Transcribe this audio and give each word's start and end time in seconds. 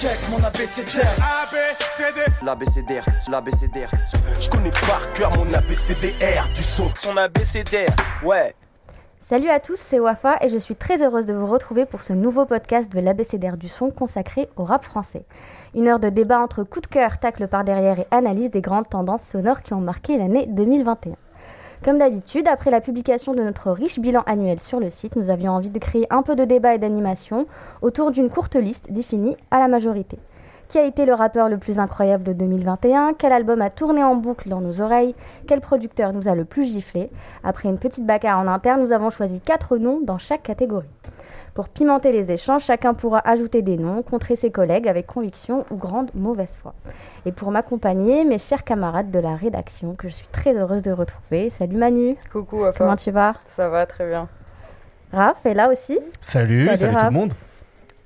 check 0.00 0.18
mon 0.30 0.42
ABCDR. 0.42 1.04
ABCD. 1.42 2.20
L'ABCDR, 2.42 3.04
l'ABCDR. 3.30 3.90
Je 4.40 4.48
connais 4.48 4.70
par 4.70 5.12
cœur 5.12 5.30
mon 5.36 5.44
ABCDR 5.52 6.48
du 6.54 6.62
son. 6.62 6.88
Son 6.94 7.18
ABCDR, 7.18 7.94
ouais. 8.24 8.54
Salut 9.28 9.50
à 9.50 9.60
tous, 9.60 9.76
c'est 9.78 10.00
Wafa 10.00 10.38
et 10.40 10.48
je 10.48 10.56
suis 10.56 10.74
très 10.74 11.02
heureuse 11.02 11.26
de 11.26 11.34
vous 11.34 11.46
retrouver 11.46 11.84
pour 11.84 12.00
ce 12.00 12.14
nouveau 12.14 12.46
podcast 12.46 12.90
de 12.90 12.98
l'ABCDR 12.98 13.58
du 13.58 13.68
son 13.68 13.90
consacré 13.90 14.48
au 14.56 14.64
rap 14.64 14.86
français. 14.86 15.26
Une 15.74 15.86
heure 15.86 16.00
de 16.00 16.08
débat 16.08 16.40
entre 16.40 16.64
coup 16.64 16.80
de 16.80 16.86
cœur, 16.86 17.18
tacle 17.18 17.46
par 17.46 17.64
derrière 17.64 17.98
et 17.98 18.06
analyse 18.10 18.50
des 18.50 18.62
grandes 18.62 18.88
tendances 18.88 19.24
sonores 19.24 19.60
qui 19.60 19.74
ont 19.74 19.82
marqué 19.82 20.16
l'année 20.16 20.46
2021. 20.46 21.12
Comme 21.82 21.96
d'habitude, 21.96 22.46
après 22.46 22.70
la 22.70 22.82
publication 22.82 23.32
de 23.32 23.42
notre 23.42 23.70
riche 23.70 24.00
bilan 24.00 24.22
annuel 24.26 24.60
sur 24.60 24.80
le 24.80 24.90
site, 24.90 25.16
nous 25.16 25.30
avions 25.30 25.52
envie 25.52 25.70
de 25.70 25.78
créer 25.78 26.06
un 26.10 26.22
peu 26.22 26.36
de 26.36 26.44
débat 26.44 26.74
et 26.74 26.78
d'animation 26.78 27.46
autour 27.80 28.10
d'une 28.10 28.28
courte 28.28 28.56
liste 28.56 28.92
définie 28.92 29.34
à 29.50 29.58
la 29.58 29.66
majorité. 29.66 30.18
Qui 30.68 30.76
a 30.76 30.84
été 30.84 31.06
le 31.06 31.14
rappeur 31.14 31.48
le 31.48 31.56
plus 31.56 31.78
incroyable 31.78 32.22
de 32.22 32.34
2021 32.34 33.14
Quel 33.14 33.32
album 33.32 33.62
a 33.62 33.70
tourné 33.70 34.04
en 34.04 34.14
boucle 34.14 34.50
dans 34.50 34.60
nos 34.60 34.82
oreilles? 34.82 35.14
Quel 35.46 35.62
producteur 35.62 36.12
nous 36.12 36.28
a 36.28 36.34
le 36.34 36.44
plus 36.44 36.64
giflé? 36.64 37.08
Après 37.44 37.70
une 37.70 37.78
petite 37.78 38.04
bagarre 38.04 38.40
en 38.40 38.46
interne, 38.46 38.82
nous 38.82 38.92
avons 38.92 39.08
choisi 39.08 39.40
quatre 39.40 39.78
noms 39.78 40.00
dans 40.02 40.18
chaque 40.18 40.42
catégorie. 40.42 40.86
Pour 41.54 41.68
pimenter 41.68 42.12
les 42.12 42.30
échanges, 42.30 42.64
chacun 42.64 42.94
pourra 42.94 43.20
ajouter 43.28 43.62
des 43.62 43.76
noms, 43.76 44.02
contrer 44.02 44.36
ses 44.36 44.50
collègues 44.50 44.88
avec 44.88 45.06
conviction 45.06 45.64
ou 45.70 45.76
grande 45.76 46.10
mauvaise 46.14 46.56
foi. 46.56 46.74
Et 47.26 47.32
pour 47.32 47.50
m'accompagner, 47.50 48.24
mes 48.24 48.38
chers 48.38 48.64
camarades 48.64 49.10
de 49.10 49.18
la 49.18 49.34
rédaction, 49.34 49.94
que 49.94 50.08
je 50.08 50.14
suis 50.14 50.28
très 50.28 50.54
heureuse 50.54 50.82
de 50.82 50.92
retrouver. 50.92 51.50
Salut 51.50 51.76
Manu. 51.76 52.16
Coucou, 52.32 52.64
Comment 52.76 52.96
tu 52.96 53.10
vas? 53.10 53.34
Ça 53.48 53.68
va 53.68 53.86
très 53.86 54.08
bien. 54.08 54.28
Raph 55.12 55.44
est 55.44 55.54
là 55.54 55.70
aussi. 55.70 55.98
Salut, 56.20 56.66
salut, 56.66 56.76
salut 56.78 56.96
tout 56.96 57.04
le 57.06 57.10
monde. 57.10 57.32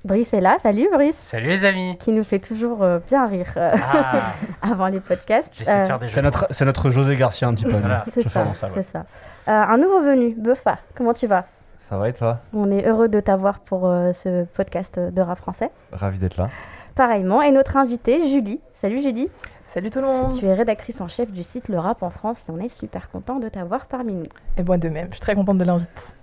Brice 0.05 0.33
est 0.33 0.41
là. 0.41 0.57
Salut 0.61 0.87
Brice. 0.91 1.15
Salut 1.15 1.47
les 1.47 1.65
amis. 1.65 1.97
Qui 1.99 2.11
nous 2.11 2.23
fait 2.23 2.39
toujours 2.39 2.83
euh, 2.83 2.99
bien 3.07 3.25
rire 3.27 3.51
euh, 3.57 3.75
ah. 3.75 4.33
avant 4.61 4.87
les 4.87 4.99
podcasts. 4.99 5.51
Euh, 5.67 5.87
c'est 6.07 6.21
notre, 6.21 6.45
c'est 6.51 6.65
notre 6.65 6.91
José 6.91 7.15
Garcia 7.15 7.47
un 7.47 7.55
petit 7.55 7.65
peu. 7.65 7.73
C'est 8.11 8.29
ça. 8.29 8.45
c'est 8.53 8.83
ça. 8.83 9.05
un 9.47 9.77
nouveau 9.77 10.01
venu, 10.01 10.35
Buffa. 10.37 10.77
Comment 10.95 11.13
tu 11.13 11.25
vas? 11.25 11.45
Ça 11.87 11.99
va 11.99 12.09
et 12.09 12.13
toi 12.13 12.39
On 12.51 12.71
est 12.71 12.87
heureux 12.87 13.09
de 13.09 13.19
t'avoir 13.19 13.59
pour 13.59 13.81
ce 13.81 14.45
podcast 14.45 14.99
de 14.99 15.21
rap 15.21 15.37
français. 15.37 15.69
Ravi 15.91 16.17
d'être 16.17 16.37
là. 16.37 16.49
Pareillement. 16.95 17.43
Et 17.43 17.51
notre 17.51 17.77
invitée, 17.77 18.27
Julie. 18.27 18.59
Salut 18.73 18.99
Julie. 18.99 19.29
Salut 19.67 19.91
tout 19.91 19.99
le 19.99 20.07
monde. 20.07 20.33
Tu 20.33 20.45
es 20.45 20.53
rédactrice 20.55 20.99
en 20.99 21.07
chef 21.07 21.31
du 21.31 21.43
site 21.43 21.69
Le 21.69 21.77
Rap 21.77 22.01
en 22.01 22.09
France 22.09 22.49
et 22.49 22.51
on 22.51 22.57
est 22.57 22.69
super 22.69 23.11
content 23.11 23.39
de 23.39 23.49
t'avoir 23.49 23.85
parmi 23.85 24.15
nous. 24.15 24.25
Et 24.57 24.63
moi 24.63 24.79
de 24.79 24.89
même. 24.89 25.09
Je 25.09 25.17
suis 25.17 25.21
très 25.21 25.35
contente 25.35 25.59
de 25.59 25.63
l'invite. 25.63 26.13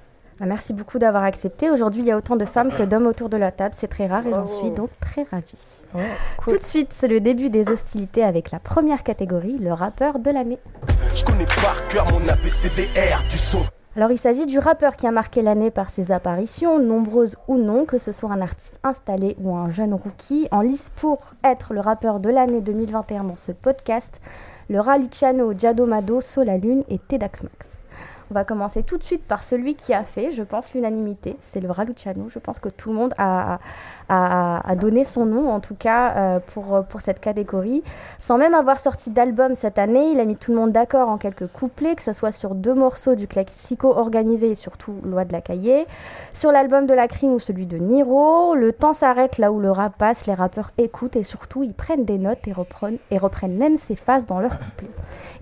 Bah, 0.40 0.46
merci 0.46 0.72
beaucoup 0.72 0.98
d'avoir 0.98 1.22
accepté. 1.22 1.70
Aujourd'hui, 1.70 2.02
il 2.02 2.06
y 2.06 2.10
a 2.10 2.16
autant 2.16 2.34
de 2.34 2.44
femmes 2.44 2.72
que 2.72 2.83
d'hommes 2.83 3.06
autour 3.06 3.28
de 3.28 3.36
la 3.36 3.52
table. 3.52 3.77
C'est 3.78 3.86
très 3.86 4.08
rare 4.08 4.27
et 4.27 4.30
j'en 4.30 4.48
suis 4.48 4.72
donc 4.72 4.90
très 4.98 5.22
ravie. 5.30 5.84
Tout 6.42 6.56
de 6.56 6.62
suite, 6.62 6.92
c'est 6.92 7.06
le 7.08 7.20
début 7.20 7.50
des 7.50 7.68
hostilités 7.68 8.24
avec 8.24 8.50
la 8.50 8.58
première 8.58 9.05
catégorie, 9.05 9.58
le 9.58 9.72
rappeur 9.72 10.18
de 10.18 10.33
l'année. 10.33 10.58
Je 11.14 11.24
connais 11.24 11.46
par 11.46 11.86
cœur 11.86 12.10
mon 12.10 12.28
ABCDR 12.28 13.22
du 13.30 13.36
son. 13.36 13.62
Alors 13.95 14.11
il 14.11 14.17
s'agit 14.17 14.47
du 14.47 14.59
rappeur 14.59 14.97
qui 14.97 15.07
a 15.07 15.11
marqué 15.11 15.43
l'année 15.43 15.71
par 15.71 15.91
ses 15.91 16.12
apparitions, 16.12 16.79
nombreuses 16.79 17.37
ou 17.47 17.59
non, 17.59 17.85
que 17.85 17.98
ce 17.98 18.11
soit 18.11 18.31
un 18.31 18.41
artiste 18.41 18.81
installé 18.83 19.37
ou 19.39 19.55
un 19.55 19.69
jeune 19.69 19.93
rookie. 19.93 20.48
En 20.51 20.62
lice 20.62 20.91
pour 20.97 21.21
être 21.45 21.75
le 21.75 21.81
rappeur 21.81 22.19
de 22.19 22.31
l'année 22.31 22.63
2021 22.63 23.25
dans 23.25 23.37
ce 23.37 23.53
podcast, 23.53 24.23
le 24.70 24.81
rat 24.81 24.97
Luciano, 24.97 25.53
Giadomado, 25.53 26.23
Solalune 26.23 26.85
et 26.89 26.98
Tedax 26.98 27.43
Max. 27.43 27.69
On 28.31 28.35
va 28.35 28.45
commencer 28.45 28.83
tout 28.83 28.97
de 28.97 29.03
suite 29.03 29.29
par 29.29 29.45
celui 29.45 29.75
qui 29.75 29.93
a 29.93 30.05
fait, 30.05 30.31
je 30.31 30.43
pense, 30.43 30.73
l'unanimité. 30.73 31.37
C'est 31.41 31.61
le 31.61 31.70
Raluciano. 31.70 32.31
Je 32.31 32.39
pense 32.39 32.61
que 32.61 32.70
tout 32.70 32.89
le 32.89 32.95
monde 32.95 33.13
a, 33.19 33.59
a, 34.12 34.74
donné 34.77 35.05
son 35.05 35.27
nom, 35.27 35.50
en 35.50 35.60
tout 35.60 35.74
cas, 35.74 36.14
euh, 36.16 36.38
pour, 36.55 36.84
pour 36.88 37.00
cette 37.00 37.20
catégorie. 37.20 37.82
Sans 38.18 38.38
même 38.38 38.55
avoir 38.55 38.78
sorti 38.78 39.10
d'album 39.10 39.55
cette 39.55 39.78
année, 39.78 40.12
il 40.12 40.20
a 40.20 40.24
mis 40.24 40.36
tout 40.36 40.50
le 40.50 40.56
monde 40.56 40.73
d'accord 40.73 41.08
en 41.08 41.18
quelques 41.18 41.46
couplets, 41.46 41.95
que 41.95 42.02
ce 42.02 42.12
soit 42.12 42.33
sur 42.33 42.55
deux 42.55 42.74
morceaux 42.74 43.14
du 43.14 43.27
classico 43.27 43.96
organisé 43.96 44.51
et 44.51 44.55
surtout 44.55 44.95
Loi 45.05 45.24
de 45.24 45.33
la 45.33 45.40
Cahier, 45.40 45.86
sur 46.33 46.52
l'album 46.52 46.86
de 46.86 46.95
la 46.95 47.08
crime 47.08 47.33
ou 47.33 47.39
celui 47.39 47.67
de 47.67 47.78
Niro. 47.78 48.55
Le 48.55 48.72
temps 48.72 48.92
s'arrête 48.92 49.39
là 49.39 49.52
où 49.52 49.61
le 49.61 49.70
rap 49.70 49.96
passe, 49.96 50.27
les 50.27 50.34
rappeurs 50.34 50.70
écoutent 50.78 51.17
et 51.17 51.22
surtout 51.22 51.62
ils 51.62 51.74
prennent 51.74 52.05
des 52.05 52.18
notes 52.18 52.46
et 52.46 52.52
reprennent, 53.18 53.56
même 53.56 53.77
ses 53.77 53.95
phases 53.95 54.27
dans 54.27 54.40
leurs 54.40 54.58
couplets. 54.58 54.90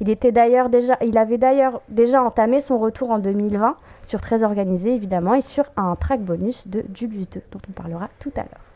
Il, 0.01 0.09
était 0.09 0.33
d'ailleurs 0.33 0.69
déjà, 0.69 0.97
il 1.05 1.19
avait 1.19 1.39
d'ailleurs 1.39 1.81
déjà 1.89 2.23
entamé 2.23 2.61
son 2.61 2.79
retour 2.79 3.11
en 3.11 3.19
2020 3.19 3.77
sur 4.11 4.21
Très 4.21 4.43
Organisé 4.43 4.93
évidemment 4.93 5.35
et 5.35 5.41
sur 5.41 5.67
un 5.77 5.95
track 5.95 6.21
bonus 6.23 6.67
de 6.67 6.83
Julius 6.93 7.31
2 7.31 7.43
dont 7.53 7.61
on 7.69 7.73
parlera 7.73 8.09
tout 8.19 8.33
à 8.37 8.41
l'heure. 8.41 8.70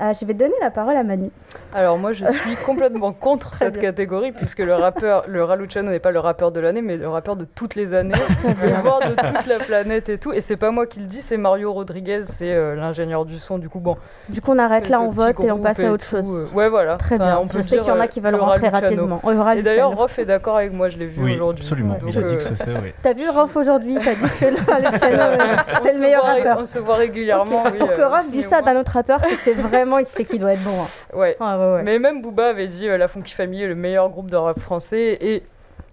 Euh, 0.00 0.14
je 0.18 0.24
vais 0.24 0.32
donner 0.32 0.54
la 0.62 0.70
parole 0.70 0.96
à 0.96 1.02
Manu. 1.02 1.30
Alors 1.74 1.98
moi 1.98 2.12
je 2.14 2.24
suis 2.24 2.56
complètement 2.66 3.12
contre 3.12 3.54
cette 3.54 3.78
catégorie 3.78 4.32
puisque 4.32 4.60
le 4.60 4.74
rappeur, 4.74 5.24
le 5.28 5.44
Raluciano 5.44 5.90
n'est 5.90 5.98
pas 5.98 6.10
le 6.10 6.18
rappeur 6.18 6.52
de 6.52 6.60
l'année 6.60 6.80
mais 6.80 6.96
le 6.96 7.08
rappeur 7.08 7.36
de 7.36 7.44
toutes 7.44 7.74
les 7.74 7.92
années, 7.92 8.14
voire 8.82 9.00
de 9.00 9.14
toute 9.14 9.46
la 9.46 9.58
planète 9.58 10.08
et 10.08 10.16
tout. 10.16 10.32
Et 10.32 10.40
c'est 10.40 10.56
pas 10.56 10.70
moi 10.70 10.86
qui 10.86 11.00
le 11.00 11.06
dis, 11.06 11.20
c'est 11.20 11.36
Mario 11.36 11.72
Rodriguez, 11.72 12.20
c'est 12.22 12.54
euh, 12.54 12.74
l'ingénieur 12.76 13.26
du 13.26 13.38
son. 13.38 13.58
Du 13.58 13.68
coup 13.68 13.78
bon. 13.78 13.98
Du 14.30 14.40
coup 14.40 14.52
on 14.52 14.58
arrête 14.58 14.88
là, 14.88 15.02
on 15.02 15.10
vote 15.10 15.38
et 15.44 15.52
on 15.52 15.58
passe 15.58 15.80
à 15.80 15.92
autre 15.92 16.04
chose. 16.04 16.46
Euh, 16.50 16.56
ouais 16.56 16.70
voilà. 16.70 16.96
Très 16.96 17.18
bien. 17.18 17.38
on 17.38 17.46
peut 17.46 17.58
je 17.58 17.62
sais 17.62 17.78
qu'il 17.78 17.88
y 17.88 17.90
en 17.90 18.00
a 18.00 18.08
qui 18.08 18.20
veulent 18.20 18.36
rentrer 18.36 18.68
rapidement. 18.68 19.20
et 19.54 19.62
d'ailleurs 19.62 19.94
Rof 19.94 20.18
est 20.18 20.24
d'accord 20.24 20.56
avec 20.56 20.72
moi, 20.72 20.88
je 20.88 20.96
l'ai 20.96 21.06
vu 21.06 21.34
aujourd'hui. 21.34 21.62
Absolument. 21.62 21.98
Il 22.08 22.16
a 22.16 22.22
dit 22.22 22.36
que 22.36 22.42
c'est 22.42 22.70
oui. 22.70 22.94
T'as 23.02 23.12
vu 23.12 23.28
Rof 23.28 23.54
aujourd'hui? 23.54 23.98
T'as 24.02 24.14
dit 24.14 24.32
que 24.40 24.44
le 24.46 24.56
Raluciano 24.70 25.42
c'est 25.82 25.92
le 25.92 26.00
meilleur 26.00 26.24
rappeur. 26.24 26.58
On 26.62 26.66
se 26.66 26.78
voit 26.78 26.96
régulièrement. 26.96 27.64
Pour 27.78 27.92
que 27.92 28.02
Rof 28.02 28.30
dise 28.30 28.46
ça 28.48 28.62
d'un 28.62 28.80
autre 28.80 28.92
rappeur, 28.92 29.20
c'est 29.44 29.52
que 29.52 29.60
vraiment 29.90 30.06
c'est 30.06 30.24
qu'il 30.24 30.38
doit 30.38 30.52
être 30.52 30.62
bon. 30.62 30.82
Hein. 30.82 31.16
Ouais. 31.16 31.36
Mais 31.82 31.98
même 31.98 32.22
Booba 32.22 32.48
avait 32.48 32.68
dit 32.68 32.88
euh, 32.88 32.96
La 32.96 33.08
Funky 33.08 33.34
Family 33.34 33.62
est 33.62 33.68
le 33.68 33.74
meilleur 33.74 34.08
groupe 34.10 34.30
de 34.30 34.36
rap 34.36 34.58
français 34.58 35.18
et 35.20 35.42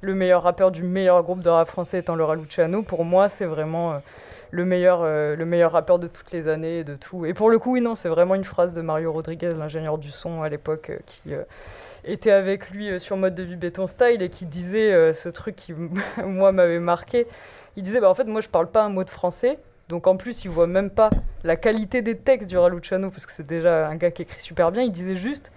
le 0.02 0.14
meilleur 0.14 0.44
rappeur 0.44 0.72
du 0.72 0.84
meilleur 0.84 1.24
groupe 1.24 1.42
de 1.42 1.50
rap 1.50 1.68
français 1.68 2.00
étant 2.00 2.16
Laura 2.16 2.36
Luciano. 2.36 2.84
Pour 2.84 3.04
moi, 3.04 3.30
c'est 3.30 3.46
vraiment 3.46 3.94
euh, 3.94 3.98
le, 4.52 4.66
meilleur, 4.66 5.02
euh, 5.02 5.36
le 5.36 5.46
meilleur 5.46 5.72
rappeur 5.72 6.00
de 6.00 6.08
toutes 6.08 6.32
les 6.32 6.48
années, 6.48 6.84
de 6.84 6.96
tout. 6.96 7.26
Et 7.26 7.34
pour 7.34 7.50
le 7.50 7.60
coup, 7.60 7.74
oui, 7.74 7.82
non, 7.82 7.96
c'est 7.96 8.10
vraiment 8.10 8.36
une 8.36 8.44
phrase 8.44 8.74
de 8.74 8.82
Mario 8.82 9.12
Rodriguez, 9.12 9.52
l'ingénieur 9.56 9.98
du 9.98 10.12
son 10.12 10.44
à 10.44 10.50
l'époque, 10.50 10.92
qui 11.06 11.34
était 12.06 12.32
avec 12.32 12.70
lui 12.70 13.00
sur 13.00 13.18
Mode 13.18 13.36
de 13.36 13.44
vie 13.44 13.56
béton 13.56 13.88
style 13.88 14.22
et 14.22 14.30
qui 14.30 14.46
disait 14.46 15.14
ce 15.14 15.30
truc 15.30 15.56
qui, 15.56 15.74
moi, 16.24 16.52
m'avait 16.52 16.80
marqué. 16.80 17.28
Il 17.76 17.84
disait 17.84 18.00
bah, 18.00 18.10
En 18.10 18.16
fait, 18.16 18.26
moi, 18.26 18.42
je 18.42 18.50
parle 18.50 18.68
pas 18.68 18.84
un 18.84 18.90
mot 18.90 19.04
de 19.04 19.10
français. 19.10 19.60
Donc 19.90 20.08
en 20.08 20.18
plus, 20.18 20.44
il 20.44 20.50
voit 20.50 20.68
même 20.68 20.90
pas 20.90 21.10
la 21.44 21.56
qualité 21.56 22.02
des 22.02 22.18
textes 22.18 22.50
du 22.50 22.58
Raluciano, 22.58 23.10
parce 23.10 23.26
que 23.26 23.32
c'est 23.32 23.48
déjà 23.48 23.88
un 23.88 23.96
gars 23.96 24.12
qui 24.12 24.24
écrit 24.24 24.42
super 24.42 24.72
bien. 24.72 24.84
Il 24.84 24.92
disait 24.92 25.16
juste, 25.16 25.52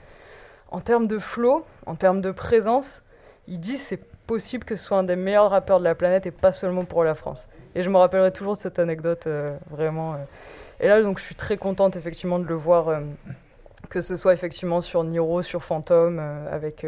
en 0.71 0.81
termes 0.81 1.07
de 1.07 1.19
flow, 1.19 1.65
en 1.87 1.97
termes 1.97 2.21
de 2.21 2.31
présence, 2.31 3.03
il 3.49 3.59
dit 3.59 3.77
c'est 3.77 4.01
possible 4.27 4.65
que 4.65 4.77
ce 4.77 4.85
soit 4.85 4.99
un 4.99 5.03
des 5.03 5.17
meilleurs 5.17 5.51
rappeurs 5.51 5.81
de 5.81 5.85
la 5.85 5.97
planète 5.97 6.27
et 6.27 6.31
pas 6.31 6.53
seulement 6.53 6.85
pour 6.85 7.03
la 7.03 7.17
France. 7.17 7.49
Et 7.75 7.83
je 7.83 7.91
me 7.91 7.97
rappellerai 7.97 8.33
toujours 8.33 8.57
cette 8.57 8.79
anecdote, 8.79 9.27
euh, 9.27 9.57
vraiment. 9.71 10.15
Euh. 10.15 10.17
Et 10.81 10.87
là, 10.87 11.03
donc, 11.03 11.19
je 11.19 11.25
suis 11.25 11.35
très 11.35 11.57
contente 11.57 11.97
effectivement 11.97 12.39
de 12.39 12.47
le 12.47 12.55
voir, 12.55 12.89
euh, 12.89 13.01
que 13.91 14.01
ce 14.01 14.17
soit 14.17 14.33
effectivement 14.33 14.81
sur 14.81 15.03
Niro, 15.03 15.43
sur 15.43 15.65
Phantom, 15.65 16.19
avec 16.51 16.87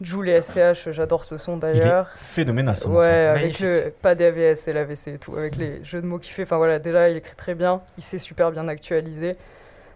Julie 0.00 0.40
SCH, 0.40 0.90
j'adore 0.90 1.24
ce 1.24 1.38
son 1.38 1.56
d'ailleurs. 1.56 2.08
Phénoménal 2.16 2.76
son. 2.76 2.94
Ouais, 2.94 3.06
avec 3.06 3.58
le 3.60 3.92
pas 4.02 4.14
d'AVS 4.14 4.68
et 4.68 4.72
l'AVC 4.72 5.08
et 5.08 5.18
tout, 5.18 5.36
avec 5.36 5.56
les 5.56 5.82
jeux 5.84 6.00
de 6.00 6.06
mots 6.06 6.18
qu'il 6.18 6.32
fait. 6.32 6.44
Enfin 6.44 6.56
voilà, 6.56 6.78
déjà 6.78 7.10
il 7.10 7.16
écrit 7.16 7.36
très 7.36 7.54
bien, 7.54 7.80
il 7.96 8.04
s'est 8.04 8.18
super 8.18 8.52
bien 8.52 8.68
actualisé. 8.68 9.36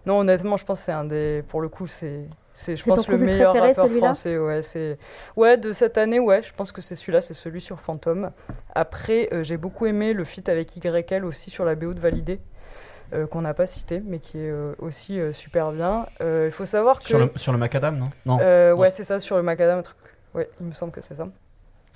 Non, 0.05 0.19
honnêtement, 0.19 0.57
je 0.57 0.65
pense 0.65 0.79
que 0.79 0.85
c'est 0.85 0.91
un 0.91 1.05
des. 1.05 1.43
Pour 1.47 1.61
le 1.61 1.69
coup, 1.69 1.87
c'est. 1.87 2.25
C'est, 2.55 2.77
je 2.77 2.83
pense, 2.83 3.07
le 3.07 3.17
meilleur 3.17 3.55
rappeur 3.55 3.89
français. 3.89 4.37
Ouais, 4.37 4.61
c'est... 4.61 4.99
ouais, 5.35 5.57
de 5.57 5.73
cette 5.73 5.97
année, 5.97 6.19
ouais, 6.19 6.43
je 6.43 6.53
pense 6.53 6.71
que 6.71 6.81
c'est 6.81 6.93
celui-là, 6.93 7.19
c'est 7.19 7.33
celui 7.33 7.61
sur 7.61 7.79
Phantom. 7.79 8.29
Après, 8.75 9.27
euh, 9.33 9.41
j'ai 9.41 9.57
beaucoup 9.57 9.87
aimé 9.87 10.13
le 10.13 10.23
feat 10.23 10.47
avec 10.49 10.75
YL 10.75 11.25
aussi 11.25 11.49
sur 11.49 11.65
la 11.65 11.73
BO 11.73 11.95
de 11.95 11.99
Validé. 11.99 12.39
Euh, 13.13 13.27
qu'on 13.27 13.41
n'a 13.41 13.53
pas 13.53 13.67
cité, 13.67 14.01
mais 14.03 14.17
qui 14.17 14.39
est 14.39 14.49
euh, 14.49 14.73
aussi 14.79 15.19
euh, 15.19 15.33
super 15.33 15.71
bien. 15.71 16.07
Il 16.19 16.51
faut 16.51 16.65
savoir 16.65 16.99
que... 16.99 17.05
Sur 17.05 17.19
le, 17.19 17.31
sur 17.35 17.51
le 17.51 17.59
macadam, 17.59 17.97
non, 17.97 18.07
non 18.25 18.37
Ouais, 18.75 18.91
c'est 18.91 19.03
ça, 19.03 19.19
sur 19.19 19.37
le 19.37 19.43
macadam, 19.43 19.79
un 19.79 19.81
truc. 19.83 19.97
Ouais, 20.33 20.49
il 20.59 20.67
me 20.67 20.73
semble 20.73 20.91
que 20.91 21.01
c'est 21.01 21.15
ça. 21.15 21.27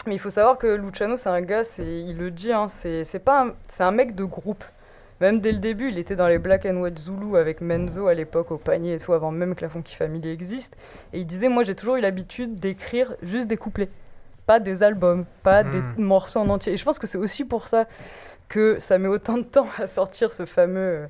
Mais 0.05 0.13
il 0.13 0.19
faut 0.19 0.29
savoir 0.29 0.57
que 0.57 0.67
Luciano, 0.67 1.17
c'est 1.17 1.29
un 1.29 1.41
gars, 1.41 1.63
il 1.79 2.17
le 2.17 2.29
dit, 2.29 2.51
hein, 2.51 2.67
c'est 2.67 3.19
pas 3.23 3.47
c'est 3.67 3.83
un 3.83 3.91
mec 3.91 4.15
de 4.15 4.23
groupe. 4.23 4.63
Même 5.19 5.41
dès 5.41 5.51
le 5.51 5.57
début, 5.57 5.89
il 5.89 5.97
était 5.97 6.15
dans 6.15 6.27
les 6.27 6.37
Black 6.37 6.67
and 6.67 6.77
White 6.77 6.99
Zulu 6.99 7.37
avec 7.37 7.61
Menzo 7.61 8.05
à 8.05 8.13
l'époque 8.13 8.51
au 8.51 8.57
panier 8.57 8.93
et 8.93 8.99
tout, 8.99 9.13
avant 9.13 9.31
même 9.31 9.55
que 9.55 9.63
la 9.63 9.69
Funky 9.69 9.95
Family 9.95 10.29
existe. 10.29 10.77
Et 11.11 11.19
il 11.21 11.25
disait, 11.25 11.49
moi 11.49 11.63
j'ai 11.63 11.73
toujours 11.73 11.95
eu 11.95 12.01
l'habitude 12.01 12.59
d'écrire 12.59 13.15
juste 13.23 13.47
des 13.47 13.57
couplets, 13.57 13.89
pas 14.45 14.59
des 14.59 14.83
albums, 14.83 15.25
pas 15.41 15.63
des 15.63 15.79
hmm. 15.79 15.95
morceaux 15.97 16.39
en 16.39 16.49
entier. 16.49 16.73
Et 16.73 16.77
je 16.77 16.85
pense 16.85 16.99
que 16.99 17.07
c'est 17.07 17.17
aussi 17.17 17.43
pour 17.43 17.67
ça 17.67 17.87
que 18.49 18.79
ça 18.79 18.97
met 18.97 19.07
autant 19.07 19.37
de 19.37 19.43
temps 19.43 19.67
à 19.77 19.87
sortir 19.87 20.33
ce 20.33 20.45
fameux 20.45 20.79
euh, 20.79 21.07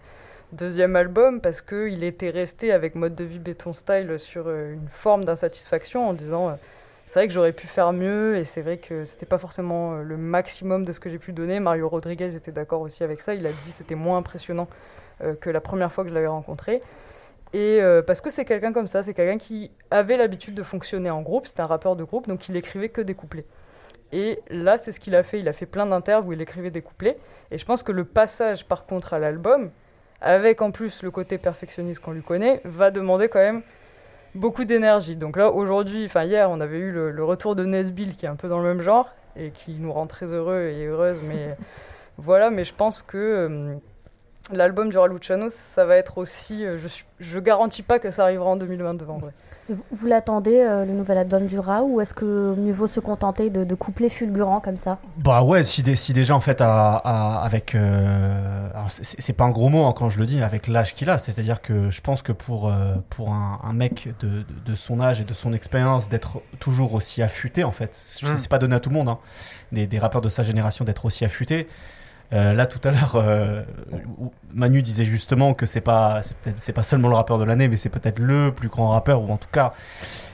deuxième 0.54 0.96
album 0.96 1.42
parce 1.42 1.62
qu'il 1.62 2.04
était 2.04 2.30
resté 2.30 2.72
avec 2.72 2.96
mode 2.96 3.16
de 3.16 3.24
vie 3.24 3.40
béton 3.40 3.74
style 3.74 4.18
sur 4.18 4.48
euh, 4.48 4.74
une 4.74 4.88
forme 4.90 5.26
d'insatisfaction 5.26 6.08
en 6.08 6.14
disant 6.14 6.50
euh, 6.50 6.54
c'est 7.06 7.20
vrai 7.20 7.28
que 7.28 7.34
j'aurais 7.34 7.54
pu 7.54 7.68
faire 7.68 7.94
mieux 7.94 8.38
et 8.38 8.44
c'est 8.44 8.62
vrai 8.62 8.78
que 8.78 9.06
c'était 9.06 9.26
pas 9.26 9.38
forcément 9.38 9.96
le 9.96 10.18
maximum 10.18 10.84
de 10.84 10.92
ce 10.92 11.00
que 11.00 11.10
j'ai 11.10 11.20
pu 11.20 11.32
donner. 11.32 11.62
Mario 11.62 11.88
Rodriguez 11.88 12.36
était 12.36 12.52
d'accord 12.52 12.82
aussi 12.82 13.02
avec 13.04 13.22
ça. 13.22 13.34
Il 13.34 13.48
a 13.48 13.52
dit 13.52 13.72
c'était 13.72 13.96
moins 13.96 14.18
impressionnant 14.18 14.68
que 15.40 15.50
la 15.50 15.62
première 15.62 15.90
fois 15.90 16.04
que 16.04 16.10
je 16.10 16.14
l'avais 16.14 16.28
rencontré. 16.28 16.82
Et 17.54 17.80
parce 18.06 18.20
que 18.20 18.30
c'est 18.30 18.44
quelqu'un 18.44 18.74
comme 18.74 18.88
ça, 18.88 19.04
c'est 19.04 19.14
quelqu'un 19.14 19.38
qui 19.38 19.72
avait 19.90 20.18
l'habitude 20.18 20.54
de 20.54 20.64
fonctionner 20.64 21.10
en 21.10 21.22
groupe, 21.22 21.48
c'était 21.48 21.62
un 21.62 21.68
rappeur 21.68 21.96
de 21.96 22.04
groupe, 22.04 22.28
donc 22.28 22.50
il 22.50 22.58
écrivait 22.58 22.90
que 22.90 23.00
des 23.00 23.14
couplets. 23.14 23.46
Et 24.12 24.40
là, 24.50 24.78
c'est 24.78 24.92
ce 24.92 25.00
qu'il 25.00 25.16
a 25.16 25.24
fait. 25.24 25.40
Il 25.40 25.48
a 25.48 25.54
fait 25.54 25.66
plein 25.66 25.86
d'interviews 25.86 26.30
où 26.30 26.34
il 26.34 26.42
écrivait 26.42 26.72
des 26.72 26.82
couplets. 26.82 27.18
Et 27.52 27.58
je 27.58 27.66
pense 27.66 27.84
que 27.84 27.92
le 27.92 28.06
passage, 28.06 28.66
par 28.66 28.86
contre, 28.86 29.14
à 29.14 29.20
l'album, 29.20 29.70
avec 30.22 30.62
en 30.62 30.72
plus 30.72 31.04
le 31.04 31.12
côté 31.12 31.38
perfectionniste 31.38 32.00
qu'on 32.00 32.12
lui 32.12 32.24
connaît, 32.24 32.62
va 32.64 32.92
demander 32.92 33.28
quand 33.28 33.40
même 33.40 33.62
beaucoup 34.36 34.66
d'énergie. 34.66 35.16
Donc 35.16 35.38
là, 35.38 35.52
aujourd'hui, 35.52 36.06
enfin 36.06 36.24
hier, 36.24 36.50
on 36.50 36.62
avait 36.62 36.80
eu 36.80 36.92
le, 36.92 37.24
retour 37.24 37.56
de 37.56 37.66
Nesbill 37.66 38.16
qui 38.16 38.26
est 38.26 38.30
un 38.30 38.36
peu 38.36 38.48
dans 38.48 38.60
le 38.60 38.68
même 38.68 38.82
genre 38.82 39.10
et 39.36 39.52
qui 39.52 39.74
nous 39.74 39.92
rend 39.92 40.08
très 40.08 40.28
heureux 40.28 40.62
et 40.62 40.86
heureuses. 40.86 41.22
Mais 41.24 41.56
voilà, 42.18 42.50
mais 42.50 42.64
je 42.64 42.74
pense 42.74 43.02
que 43.02 43.18
euh, 43.18 43.76
l'album 44.52 44.90
du 44.90 44.98
Raluciano, 44.98 45.50
ça 45.50 45.86
va 45.86 45.98
être 45.98 46.18
aussi. 46.18 46.66
Euh, 46.66 46.78
je, 46.80 46.88
je 47.20 47.40
garantis 47.40 47.84
pas 47.84 48.00
que 48.00 48.12
ça 48.12 48.24
arrivera 48.24 48.50
en 48.50 48.56
2022 48.56 49.06
en 49.06 49.18
vrai. 49.18 49.34
Vous 49.70 50.08
l'attendez, 50.08 50.60
euh, 50.60 50.86
le 50.86 50.94
nouvel 50.94 51.18
album 51.18 51.48
du 51.48 51.60
Ra, 51.60 51.84
ou 51.84 52.00
est-ce 52.00 52.14
que 52.14 52.56
mieux 52.58 52.72
vaut 52.72 52.88
se 52.88 53.00
contenter 53.00 53.50
de, 53.50 53.76
couplets 53.76 54.10
fulgurants 54.10 54.60
comme 54.60 54.78
ça? 54.78 55.00
Bah 55.18 55.44
ouais, 55.44 55.64
si, 55.64 55.84
si, 55.96 56.14
déjà 56.14 56.36
en 56.36 56.40
fait, 56.40 56.62
avec. 56.62 57.76
Euh, 57.76 58.70
c'est 58.90 59.34
pas 59.34 59.46
un 59.46 59.52
gros 59.52 59.70
mot 59.70 59.86
hein, 59.86 59.94
quand 59.96 60.10
je 60.10 60.20
le 60.20 60.26
dis, 60.26 60.42
avec 60.42 60.68
l'âge 60.68 60.96
qu'il 60.96 61.10
a, 61.10 61.18
c'est-à-dire 61.18 61.62
que 61.62 61.90
je 61.90 62.02
pense 62.02 62.22
que 62.22 62.32
pour, 62.32 62.70
euh, 62.70 62.96
pour 63.10 63.32
un, 63.32 63.74
mec 63.74 64.10
de, 64.20 64.76
son 64.76 65.00
âge 65.02 65.22
et 65.22 65.24
de 65.24 65.34
son 65.34 65.54
expérience, 65.54 66.10
d'être 66.10 66.42
toujours 66.60 66.94
aussi 66.94 67.22
affûté 67.22 67.64
en 67.64 67.72
fait, 67.72 67.92
hmm. 68.24 68.38
c'est 68.38 68.50
pas 68.50 68.60
donné 68.60 68.76
à 68.76 68.80
tout 68.80 68.90
le 68.90 68.96
monde, 68.96 69.10
hein, 69.10 69.20
des, 69.72 69.88
des 69.88 70.00
rappeurs 70.00 70.22
de 70.22 70.30
sa 70.30 70.44
génération 70.44 70.86
d'être 70.86 71.06
aussi 71.06 71.26
affûté. 71.26 71.68
Euh, 72.34 72.54
là, 72.54 72.66
tout 72.66 72.86
à 72.86 72.92
l'heure, 72.92 73.16
euh, 73.16 73.64
Manu 74.54 74.82
disait 74.82 75.06
justement 75.06 75.54
que 75.54 75.66
c'est 75.66 75.82
pas, 75.82 76.22
c'est 76.58 76.74
pas 76.74 76.84
seulement 76.84 77.08
le 77.08 77.16
rappeur 77.16 77.40
de 77.40 77.46
l'année, 77.46 77.68
mais 77.70 77.78
c'est 77.78 77.90
peut-être 77.90 78.20
le 78.20 78.52
plus 78.52 78.68
grand 78.68 78.90
rappeur, 78.90 79.22
ou 79.22 79.32
en 79.32 79.38
tout 79.38 79.48
cas, 79.50 79.72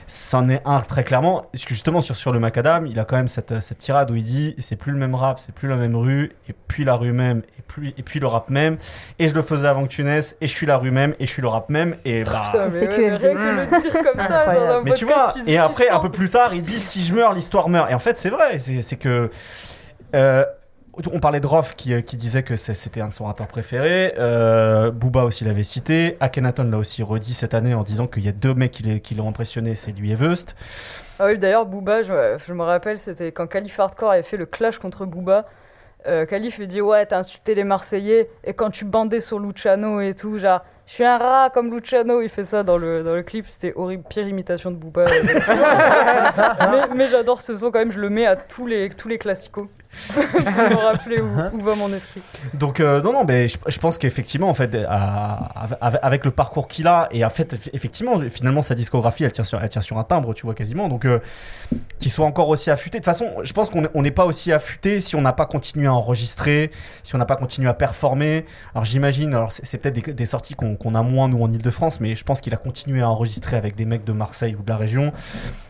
c'en 0.08 0.48
est 0.48 0.60
un 0.64 0.80
très 0.80 1.04
clairement. 1.04 1.42
Justement, 1.54 2.00
sur, 2.00 2.16
sur 2.16 2.32
le 2.32 2.40
Macadam, 2.40 2.86
il 2.86 2.98
a 2.98 3.04
quand 3.04 3.16
même 3.16 3.28
cette, 3.28 3.60
cette 3.60 3.78
tirade 3.78 4.10
où 4.10 4.16
il 4.16 4.24
dit 4.24 4.56
c'est 4.58 4.74
plus 4.74 4.90
le 4.90 4.98
même 4.98 5.14
rap, 5.14 5.38
c'est 5.38 5.54
plus 5.54 5.68
la 5.68 5.76
même 5.76 5.94
rue, 5.94 6.32
et 6.48 6.54
puis 6.66 6.84
la 6.84 6.96
rue 6.96 7.12
même, 7.12 7.42
et 7.58 7.62
puis, 7.66 7.94
et 7.96 8.02
puis 8.02 8.18
le 8.18 8.26
rap 8.26 8.50
même. 8.50 8.76
Et 9.20 9.28
je 9.28 9.34
le 9.36 9.42
faisais 9.42 9.68
avant 9.68 9.84
que 9.84 9.88
tu 9.90 10.02
naisses, 10.02 10.36
et 10.40 10.48
je 10.48 10.52
suis 10.52 10.66
la 10.66 10.78
rue 10.78 10.90
même, 10.90 11.14
et 11.20 11.26
je 11.26 11.30
suis 11.30 11.42
le 11.42 11.48
rap 11.48 11.68
même. 11.68 11.94
Et 12.04 12.24
bah. 12.24 12.50
c'est 12.70 12.88
que 12.88 12.92
rien 12.94 13.34
que 13.34 13.76
le 13.76 13.80
dire 13.80 13.92
comme 13.92 14.20
ça. 14.20 14.80
mais 14.84 14.92
tu 14.94 15.04
vois, 15.04 15.32
et 15.46 15.58
après, 15.58 15.88
un 15.90 16.00
peu 16.00 16.10
plus 16.10 16.28
tard, 16.28 16.54
il 16.54 16.62
dit 16.62 16.80
si 16.80 17.02
je 17.02 17.14
meurs, 17.14 17.34
l'histoire 17.34 17.68
meurt. 17.68 17.88
Et 17.88 17.94
en 17.94 18.00
fait, 18.00 18.18
c'est 18.18 18.30
vrai, 18.30 18.58
c'est 18.58 18.96
que. 18.96 19.30
Euh, 20.16 20.44
on 21.12 21.20
parlait 21.20 21.40
de 21.40 21.46
Roth 21.46 21.74
qui, 21.76 21.92
euh, 21.92 22.00
qui 22.00 22.16
disait 22.16 22.42
que 22.42 22.56
c'était 22.56 23.00
un 23.00 23.08
de 23.08 23.12
son 23.12 23.24
rappeurs 23.24 23.48
préférés. 23.48 24.14
Euh, 24.18 24.90
Booba 24.90 25.24
aussi 25.24 25.44
l'avait 25.44 25.62
cité. 25.62 26.16
Akhenaton 26.20 26.64
l'a 26.64 26.78
aussi 26.78 27.02
redit 27.02 27.34
cette 27.34 27.54
année 27.54 27.74
en 27.74 27.82
disant 27.82 28.06
qu'il 28.06 28.24
y 28.24 28.28
a 28.28 28.32
deux 28.32 28.54
mecs 28.54 28.72
qui 29.02 29.14
l'ont 29.14 29.28
impressionné, 29.28 29.74
c'est 29.74 29.92
lui 29.92 30.12
et 30.12 30.16
Wust. 30.16 30.54
Ah 31.18 31.26
oui, 31.26 31.38
d'ailleurs, 31.38 31.66
Booba, 31.66 32.02
je, 32.02 32.52
me 32.52 32.62
rappelle, 32.62 32.98
c'était 32.98 33.30
quand 33.30 33.46
Calif 33.46 33.78
Hardcore 33.78 34.10
avait 34.10 34.22
fait 34.22 34.36
le 34.36 34.46
clash 34.46 34.78
contre 34.78 35.06
Booba. 35.06 35.46
Euh, 36.06 36.26
Calif 36.26 36.58
lui 36.58 36.66
dit 36.66 36.80
Ouais, 36.80 37.06
t'as 37.06 37.18
insulté 37.20 37.54
les 37.54 37.64
Marseillais, 37.64 38.28
et 38.44 38.52
quand 38.52 38.70
tu 38.70 38.84
bandais 38.84 39.20
sur 39.20 39.38
Luciano 39.38 40.00
et 40.00 40.14
tout, 40.14 40.38
genre, 40.38 40.62
je 40.86 40.92
suis 40.92 41.04
un 41.04 41.16
rat 41.16 41.50
comme 41.50 41.74
Luciano, 41.74 42.20
il 42.20 42.28
fait 42.28 42.44
ça 42.44 42.62
dans 42.62 42.76
le, 42.76 43.02
dans 43.02 43.14
le 43.14 43.22
clip, 43.22 43.46
c'était 43.48 43.72
horrible, 43.74 44.04
pire 44.08 44.28
imitation 44.28 44.70
de 44.70 44.76
Booba. 44.76 45.06
mais, 46.94 47.08
j'adore 47.08 47.40
ce 47.40 47.56
son 47.56 47.70
quand 47.70 47.78
même, 47.78 47.92
je 47.92 48.00
le 48.00 48.10
mets 48.10 48.26
à 48.26 48.36
tous 48.36 48.66
les, 48.66 48.90
tous 48.90 49.08
les 49.08 49.18
classicos. 49.18 49.68
me 50.16 50.74
rappeler 50.74 51.20
où, 51.20 51.60
va 51.60 51.74
mon 51.74 51.92
esprit. 51.92 52.22
Donc 52.54 52.80
euh, 52.80 53.00
non 53.02 53.12
non 53.12 53.24
mais 53.24 53.48
je, 53.48 53.78
pense 53.78 53.98
qu'effectivement 53.98 54.48
en 54.48 54.54
fait 54.54 54.76
avec 55.80 56.24
le 56.24 56.30
parcours 56.30 56.68
qu'il 56.68 56.86
a 56.86 57.08
et 57.10 57.24
en 57.24 57.30
fait 57.30 57.70
effectivement 57.72 58.18
finalement 58.28 58.62
sa 58.62 58.74
discographie 58.74 59.24
elle 59.24 59.32
tient 59.32 59.44
sur 59.44 59.62
elle 59.62 59.68
tient 59.68 59.80
sur 59.80 59.98
un 59.98 60.04
timbre 60.04 60.34
tu 60.34 60.46
vois 60.46 60.54
quasiment 60.54 60.88
donc 60.88 61.04
euh, 61.04 61.20
qu'il 61.98 62.10
soit 62.10 62.26
encore 62.26 62.48
aussi 62.48 62.70
affûté 62.70 62.98
de 62.98 63.04
toute 63.04 63.12
façon 63.12 63.30
je 63.42 63.52
pense 63.52 63.70
qu'on 63.70 64.02
n'est 64.02 64.10
pas 64.10 64.26
aussi 64.26 64.52
affûté 64.52 65.00
si 65.00 65.16
on 65.16 65.20
n'a 65.20 65.32
pas 65.32 65.46
continué 65.46 65.86
à 65.86 65.94
enregistrer 65.94 66.70
si 67.02 67.14
on 67.14 67.18
n'a 67.18 67.26
pas 67.26 67.36
continué 67.36 67.68
à 67.68 67.74
performer 67.74 68.46
alors 68.74 68.84
j'imagine 68.84 69.34
alors 69.34 69.52
c'est 69.52 69.78
peut-être 69.78 70.10
des, 70.10 70.26
sorties 70.26 70.54
qu'on 70.54 70.73
a 70.94 71.02
moins 71.02 71.28
nous 71.28 71.42
en 71.42 71.50
Ile-de-France 71.50 72.00
mais 72.00 72.14
je 72.14 72.24
pense 72.24 72.40
qu'il 72.40 72.54
a 72.54 72.56
continué 72.56 73.02
à 73.02 73.08
enregistrer 73.08 73.56
avec 73.56 73.74
des 73.74 73.84
mecs 73.84 74.04
de 74.04 74.12
Marseille 74.12 74.56
ou 74.58 74.62
de 74.62 74.68
la 74.68 74.76
région 74.76 75.12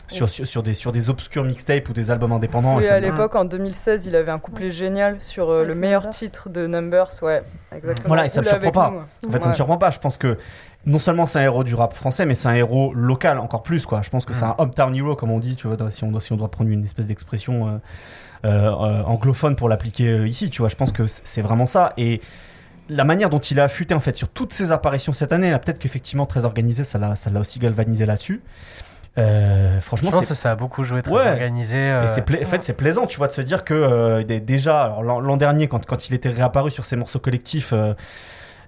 sur, 0.08 0.28
sur, 0.28 0.62
des, 0.62 0.74
sur 0.74 0.92
des 0.92 1.10
obscurs 1.10 1.44
mixtapes 1.44 1.88
ou 1.88 1.92
des 1.92 2.10
albums 2.10 2.32
indépendants. 2.32 2.76
Oui, 2.76 2.86
à 2.86 3.00
l'époque, 3.00 3.34
en 3.34 3.44
2016, 3.44 4.06
il 4.06 4.16
avait 4.16 4.30
un 4.30 4.38
couplet 4.38 4.70
génial 4.70 5.18
sur 5.20 5.50
euh, 5.50 5.64
le 5.64 5.74
meilleur 5.74 6.10
titre 6.10 6.48
de 6.48 6.66
Numbers. 6.66 7.10
Ouais, 7.22 7.42
exactement. 7.72 8.08
Voilà, 8.08 8.26
et 8.26 8.28
ça 8.28 8.40
me 8.40 8.46
surprend 8.46 8.70
pas. 8.70 8.92
En 9.26 9.30
fait, 9.30 9.42
ça 9.42 9.48
me 9.48 9.54
surprend 9.54 9.78
pas. 9.78 9.90
Je 9.90 9.98
pense 9.98 10.18
que 10.18 10.36
non 10.86 10.98
seulement 10.98 11.26
c'est 11.26 11.38
un 11.38 11.42
héros 11.42 11.64
du 11.64 11.74
rap 11.74 11.94
français, 11.94 12.26
mais 12.26 12.34
c'est 12.34 12.48
un 12.48 12.54
héros 12.54 12.92
local 12.94 13.38
encore 13.38 13.62
plus. 13.62 13.86
Quoi. 13.86 14.02
Je 14.02 14.10
pense 14.10 14.24
que 14.24 14.34
c'est 14.34 14.44
un 14.44 14.54
hometown 14.58 14.94
hero, 14.94 15.16
comme 15.16 15.30
on 15.30 15.38
dit, 15.38 15.56
tu 15.56 15.66
vois, 15.66 15.90
si 15.90 16.04
on 16.04 16.10
doit, 16.10 16.20
si 16.20 16.32
on 16.32 16.36
doit 16.36 16.50
prendre 16.50 16.70
une 16.70 16.84
espèce 16.84 17.06
d'expression 17.06 17.68
euh, 17.68 17.78
euh, 18.44 19.02
anglophone 19.04 19.56
pour 19.56 19.68
l'appliquer 19.68 20.26
ici. 20.26 20.50
Tu 20.50 20.60
vois, 20.60 20.68
je 20.68 20.76
pense 20.76 20.92
que 20.92 21.06
c'est 21.06 21.42
vraiment 21.42 21.66
ça. 21.66 21.94
Et 21.96 22.20
la 22.88 23.04
manière 23.04 23.30
dont 23.30 23.38
il 23.38 23.60
a 23.60 23.64
affûté 23.64 23.94
en 23.94 24.00
fait 24.00 24.16
sur 24.16 24.28
toutes 24.28 24.52
ses 24.52 24.72
apparitions 24.72 25.12
cette 25.12 25.32
année, 25.32 25.50
peut-être 25.58 25.78
qu'effectivement 25.78 26.26
très 26.26 26.44
organisé, 26.44 26.84
ça 26.84 26.98
l'a 26.98 27.40
aussi 27.40 27.58
galvanisé 27.58 28.06
là-dessus. 28.06 28.42
Euh, 29.16 29.80
franchement, 29.80 30.10
je 30.10 30.16
pense 30.16 30.28
que 30.28 30.34
ça 30.34 30.50
a 30.50 30.56
beaucoup 30.56 30.82
joué, 30.82 31.00
très 31.00 31.12
organisé. 31.12 31.76
Euh... 31.76 32.06
c'est 32.08 32.22
en 32.22 32.46
fait, 32.46 32.64
c'est 32.64 32.72
plaisant, 32.72 33.06
tu 33.06 33.16
vois, 33.18 33.28
de 33.28 33.32
se 33.32 33.42
dire 33.42 33.62
que 33.62 33.74
euh, 33.74 34.24
déjà, 34.24 34.98
l'an 35.02 35.36
dernier, 35.36 35.68
quand, 35.68 35.86
quand 35.86 36.08
il 36.08 36.14
était 36.14 36.30
réapparu 36.30 36.70
sur 36.70 36.84
ses 36.84 36.96
morceaux 36.96 37.20
collectifs, 37.20 37.72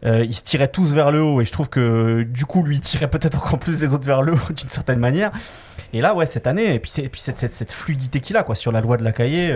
ils 0.05 0.35
se 0.35 0.43
tiraient 0.45 0.69
tous 0.69 0.95
vers 0.95 1.11
le 1.11 1.21
haut, 1.23 1.41
et 1.41 1.45
je 1.45 1.53
trouve 1.53 1.69
que 1.69 2.23
du 2.23 2.45
coup, 2.45 2.63
lui, 2.63 2.79
tirait 2.81 3.11
peut-être 3.11 3.39
encore 3.39 3.59
plus 3.59 3.83
les 3.83 3.93
autres 3.93 4.07
vers 4.07 4.23
le 4.23 4.35
haut, 4.35 4.53
d'une 4.57 4.69
certaine 4.69 5.01
manière. 5.01 5.33
Et 5.93 6.01
là, 6.01 6.15
ouais, 6.15 6.27
cette 6.27 6.47
année, 6.47 6.75
et 6.75 6.79
puis, 6.79 6.93
et 6.99 7.09
puis 7.09 7.21
cette, 7.21 7.39
cette, 7.39 7.55
cette, 7.55 7.73
fluidité 7.73 8.21
qu'il 8.21 8.37
a, 8.37 8.45
quoi, 8.45 8.55
sur 8.55 8.71
la 8.71 8.81
loi 8.81 8.97
de 8.97 9.05
la 9.05 9.13
cahier 9.13 9.53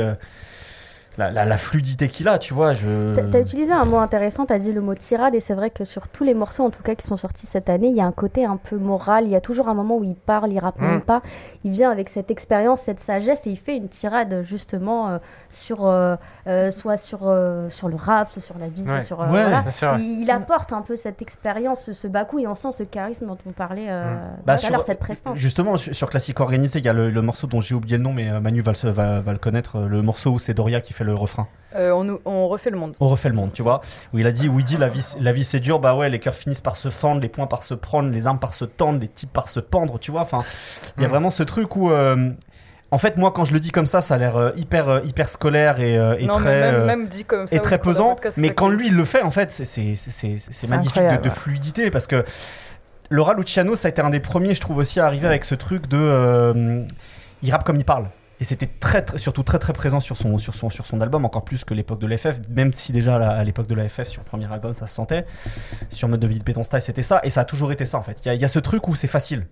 la, 1.19 1.57
fluidité 1.57 2.09
qu'il 2.09 2.29
a, 2.29 2.39
tu 2.39 2.55
vois. 2.55 2.73
Je... 2.73 3.15
T'as 3.15 3.41
utilisé 3.41 3.73
un 3.73 3.85
mot 3.85 3.99
intéressant, 3.99 4.47
t'as 4.47 4.59
dit 4.59 4.73
le 4.73 4.81
mot 4.81 4.95
tirade, 4.95 5.35
et 5.35 5.41
c'est 5.41 5.55
vrai 5.55 5.71
que 5.71 5.85
sur 5.85 6.09
tous 6.09 6.25
les 6.25 6.35
morceaux, 6.35 6.65
en 6.65 6.71
tout 6.71 6.83
cas, 6.83 6.95
qui 6.95 7.07
sont 7.07 7.17
sortis 7.17 7.47
cette 7.47 7.69
année, 7.69 7.89
il 7.89 7.97
y 7.97 8.01
a 8.01 8.07
un 8.07 8.13
côté 8.13 8.45
un 8.45 8.57
peu 8.57 8.77
moral, 8.77 9.25
il 9.25 9.31
y 9.31 9.37
a 9.37 9.41
toujours 9.41 9.69
un 9.69 9.75
moment 9.75 9.97
où 9.97 10.05
il 10.05 10.15
parle, 10.15 10.53
il 10.53 10.59
rappe 10.59 10.79
même 10.81 10.99
mm. 10.99 11.03
pas, 11.03 11.23
il 11.65 11.73
vient 11.73 11.91
avec 11.91 12.09
cette 12.09 12.31
expérience, 12.31 12.83
cette 12.83 13.01
sagesse, 13.01 13.47
et 13.47 13.51
il 13.51 13.57
fait 13.57 13.77
une 13.77 13.89
tirade, 13.89 14.43
justement, 14.43 15.09
euh, 15.09 15.19
sur, 15.51 15.87
euh, 15.87 16.17
euh, 16.47 16.71
soit 16.71 16.97
sur, 16.97 17.21
sur 17.69 17.89
le 17.89 17.97
rap, 17.97 18.33
soit 18.33 18.43
sur 18.43 18.59
la 18.59 18.69
vie, 18.69 18.85
sur... 19.05 19.25
voilà. 19.25 19.65
il, 19.99 20.31
apporte 20.31 20.73
un 20.73 20.83
peu 20.83 20.97
cette 20.97 21.23
expérience, 21.23 21.91
ce 21.93 22.07
Bakou, 22.07 22.39
et 22.39 22.47
on 22.47 22.55
sent 22.55 22.73
ce 22.73 22.83
charisme 22.85 23.27
dont 23.27 23.39
on 23.47 23.51
parlait 23.51 23.89
mm. 23.89 24.45
bah, 24.47 24.57
tout 24.57 24.67
à 24.67 24.71
l'heure, 24.71 24.83
cette 24.85 25.01
prestance. 25.01 25.37
Justement, 25.37 25.77
sur, 25.77 26.09
Classique 26.09 26.41
Organisé, 26.41 26.79
il 26.79 26.85
y 26.85 26.89
a 26.89 26.93
le, 26.93 27.23
morceau 27.23 27.47
dont 27.47 27.61
j'ai 27.61 27.75
oublié 27.75 27.97
le 27.97 28.03
nom, 28.03 28.13
mais 28.13 28.41
Manu 28.41 28.61
va, 28.61 28.73
va, 28.73 29.21
va 29.21 29.33
le 29.33 29.39
connaître, 29.39 29.81
le 29.81 30.03
morceau 30.03 30.33
où 30.33 30.39
c'est 30.39 30.55
Doria 30.55 30.81
qui 30.81 30.93
fait 30.93 31.00
le 31.05 31.15
refrain 31.15 31.49
euh, 31.77 31.93
on, 31.93 32.19
on, 32.25 32.49
refait 32.49 32.71
le 32.71 32.77
monde. 32.77 32.95
On 32.99 33.09
refait 33.09 33.29
le 33.29 33.35
monde, 33.35 33.53
tu 33.53 33.63
vois. 33.63 33.81
Où 34.13 34.19
il 34.19 34.27
a 34.27 34.33
dit, 34.33 34.49
où 34.49 34.59
il 34.59 34.65
dit 34.65 34.77
la 34.77 34.89
vie, 34.89 35.05
la 35.21 35.33
vie 35.33 35.45
c'est 35.45 35.61
dur, 35.61 35.79
bah 35.79 35.95
ouais, 35.95 36.09
les 36.09 36.19
cœurs 36.19 36.35
finissent 36.35 36.61
par 36.61 36.77
se 36.77 36.89
fendre, 36.89 37.21
les 37.21 37.29
poings 37.29 37.47
par 37.47 37.63
se 37.63 37.75
prendre, 37.75 38.11
les 38.11 38.27
armes 38.27 38.41
par 38.41 38.55
se 38.55 38.65
tendre, 38.65 38.99
les 38.99 39.09
types 39.09 39.33
par 39.33 39.49
se 39.49 39.61
pendre, 39.61 39.99
tu 39.99 40.11
vois. 40.11 40.23
Enfin, 40.23 40.39
il 40.97 41.03
y 41.03 41.05
a 41.05 41.09
mm. 41.09 41.11
vraiment 41.11 41.31
ce 41.31 41.43
truc 41.43 41.77
où. 41.77 41.91
Euh, 41.91 42.31
en 42.93 42.99
fait, 42.99 43.17
moi, 43.17 43.31
quand 43.31 43.45
je 43.45 43.53
le 43.53 43.61
dis 43.61 43.71
comme 43.71 43.87
ça, 43.87 44.01
ça 44.01 44.17
a 44.17 44.19
l'air 44.19 44.37
euh, 44.37 44.51
hyper, 44.57 45.05
hyper 45.05 45.29
scolaire 45.29 45.79
et, 45.79 45.95
et 45.95 46.27
très, 46.27 46.73
même, 46.87 47.07
dit 47.07 47.25
comme 47.25 47.47
ça, 47.47 47.55
et 47.55 47.61
très 47.61 47.79
pesant. 47.79 48.17
Mais 48.37 48.53
quand 48.53 48.69
lui, 48.69 48.89
il 48.89 48.97
le 48.97 49.05
fait, 49.05 49.23
en 49.23 49.31
fait, 49.31 49.53
c'est 49.53 50.69
magnifique 50.69 51.07
de, 51.07 51.17
de, 51.23 51.31
fluidité 51.31 51.93
parce 51.93 52.09
que 52.09 52.25
Laura 53.09 53.35
Luciano, 53.35 53.77
ça 53.77 53.87
a 53.87 53.91
été 53.91 54.03
un 54.03 54.11
des 54.11 54.19
premiers, 54.19 54.55
je 54.55 54.61
trouve 54.61 54.79
aussi, 54.79 54.99
à 54.99 55.07
arriver 55.07 55.29
avec 55.29 55.45
ce 55.45 55.55
truc 55.55 55.87
de. 55.87 56.85
il 57.45 57.53
rappe 57.53 57.63
comme 57.63 57.77
il 57.77 57.85
parle. 57.85 58.07
Et 58.41 58.45
c'était 58.45 58.67
très, 58.67 59.05
surtout 59.17 59.43
très 59.43 59.59
très 59.59 59.75
présent 59.75 60.01
sur 60.01 60.17
son, 60.17 60.39
sur 60.39 60.55
son, 60.55 60.71
sur 60.71 60.87
son 60.87 61.01
album, 61.03 61.27
encore 61.27 61.45
plus 61.45 61.65
que 61.65 61.75
l'époque 61.75 62.01
de 62.01 62.07
l'FF, 62.07 62.41
même 62.49 62.73
si 62.73 62.91
déjà 62.91 63.17
à 63.17 63.45
l'époque 63.45 63.67
de 63.67 63.75
l'AFF, 63.75 64.05
sur 64.05 64.23
le 64.23 64.27
premier 64.27 64.51
album, 64.51 64.73
ça 64.73 64.87
se 64.87 64.95
sentait. 64.95 65.27
Sur 65.91 66.09
Mode 66.09 66.21
de 66.21 66.27
vie 66.27 66.39
de 66.39 66.45
Béton 66.45 66.65
Style, 66.65 66.81
c'était 66.81 67.03
ça, 67.03 67.21
et 67.23 67.29
ça 67.29 67.43
a 67.43 67.45
toujours 67.45 67.71
été 67.71 67.85
ça 67.85 67.99
en 67.99 68.03
fait. 68.03 68.23
Il 68.25 68.35
y, 68.35 68.45
a 68.45 68.49
ce 68.49 68.59
truc 68.59 68.89
où 68.89 68.95
c'est 68.95 69.09
facile. 69.09 69.47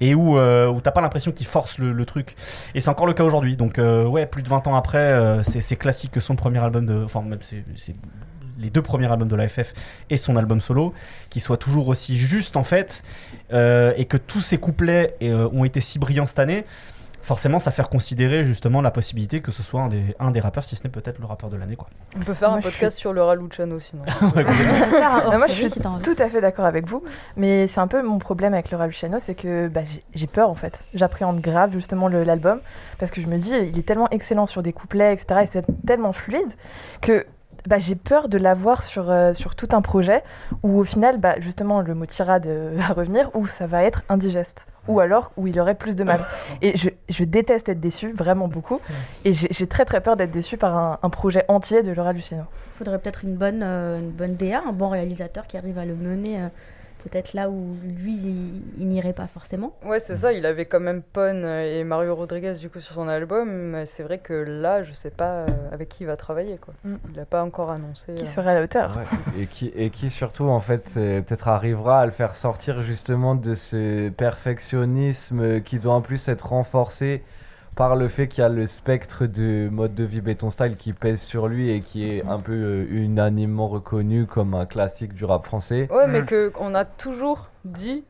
Et 0.00 0.14
où, 0.14 0.38
euh, 0.38 0.68
où 0.68 0.80
t'as 0.80 0.92
pas 0.92 1.00
l'impression 1.00 1.32
qu'il 1.32 1.46
force 1.46 1.78
le, 1.78 2.04
truc. 2.04 2.36
Et 2.76 2.80
c'est 2.80 2.88
encore 2.88 3.08
le 3.08 3.14
cas 3.14 3.24
aujourd'hui. 3.24 3.56
Donc, 3.56 3.80
euh, 3.80 4.04
ouais, 4.04 4.26
plus 4.26 4.44
de 4.44 4.48
20 4.48 4.68
ans 4.68 4.76
après, 4.76 4.98
euh, 4.98 5.42
c'est 5.42 5.74
classique 5.74 6.12
que 6.12 6.20
son 6.20 6.36
premier 6.36 6.60
album 6.60 6.86
de. 6.86 7.02
Enfin, 7.02 7.22
même 7.22 7.40
c'est 7.42 7.64
les 8.60 8.70
deux 8.70 8.82
premiers 8.82 9.10
albums 9.10 9.28
de 9.28 9.36
l'AFF 9.36 9.72
et 10.10 10.16
son 10.16 10.36
album 10.36 10.60
solo, 10.60 10.92
qui 11.30 11.40
soit 11.40 11.56
toujours 11.56 11.88
aussi 11.88 12.16
juste 12.16 12.56
en 12.56 12.64
fait, 12.64 13.02
et 13.52 14.04
que 14.04 14.16
tous 14.16 14.40
ces 14.40 14.58
couplets 14.58 15.16
ont 15.52 15.64
été 15.64 15.80
si 15.80 15.98
brillants 15.98 16.26
cette 16.26 16.40
année 16.40 16.64
forcément 17.28 17.58
ça 17.58 17.70
fait 17.70 17.86
considérer 17.88 18.42
justement 18.42 18.80
la 18.80 18.90
possibilité 18.90 19.42
que 19.42 19.52
ce 19.52 19.62
soit 19.62 19.82
un 19.82 19.88
des, 19.88 20.02
un 20.18 20.30
des 20.30 20.40
rappeurs, 20.40 20.64
si 20.64 20.76
ce 20.76 20.84
n'est 20.84 20.90
peut-être 20.90 21.18
le 21.18 21.26
rappeur 21.26 21.50
de 21.50 21.58
l'année. 21.58 21.76
Quoi. 21.76 21.86
On 22.16 22.20
peut 22.20 22.32
faire 22.32 22.52
un 22.52 22.60
podcast 22.60 22.96
sur 22.98 23.12
le 23.12 23.22
Raluciano 23.22 23.78
sinon. 23.78 24.02
moi 24.22 25.46
je 25.48 25.52
suis 25.52 25.70
tout 26.02 26.16
à 26.18 26.28
fait 26.28 26.40
d'accord 26.40 26.64
avec 26.64 26.88
vous, 26.88 27.04
mais 27.36 27.66
c'est 27.66 27.80
un 27.80 27.86
peu 27.86 28.02
mon 28.02 28.18
problème 28.18 28.54
avec 28.54 28.70
le 28.70 28.78
Raluciano, 28.78 29.18
c'est 29.20 29.34
que 29.34 29.68
bah, 29.68 29.82
j'ai 30.14 30.26
peur 30.26 30.48
en 30.48 30.54
fait. 30.54 30.80
J'appréhende 30.94 31.40
grave 31.40 31.72
justement 31.72 32.08
l'album, 32.08 32.60
parce 32.98 33.10
que 33.10 33.20
je 33.20 33.26
me 33.26 33.36
dis, 33.36 33.52
il 33.52 33.78
est 33.78 33.86
tellement 33.86 34.08
excellent 34.10 34.46
sur 34.46 34.62
des 34.62 34.72
couplets, 34.72 35.12
etc. 35.12 35.42
Et 35.42 35.46
c'est 35.50 35.64
tellement 35.86 36.14
fluide 36.14 36.52
que 37.02 37.26
bah, 37.66 37.78
j'ai 37.78 37.94
peur 37.94 38.28
de 38.28 38.38
l'avoir 38.38 38.82
sur, 38.82 39.10
euh, 39.10 39.34
sur 39.34 39.54
tout 39.54 39.68
un 39.72 39.82
projet 39.82 40.22
où 40.62 40.78
au 40.78 40.84
final, 40.84 41.18
bah, 41.18 41.34
justement, 41.40 41.82
le 41.82 41.94
mot 41.94 42.06
tirade 42.06 42.46
va 42.72 42.86
revenir, 42.94 43.30
où 43.34 43.46
ça 43.46 43.66
va 43.66 43.84
être 43.84 44.02
indigeste. 44.08 44.66
Ou 44.88 45.00
alors 45.00 45.32
où 45.36 45.46
il 45.46 45.58
aurait 45.60 45.74
plus 45.74 45.94
de 45.96 46.04
mal. 46.04 46.20
Et 46.62 46.74
je, 46.76 47.24
déteste 47.24 47.68
être 47.68 47.80
déçu, 47.80 48.12
vraiment 48.12 48.48
beaucoup. 48.48 48.80
Et 49.24 49.34
j'ai 49.34 49.66
très 49.66 49.84
très 49.84 50.00
peur 50.00 50.16
d'être 50.16 50.32
déçu 50.32 50.56
par 50.56 50.98
un, 51.02 51.10
projet 51.10 51.44
entier 51.48 51.82
de 51.82 51.92
Laura 51.92 52.12
Luciano. 52.12 52.44
Il 52.72 52.78
faudrait 52.78 52.98
peut-être 52.98 53.24
une 53.24 53.36
bonne, 53.36 53.62
une 53.62 54.10
bonne 54.10 54.36
DA, 54.36 54.62
un 54.66 54.72
bon 54.72 54.88
réalisateur 54.88 55.46
qui 55.46 55.56
arrive 55.56 55.78
à 55.78 55.84
le 55.84 55.94
mener 55.94 56.48
peut-être 56.98 57.32
là 57.32 57.50
où 57.50 57.74
lui, 57.84 58.18
il, 58.78 58.88
n'irait 58.88 59.12
pas 59.12 59.26
forcément. 59.26 59.74
Ouais, 59.84 60.00
c'est 60.00 60.16
ça. 60.16 60.32
Il 60.32 60.46
avait 60.46 60.66
quand 60.66 60.80
même 60.80 61.02
Pon 61.02 61.44
et 61.44 61.84
Mario 61.84 62.14
Rodriguez 62.14 62.54
du 62.54 62.70
coup 62.70 62.80
sur 62.80 62.94
son 62.94 63.08
album. 63.08 63.76
C'est 63.86 64.02
vrai 64.02 64.18
que 64.18 64.32
là, 64.32 64.82
je 64.82 64.92
sais 64.92 65.10
pas 65.10 65.30
euh, 65.30 65.46
avec 65.72 65.88
qui 65.88 66.04
il 66.04 66.06
va 66.06 66.16
travailler. 66.16 66.58
Quoi. 66.58 66.74
Mm. 66.84 66.96
Il 67.10 67.16
n'a 67.16 67.24
pas 67.24 67.42
encore 67.42 67.70
annoncé. 67.70 68.14
Qui 68.14 68.24
euh, 68.24 68.26
serait 68.26 68.50
à 68.50 68.54
la 68.54 68.62
hauteur. 68.62 68.98
et, 69.40 69.46
qui, 69.46 69.72
et 69.74 69.90
qui 69.90 70.10
surtout, 70.10 70.44
en 70.44 70.60
fait, 70.60 70.94
peut-être 70.94 71.48
arrivera 71.48 72.00
à 72.00 72.06
le 72.06 72.12
faire 72.12 72.34
sortir 72.34 72.82
justement 72.82 73.34
de 73.34 73.54
ce 73.54 74.08
perfectionnisme 74.10 75.60
qui 75.60 75.78
doit 75.78 75.94
en 75.94 76.02
plus 76.02 76.28
être 76.28 76.48
renforcé 76.48 77.22
par 77.78 77.94
le 77.94 78.08
fait 78.08 78.26
qu'il 78.26 78.42
y 78.42 78.44
a 78.44 78.48
le 78.48 78.66
spectre 78.66 79.26
de 79.26 79.68
mode 79.70 79.94
de 79.94 80.02
vie 80.02 80.20
béton 80.20 80.50
style 80.50 80.76
qui 80.76 80.92
pèse 80.92 81.22
sur 81.22 81.46
lui 81.46 81.70
et 81.70 81.80
qui 81.80 82.10
est 82.10 82.26
un 82.26 82.40
peu 82.40 82.52
euh, 82.52 82.86
unanimement 82.90 83.68
reconnu 83.68 84.26
comme 84.26 84.54
un 84.54 84.66
classique 84.66 85.14
du 85.14 85.24
rap 85.24 85.44
français. 85.44 85.86
Ouais, 85.92 86.08
mais 86.08 86.22
mm. 86.22 86.50
qu'on 86.50 86.74
a 86.74 86.84
toujours 86.84 87.50
dit 87.64 88.02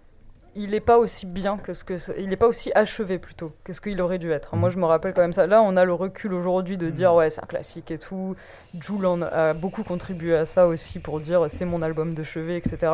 il 0.57 0.71
n'est 0.71 0.81
pas 0.81 0.97
aussi 0.97 1.27
bien 1.27 1.59
que 1.59 1.75
ce 1.75 1.85
que 1.85 1.97
il 2.19 2.31
n'est 2.31 2.37
pas 2.37 2.47
aussi 2.47 2.73
achevé 2.75 3.19
plutôt 3.19 3.53
que 3.63 3.75
ce 3.75 3.83
qu'il 3.83 4.01
aurait 4.01 4.17
dû 4.17 4.33
être. 4.33 4.57
Moi, 4.57 4.71
mm. 4.71 4.73
je 4.73 4.79
me 4.79 4.87
rappelle 4.87 5.13
quand 5.13 5.21
même 5.21 5.35
ça. 5.35 5.47
Là, 5.47 5.61
on 5.61 5.77
a 5.77 5.85
le 5.85 5.93
recul 5.93 6.33
aujourd'hui 6.33 6.79
de 6.79 6.89
dire 6.89 7.13
mm. 7.13 7.17
ouais, 7.17 7.29
c'est 7.29 7.45
un 7.45 7.47
classique 7.47 7.91
et 7.91 7.99
tout. 7.99 8.37
Jules 8.73 9.05
en 9.05 9.21
a 9.21 9.53
beaucoup 9.53 9.83
contribué 9.83 10.35
à 10.35 10.47
ça 10.47 10.67
aussi 10.67 10.99
pour 10.99 11.21
dire 11.21 11.45
c'est 11.49 11.67
mon 11.67 11.83
album 11.83 12.15
de 12.15 12.23
chevet, 12.23 12.57
etc. 12.57 12.91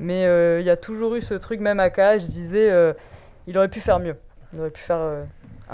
Mais 0.00 0.26
euh, 0.26 0.58
il 0.58 0.66
y 0.66 0.70
a 0.70 0.76
toujours 0.76 1.14
eu 1.14 1.22
ce 1.22 1.34
truc, 1.34 1.60
même 1.60 1.78
à 1.78 1.88
K, 1.90 2.18
je 2.18 2.26
disais, 2.26 2.68
euh, 2.68 2.94
il 3.46 3.56
aurait 3.56 3.68
pu 3.68 3.78
faire 3.78 4.00
mieux. 4.00 4.16
Il 4.52 4.58
aurait 4.58 4.70
pu 4.70 4.80
faire 4.80 4.98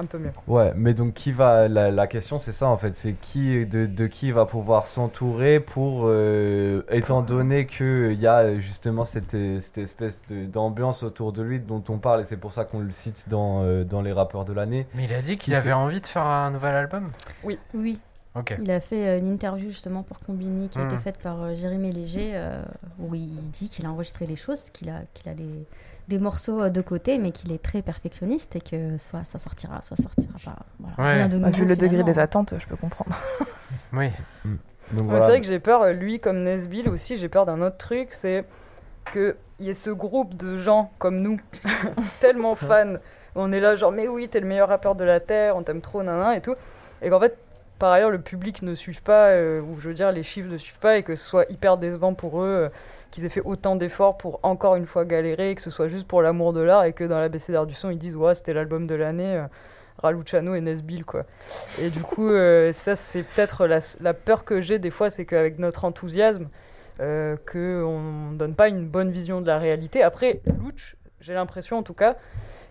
un 0.01 0.07
peu 0.07 0.19
mieux. 0.19 0.33
Ouais, 0.47 0.73
mais 0.77 0.95
donc 0.95 1.15
qui 1.15 1.33
va 1.33 1.69
la, 1.69 2.07
question 2.07 2.39
c'est 2.39 2.53
ça 2.53 2.69
en 2.69 2.77
fait, 2.77 2.97
c'est 2.97 3.13
qui 3.13 3.67
de, 3.67 3.87
de, 3.87 4.07
qui 4.07 4.33
va 4.33 4.47
pouvoir 4.47 4.87
s'entourer 4.87 5.61
pour 5.61 6.03
euh, 6.05 6.83
étant 6.91 7.23
donné 7.23 7.67
que 7.67 8.11
il 8.13 8.21
y 8.21 8.27
a 8.27 8.59
justement 8.59 9.05
cette, 9.05 9.37
cette 9.61 9.79
espèce 9.79 10.21
d'ambiance 10.29 11.03
autour 11.03 11.33
de 11.33 11.43
lui 11.43 11.61
dont 11.61 11.83
on 11.89 11.99
parle 11.99 12.23
et 12.23 12.25
c'est 12.25 12.37
pour 12.37 12.53
ça 12.53 12.65
qu'on 12.65 12.81
le 12.81 12.91
cite 12.91 13.29
dans, 13.29 13.63
euh, 13.63 13.85
dans 13.85 14.03
les 14.03 14.13
rappeurs 14.13 14.45
de 14.45 14.53
l'année. 14.53 14.87
Mais 14.95 15.05
il 15.05 15.15
a 15.15 15.23
dit 15.23 15.39
qu'il 15.39 15.55
avait 15.55 15.73
envie 15.73 16.01
de 16.01 16.07
faire 16.07 16.27
un 16.27 16.51
nouvel 16.51 16.75
album. 16.75 17.11
Oui. 17.45 17.59
Oui. 17.75 18.01
Ok. 18.37 18.55
Il 18.61 18.71
a 18.71 18.81
fait 18.81 19.09
euh, 19.09 19.19
une 19.19 19.33
interview 19.33 19.71
justement 19.71 20.03
pour 20.03 20.21
Combini 20.21 20.69
qui 20.69 20.79
a 20.79 20.85
été 20.85 20.95
hmm. 20.95 21.01
faite 21.01 21.19
par 21.19 21.55
Jérémy 21.55 21.93
Léger 21.93 22.41
où 22.99 23.15
il 23.15 23.51
dit 23.51 23.69
qu'il 23.69 23.87
a 23.87 23.91
enregistré 23.91 24.27
des 24.27 24.37
choses, 24.37 24.71
qu'il 24.73 24.89
a, 24.89 25.01
qu'il 25.15 25.29
a 25.31 25.35
des 25.35 25.67
des 26.11 26.19
morceaux 26.19 26.61
euh, 26.61 26.71
de 26.71 26.83
côté, 26.83 27.17
mais 27.17 27.33
qu'il 27.33 27.53
est 27.53 27.63
très 27.63 27.81
perfectionniste 27.81 28.57
et 28.57 28.61
que 28.61 28.99
soit 28.99 29.25
ça 29.25 29.39
sortira, 29.39 29.81
soit 29.81 29.97
sortira 29.97 30.35
pas. 30.45 30.57
Voilà. 30.97 31.29
Vu 31.29 31.65
le 31.65 31.77
degré 31.77 32.03
des 32.03 32.19
attentes, 32.19 32.55
je 32.59 32.67
peux 32.67 32.77
comprendre. 32.77 33.17
oui. 33.95 34.11
Mm. 34.45 34.57
C'est 34.93 35.03
vrai 35.03 35.41
que 35.41 35.47
j'ai 35.47 35.61
peur, 35.61 35.93
lui 35.93 36.19
comme 36.19 36.43
Nesbill 36.43 36.89
aussi, 36.89 37.17
j'ai 37.17 37.29
peur 37.29 37.47
d'un 37.47 37.63
autre 37.63 37.77
truc, 37.77 38.09
c'est 38.11 38.45
qu'il 39.13 39.37
y 39.61 39.71
ait 39.71 39.75
ce 39.75 39.91
groupe 39.91 40.37
de 40.37 40.57
gens 40.57 40.91
comme 40.99 41.21
nous, 41.21 41.39
tellement 42.21 42.57
fans, 42.57 42.97
on 43.37 43.53
est 43.53 43.61
là 43.61 43.77
genre 43.77 43.93
mais 43.93 44.09
oui, 44.09 44.29
t'es 44.29 44.41
le 44.41 44.49
meilleur 44.49 44.69
rappeur 44.69 44.97
de 44.97 45.05
la 45.05 45.21
Terre, 45.21 45.57
on 45.57 45.63
t'aime 45.63 45.81
trop, 45.81 46.03
nanan 46.03 46.33
et 46.33 46.41
tout, 46.41 46.57
et 47.03 47.09
qu'en 47.09 47.21
fait, 47.21 47.39
par 47.81 47.93
ailleurs, 47.93 48.11
le 48.11 48.21
public 48.21 48.61
ne 48.63 48.75
suive 48.75 49.03
pas, 49.03 49.29
euh, 49.29 49.63
ou 49.63 49.81
je 49.81 49.89
veux 49.89 49.95
dire, 49.95 50.13
les 50.13 50.23
chiffres 50.23 50.51
ne 50.51 50.59
suivent 50.59 50.79
pas, 50.79 50.99
et 50.99 51.03
que 51.03 51.17
ce 51.17 51.25
soit 51.25 51.51
hyper 51.51 51.79
décevant 51.79 52.13
pour 52.13 52.43
eux. 52.43 52.47
Euh, 52.47 52.69
qu'ils 53.11 53.25
aient 53.25 53.31
fait 53.31 53.43
autant 53.45 53.77
d'efforts 53.77 54.17
pour 54.17 54.41
encore 54.43 54.77
une 54.77 54.87
fois 54.87 55.05
galérer, 55.05 55.55
que 55.55 55.63
ce 55.63 55.71
soit 55.71 55.89
juste 55.89 56.07
pour 56.07 56.23
l'amour 56.23 56.53
de 56.53 56.61
l'art 56.61 56.85
et 56.85 56.93
que 56.93 57.05
dans 57.05 57.19
la 57.19 57.29
BCDR 57.29 57.67
du 57.67 57.75
son, 57.75 57.91
ils 57.91 57.99
disent 57.99 58.17
Ouais, 58.17 58.35
c'était 58.35 58.55
l'album 58.55 58.87
de 58.87 58.95
l'année, 58.95 59.37
euh, 59.37 59.47
Raluciano 59.99 60.55
et 60.55 60.61
Nesbill, 60.61 61.05
quoi. 61.05 61.25
Et 61.81 61.91
du 61.91 62.01
coup, 62.01 62.29
euh, 62.29 62.73
ça, 62.73 62.97
c'est 62.97 63.23
peut-être 63.23 63.67
la, 63.67 64.15
peur 64.15 64.45
que 64.45 64.61
j'ai 64.61 64.79
des 64.79 64.91
fois, 64.91 65.11
c'est 65.11 65.25
qu'avec 65.25 65.59
notre 65.59 65.85
enthousiasme, 65.85 66.49
euh, 67.01 67.37
qu'on 67.51 68.31
ne 68.33 68.37
donne 68.37 68.55
pas 68.55 68.69
une 68.69 68.87
bonne 68.87 69.11
vision 69.11 69.41
de 69.41 69.47
la 69.47 69.59
réalité. 69.59 70.03
Après, 70.03 70.41
Luch, 70.63 70.97
j'ai 71.21 71.35
l'impression 71.35 71.79
en 71.79 71.83
tout 71.83 71.95
cas 71.95 72.17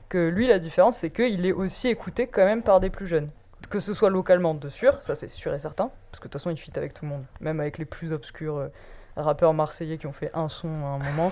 que 0.08 0.28
lui, 0.28 0.48
la 0.48 0.60
différence, 0.60 0.98
c'est 0.98 1.12
qu'il 1.12 1.46
est 1.46 1.52
aussi 1.52 1.88
écouté 1.88 2.28
quand 2.28 2.46
même 2.46 2.64
par 2.64 2.80
des 2.80 2.90
plus 2.90 3.08
jeunes. 3.08 3.30
Que 3.70 3.80
ce 3.80 3.94
soit 3.94 4.10
localement, 4.10 4.56
de 4.56 4.70
sûr, 4.70 5.02
ça 5.04 5.16
c'est 5.16 5.28
sûr 5.28 5.54
et 5.54 5.60
certain, 5.60 5.92
parce 6.12 6.20
que 6.20 6.28
de 6.28 6.32
toute 6.32 6.42
façon, 6.42 6.50
il 6.50 6.58
fit 6.58 6.72
avec 6.76 6.94
tout 6.94 7.06
le 7.06 7.10
monde, 7.10 7.26
même 7.40 7.60
avec 7.60 7.78
les 7.78 7.86
plus 7.86 8.12
obscurs. 8.12 8.58
Euh, 8.58 8.68
rappeurs 9.16 9.54
marseillais 9.54 9.98
qui 9.98 10.08
ont 10.08 10.12
fait 10.12 10.32
un 10.34 10.50
son 10.50 10.68
à 10.68 10.90
un 10.90 11.00
moment. 11.00 11.32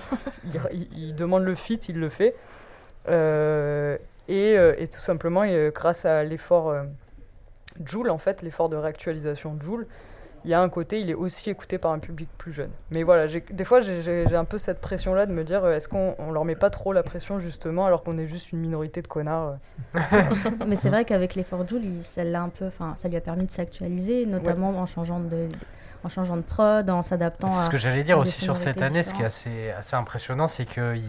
il, 0.94 1.14
demande 1.16 1.44
le 1.44 1.54
fit, 1.54 1.80
il 1.88 1.98
le 1.98 2.08
fait. 2.08 2.34
Euh, 3.08 3.96
et, 4.28 4.58
euh, 4.58 4.74
et, 4.78 4.88
tout 4.88 5.00
simplement, 5.00 5.44
et, 5.44 5.70
grâce 5.74 6.04
à 6.04 6.24
l'effort 6.24 6.68
euh, 6.68 6.84
Joule, 7.84 8.10
en 8.10 8.18
fait, 8.18 8.42
l'effort 8.42 8.68
de 8.68 8.76
réactualisation 8.76 9.54
de 9.54 9.62
Joule, 9.62 9.86
il 10.48 10.52
y 10.52 10.54
a 10.54 10.62
un 10.62 10.70
côté, 10.70 10.98
il 11.02 11.10
est 11.10 11.14
aussi 11.14 11.50
écouté 11.50 11.76
par 11.76 11.92
un 11.92 11.98
public 11.98 12.26
plus 12.38 12.54
jeune. 12.54 12.70
Mais 12.90 13.02
voilà, 13.02 13.26
des 13.26 13.64
fois, 13.66 13.82
j'ai 13.82 14.34
un 14.34 14.46
peu 14.46 14.56
cette 14.56 14.80
pression-là 14.80 15.26
de 15.26 15.32
me 15.32 15.44
dire, 15.44 15.66
est-ce 15.66 15.88
qu'on 15.88 16.14
on 16.18 16.30
leur 16.30 16.46
met 16.46 16.56
pas 16.56 16.70
trop 16.70 16.94
la 16.94 17.02
pression, 17.02 17.38
justement, 17.38 17.84
alors 17.84 18.02
qu'on 18.02 18.16
est 18.16 18.26
juste 18.26 18.50
une 18.52 18.60
minorité 18.60 19.02
de 19.02 19.08
connards 19.08 19.58
Mais 20.66 20.76
c'est 20.76 20.88
vrai 20.88 21.04
qu'avec 21.04 21.34
l'effort 21.34 21.68
Joule, 21.68 21.82
ça, 22.00 22.22
un 22.22 22.48
peu, 22.48 22.70
ça 22.70 23.08
lui 23.10 23.16
a 23.16 23.20
permis 23.20 23.44
de 23.44 23.50
s'actualiser, 23.50 24.24
notamment 24.24 24.70
en 24.70 24.86
changeant 24.86 25.20
de, 25.20 25.50
en 26.02 26.08
changeant 26.08 26.38
de 26.38 26.42
prod, 26.42 26.88
en 26.88 27.02
s'adaptant 27.02 27.54
à. 27.54 27.66
Ce 27.66 27.70
que 27.70 27.76
j'allais 27.76 28.02
dire 28.02 28.18
aussi 28.18 28.42
sur 28.42 28.56
cette 28.56 28.80
année, 28.80 29.02
ce 29.02 29.12
qui 29.12 29.20
est 29.20 29.26
assez, 29.26 29.70
assez 29.72 29.96
impressionnant, 29.96 30.48
c'est 30.48 30.64
qu'il 30.64 31.02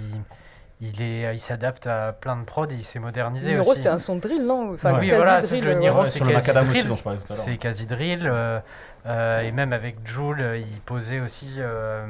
il 0.81 1.01
est 1.01 1.35
il 1.35 1.39
s'adapte 1.39 1.87
à 1.87 2.13
plein 2.13 2.37
de 2.37 2.43
prods 2.43 2.67
il 2.71 2.85
s'est 2.85 2.99
modernisé 2.99 3.59
aussi. 3.59 3.81
c'est 3.81 3.89
un 3.89 3.99
son 3.99 4.15
drill 4.15 4.45
non 4.45 4.73
enfin, 4.73 4.97
oui 4.99 5.09
voilà 5.09 5.41
drill, 5.41 5.65
le 5.65 5.73
Niro 5.73 6.05
c'est 6.05 6.23
le 6.23 6.33
macadam 6.33 6.69
aussi 6.69 6.85
dont 6.85 6.95
je 6.95 7.03
parlais 7.03 7.19
tout 7.19 7.33
à 7.33 7.35
l'heure. 7.35 7.45
C'est 7.45 7.57
quasi 7.57 7.85
drill 7.85 8.25
euh, 8.25 8.59
euh, 9.05 9.41
et 9.41 9.51
même 9.51 9.73
avec 9.73 9.97
Joule 10.07 10.41
il 10.55 10.79
posait 10.85 11.19
aussi 11.19 11.55
euh, 11.57 12.05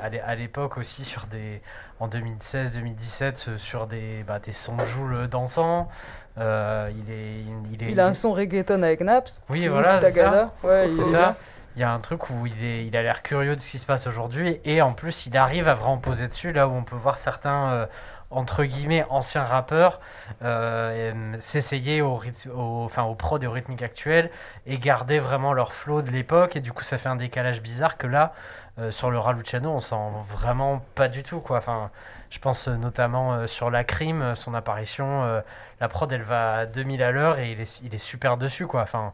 à 0.00 0.34
l'époque 0.34 0.76
aussi 0.76 1.04
sur 1.04 1.26
des 1.26 1.62
en 2.00 2.08
2016 2.08 2.74
2017 2.74 3.56
sur 3.56 3.86
des 3.86 4.24
bah, 4.26 4.40
des 4.40 4.52
sons 4.52 4.78
Joule 4.84 5.28
dansants. 5.28 5.88
Il 6.36 6.42
est 6.42 7.40
il 7.72 7.82
est 7.82 7.92
il 7.92 8.00
a 8.00 8.06
un 8.06 8.14
son 8.14 8.32
reggaeton 8.32 8.82
avec 8.82 9.00
Naps. 9.00 9.42
Oui 9.48 9.68
voilà 9.68 10.00
c'est 10.02 10.12
ça, 10.12 10.50
ouais, 10.64 10.90
c'est 10.94 11.04
ça 11.04 11.34
il 11.76 11.80
y 11.80 11.84
a 11.84 11.92
un 11.92 12.00
truc 12.00 12.28
où 12.30 12.46
il, 12.46 12.96
a 12.96 13.02
l'air 13.02 13.22
curieux 13.22 13.56
de 13.56 13.60
ce 13.60 13.70
qui 13.70 13.78
se 13.78 13.86
passe 13.86 14.06
aujourd'hui 14.06 14.60
et 14.64 14.82
en 14.82 14.92
plus 14.92 15.26
il 15.26 15.36
arrive 15.36 15.68
à 15.68 15.74
vraiment 15.74 15.98
poser 15.98 16.28
dessus 16.28 16.52
là 16.52 16.68
où 16.68 16.72
on 16.72 16.84
peut 16.84 16.96
voir 16.96 17.18
certains 17.18 17.70
euh, 17.70 17.86
entre 18.30 18.64
guillemets 18.64 19.04
anciens 19.08 19.44
rappeurs 19.44 20.00
euh, 20.42 21.34
s'essayer 21.40 22.02
au, 22.02 22.20
au, 22.54 22.84
enfin, 22.84 23.04
au 23.04 23.14
prod 23.14 23.42
et 23.42 23.46
au 23.46 23.52
rythmique 23.52 23.82
actuel 23.82 24.30
et 24.66 24.78
garder 24.78 25.18
vraiment 25.18 25.54
leur 25.54 25.72
flow 25.72 26.02
de 26.02 26.10
l'époque 26.10 26.56
et 26.56 26.60
du 26.60 26.72
coup 26.72 26.84
ça 26.84 26.98
fait 26.98 27.08
un 27.08 27.16
décalage 27.16 27.62
bizarre 27.62 27.96
que 27.96 28.06
là 28.06 28.34
euh, 28.78 28.90
sur 28.90 29.10
le 29.10 29.18
Raluciano 29.18 29.70
on 29.70 29.80
sent 29.80 29.96
vraiment 30.28 30.82
pas 30.94 31.08
du 31.08 31.22
tout 31.22 31.40
quoi. 31.40 31.58
Enfin 31.58 31.90
je 32.28 32.38
pense 32.38 32.68
notamment 32.68 33.46
sur 33.46 33.70
la 33.70 33.84
crime 33.84 34.34
son 34.34 34.54
apparition 34.54 35.42
la 35.80 35.88
prod 35.88 36.10
elle 36.12 36.22
va 36.22 36.56
à 36.58 36.66
2000 36.66 37.02
à 37.02 37.10
l'heure 37.10 37.38
et 37.38 37.52
il 37.52 37.60
est, 37.60 37.80
il 37.82 37.94
est 37.94 37.98
super 37.98 38.36
dessus 38.36 38.66
quoi. 38.66 38.82
Enfin 38.82 39.12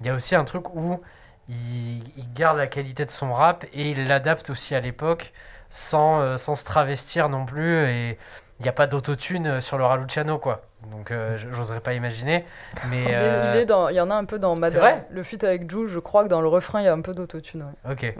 il 0.00 0.06
y 0.06 0.10
a 0.10 0.14
aussi 0.14 0.34
un 0.34 0.44
truc 0.44 0.74
où 0.74 1.00
il, 1.48 2.02
garde 2.34 2.58
la 2.58 2.66
qualité 2.66 3.04
de 3.04 3.10
son 3.10 3.32
rap 3.32 3.64
et 3.72 3.90
il 3.90 4.06
l'adapte 4.08 4.50
aussi 4.50 4.74
à 4.74 4.80
l'époque 4.80 5.32
sans, 5.70 6.20
euh, 6.20 6.36
sans 6.36 6.56
se 6.56 6.64
travestir 6.64 7.28
non 7.28 7.46
plus. 7.46 7.88
Et 7.88 8.18
il 8.58 8.62
n'y 8.62 8.68
a 8.68 8.72
pas 8.72 8.86
d'autotune 8.86 9.60
sur 9.60 9.78
le 9.78 9.84
Raluciano, 9.84 10.38
quoi. 10.38 10.62
Donc 10.90 11.10
euh, 11.10 11.36
j'oserais 11.36 11.80
pas 11.80 11.94
imaginer. 11.94 12.44
Mais, 12.88 13.04
il, 13.04 13.10
euh, 13.10 13.64
dans, 13.64 13.88
il 13.88 13.96
y 13.96 14.00
en 14.00 14.10
a 14.10 14.14
un 14.14 14.24
peu 14.24 14.38
dans 14.38 14.56
Madame. 14.56 15.02
Le 15.10 15.22
feat 15.22 15.44
avec 15.44 15.70
Jules, 15.70 15.88
je 15.88 15.98
crois 15.98 16.24
que 16.24 16.28
dans 16.28 16.40
le 16.40 16.48
refrain, 16.48 16.80
il 16.80 16.84
y 16.84 16.88
a 16.88 16.92
un 16.92 17.00
peu 17.00 17.14
d'autotune. 17.14 17.66
Ok. 17.88 18.14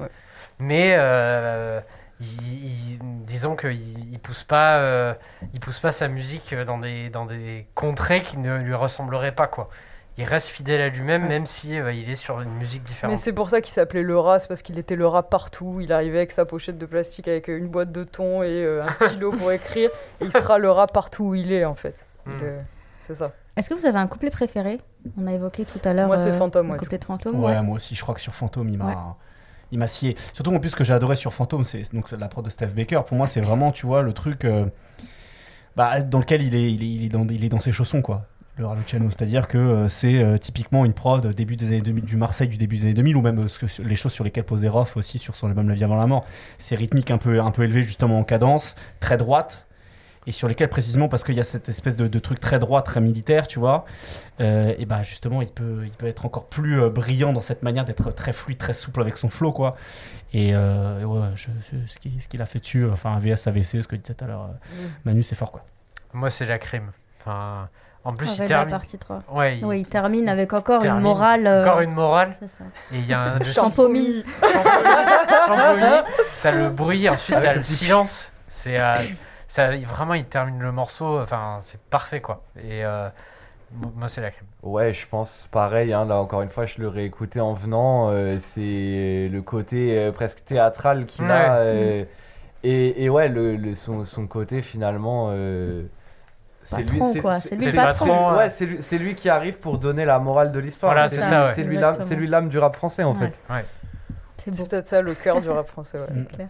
Mais 0.58 0.98
disons 2.18 3.56
qu'il 3.56 4.12
il 4.12 4.18
pousse 4.18 4.44
pas, 4.44 5.14
il 5.52 5.60
pousse 5.60 5.80
pas 5.80 5.92
sa 5.92 6.08
musique 6.08 6.54
dans 6.54 6.78
des, 6.78 7.10
dans 7.10 7.26
des 7.26 7.66
contrées 7.74 8.22
qui 8.22 8.38
ne 8.38 8.56
lui 8.56 8.74
ressembleraient 8.74 9.34
pas, 9.34 9.46
quoi 9.46 9.68
il 10.18 10.24
reste 10.24 10.48
fidèle 10.48 10.80
à 10.80 10.88
lui-même, 10.88 11.28
même 11.28 11.44
si 11.44 11.78
euh, 11.78 11.92
il 11.92 12.08
est 12.08 12.16
sur 12.16 12.40
une 12.40 12.54
musique 12.54 12.82
différente. 12.82 13.10
Mais 13.10 13.18
c'est 13.18 13.34
pour 13.34 13.50
ça 13.50 13.60
qu'il 13.60 13.74
s'appelait 13.74 14.02
le 14.02 14.18
rat, 14.18 14.38
c'est 14.38 14.48
parce 14.48 14.62
qu'il 14.62 14.78
était 14.78 14.96
le 14.96 15.06
rat 15.06 15.28
partout. 15.28 15.78
Il 15.80 15.92
arrivait 15.92 16.18
avec 16.18 16.32
sa 16.32 16.46
pochette 16.46 16.78
de 16.78 16.86
plastique 16.86 17.28
avec 17.28 17.48
une 17.48 17.68
boîte 17.68 17.92
de 17.92 18.02
thon 18.04 18.42
et 18.42 18.64
euh, 18.64 18.82
un 18.82 18.90
stylo 18.92 19.32
pour 19.32 19.52
écrire, 19.52 19.90
et 20.20 20.24
il 20.24 20.32
sera 20.32 20.58
le 20.58 20.70
rat 20.70 20.86
partout 20.86 21.24
où 21.24 21.34
il 21.34 21.52
est 21.52 21.64
en 21.64 21.74
fait. 21.74 21.94
Hmm. 22.24 22.32
c'est 23.06 23.14
ça. 23.14 23.32
Est-ce 23.56 23.68
que 23.70 23.74
vous 23.74 23.86
avez 23.86 23.98
un 23.98 24.06
couplet 24.06 24.30
préféré? 24.30 24.80
On 25.18 25.26
a 25.26 25.32
évoqué 25.32 25.64
tout 25.64 25.80
à 25.84 25.92
l'heure. 25.92 26.08
Moi, 26.08 26.18
c'est 26.18 26.30
euh, 26.30 26.38
Fantôme. 26.38 26.70
Ouais, 26.70 26.78
couplet 26.78 26.98
de 26.98 27.04
Fantôme. 27.04 27.42
Ouais, 27.42 27.62
moi 27.62 27.76
aussi. 27.76 27.94
Je 27.94 28.02
crois 28.02 28.14
que 28.14 28.20
sur 28.20 28.34
Fantôme, 28.34 28.68
il 28.68 28.78
m'a. 28.78 29.16
Il 29.72 29.78
m'a 29.78 29.88
scié. 29.88 30.14
Surtout 30.32 30.54
en 30.54 30.60
plus 30.60 30.70
ce 30.70 30.76
que 30.76 30.84
j'ai 30.84 30.94
adoré 30.94 31.16
sur 31.16 31.34
Fantôme, 31.34 31.64
c'est 31.64 31.92
donc 31.92 32.10
la 32.12 32.28
prod 32.28 32.44
de 32.44 32.50
Steph 32.50 32.68
Baker. 32.68 33.02
Pour 33.06 33.16
moi, 33.16 33.26
c'est 33.26 33.40
vraiment, 33.40 33.72
tu 33.72 33.84
vois, 33.84 34.02
le 34.02 34.12
truc 34.12 34.46
bah, 35.74 36.00
dans 36.00 36.20
lequel 36.20 36.42
il 36.42 36.54
est, 36.54 36.72
il 36.72 36.82
est, 36.82 36.86
il 36.86 37.04
est, 37.04 37.08
dans, 37.08 37.26
il 37.26 37.44
est 37.44 37.48
dans 37.48 37.58
ses 37.58 37.72
chaussons, 37.72 38.00
quoi 38.00 38.26
le 38.56 38.66
Raluciano. 38.66 39.10
C'est-à-dire 39.10 39.48
que 39.48 39.58
euh, 39.58 39.88
c'est 39.88 40.22
euh, 40.22 40.38
typiquement 40.38 40.84
une 40.84 40.94
prod 40.94 41.26
début 41.26 41.56
des 41.56 41.66
années 41.68 41.80
2000, 41.82 42.04
du 42.04 42.16
Marseille 42.16 42.48
du 42.48 42.56
début 42.56 42.76
des 42.76 42.84
années 42.84 42.94
2000, 42.94 43.16
ou 43.16 43.22
même 43.22 43.40
euh, 43.40 43.48
ce 43.48 43.58
que- 43.58 43.82
les 43.82 43.96
choses 43.96 44.12
sur 44.12 44.24
lesquelles 44.24 44.44
posait 44.44 44.68
Roth 44.68 44.96
aussi 44.96 45.18
sur 45.18 45.34
son 45.36 45.48
album 45.48 45.68
La 45.68 45.74
vie 45.74 45.84
avant 45.84 45.96
la 45.96 46.06
mort. 46.06 46.24
C'est 46.58 46.74
rythmique 46.76 47.10
un 47.10 47.18
peu, 47.18 47.40
un 47.40 47.50
peu 47.50 47.64
élevé 47.64 47.82
justement 47.82 48.18
en 48.18 48.24
cadence, 48.24 48.74
très 49.00 49.16
droite, 49.18 49.68
et 50.28 50.32
sur 50.32 50.48
lesquelles 50.48 50.70
précisément 50.70 51.08
parce 51.08 51.22
qu'il 51.22 51.36
y 51.36 51.40
a 51.40 51.44
cette 51.44 51.68
espèce 51.68 51.96
de, 51.96 52.08
de 52.08 52.18
truc 52.18 52.40
très 52.40 52.58
droit, 52.58 52.82
très 52.82 53.00
militaire, 53.00 53.46
tu 53.46 53.60
vois, 53.60 53.84
euh, 54.40 54.74
et 54.76 54.84
bah 54.84 55.02
justement 55.04 55.40
il 55.40 55.52
peut, 55.52 55.82
il 55.84 55.92
peut 55.92 56.06
être 56.06 56.26
encore 56.26 56.46
plus 56.46 56.80
brillant 56.90 57.32
dans 57.32 57.40
cette 57.40 57.62
manière 57.62 57.84
d'être 57.84 58.10
très 58.10 58.32
fluide, 58.32 58.58
très 58.58 58.72
souple 58.72 59.00
avec 59.02 59.18
son 59.18 59.28
flow, 59.28 59.52
quoi. 59.52 59.76
Et, 60.32 60.50
euh, 60.52 61.00
et 61.00 61.04
ouais, 61.04 61.28
je- 61.36 61.46
je- 61.60 61.86
ce 61.86 62.00
qu'il 62.00 62.20
ce 62.20 62.26
qu'il 62.26 62.42
a 62.42 62.46
fait 62.46 62.58
dessus, 62.58 62.86
enfin 62.90 63.14
AVS, 63.14 63.46
AVC, 63.46 63.82
ce 63.82 63.86
que 63.86 63.94
disait 63.94 64.14
tout 64.14 64.24
à 64.24 64.26
l'heure 64.26 64.48
euh, 64.50 64.86
Manu, 65.04 65.22
c'est 65.22 65.36
fort, 65.36 65.52
quoi. 65.52 65.64
Moi, 66.12 66.30
c'est 66.30 66.46
la 66.46 66.58
crime. 66.58 66.90
Enfin, 67.20 67.68
en 68.06 68.14
plus, 68.14 68.26
il 68.26 68.40
Avec 68.42 68.48
la 68.50 68.56
termine. 68.56 68.70
partie 68.70 68.98
3. 68.98 69.18
Ouais, 69.32 69.58
il- 69.58 69.64
Oui, 69.66 69.80
il 69.80 69.86
termine 69.86 70.28
avec 70.28 70.52
encore 70.52 70.84
une 70.84 71.00
morale. 71.00 71.46
euh, 71.46 71.64
Encore 71.66 71.80
une 71.80 71.92
morale. 71.92 72.34
C'est 72.38 72.46
ça. 72.48 72.64
Et 72.92 72.98
il 72.98 73.06
y 73.06 73.12
a 73.12 73.20
un. 73.34 73.42
Champomy. 73.42 74.24
T'as 76.42 76.52
le 76.52 76.70
bruit, 76.70 77.08
ensuite 77.08 77.36
t'as 77.40 77.54
le 77.54 77.64
silence. 77.64 78.32
C'est 78.48 78.80
euh, 78.80 78.94
ça, 79.48 79.76
vraiment, 79.76 80.14
il 80.14 80.24
termine 80.24 80.60
le 80.60 80.72
morceau. 80.72 81.20
Enfin, 81.20 81.58
c'est 81.62 81.80
parfait 81.82 82.20
quoi. 82.20 82.42
Et 82.56 82.84
euh, 82.84 83.08
mo- 83.74 83.92
moi, 83.96 84.08
c'est 84.08 84.20
la 84.20 84.30
crime. 84.30 84.46
Ouais, 84.62 84.92
je 84.92 85.06
pense 85.06 85.48
pareil. 85.50 85.92
hein, 85.92 86.04
là, 86.04 86.16
encore 86.16 86.42
une 86.42 86.48
fois, 86.48 86.66
je 86.66 86.80
le 86.80 86.88
réécoutais 86.88 87.40
en 87.40 87.54
venant. 87.54 88.10
euh, 88.10 88.36
c'est 88.38 89.28
le 89.32 89.40
côté 89.42 89.98
euh, 89.98 90.12
presque 90.12 90.44
théâtral 90.44 91.06
qu'il 91.06 91.30
a. 91.30 91.62
Et, 92.62 93.04
et 93.04 93.08
ouais, 93.10 93.28
le, 93.28 93.56
le- 93.56 93.74
son, 93.74 94.04
son 94.04 94.26
côté 94.26 94.62
finalement. 94.62 95.28
euh, 95.32 95.82
Patron, 96.70 97.14
quoi, 97.20 97.40
c'est 97.40 97.54
lui 97.56 97.66
c'est 97.66 97.72
patron. 97.76 98.30
lui- 98.32 98.36
ouais, 98.38 98.50
c'est 98.50 98.66
lui, 98.66 98.76
c'est 98.80 98.98
lui 98.98 99.14
qui 99.14 99.28
arrive 99.28 99.58
pour 99.58 99.78
donner 99.78 100.04
la 100.04 100.18
morale 100.18 100.52
de 100.52 100.58
l'histoire. 100.58 100.92
Voilà, 100.92 101.08
c'est 101.08 101.16
c'est 101.16 101.22
ça, 101.22 101.44
ouais. 101.44 101.52
c'est 101.54 101.62
lui 101.62 101.76
l'âme- 101.76 101.96
c'est 102.00 102.16
lui 102.16 102.26
l'âme 102.26 102.48
du 102.48 102.58
rap 102.58 102.74
français 102.74 103.02
en 103.04 103.14
Ouais. 103.14 103.30
fait. 103.48 103.64
C'est 104.44 104.54
peut-être 104.54 104.86
ça 104.86 105.00
le 105.02 105.14
cœur 105.14 105.40
du 105.40 105.48
rap 105.48 105.66
français. 105.68 105.98
ouais. 105.98 106.06
C'est 106.08 106.28
clair. 106.36 106.48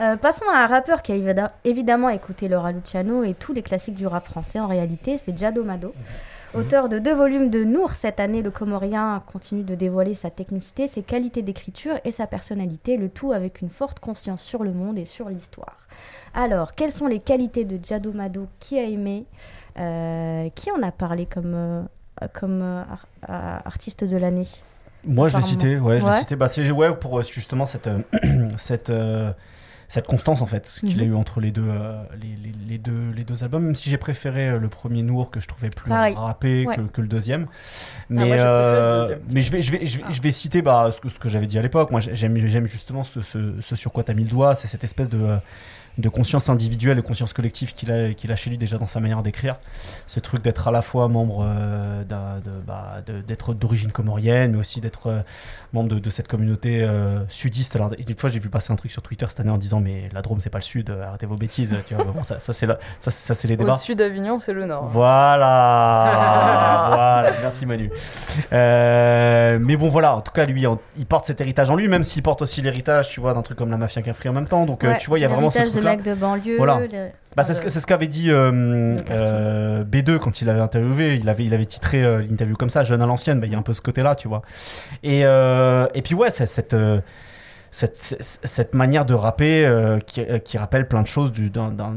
Euh, 0.00 0.16
passons 0.16 0.44
à 0.52 0.58
un 0.58 0.66
rappeur 0.66 1.00
qui 1.02 1.12
a 1.12 1.44
évidemment 1.64 2.08
écouté 2.10 2.48
Laura 2.48 2.72
Luciano 2.72 3.24
et 3.24 3.34
tous 3.34 3.52
les 3.54 3.62
classiques 3.62 3.94
du 3.94 4.06
rap 4.06 4.24
français 4.26 4.60
en 4.60 4.66
réalité, 4.66 5.18
c'est 5.22 5.36
Jado 5.36 5.64
Mado. 5.64 5.94
Auteur 6.54 6.90
de 6.90 6.98
deux 6.98 7.14
volumes 7.14 7.48
de 7.48 7.64
Nour 7.64 7.92
cette 7.92 8.20
année, 8.20 8.42
le 8.42 8.50
Comorien 8.50 9.22
continue 9.26 9.62
de 9.62 9.74
dévoiler 9.74 10.12
sa 10.12 10.28
technicité, 10.28 10.86
ses 10.86 11.02
qualités 11.02 11.40
d'écriture 11.40 11.94
et 12.04 12.10
sa 12.10 12.26
personnalité, 12.26 12.98
le 12.98 13.08
tout 13.08 13.32
avec 13.32 13.62
une 13.62 13.70
forte 13.70 14.00
conscience 14.00 14.42
sur 14.42 14.62
le 14.62 14.72
monde 14.72 14.98
et 14.98 15.06
sur 15.06 15.30
l'histoire. 15.30 15.78
Alors, 16.34 16.74
quelles 16.74 16.92
sont 16.92 17.06
les 17.06 17.20
qualités 17.20 17.64
de 17.64 17.82
Jado 17.82 18.12
Mado 18.12 18.46
Qui 18.60 18.78
a 18.78 18.84
aimé 18.84 19.24
Euh, 19.78 20.50
Qui 20.54 20.70
en 20.70 20.82
a 20.82 20.92
parlé 20.92 21.24
comme, 21.24 21.54
euh, 21.54 21.82
comme 22.34 22.60
euh, 22.60 22.82
ar- 22.82 23.62
artiste 23.64 24.04
de 24.04 24.18
l'année? 24.18 24.46
Moi, 25.04 25.28
je 25.28 25.36
l'ai 25.38 25.42
cité. 25.42 25.78
Ouais, 25.78 26.00
je 26.00 26.04
Ouais. 26.04 26.16
cité. 26.18 26.36
Bah, 26.36 26.48
c'est 26.48 26.70
ouais 26.70 26.94
pour 26.94 27.22
justement 27.22 27.64
cette 27.64 27.88
cette 28.58 28.92
cette 29.92 30.06
constance 30.06 30.40
en 30.40 30.46
fait 30.46 30.78
qu'il 30.80 30.98
a 31.00 31.04
Mhm. 31.04 31.10
eu 31.12 31.14
entre 31.14 31.40
les 31.40 31.50
deux 31.50 31.66
euh, 31.68 32.02
les, 32.18 32.28
les- 32.42 32.52
les 32.66 32.78
deux 32.78 33.10
les 33.14 33.24
deux 33.24 33.44
albums. 33.44 33.62
Même 33.64 33.74
si 33.74 33.90
j'ai 33.90 33.98
préféré 33.98 34.48
euh, 34.48 34.58
le 34.58 34.68
premier 34.68 35.02
Nour 35.02 35.30
que 35.30 35.38
je 35.38 35.46
trouvais 35.48 35.68
plus 35.68 35.90
Pareil. 35.90 36.16
Ouais. 36.16 36.76
que, 36.76 36.80
que 36.82 37.00
le 37.02 37.08
deuxième. 37.08 37.46
Ah, 37.50 38.04
Mais 38.08 38.26
moi, 38.26 38.36
le 38.36 38.42
euh, 38.42 39.00
deuxième. 39.02 39.20
mais 39.30 39.40
je 39.42 39.52
vais 39.52 39.60
je 39.60 39.72
vais 39.72 39.84
je 39.86 39.98
vais, 39.98 40.04
je 40.10 40.22
vais 40.22 40.30
citer 40.30 40.62
bah, 40.62 40.88
ce 40.92 41.00
que 41.00 41.10
ce 41.10 41.18
que 41.18 41.28
j'avais 41.28 41.46
dit 41.46 41.58
à 41.58 41.62
l'époque. 41.62 41.90
Moi, 41.90 42.00
j'aime 42.00 42.38
j'aime 42.46 42.66
justement 42.66 43.04
ce, 43.04 43.20
ce, 43.20 43.60
ce 43.60 43.76
sur 43.76 43.92
quoi 43.92 44.02
tu 44.02 44.12
as 44.12 44.14
mis 44.14 44.24
le 44.24 44.30
doigt, 44.30 44.54
c'est 44.54 44.66
cette 44.66 44.84
espèce 44.84 45.10
de 45.10 45.18
euh, 45.20 45.36
de 45.98 46.08
conscience 46.08 46.48
individuelle 46.48 46.98
et 46.98 47.02
conscience 47.02 47.32
collective 47.34 47.74
qu'il 47.74 47.90
a, 47.92 48.12
qu'il 48.14 48.32
a 48.32 48.36
chez 48.36 48.50
lui 48.50 48.58
déjà 48.58 48.78
dans 48.78 48.86
sa 48.86 49.00
manière 49.00 49.22
d'écrire. 49.22 49.56
Ce 50.06 50.20
truc 50.20 50.42
d'être 50.42 50.68
à 50.68 50.70
la 50.70 50.82
fois 50.82 51.08
membre 51.08 51.44
euh, 51.46 52.02
bah, 52.66 52.96
d'être 53.26 53.54
d'origine 53.54 53.92
comorienne, 53.92 54.52
mais 54.52 54.58
aussi 54.58 54.80
d'être 54.80 55.08
euh, 55.08 55.20
membre 55.72 55.90
de, 55.90 55.98
de 55.98 56.10
cette 56.10 56.28
communauté 56.28 56.82
euh, 56.82 57.20
sudiste. 57.28 57.76
Alors, 57.76 57.90
une 57.98 58.16
fois, 58.16 58.30
j'ai 58.30 58.38
vu 58.38 58.48
passer 58.48 58.72
un 58.72 58.76
truc 58.76 58.90
sur 58.90 59.02
Twitter 59.02 59.26
cette 59.28 59.40
année 59.40 59.50
en 59.50 59.58
disant 59.58 59.80
Mais 59.80 60.08
la 60.14 60.22
Drôme, 60.22 60.40
c'est 60.40 60.50
pas 60.50 60.58
le 60.58 60.62
sud, 60.62 60.94
arrêtez 61.06 61.26
vos 61.26 61.36
bêtises. 61.36 61.76
Tu 61.86 61.94
vois, 61.94 62.04
bon, 62.04 62.22
ça, 62.22 62.40
ça, 62.40 62.52
c'est 62.52 62.66
ça, 63.00 63.10
ça, 63.10 63.34
c'est 63.34 63.48
les 63.48 63.56
débats. 63.56 63.74
Au-dessus 63.74 63.94
d'Avignon, 63.94 64.38
c'est 64.38 64.52
le 64.54 64.64
Nord. 64.64 64.84
Voilà, 64.86 66.84
voilà, 66.88 67.32
merci 67.42 67.66
Manu. 67.66 67.90
Euh, 68.52 69.58
mais 69.60 69.76
bon, 69.76 69.88
voilà, 69.88 70.16
en 70.16 70.20
tout 70.20 70.32
cas, 70.32 70.44
lui, 70.44 70.66
en- 70.66 70.78
il 70.96 71.06
porte 71.06 71.26
cet 71.26 71.40
héritage 71.40 71.70
en 71.70 71.76
lui, 71.76 71.88
même 71.88 72.02
s'il 72.02 72.22
porte 72.22 72.42
aussi 72.42 72.62
l'héritage, 72.62 73.08
tu 73.10 73.20
vois, 73.20 73.34
d'un 73.34 73.42
truc 73.42 73.58
comme 73.58 73.70
la 73.70 73.76
mafia 73.76 74.02
Cafri 74.02 74.28
en 74.28 74.32
même 74.32 74.46
temps. 74.46 74.66
Donc, 74.66 74.84
euh, 74.84 74.92
Ouais, 74.92 74.98
tu 74.98 75.08
vois, 75.08 75.18
il 75.18 75.22
y 75.22 75.24
a 75.24 75.28
vraiment 75.28 75.50
ce 75.50 75.58
l'héritage 75.58 75.81
de 75.82 76.14
banlieue. 76.14 76.56
Voilà. 76.56 76.80
les- 76.86 77.10
Bah, 77.36 77.42
c'est 77.44 77.54
ce, 77.54 77.86
qu'avait 77.86 78.08
dit 78.08 78.30
euh, 78.30 78.96
euh, 79.10 79.84
B2 79.84 80.18
quand 80.18 80.42
il 80.42 80.48
avait 80.50 80.60
interviewé. 80.60 81.16
Il 81.16 81.28
avait, 81.28 81.44
il 81.44 81.54
avait 81.54 81.64
titré 81.64 82.02
euh, 82.02 82.20
l'interview 82.20 82.56
comme 82.56 82.68
ça, 82.70 82.84
jeune 82.84 83.00
à 83.02 83.06
l'ancienne. 83.06 83.40
Bah, 83.40 83.46
il 83.46 83.52
y 83.52 83.54
a 83.54 83.58
un 83.58 83.62
peu 83.62 83.72
ce 83.74 83.80
côté-là, 83.80 84.14
tu 84.14 84.28
vois. 84.28 84.42
Et, 85.02 85.20
et 85.20 86.02
puis, 86.02 86.14
ouais, 86.14 86.30
c'est 86.30 86.46
cette, 86.46 86.76
cette, 87.70 87.96
cette, 88.20 88.74
manière 88.74 89.04
de 89.06 89.14
rapper 89.14 89.98
qui, 90.06 90.22
qui 90.44 90.58
rappelle 90.58 90.86
plein 90.88 91.00
de 91.02 91.06
choses 91.06 91.32
du, 91.32 91.48
d'un- 91.50 91.70
d'un- 91.70 91.96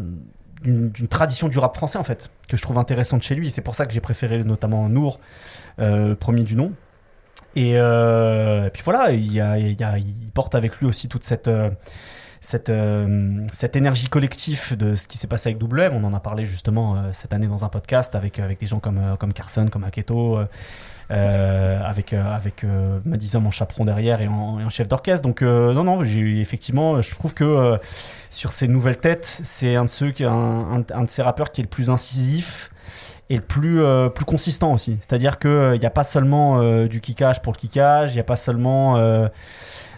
d'une, 0.63 0.89
d'une 0.89 1.07
tradition 1.07 1.47
du 1.49 1.59
rap 1.59 1.75
français, 1.75 1.97
en 1.99 2.03
fait, 2.03 2.29
que 2.47 2.55
je 2.57 2.61
trouve 2.61 2.77
intéressante 2.77 3.21
chez 3.23 3.35
lui. 3.35 3.49
C'est 3.49 3.61
pour 3.61 3.75
ça 3.75 3.85
que 3.85 3.91
j'ai 3.93 3.99
préféré 4.01 4.43
notamment 4.43 4.87
Nour, 4.89 5.19
premier 6.19 6.43
du 6.43 6.55
nom. 6.55 6.71
Et, 7.57 7.71
et 7.73 8.69
puis 8.73 8.83
voilà, 8.85 9.11
il, 9.11 9.31
y 9.33 9.41
a- 9.41 9.57
il 9.57 9.77
y 9.79 9.83
a- 9.83 9.97
il 9.97 10.29
porte 10.33 10.55
avec 10.55 10.77
lui 10.77 10.87
aussi 10.87 11.07
toute 11.09 11.23
cette. 11.25 11.49
Euh, 12.69 13.45
cette, 13.53 13.75
énergie 13.75 14.07
collective 14.07 14.75
de 14.77 14.95
ce 14.95 15.07
qui 15.07 15.17
s'est 15.17 15.27
passé 15.27 15.49
avec 15.49 15.61
WM. 15.61 15.93
On 15.93 16.03
en 16.03 16.13
a 16.13 16.19
parlé 16.19 16.45
justement 16.45 16.95
euh, 16.95 17.09
cette 17.13 17.33
année 17.33 17.47
dans 17.47 17.65
un 17.65 17.69
podcast 17.69 18.15
avec, 18.15 18.39
des 18.41 18.65
gens 18.65 18.79
comme, 18.79 18.97
euh, 18.97 19.15
comme 19.15 19.33
Carson, 19.33 19.67
comme 19.67 19.83
Aketo, 19.83 20.39
avec, 21.09 22.15
Madison 23.05 23.45
en 23.45 23.51
chaperon 23.51 23.85
derrière 23.85 24.21
et 24.21 24.27
en, 24.27 24.69
chef 24.69 24.87
d'orchestre. 24.87 25.23
Donc, 25.23 25.41
non, 25.41 25.83
non, 25.83 26.03
effectivement, 26.03 27.01
je 27.01 27.11
trouve 27.11 27.33
que 27.33 27.79
sur 28.29 28.51
ces 28.51 28.67
nouvelles 28.67 28.97
têtes, 28.97 29.25
c'est 29.25 29.75
un 29.75 29.85
de 29.85 29.89
ces 31.07 31.21
rappeurs 31.21 31.51
qui 31.51 31.61
est 31.61 31.65
le 31.65 31.69
plus 31.69 31.89
incisif 31.89 32.71
et 33.29 33.35
le 33.35 33.41
plus, 33.41 33.81
plus 34.13 34.25
consistant 34.25 34.73
aussi. 34.73 34.97
C'est-à-dire 35.01 35.39
qu'il 35.39 35.79
n'y 35.79 35.85
a 35.85 35.91
pas 35.91 36.03
seulement 36.03 36.61
euh, 36.61 36.87
du 36.87 37.01
kickage 37.01 37.41
pour 37.41 37.53
le 37.53 37.57
kickage, 37.57 38.11
il 38.11 38.15
n'y 38.15 38.21
a 38.21 38.25
pas 38.25 38.35
seulement 38.35 38.97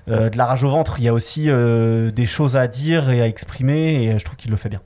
euh, 0.09 0.25
euh, 0.25 0.29
de 0.29 0.37
la 0.37 0.45
rage 0.45 0.63
au 0.63 0.69
ventre, 0.69 0.99
il 0.99 1.03
y 1.05 1.07
a 1.07 1.13
aussi 1.13 1.49
euh, 1.49 2.11
des 2.11 2.25
choses 2.25 2.55
à 2.55 2.67
dire 2.67 3.09
et 3.09 3.21
à 3.21 3.27
exprimer, 3.27 4.03
et 4.05 4.17
je 4.19 4.23
trouve 4.25 4.37
qu'il 4.37 4.51
le 4.51 4.57
fait 4.57 4.69
bien. 4.69 4.81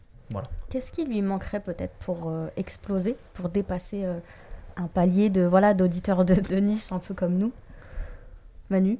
Qu'est-ce 0.70 0.92
qui 0.94 1.04
lui 1.06 1.22
manquerait 1.22 1.60
peut-être 1.60 1.94
pour 2.06 2.30
euh, 2.30 2.48
exploser, 2.56 3.18
pour 3.34 3.50
dépasser 3.50 4.06
euh, 4.06 4.14
un 4.78 4.88
palier 4.88 5.30
de 5.30 5.42
voilà 5.44 5.74
d'auditeurs 5.74 6.24
de, 6.24 6.34
de 6.34 6.56
niche 6.56 6.94
un 6.94 7.00
peu 7.00 7.14
comme 7.14 7.34
nous? 7.38 7.52
Manu? 8.70 8.98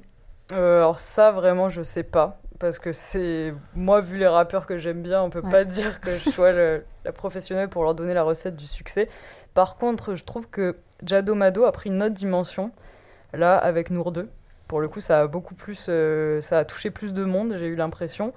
Euh, 0.52 0.78
alors 0.78 1.00
ça, 1.00 1.32
vraiment, 1.32 1.70
je 1.70 1.82
sais 1.82 2.02
pas. 2.02 2.38
Parce 2.58 2.78
que 2.78 2.92
c'est... 2.92 3.54
Moi, 3.74 4.02
vu 4.02 4.18
les 4.18 4.26
rappeurs 4.26 4.66
que 4.66 4.78
j'aime 4.78 5.02
bien, 5.02 5.22
on 5.22 5.30
peut 5.30 5.40
Ouais. 5.40 5.50
pas 5.50 5.64
dire 5.78 6.00
que 6.02 6.10
je 6.10 6.30
sois 6.30 6.52
le- 6.52 6.84
la 7.06 7.12
professionnelle 7.12 7.68
pour 7.68 7.82
leur 7.84 7.94
donner 7.94 8.12
la 8.12 8.22
recette 8.22 8.54
du 8.56 8.66
succès. 8.66 9.08
Par 9.54 9.76
contre, 9.76 10.14
je 10.14 10.24
trouve 10.24 10.46
que 10.48 10.76
Jado 11.02 11.34
Mado 11.34 11.64
a 11.64 11.72
pris 11.72 11.88
une 11.90 12.02
autre 12.02 12.14
dimension, 12.14 12.70
là, 13.32 13.56
avec 13.56 13.90
Nour 13.90 14.12
2. 14.12 14.28
Pour 14.72 14.80
le 14.80 14.88
coup, 14.88 15.02
ça 15.02 15.20
a 15.20 15.26
beaucoup 15.26 15.54
plus... 15.54 15.84
euh, 15.90 16.40
ça 16.40 16.60
a 16.60 16.64
touché 16.64 16.90
plus 16.90 17.12
de 17.12 17.24
monde, 17.24 17.56
j'ai 17.58 17.66
eu 17.66 17.76
l'impression. 17.76 18.32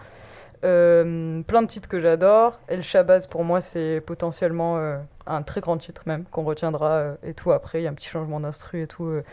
Euh, 0.65 1.41
plein 1.43 1.61
de 1.61 1.67
titres 1.67 1.87
que 1.87 2.01
j'adore. 2.01 2.59
El 2.67 2.83
Shabazz, 2.83 3.27
pour 3.27 3.45
moi, 3.45 3.61
c'est 3.61 4.01
potentiellement 4.05 4.75
euh, 4.75 4.97
un 5.27 5.43
très 5.43 5.61
grand 5.61 5.77
titre 5.77 6.01
même, 6.07 6.25
qu'on 6.31 6.43
retiendra 6.43 6.91
euh, 6.91 7.15
et 7.23 7.33
tout. 7.33 7.53
Après, 7.53 7.79
il 7.79 7.83
y 7.85 7.87
a 7.87 7.89
un 7.89 7.93
petit 7.93 8.09
changement 8.09 8.41
d'instru 8.41 8.81
et 8.81 8.87
tout. 8.87 9.05
euh, 9.05 9.23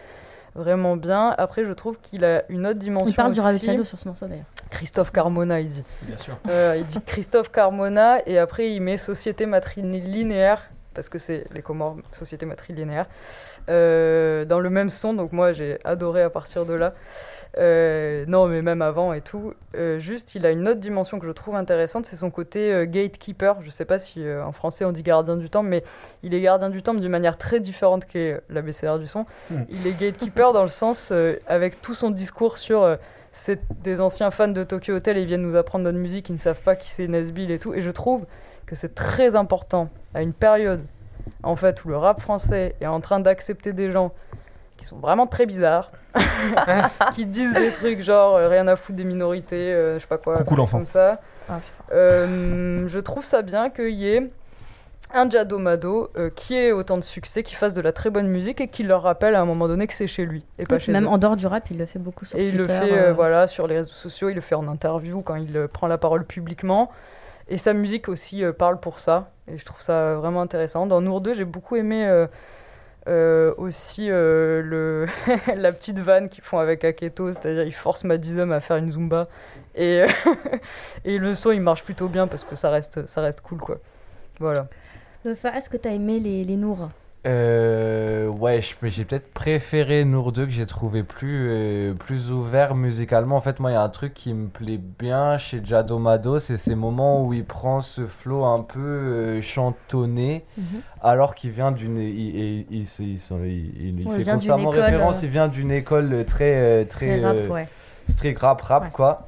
vraiment 0.54 0.96
bien. 0.96 1.34
Après, 1.38 1.64
je 1.64 1.72
trouve 1.72 1.98
qu'il 2.00 2.24
a 2.24 2.44
une 2.48 2.68
autre 2.68 2.78
dimension. 2.78 3.08
Il 3.08 3.16
parle 3.16 3.32
du. 3.32 3.40
Raluciano 3.40 3.82
sur 3.82 3.98
ce 3.98 4.06
morceau 4.06 4.26
d'ailleurs. 4.26 4.44
Christophe 4.70 5.10
Carmona, 5.10 5.60
il 5.60 5.70
dit. 5.70 5.84
Bien 6.02 6.16
sûr. 6.16 6.38
Euh, 6.48 6.76
il 6.78 6.86
dit 6.86 7.00
Christophe 7.04 7.50
Carmona 7.50 8.24
et 8.28 8.38
après 8.38 8.70
il 8.70 8.80
met 8.80 8.96
société 8.96 9.44
matrilinéaire 9.46 10.70
parce 10.94 11.08
que 11.08 11.18
c'est 11.18 11.44
les 11.52 11.62
Comores, 11.62 11.96
société 12.12 12.46
matrilinéaire, 12.46 13.06
euh, 13.68 14.44
dans 14.44 14.60
le 14.60 14.70
même 14.70 14.90
son. 14.90 15.14
Donc 15.14 15.32
moi 15.32 15.52
j'ai 15.52 15.78
adoré 15.84 16.22
à 16.22 16.30
partir 16.30 16.66
de 16.66 16.74
là. 16.74 16.92
Euh, 17.58 18.24
non, 18.26 18.46
mais 18.46 18.62
même 18.62 18.80
avant 18.80 19.12
et 19.12 19.20
tout. 19.20 19.52
Euh, 19.74 19.98
juste, 19.98 20.34
il 20.34 20.46
a 20.46 20.52
une 20.52 20.66
autre 20.66 20.80
dimension 20.80 21.18
que 21.18 21.26
je 21.26 21.32
trouve 21.32 21.54
intéressante, 21.54 22.06
c'est 22.06 22.16
son 22.16 22.30
côté 22.30 22.86
gatekeeper. 22.88 23.60
Je 23.62 23.70
sais 23.70 23.84
pas 23.84 23.98
si 23.98 24.24
en 24.26 24.52
français 24.52 24.84
on 24.84 24.92
dit 24.92 25.02
gardien 25.02 25.36
du 25.36 25.50
temps, 25.50 25.62
mais 25.62 25.84
il 26.22 26.34
est 26.34 26.40
gardien 26.40 26.70
du 26.70 26.82
mais 26.86 27.00
d'une 27.00 27.10
manière 27.10 27.36
très 27.36 27.60
différente 27.60 28.06
qu'est 28.06 28.40
l'ABCR 28.48 28.98
du 28.98 29.06
son. 29.06 29.26
Mm. 29.50 29.56
Il 29.70 29.86
est 29.86 29.98
gatekeeper 29.98 30.52
dans 30.52 30.64
le 30.64 30.70
sens, 30.70 31.12
avec 31.46 31.80
tout 31.82 31.94
son 31.94 32.10
discours 32.10 32.56
sur 32.56 32.98
c'est 33.32 33.60
des 33.82 34.00
anciens 34.00 34.30
fans 34.30 34.48
de 34.48 34.62
Tokyo 34.62 34.94
Hotel 34.94 35.16
et 35.16 35.22
ils 35.22 35.26
viennent 35.26 35.42
nous 35.42 35.56
apprendre 35.56 35.84
notre 35.84 35.98
musique, 35.98 36.28
ils 36.28 36.34
ne 36.34 36.38
savent 36.38 36.60
pas 36.60 36.76
qui 36.76 36.90
c'est 36.90 37.08
Nesbill 37.08 37.50
et 37.50 37.58
tout. 37.58 37.74
Et 37.74 37.80
je 37.80 37.90
trouve 37.90 38.26
que 38.72 38.78
c'est 38.78 38.94
très 38.94 39.36
important 39.36 39.90
à 40.14 40.22
une 40.22 40.32
période 40.32 40.82
en 41.42 41.56
fait 41.56 41.84
où 41.84 41.88
le 41.88 41.96
rap 41.98 42.22
français 42.22 42.74
est 42.80 42.86
en 42.86 43.02
train 43.02 43.20
d'accepter 43.20 43.74
des 43.74 43.90
gens 43.90 44.12
qui 44.78 44.86
sont 44.86 44.96
vraiment 44.96 45.26
très 45.26 45.44
bizarres, 45.44 45.92
qui 47.14 47.26
disent 47.26 47.52
des 47.52 47.70
trucs 47.70 48.00
genre 48.00 48.36
euh, 48.36 48.48
rien 48.48 48.66
à 48.68 48.76
foutre 48.76 48.96
des 48.96 49.04
minorités, 49.04 49.74
euh, 49.74 49.96
je 49.96 50.00
sais 50.00 50.06
pas 50.06 50.16
quoi, 50.16 50.38
Coucou 50.38 50.56
l'enfant. 50.56 50.78
comme 50.78 50.86
ça. 50.86 51.20
Ah. 51.50 51.60
Euh, 51.92 52.88
je 52.88 52.98
trouve 52.98 53.24
ça 53.24 53.42
bien 53.42 53.68
qu'il 53.68 53.90
y 53.90 54.08
ait 54.08 54.30
un 55.12 55.28
Jadomado 55.28 56.10
euh, 56.16 56.30
qui 56.34 56.54
ait 56.54 56.72
autant 56.72 56.96
de 56.96 57.04
succès, 57.04 57.42
qui 57.42 57.54
fasse 57.54 57.74
de 57.74 57.82
la 57.82 57.92
très 57.92 58.08
bonne 58.08 58.28
musique 58.28 58.62
et 58.62 58.68
qui 58.68 58.84
leur 58.84 59.02
rappelle 59.02 59.34
à 59.34 59.42
un 59.42 59.44
moment 59.44 59.68
donné 59.68 59.86
que 59.86 59.92
c'est 59.92 60.06
chez 60.06 60.24
lui 60.24 60.46
et 60.58 60.64
pas 60.64 60.78
chez 60.78 60.92
Même 60.92 61.06
en 61.06 61.18
dehors 61.18 61.36
du 61.36 61.46
rap, 61.46 61.70
il 61.70 61.76
le 61.76 61.84
fait 61.84 61.98
beaucoup 61.98 62.24
sur 62.24 62.38
et 62.38 62.44
Twitter. 62.44 62.54
il 62.54 62.58
le 62.58 62.64
fait 62.64 62.98
euh, 62.98 63.12
voilà, 63.12 63.46
sur 63.46 63.66
les 63.66 63.76
réseaux 63.76 63.92
sociaux, 63.92 64.30
il 64.30 64.34
le 64.34 64.40
fait 64.40 64.54
en 64.54 64.66
interview 64.66 65.20
quand 65.20 65.34
il 65.36 65.68
prend 65.68 65.88
la 65.88 65.98
parole 65.98 66.24
publiquement. 66.24 66.90
Et 67.48 67.58
sa 67.58 67.72
musique 67.72 68.08
aussi 68.08 68.42
parle 68.58 68.80
pour 68.80 68.98
ça. 68.98 69.30
Et 69.48 69.58
je 69.58 69.64
trouve 69.64 69.80
ça 69.80 70.14
vraiment 70.14 70.40
intéressant. 70.40 70.86
Dans 70.86 71.00
Nour 71.00 71.20
2, 71.20 71.34
j'ai 71.34 71.44
beaucoup 71.44 71.76
aimé 71.76 72.26
aussi 73.06 74.06
le 74.08 75.06
la 75.56 75.72
petite 75.72 75.98
vanne 75.98 76.28
qu'ils 76.28 76.44
font 76.44 76.58
avec 76.58 76.84
Aketo, 76.84 77.32
c'est-à-dire 77.32 77.64
ils 77.64 77.74
forcent 77.74 78.04
Madizum 78.04 78.52
à 78.52 78.60
faire 78.60 78.76
une 78.76 78.92
Zumba. 78.92 79.28
Et, 79.74 80.04
et 81.04 81.18
le 81.18 81.34
son, 81.34 81.50
il 81.50 81.60
marche 81.60 81.82
plutôt 81.84 82.08
bien 82.08 82.26
parce 82.26 82.44
que 82.44 82.56
ça 82.56 82.70
reste, 82.70 83.06
ça 83.08 83.20
reste 83.20 83.40
cool, 83.40 83.58
quoi. 83.58 83.78
Voilà. 84.38 84.66
est-ce 85.24 85.68
que 85.68 85.76
tu 85.76 85.88
as 85.88 85.92
aimé 85.92 86.20
les, 86.20 86.44
les 86.44 86.56
Nours? 86.56 86.88
Euh, 87.24 88.26
ouais, 88.26 88.60
j'ai 88.82 89.04
peut-être 89.04 89.32
préféré 89.32 90.04
Nour 90.04 90.32
2 90.32 90.46
que 90.46 90.50
j'ai 90.50 90.66
trouvé 90.66 91.04
plus, 91.04 91.48
euh, 91.50 91.94
plus 91.94 92.32
ouvert 92.32 92.74
musicalement. 92.74 93.36
En 93.36 93.40
fait, 93.40 93.60
moi, 93.60 93.70
il 93.70 93.74
y 93.74 93.76
a 93.76 93.82
un 93.82 93.88
truc 93.88 94.12
qui 94.12 94.34
me 94.34 94.48
plaît 94.48 94.80
bien 94.98 95.38
chez 95.38 95.60
Jadomado, 95.64 96.40
c'est 96.40 96.56
ces 96.56 96.74
moments 96.74 97.22
où 97.22 97.32
il 97.32 97.44
prend 97.44 97.80
ce 97.80 98.06
flow 98.06 98.44
un 98.44 98.62
peu 98.62 98.80
euh, 98.80 99.42
chantonné, 99.42 100.44
mhm. 100.58 100.64
alors 101.00 101.36
qu'il 101.36 101.50
vient 101.50 101.70
d'une. 101.70 101.98
Il, 101.98 102.66
il, 102.70 102.86
fait 102.86 104.24
constamment 104.24 104.70
référence, 104.70 105.22
il 105.22 105.28
vient 105.28 105.46
d'une 105.46 105.70
école 105.70 106.24
très. 106.26 106.84
très, 106.86 107.20
très 107.20 107.24
rap, 107.24 107.50
ouais. 107.50 107.68
Très 108.16 108.32
rap, 108.32 108.60
rap, 108.62 108.92
quoi. 108.92 109.26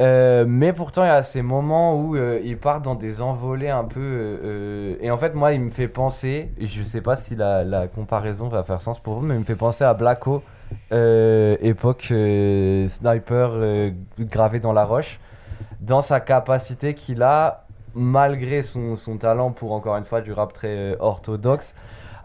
Euh, 0.00 0.46
mais 0.48 0.72
pourtant, 0.72 1.04
il 1.04 1.08
y 1.08 1.10
a 1.10 1.22
ces 1.22 1.42
moments 1.42 1.94
où 1.94 2.16
euh, 2.16 2.40
il 2.42 2.56
part 2.56 2.80
dans 2.80 2.94
des 2.94 3.20
envolées 3.20 3.68
un 3.68 3.84
peu. 3.84 4.00
Euh, 4.00 4.96
et 5.00 5.10
en 5.10 5.18
fait, 5.18 5.34
moi, 5.34 5.52
il 5.52 5.60
me 5.60 5.70
fait 5.70 5.88
penser, 5.88 6.50
et 6.58 6.66
je 6.66 6.82
sais 6.82 7.02
pas 7.02 7.16
si 7.16 7.36
la, 7.36 7.86
comparaison 7.88 8.48
va 8.48 8.62
faire 8.62 8.80
sens 8.80 8.98
pour 8.98 9.14
vous, 9.18 9.26
mais 9.26 9.34
il 9.34 9.40
me 9.40 9.44
fait 9.44 9.56
penser 9.56 9.84
à 9.84 9.92
Blacko, 9.92 10.42
époque 10.90 12.12
sniper 12.88 13.92
gravé 14.18 14.60
dans 14.60 14.72
la 14.72 14.84
roche, 14.84 15.20
dans 15.80 16.00
sa 16.00 16.20
capacité 16.20 16.94
qu'il 16.94 17.22
a, 17.22 17.66
malgré 17.94 18.62
son, 18.62 18.96
talent 19.18 19.50
pour 19.50 19.72
encore 19.72 19.96
une 19.96 20.04
fois 20.04 20.22
du 20.22 20.32
rap 20.32 20.54
très 20.54 20.96
orthodoxe, 20.98 21.74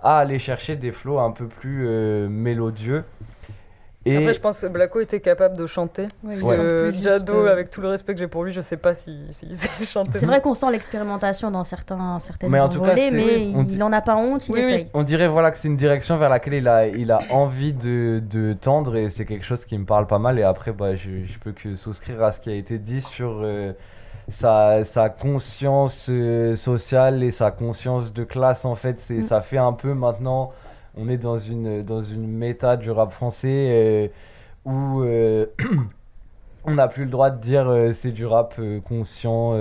à 0.02 0.20
aller 0.20 0.40
chercher 0.40 0.78
des 0.78 0.92
flots 0.94 1.20
un 1.20 1.32
peu 1.32 1.48
plus 1.48 1.90
mélodieux. 2.30 3.04
Et... 4.08 4.18
Après, 4.18 4.36
je 4.36 4.40
pense 4.40 4.62
que 4.62 4.68
Blacko 4.68 5.00
était 5.00 5.20
capable 5.20 5.56
de 5.56 5.66
chanter. 5.66 6.08
Jado, 6.92 7.48
avec 7.48 7.72
tout 7.72 7.82
le 7.82 7.90
respect 7.90 8.14
que 8.14 8.20
j'ai 8.20 8.28
pour 8.28 8.44
lui, 8.44 8.54
je 8.54 8.62
sais 8.62 8.78
pas 8.78 8.94
s'il 8.94 9.20
si, 9.32 9.48
sait 9.80 9.86
chanter. 9.86 10.20
C'est 10.20 10.28
vrai 10.28 10.42
qu'on 10.42 10.54
sent 10.54 10.72
l'expérimentation 10.72 11.50
dans 11.50 11.64
certains, 11.64 12.20
certaines 12.20 12.52
mais 12.52 12.60
envolées, 12.60 13.10
mais 13.12 13.50
il 13.50 13.82
en 13.84 13.92
a 13.92 14.02
pas 14.02 14.18
honte, 14.18 14.48
il 14.50 14.58
essaye. 14.58 14.88
On 14.94 15.04
dirait 15.04 15.28
voilà, 15.28 15.50
que 15.50 15.58
c'est 15.58 15.68
une 15.68 15.78
direction 15.78 16.18
vers 16.18 16.30
laquelle 16.30 16.54
il 16.54 16.68
a, 16.68 16.88
il 16.88 17.12
a 17.12 17.20
envie 17.32 17.74
de, 17.74 18.22
de 18.30 18.54
tendre 18.54 18.96
et 18.96 19.10
c'est 19.10 19.26
quelque 19.26 19.46
chose 19.46 19.66
qui 19.66 19.78
me 19.78 19.86
parle 19.86 20.06
pas 20.06 20.20
mal. 20.20 20.38
Et 20.38 20.44
après, 20.44 20.72
bah, 20.72 20.96
je, 20.96 21.26
je 21.26 21.40
peux 21.40 21.52
que 21.52 21.76
souscrire 21.76 22.22
à 22.22 22.32
ce 22.32 22.40
qui 22.40 22.50
a 22.52 22.56
été 22.56 22.78
dit 22.78 23.02
sur. 23.02 23.42
Euh, 23.44 23.74
sa, 24.28 24.84
sa, 24.86 25.10
conscience 25.10 26.08
euh, 26.10 26.56
sociale 26.56 27.22
et 27.22 27.30
sa 27.30 27.52
conscience 27.52 28.12
de 28.12 28.24
classe 28.24 28.66
en 28.66 28.74
fait 28.74 29.00
c'est 29.00 29.20
mm. 29.20 29.24
ça 29.24 29.42
fait 29.42 29.60
un 29.60 29.74
peu 29.74 29.94
maintenant 29.94 30.50
on 30.98 31.10
est 31.10 31.18
dans 31.18 31.38
une, 31.38 31.84
dans 31.84 32.02
une 32.02 32.28
méta 32.28 32.78
du 32.78 32.92
rap 32.92 33.12
français 33.12 33.68
euh, 33.70 34.08
où 34.66 35.02
euh, 35.02 35.46
on 36.66 36.76
n'a 36.76 36.88
plus 36.88 37.06
le 37.06 37.12
droit 37.12 37.30
de 37.30 37.40
dire 37.40 37.68
euh, 37.70 37.94
c'est 37.94 38.12
du 38.12 38.26
rap 38.26 38.60
conscient, 38.88 39.54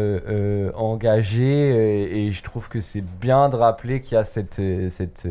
engagé, 0.75 2.27
et 2.27 2.33
je 2.33 2.43
trouve 2.43 2.69
que 2.69 2.81
c'est 2.81 3.05
bien 3.21 3.49
de 3.49 3.57
rappeler 3.57 4.01
qu'il 4.01 4.15
y 4.15 4.19
a 4.19 4.25
cette, 4.25 4.61
cette, 4.89 5.29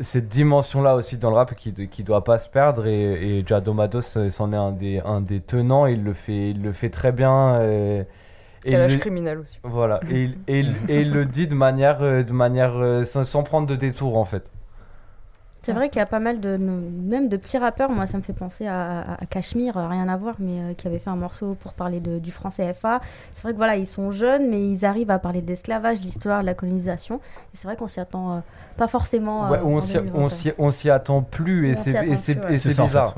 cette 0.00 0.28
dimension-là 0.28 0.96
aussi 0.96 1.16
dans 1.18 1.30
le 1.30 1.36
rap 1.36 1.54
qui 1.54 1.72
ne 1.76 2.04
doit 2.04 2.24
pas 2.24 2.38
se 2.38 2.48
perdre, 2.48 2.86
et, 2.86 3.38
et 3.38 3.44
Jadomados 3.46 4.18
c'en 4.30 4.52
est 4.52 4.56
un 4.56 4.72
des, 4.72 5.00
un 5.00 5.20
des 5.20 5.40
tenants, 5.40 5.86
il 5.86 6.04
le 6.04 6.12
fait, 6.12 6.50
il 6.50 6.62
le 6.62 6.72
fait 6.72 6.90
très 6.90 7.12
bien. 7.12 7.60
Et 8.68 8.98
criminel 8.98 9.38
aussi. 9.38 9.58
Voilà, 9.62 10.00
et, 10.10 10.30
et, 10.46 10.60
et, 10.88 11.00
il 11.02 11.12
le 11.12 11.24
dit 11.24 11.46
de 11.46 11.54
manière, 11.54 12.02
euh, 12.02 12.22
de 12.22 12.32
manière 12.32 12.76
euh, 12.76 13.04
sans, 13.04 13.42
prendre 13.42 13.66
de 13.66 13.76
détour 13.76 14.16
en 14.16 14.24
fait. 14.24 14.50
C'est 15.62 15.72
vrai 15.72 15.88
qu'il 15.88 15.98
y 15.98 16.02
a 16.02 16.06
pas 16.06 16.20
mal 16.20 16.40
de, 16.40 16.56
même 16.56 17.28
de 17.28 17.36
petits 17.36 17.58
rappeurs, 17.58 17.90
moi 17.90 18.06
ça 18.06 18.16
me 18.16 18.22
fait 18.22 18.32
penser 18.32 18.66
à, 18.66 19.00
à, 19.00 19.26
Cachemire, 19.26 19.76
euh, 19.76 19.88
rien 19.88 20.08
à 20.08 20.16
voir, 20.16 20.36
mais 20.38 20.74
qui 20.76 20.86
avait 20.86 20.98
fait 20.98 21.10
un 21.10 21.16
morceau 21.16 21.56
pour 21.60 21.74
parler 21.74 22.00
de, 22.00 22.18
du 22.18 22.30
français 22.30 22.72
FA. 22.72 23.00
C'est 23.32 23.42
vrai 23.42 23.52
que 23.52 23.58
voilà, 23.58 23.76
ils 23.76 23.86
sont 23.86 24.12
jeunes, 24.12 24.48
mais 24.48 24.66
ils 24.66 24.84
arrivent 24.84 25.10
à 25.10 25.18
parler 25.18 25.42
de 25.42 25.48
l'esclavage, 25.48 25.98
de 25.98 26.04
l'histoire, 26.04 26.40
de 26.40 26.46
la 26.46 26.54
colonisation. 26.54 27.16
Et 27.16 27.56
c'est 27.56 27.66
vrai 27.66 27.76
qu'on 27.76 27.88
s'y 27.88 28.00
attend 28.00 28.42
pas 28.76 28.86
forcément. 28.86 29.50
Ouais, 29.50 29.58
on 30.58 30.70
s'y 30.70 30.90
attend 30.90 31.22
plus, 31.22 31.68
et 31.68 31.76
c'est 31.76 32.68
bizarre. 32.68 33.14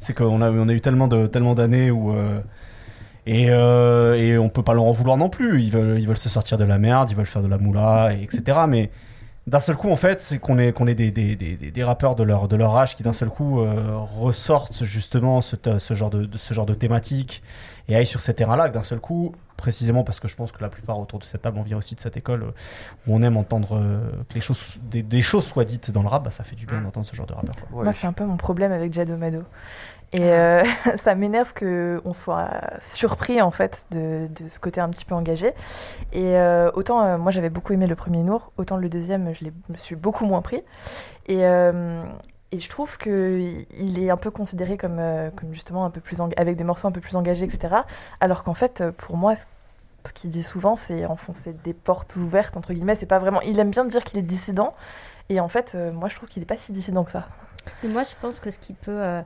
C'est 0.00 0.14
qu'on 0.14 0.42
a, 0.42 0.50
on 0.50 0.68
a 0.68 0.72
eu 0.72 0.80
tellement 0.80 1.06
d'années 1.08 1.28
tellement 1.28 1.54
où 1.90 2.12
et, 3.26 3.46
euh, 3.50 4.14
et 4.14 4.38
on 4.38 4.48
peut 4.48 4.62
pas 4.62 4.74
leur 4.74 4.84
en 4.84 4.92
vouloir 4.92 5.16
non 5.16 5.28
plus. 5.28 5.62
Ils 5.62 5.70
veulent, 5.70 5.98
ils 5.98 6.06
veulent 6.06 6.16
se 6.16 6.28
sortir 6.28 6.58
de 6.58 6.64
la 6.64 6.78
merde, 6.78 7.10
ils 7.10 7.16
veulent 7.16 7.26
faire 7.26 7.42
de 7.42 7.48
la 7.48 7.58
moula, 7.58 8.12
etc. 8.14 8.58
Mais 8.68 8.90
d'un 9.46 9.60
seul 9.60 9.76
coup, 9.76 9.90
en 9.90 9.96
fait, 9.96 10.20
c'est 10.20 10.38
qu'on 10.38 10.58
est, 10.58 10.72
qu'on 10.72 10.86
est 10.86 10.94
des, 10.94 11.10
des, 11.10 11.36
des, 11.36 11.56
des, 11.56 11.84
rappeurs 11.84 12.14
de 12.14 12.22
leur, 12.22 12.48
de 12.48 12.56
leur 12.56 12.76
âge 12.76 12.96
qui, 12.96 13.02
d'un 13.02 13.12
seul 13.12 13.28
coup, 13.28 13.60
euh, 13.60 13.74
ressortent 13.96 14.84
justement 14.84 15.40
ce, 15.40 15.56
ce, 15.78 15.94
genre 15.94 16.10
de, 16.10 16.28
ce 16.36 16.54
genre 16.54 16.66
de 16.66 16.74
thématique 16.74 17.42
et 17.88 17.96
aillent 17.96 18.06
sur 18.06 18.20
ces 18.20 18.34
terrains-là. 18.34 18.68
D'un 18.68 18.82
seul 18.82 19.00
coup, 19.00 19.34
précisément 19.56 20.02
parce 20.02 20.20
que 20.20 20.28
je 20.28 20.36
pense 20.36 20.52
que 20.52 20.62
la 20.62 20.68
plupart 20.68 20.98
autour 20.98 21.18
de 21.18 21.24
cette 21.24 21.42
table, 21.42 21.58
on 21.58 21.62
vient 21.62 21.76
aussi 21.76 21.94
de 21.94 22.00
cette 22.00 22.16
école 22.16 22.52
où 23.06 23.14
on 23.14 23.22
aime 23.22 23.36
entendre 23.36 23.76
euh, 23.76 23.98
que 24.28 24.34
les 24.34 24.40
choses, 24.40 24.78
des, 24.82 25.02
des, 25.02 25.22
choses 25.22 25.46
soient 25.46 25.64
dites 25.64 25.90
dans 25.90 26.02
le 26.02 26.08
rap, 26.08 26.24
bah, 26.24 26.30
ça 26.30 26.44
fait 26.44 26.56
du 26.56 26.66
bien 26.66 26.80
d'entendre 26.80 27.06
ce 27.06 27.14
genre 27.14 27.26
de 27.26 27.34
rappeur. 27.34 27.56
Moi, 27.70 27.92
c'est 27.92 28.06
un 28.06 28.12
peu 28.12 28.24
mon 28.24 28.36
problème 28.36 28.72
avec 28.72 28.92
Jadomado. 28.92 29.42
Et 30.14 30.30
euh, 30.32 30.62
ça 30.96 31.16
m'énerve 31.16 31.52
qu'on 31.52 32.12
soit 32.12 32.48
surpris 32.80 33.42
en 33.42 33.50
fait 33.50 33.84
de, 33.90 34.28
ce 34.48 34.58
côté 34.60 34.80
un 34.80 34.88
petit 34.88 35.04
peu 35.04 35.14
engagé. 35.14 35.48
Et 36.12 36.36
euh, 36.36 36.70
autant 36.74 37.02
euh, 37.02 37.18
moi 37.18 37.32
j'avais 37.32 37.50
beaucoup 37.50 37.72
aimé 37.72 37.88
le 37.88 37.96
premier 37.96 38.22
Nour, 38.22 38.52
autant 38.56 38.76
le 38.76 38.88
deuxième 38.88 39.34
je 39.34 39.46
me 39.68 39.76
suis 39.76 39.96
beaucoup 39.96 40.24
moins 40.24 40.40
pris. 40.40 40.62
Et, 41.26 41.40
je 42.56 42.68
trouve 42.68 42.96
qu'il 42.98 43.98
est 43.98 44.10
un 44.10 44.16
peu 44.16 44.30
considéré 44.30 44.76
comme, 44.76 45.02
comme 45.34 45.52
justement 45.52 45.84
un 45.84 45.90
peu 45.90 46.00
plus 46.00 46.18
avec 46.36 46.54
des 46.56 46.62
morceaux 46.62 46.86
un 46.86 46.92
peu 46.92 47.00
plus 47.00 47.16
engagés, 47.16 47.44
etc. 47.44 47.74
Alors 48.20 48.44
qu'en 48.44 48.54
fait 48.54 48.84
pour 48.96 49.16
moi 49.16 49.34
ce 49.34 50.12
qu'il 50.12 50.30
dit 50.30 50.44
souvent 50.44 50.76
c'est 50.76 51.04
enfoncer 51.04 51.52
des 51.64 51.74
portes 51.74 52.14
ouvertes 52.14 52.56
entre 52.56 52.72
guillemets. 52.72 52.94
C'est 52.94 53.06
pas 53.06 53.18
vraiment. 53.18 53.40
Il 53.40 53.58
aime 53.58 53.70
bien 53.70 53.84
dire 53.84 54.04
qu'il 54.04 54.20
est 54.20 54.22
dissident. 54.22 54.72
Et 55.30 55.40
en 55.40 55.48
fait 55.48 55.74
moi 55.74 56.08
je 56.08 56.14
trouve 56.14 56.28
qu'il 56.28 56.44
est 56.44 56.46
pas 56.46 56.56
si 56.56 56.70
dissident 56.70 57.02
que 57.02 57.10
ça. 57.10 57.26
Et 57.82 57.88
moi 57.88 58.04
je 58.04 58.14
pense 58.20 58.38
que 58.38 58.50
ce 58.50 58.60
qui 58.60 58.74
peut 58.74 59.24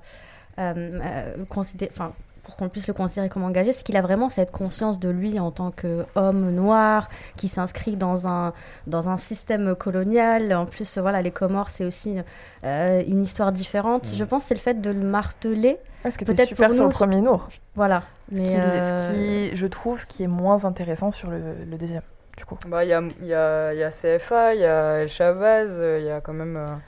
euh, 0.59 1.01
euh, 1.03 1.44
enfin 1.90 2.12
pour 2.49 2.57
qu'on 2.57 2.71
puisse 2.71 2.88
le 2.88 2.94
considérer 2.94 3.29
comme 3.29 3.44
engagé, 3.44 3.73
c'est 3.73 3.85
qu'il 3.85 3.99
a 3.99 4.01
vraiment 4.01 4.31
cette 4.31 4.51
conscience 4.51 4.99
de 4.99 5.11
lui 5.11 5.38
en 5.38 5.51
tant 5.51 5.71
qu'homme 5.71 6.51
noir 6.51 7.11
qui 7.37 7.47
s'inscrit 7.47 7.97
dans 7.97 8.27
un, 8.27 8.55
dans 8.87 9.11
un 9.11 9.18
système 9.18 9.75
colonial. 9.75 10.55
En 10.55 10.64
plus, 10.64 10.97
voilà, 10.97 11.21
les 11.21 11.31
Comores, 11.31 11.68
c'est 11.68 11.85
aussi 11.85 12.16
euh, 12.64 13.03
une 13.07 13.21
histoire 13.21 13.53
différente. 13.53 14.11
Mm. 14.11 14.16
Je 14.16 14.25
pense 14.25 14.44
que 14.44 14.49
c'est 14.49 14.55
le 14.55 14.61
fait 14.61 14.81
de 14.81 14.90
le 14.90 15.07
marteler. 15.07 15.77
Ah, 16.05 16.09
peut-être 16.25 16.49
super 16.49 16.73
sur 16.73 16.85
le 16.85 16.90
premier 16.90 17.21
Nour. 17.21 17.49
Voilà. 17.75 18.05
Mais 18.33 18.57
ce 18.57 19.12
qui, 19.12 19.57
je 19.57 19.66
trouve, 19.66 20.01
ce 20.01 20.07
qui 20.07 20.23
est 20.23 20.29
moins 20.29 20.64
intéressant 20.64 21.11
sur 21.11 21.31
le, 21.31 21.55
deuxième. 21.79 22.03
Du 22.38 22.47
coup. 22.47 22.57
Bah, 22.66 22.83
il 22.83 22.88
y, 22.88 22.94
a, 22.94 23.03
y, 23.23 23.35
a, 23.35 23.75
y 23.75 23.83
a 23.83 23.90
CFA, 23.90 24.55
il 24.55 24.61
y 24.61 24.64
a 24.64 25.03
El 25.03 25.09
Chavaz, 25.11 25.99
il 25.99 26.07
y 26.07 26.11
a 26.11 26.23
quand 26.23 26.33
même. 26.33 26.81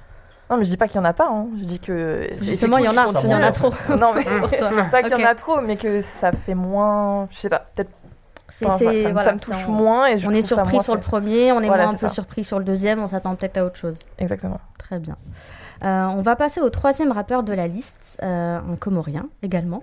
Non, 0.51 0.57
mais 0.57 0.65
je 0.65 0.71
dis 0.71 0.77
pas 0.77 0.89
qu'il 0.89 0.97
y 0.97 0.99
en 1.01 1.05
a 1.05 1.13
pas. 1.13 1.29
Hein. 1.29 1.47
Je 1.61 1.65
dis 1.65 1.79
que 1.79 2.27
justement 2.41 2.79
il 2.79 2.85
y 2.85 2.89
en 2.89 2.97
a, 2.97 3.07
il 3.23 3.31
y 3.31 3.35
en 3.35 3.43
a 3.43 3.53
trop. 3.53 3.71
non, 3.97 4.13
mais 4.15 4.25
pas 4.91 5.03
qu'il 5.03 5.13
y 5.13 5.25
en 5.25 5.29
a 5.29 5.35
trop, 5.37 5.61
mais 5.61 5.77
que 5.77 6.03
ça 6.03 6.33
fait 6.33 6.55
moins. 6.55 7.29
Je 7.31 7.39
sais 7.39 7.49
pas, 7.49 7.65
peut-être. 7.75 7.91
ça, 8.49 8.67
me 8.67 9.39
touche 9.39 9.69
moins 9.69 10.07
et 10.07 10.19
on 10.27 10.31
est 10.31 10.43
surpris 10.43 10.81
sur 10.81 10.95
le 10.95 11.01
premier, 11.01 11.53
on 11.53 11.61
est 11.61 11.69
moins 11.69 11.91
un 11.91 11.95
peu 11.95 12.09
surpris 12.09 12.43
sur 12.43 12.59
le 12.59 12.65
deuxième, 12.65 13.01
on 13.01 13.07
s'attend 13.07 13.37
peut-être 13.37 13.59
à 13.59 13.65
autre 13.65 13.77
chose. 13.77 14.01
Exactement. 14.19 14.61
Très 14.77 14.99
bien. 14.99 15.17
Euh, 15.83 16.07
on 16.09 16.21
va 16.21 16.37
passer 16.37 16.61
au 16.61 16.69
troisième 16.69 17.11
rappeur 17.11 17.43
de 17.43 17.53
la 17.53 17.67
liste, 17.67 18.19
euh, 18.23 18.59
un 18.59 18.77
comorien 18.77 19.27
également. 19.43 19.83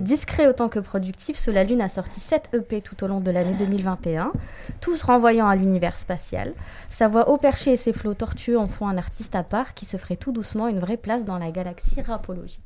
Discret 0.00 0.46
autant 0.46 0.68
que 0.68 0.78
productif, 0.78 1.36
Sola 1.36 1.64
Lune 1.64 1.82
a 1.82 1.88
sorti 1.88 2.20
7 2.20 2.50
EP 2.54 2.80
tout 2.80 3.02
au 3.04 3.06
long 3.06 3.20
de 3.20 3.30
l'année 3.30 3.54
2021, 3.58 4.32
tous 4.80 5.02
renvoyant 5.02 5.46
à 5.46 5.56
l'univers 5.56 5.96
spatial. 5.96 6.54
Sa 6.88 7.08
voix 7.08 7.28
haut 7.28 7.36
perché 7.36 7.72
et 7.72 7.76
ses 7.76 7.92
flots 7.92 8.14
tortueux 8.14 8.58
en 8.58 8.66
font 8.66 8.88
un 8.88 8.96
artiste 8.96 9.34
à 9.34 9.42
part 9.42 9.74
qui 9.74 9.84
se 9.84 9.96
ferait 9.98 10.16
tout 10.16 10.32
doucement 10.32 10.68
une 10.68 10.78
vraie 10.78 10.96
place 10.96 11.24
dans 11.24 11.38
la 11.38 11.50
galaxie 11.50 12.00
rapologique. 12.00 12.62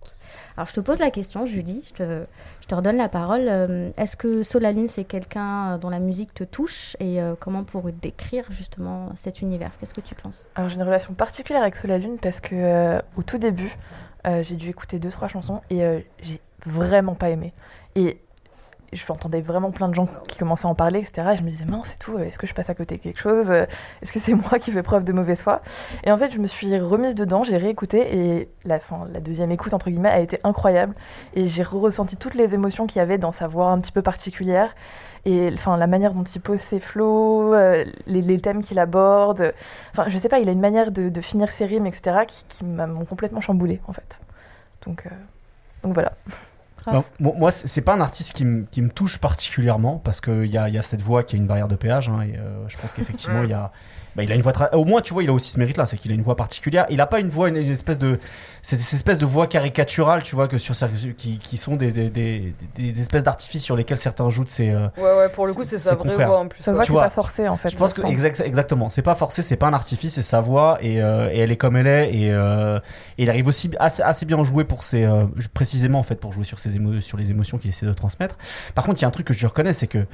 Alors 0.59 0.67
je 0.67 0.75
te 0.75 0.81
pose 0.81 0.99
la 0.99 1.13
question, 1.13 1.47
Julie, 1.47 1.85
je 1.87 1.95
te, 1.95 2.25
je 2.61 2.67
te 2.67 2.75
redonne 2.75 2.97
la 2.97 3.09
parole. 3.09 3.47
Euh, 3.47 3.91
est-ce 3.97 4.17
que 4.17 4.43
Solalune, 4.43 4.89
c'est 4.89 5.05
quelqu'un 5.05 5.79
dont 5.79 5.89
la 5.89 6.01
musique 6.01 6.35
te 6.35 6.43
touche 6.43 6.97
et 6.99 7.23
euh, 7.23 7.37
comment 7.39 7.63
pour 7.63 7.85
décrire 7.93 8.45
justement 8.51 9.11
cet 9.15 9.41
univers? 9.41 9.71
Qu'est-ce 9.79 9.95
que 9.95 10.01
tu 10.01 10.17
penses? 10.17 10.49
Alors 10.57 10.69
j'ai 10.69 10.75
une 10.75 10.83
relation 10.83 11.15
particulière 11.15 11.63
avec 11.63 11.77
Solalune 11.77 12.19
parce 12.19 12.41
que 12.41 12.57
euh, 12.57 13.01
au 13.17 13.23
tout 13.23 13.39
début, 13.39 13.73
j'ai 14.25 14.57
dû 14.57 14.69
écouter 14.69 14.99
deux 14.99 15.11
trois 15.11 15.29
chansons 15.29 15.63
et 15.71 15.81
j'ai 16.21 16.41
vraiment 16.67 17.15
pas 17.15 17.31
aimé. 17.31 17.53
J'entendais 18.93 19.41
vraiment 19.41 19.71
plein 19.71 19.89
de 19.89 19.95
gens 19.95 20.09
qui 20.29 20.39
commençaient 20.39 20.67
à 20.67 20.71
en 20.71 20.75
parler, 20.75 21.01
etc. 21.01 21.31
Et 21.35 21.37
je 21.37 21.43
me 21.43 21.51
disais, 21.51 21.65
mince, 21.65 21.89
c'est 21.91 21.99
tout, 21.99 22.19
est-ce 22.19 22.39
que 22.39 22.47
je 22.47 22.55
passe 22.55 22.71
à 22.71 22.75
côté 22.75 22.97
de 22.97 23.03
quelque 23.03 23.21
chose 23.21 23.51
Est-ce 23.51 24.13
que 24.13 24.19
c'est 24.19 24.35
moi 24.51 24.59
qui 24.59 24.73
fais 24.73 24.83
preuve 24.83 25.05
de 25.05 25.13
mauvaise 25.13 25.41
foi? 25.41 25.63
Et 26.05 26.13
en 26.13 26.17
fait, 26.17 26.33
je 26.33 26.39
me 26.39 26.47
suis 26.47 26.79
remise 26.79 27.15
dedans, 27.15 27.45
j'ai 27.45 27.57
réécouté, 27.57 28.17
et 28.17 28.49
la, 28.65 28.81
deuxième 29.21 29.51
écoute, 29.51 29.75
entre 29.75 29.91
guillemets, 29.91 30.09
a 30.09 30.21
été 30.21 30.39
incroyable. 30.45 30.95
Et 31.35 31.47
j'ai 31.47 31.63
ressenti 31.63 32.17
toutes 32.17 32.35
les 32.35 32.55
émotions 32.55 32.87
qu'il 32.87 32.99
y 32.99 33.03
avait 33.03 33.19
dans 33.19 33.33
sa 33.33 33.47
voix 33.47 33.71
un 33.71 33.81
petit 33.81 33.93
peu 33.93 34.03
particulière. 34.03 34.75
Et 35.25 35.51
enfin, 35.53 35.77
la 35.77 35.87
manière 35.87 36.15
dont 36.15 36.25
il 36.25 36.41
pose 36.41 36.61
ses 36.61 36.81
flots, 36.81 37.53
euh, 37.53 37.85
les, 38.07 38.41
thèmes 38.41 38.65
qu'il 38.65 38.79
aborde. 38.79 39.53
Enfin, 39.93 40.09
je 40.09 40.17
sais 40.17 40.29
pas, 40.29 40.39
il 40.39 40.49
a 40.49 40.53
une 40.53 40.61
manière 40.61 40.91
de, 40.91 41.21
finir 41.21 41.51
ses 41.51 41.67
rimes, 41.67 41.87
etc., 41.87 42.21
qui, 42.27 42.65
m'a 42.65 42.87
complètement 43.09 43.41
chamboulé, 43.41 43.81
en 43.87 43.93
fait. 43.93 44.21
Euh, 44.87 44.91
donc 45.83 45.95
voilà. 45.95 46.13
moi, 47.21 47.51
c'est 47.51 47.81
pas 47.81 47.95
un 47.95 48.01
artiste 48.01 48.33
qui, 48.33 48.45
me 48.45 48.89
touche 48.91 49.19
particulièrement 49.19 49.99
parce 49.99 50.21
qu'il 50.21 50.47
y 50.47 50.59
a, 50.59 50.69
y 50.69 50.79
a, 50.79 50.83
cette 50.83 51.01
voix 51.01 51.23
qui 51.23 51.37
a 51.37 51.39
une 51.39 51.47
barrière 51.47 51.69
de 51.69 51.77
péage. 51.77 52.09
Hein, 52.09 52.23
et 52.23 52.37
euh, 52.37 52.69
je 52.69 52.77
pense 52.79 52.95
qu'effectivement, 52.95 53.43
il 53.43 53.51
y 53.51 53.55
a, 53.55 53.71
bah, 54.19 54.25
il 54.25 54.33
a 54.33 54.35
une 54.35 54.43
voix 54.43 54.53
au 54.75 54.85
moins 54.85 55.01
tu 55.01 55.15
vois 55.15 55.23
il 55.23 55.31
a 55.31 55.33
aussi 55.33 55.53
ce 55.53 55.61
mérite 55.61 55.77
là 55.77 55.87
c'est 55.87 55.97
qu'il 55.97 56.11
a 56.11 56.15
une 56.17 56.23
voix 56.23 56.35
particulière. 56.35 56.87
Il 56.91 57.01
a 57.01 57.07
pas 57.07 57.21
une 57.21 57.29
voix 57.29 57.49
une, 57.49 57.57
espèce 57.57 57.99
de 57.99 58.19
cette 58.63 58.81
espèce 58.81 59.19
de 59.19 59.27
voix 59.27 59.47
caricaturale 59.47 60.25
tu 60.25 60.35
vois 60.35 60.49
que 60.49 60.59
sur 60.59 60.75
qui, 61.17 61.39
qui 61.39 61.57
sont 61.57 61.77
des, 61.77 61.93
des, 61.93 62.11
des, 62.11 62.53
des 62.77 63.01
espèces 63.01 63.23
d'artifices 63.23 63.63
sur 63.63 63.77
lesquels 63.77 63.97
certains 63.97 64.29
jouent 64.29 64.43
de 64.43 64.49
ses 64.49 64.73
euh, 64.73 64.89
ouais 64.97 65.19
ouais 65.19 65.29
pour 65.29 65.47
le 65.47 65.55
coup 65.55 65.63
c'est 65.63 65.79
sa 65.79 65.95
vraie 65.95 66.17
voix 66.17 66.41
en 66.41 66.49
plus. 66.49 66.65
Sa 66.65 66.73
voix 66.73 66.83
c'est 66.85 66.93
pas 66.93 67.11
forcé 67.11 67.47
en 67.47 67.57
fait 67.57 67.69
je 67.71 67.77
pense 67.77 67.93
que 67.93 68.03
exactement. 68.43 68.91
C'est 68.91 69.03
pas 69.03 69.15
forcé 69.15 69.41
c'est 69.41 69.55
pas 69.55 69.69
un 69.69 69.73
artifice 69.73 70.15
c'est 70.15 70.23
sa 70.23 70.41
voix 70.41 70.79
et, 70.81 71.01
euh, 71.01 71.31
et, 71.31 71.39
elle 71.39 71.53
est 71.53 71.57
comme 71.57 71.77
elle 71.77 71.87
est 71.87 72.13
et, 72.13 72.33
euh, 72.33 72.81
et 73.19 73.23
il 73.23 73.31
arrive 73.31 73.47
aussi 73.47 73.71
assez, 73.79 74.03
assez 74.03 74.27
bien 74.27 74.43
jouer 74.43 74.65
pour 74.65 74.83
ses 74.83 75.09
précisément 75.55 76.01
en 76.01 76.03
fait 76.03 76.17
pour 76.17 76.33
jouer 76.33 76.43
sur 76.43 76.59
ses 76.59 76.77
sur 76.99 77.19
les 77.19 77.31
émotions 77.31 77.57
qu'il 77.59 77.71
essaie 77.71 77.87
de 77.87 77.93
transmettre. 77.93 78.37
Par 78.75 78.85
contre 78.85 78.99
il 78.99 79.03
y 79.03 79.05
a 79.05 79.09
un 79.09 79.13
truc 79.13 79.29
que 79.29 79.35
je 79.35 79.47
reconnais 79.47 79.73
c'est 79.73 79.87
que 79.87 80.07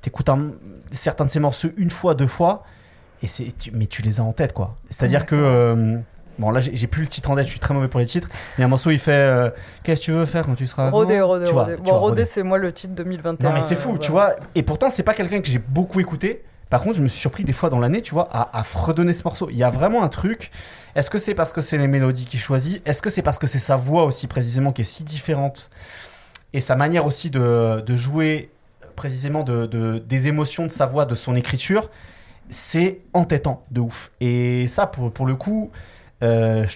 t'écoutes 0.00 0.30
certains 0.92 1.26
de 1.26 1.30
ses 1.30 1.40
morceaux 1.40 1.68
une 1.76 1.90
fois 1.90 2.14
deux 2.14 2.26
fois 2.26 2.64
et 3.22 3.26
c'est 3.26 3.48
mais 3.72 3.86
tu 3.86 4.02
les 4.02 4.20
as 4.20 4.24
en 4.24 4.32
tête 4.32 4.52
quoi. 4.52 4.76
C'est 4.90 5.04
à 5.04 5.08
dire 5.08 5.26
que 5.26 5.34
euh, 5.36 5.96
bon 6.38 6.50
là 6.50 6.60
j'ai 6.60 6.86
plus 6.86 7.02
le 7.02 7.08
titre 7.08 7.30
en 7.30 7.36
tête 7.36 7.46
je 7.46 7.50
suis 7.50 7.60
très 7.60 7.74
mauvais 7.74 7.88
pour 7.88 8.00
les 8.00 8.06
titres 8.06 8.28
il 8.56 8.60
y 8.60 8.64
a 8.64 8.66
un 8.66 8.68
morceau 8.68 8.90
il 8.90 8.98
fait 8.98 9.12
euh, 9.12 9.50
qu'est-ce 9.82 10.00
que 10.00 10.04
tu 10.06 10.12
veux 10.12 10.24
faire 10.24 10.46
quand 10.46 10.54
tu 10.54 10.66
seras 10.66 10.90
Rodé 10.90 11.20
Rodé 11.20 11.46
Rodé. 11.46 11.76
bon 11.76 11.98
Rodé 11.98 12.24
c'est 12.24 12.42
moi 12.42 12.58
le 12.58 12.72
titre 12.72 12.94
2021 12.94 13.48
non 13.48 13.54
mais 13.54 13.60
c'est 13.60 13.74
fou 13.74 13.98
tu 13.98 14.10
vois. 14.10 14.36
Et 14.54 14.62
pourtant 14.62 14.88
c'est 14.90 15.02
pas 15.02 15.14
quelqu'un 15.14 15.40
que 15.40 15.48
j'ai 15.48 15.58
beaucoup 15.58 16.00
écouté. 16.00 16.42
Par 16.70 16.80
contre 16.80 16.96
je 16.96 17.02
me 17.02 17.08
suis 17.08 17.20
surpris 17.20 17.44
des 17.44 17.52
fois 17.52 17.68
dans 17.68 17.80
l'année 17.80 18.00
tu 18.00 18.14
vois 18.14 18.28
à, 18.32 18.58
à 18.58 18.62
redonner 18.62 19.12
ce 19.12 19.24
morceau. 19.24 19.48
Il 19.50 19.56
y 19.56 19.64
a 19.64 19.70
vraiment 19.70 20.02
un 20.02 20.08
truc. 20.08 20.50
Est-ce 20.94 21.10
que 21.10 21.18
c'est 21.18 21.34
parce 21.34 21.52
que 21.52 21.60
c'est 21.60 21.78
les 21.78 21.86
mélodies 21.88 22.24
qu'il 22.24 22.40
choisit? 22.40 22.80
Est-ce 22.86 23.02
que 23.02 23.10
c'est 23.10 23.22
parce 23.22 23.38
que 23.38 23.46
c'est 23.46 23.58
sa 23.58 23.76
voix 23.76 24.04
aussi 24.04 24.26
précisément 24.26 24.72
qui 24.72 24.82
est 24.82 24.84
si 24.84 25.04
différente? 25.04 25.70
Et 26.52 26.60
sa 26.60 26.74
manière 26.74 27.06
aussi 27.06 27.30
de, 27.30 27.80
de 27.84 27.96
jouer 27.96 28.50
précisément 28.96 29.42
de, 29.44 29.66
de, 29.66 29.98
des 29.98 30.26
émotions 30.28 30.64
de 30.66 30.70
sa 30.70 30.86
voix 30.86 31.04
de 31.06 31.14
son 31.14 31.36
écriture? 31.36 31.90
C'est 32.50 33.00
entêtant 33.14 33.62
de 33.70 33.80
ouf. 33.80 34.10
Et 34.20 34.66
ça, 34.68 34.86
pour, 34.86 35.12
pour 35.12 35.26
le 35.26 35.36
coup, 35.36 35.70
euh, 36.22 36.66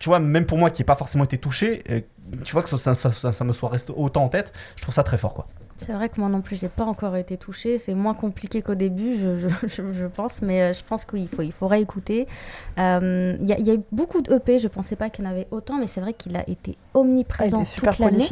tu 0.00 0.08
vois, 0.08 0.18
même 0.18 0.46
pour 0.46 0.58
moi 0.58 0.70
qui 0.70 0.82
n'ai 0.82 0.86
pas 0.86 0.96
forcément 0.96 1.24
été 1.24 1.38
touché, 1.38 1.84
euh, 1.90 2.00
tu 2.44 2.52
vois 2.52 2.62
que 2.62 2.76
ça, 2.76 3.44
me 3.44 3.52
soit 3.52 3.68
resté 3.68 3.92
autant 3.96 4.24
en 4.24 4.28
tête, 4.28 4.52
je 4.76 4.82
trouve 4.82 4.94
ça 4.94 5.02
très 5.02 5.18
fort, 5.18 5.34
quoi. 5.34 5.46
C'est 5.78 5.92
vrai 5.92 6.08
que 6.08 6.20
moi 6.20 6.28
non 6.28 6.40
plus, 6.40 6.56
j'ai 6.58 6.68
pas 6.68 6.84
encore 6.84 7.14
été 7.16 7.36
touchée. 7.36 7.78
C'est 7.78 7.94
moins 7.94 8.14
compliqué 8.14 8.62
qu'au 8.62 8.74
début, 8.74 9.16
je, 9.16 9.36
je, 9.38 9.48
je, 9.66 10.06
pense, 10.06 10.42
mais 10.42 10.62
euh, 10.62 10.72
je 10.72 10.82
pense 10.82 11.04
qu'il 11.04 11.28
faut, 11.28 11.42
il 11.42 11.52
faudrait 11.52 11.80
écouter. 11.80 12.26
Il 12.76 12.82
euh, 12.82 13.36
y, 13.40 13.62
y, 13.62 13.70
a 13.70 13.74
eu 13.74 13.80
beaucoup 13.92 14.20
d'EP, 14.20 14.58
je 14.58 14.66
pensais 14.66 14.96
pas 14.96 15.08
qu'il 15.08 15.24
y 15.24 15.28
en 15.28 15.30
avait 15.30 15.46
autant, 15.52 15.78
mais 15.78 15.86
c'est 15.86 16.00
vrai 16.00 16.14
qu'il 16.14 16.36
a 16.36 16.48
été 16.48 16.76
omniprésent 16.94 17.62
ah, 17.64 17.76
toute 17.76 17.98
l'année. 18.00 18.28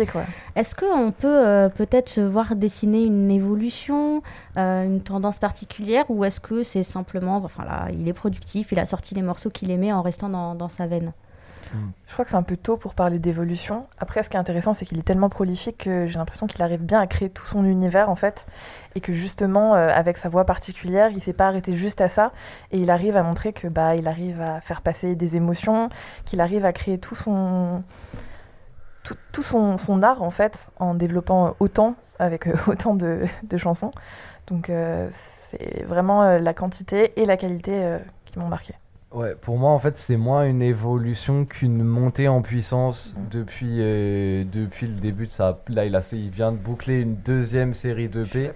Est-ce 0.57 0.75
qu'on 0.75 1.13
peut 1.13 1.47
euh, 1.47 1.69
peut-être 1.69 2.21
voir 2.21 2.57
dessiner 2.57 3.05
une 3.05 3.31
évolution, 3.31 4.23
une 4.57 5.01
tendance 5.01 5.39
particulière, 5.39 6.05
ou 6.09 6.25
est-ce 6.25 6.41
que 6.41 6.65
c'est 6.65 6.83
simplement, 6.83 7.37
enfin 7.37 7.65
là, 7.65 7.89
il 7.93 8.09
est 8.09 8.13
productif, 8.13 8.73
il 8.73 8.79
a 8.81 8.87
sorti 8.87 9.15
les 9.15 9.23
morceaux 9.23 9.51
qu'il 9.51 9.71
aimait 9.71 9.93
en 9.93 10.03
restant 10.03 10.29
dans, 10.29 10.55
dans 10.57 10.69
sa 10.69 10.87
veine? 10.89 11.13
Je 12.07 12.13
crois 12.13 12.25
que 12.25 12.31
c'est 12.31 12.37
un 12.37 12.43
peu 12.43 12.57
tôt 12.57 12.77
pour 12.77 12.95
parler 12.95 13.19
d'évolution. 13.19 13.87
Après, 13.99 14.23
ce 14.23 14.31
qui 14.31 14.37
est 14.37 14.41
intéressant, 14.41 14.75
c'est 14.75 14.87
qu'il 14.87 14.99
est 14.99 15.03
tellement 15.03 15.29
prolifique 15.29 15.79
que 15.85 16.07
j'ai 16.07 16.19
l'impression 16.19 16.47
qu'il 16.47 16.63
arrive 16.63 16.83
bien 16.83 17.01
à 17.01 17.07
créer 17.07 17.31
tout 17.31 17.45
son 17.45 17.65
univers, 17.65 18.09
en 18.09 18.15
fait. 18.15 18.47
Et 18.95 19.01
que 19.01 19.13
justement, 19.13 19.75
euh, 19.75 19.89
avec 19.89 20.17
sa 20.17 20.29
voix 20.29 20.45
particulière, 20.45 21.11
il 21.11 21.21
s'est 21.21 21.33
pas 21.33 21.49
arrêté 21.49 21.77
juste 21.77 22.01
à 22.01 22.09
ça. 22.09 22.33
Et 22.71 22.79
il 22.79 22.91
arrive 22.91 23.17
à 23.17 23.23
montrer 23.23 23.53
que 23.53 23.69
bah, 23.69 23.97
il 23.97 24.07
arrive 24.09 24.41
à 24.41 24.61
faire 24.61 24.83
passer 24.83 25.17
des 25.17 25.37
émotions, 25.37 25.91
qu'il 26.25 26.41
arrive 26.41 26.65
à 26.65 26.73
créer 26.73 26.99
tout 26.99 27.15
son. 27.15 27.83
Tout, 29.33 29.43
son, 29.43 29.79
son, 29.79 30.03
art, 30.03 30.23
en 30.23 30.31
fait, 30.31 30.73
en 30.81 30.95
développant 30.95 31.55
autant, 31.61 31.95
avec 32.19 32.49
euh, 32.49 32.55
autant 32.67 32.95
de, 32.95 33.25
de, 33.45 33.57
chansons. 33.57 33.93
Donc, 34.49 34.69
euh, 34.69 35.09
c'est 35.13 35.85
vraiment 35.85 36.39
la 36.39 36.55
quantité 36.55 37.13
et 37.21 37.25
la 37.25 37.37
qualité 37.37 37.99
qui 38.25 38.37
m'ont 38.41 38.49
marqué. 38.49 38.75
Ouais, 39.17 39.35
pour 39.35 39.57
moi, 39.57 39.71
en 39.71 39.79
fait, 39.79 39.97
c'est 39.97 40.19
moins 40.19 40.45
une 40.45 40.61
évolution 40.61 41.47
qu'une 41.47 41.83
montée 41.83 42.29
en 42.29 42.43
puissance 42.43 43.15
mm. 43.17 43.29
depuis, 43.31 43.77
euh, 43.79 44.45
depuis 44.53 44.87
le 44.87 44.95
début 44.95 45.25
de 45.25 45.31
sa. 45.31 45.59
Là, 45.71 45.87
il, 45.87 45.97
a, 45.97 46.07
il 46.13 46.29
vient 46.29 46.53
de 46.53 46.59
boucler 46.59 47.01
une 47.01 47.17
deuxième 47.17 47.73
série 47.73 48.11
d'EP. 48.11 48.51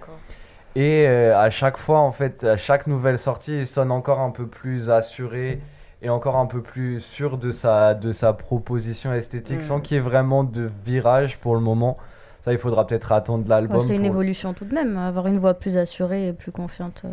Et 0.75 1.07
euh, 1.07 1.35
à 1.35 1.49
chaque 1.49 1.77
fois, 1.77 1.97
en 1.97 2.11
fait, 2.11 2.43
à 2.43 2.57
chaque 2.57 2.85
nouvelle 2.85 3.17
sortie, 3.17 3.57
il 3.57 3.65
sonne 3.65 3.91
encore 3.91 4.19
un 4.19 4.29
peu 4.29 4.45
plus 4.45 4.91
assuré 4.91 5.59
et 6.03 6.09
encore 6.09 6.35
un 6.35 6.45
peu 6.45 6.61
plus 6.61 6.99
sûr 6.99 7.39
de 7.39 7.51
sa, 7.51 7.95
de 7.95 8.11
sa 8.11 8.33
proposition 8.33 9.11
esthétique, 9.11 9.63
sans 9.63 9.79
mm. 9.79 9.81
qu'il 9.81 9.95
y 9.95 9.97
ait 9.97 10.03
vraiment 10.03 10.43
de 10.43 10.69
virage 10.85 11.39
pour 11.39 11.55
le 11.55 11.61
moment. 11.61 11.97
Ça, 12.43 12.51
il 12.51 12.59
faudra 12.59 12.85
peut-être 12.85 13.11
attendre 13.11 13.49
l'album. 13.49 13.79
c'est 13.79 13.95
une 13.95 14.05
évolution 14.05 14.53
tout 14.53 14.65
de 14.65 14.75
même, 14.75 14.95
avoir 14.95 15.25
une 15.25 15.39
voix 15.39 15.55
plus 15.55 15.77
assurée 15.77 16.27
et 16.27 16.33
plus 16.33 16.51
confiante. 16.51 17.03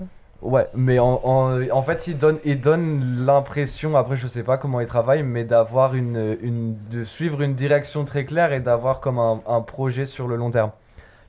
Ouais, 0.40 0.68
mais 0.72 1.01
en, 1.01 1.20
en, 1.24 1.83
fait, 1.83 2.07
il 2.07 2.16
donne, 2.16 2.38
il 2.44 2.61
donne 2.61 3.27
l'impression, 3.27 3.96
après 3.96 4.16
je 4.16 4.29
sais 4.29 4.44
pas 4.44 4.57
comment 4.57 4.79
il 4.81 4.87
travaille, 4.87 5.24
mais 5.24 5.42
d'avoir 5.42 5.96
une, 5.96 6.38
une, 6.42 6.77
de 6.90 7.03
suivre 7.03 7.42
une 7.42 7.55
direction 7.55 8.05
très 8.05 8.24
claire 8.24 8.53
et 8.53 8.61
d'avoir 8.61 9.01
comme 9.01 9.18
un, 9.18 9.40
un, 9.48 9.61
projet 9.62 10.07
sur 10.07 10.29
le 10.29 10.37
long 10.37 10.53
terme. 10.53 10.70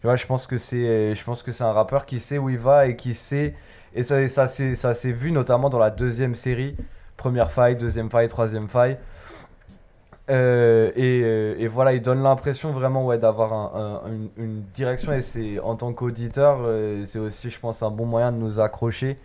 Tu 0.01 0.07
vois, 0.07 0.15
je 0.15 0.27
pense 0.27 0.45
que 0.45 0.57
c'est, 0.57 1.15
un 1.61 1.71
rappeur 1.71 2.05
qui 2.05 2.19
sait 2.19 2.37
où 2.37 2.49
il 2.49 2.59
va 2.59 2.85
et 2.85 2.95
qui 2.95 3.15
sait, 3.15 3.55
et 3.95 4.03
ça, 4.03 4.27
ça 4.27 4.47
s'est 4.93 5.11
vu 5.11 5.31
notamment 5.31 5.69
dans 5.69 5.79
la 5.79 5.89
deuxième 5.89 6.35
série, 6.35 6.75
première 7.17 7.51
faille, 7.51 7.75
deuxième 7.75 8.11
faille, 8.11 8.27
troisième 8.27 8.69
faille. 8.69 8.97
Euh, 10.29 10.91
euh, 10.95 11.55
et, 11.57 11.67
voilà, 11.67 11.93
il 11.93 12.01
donne 12.01 12.21
l'impression 12.21 12.71
vraiment 12.71 13.05
ouais, 13.05 13.17
d'avoir 13.17 14.03
une, 14.37 14.61
direction. 14.73 15.11
Et 15.13 15.21
c'est 15.21 15.59
en 15.59 15.75
tant 15.75 15.93
qu'auditeur, 15.93 16.59
euh, 16.61 17.03
c'est 17.05 17.19
aussi, 17.19 17.49
je 17.49 17.59
pense, 17.59 17.81
un 17.83 17.91
bon 17.91 18.05
moyen 18.05 18.31
de 18.31 18.37
nous 18.37 18.59
accrocher. 18.59 19.17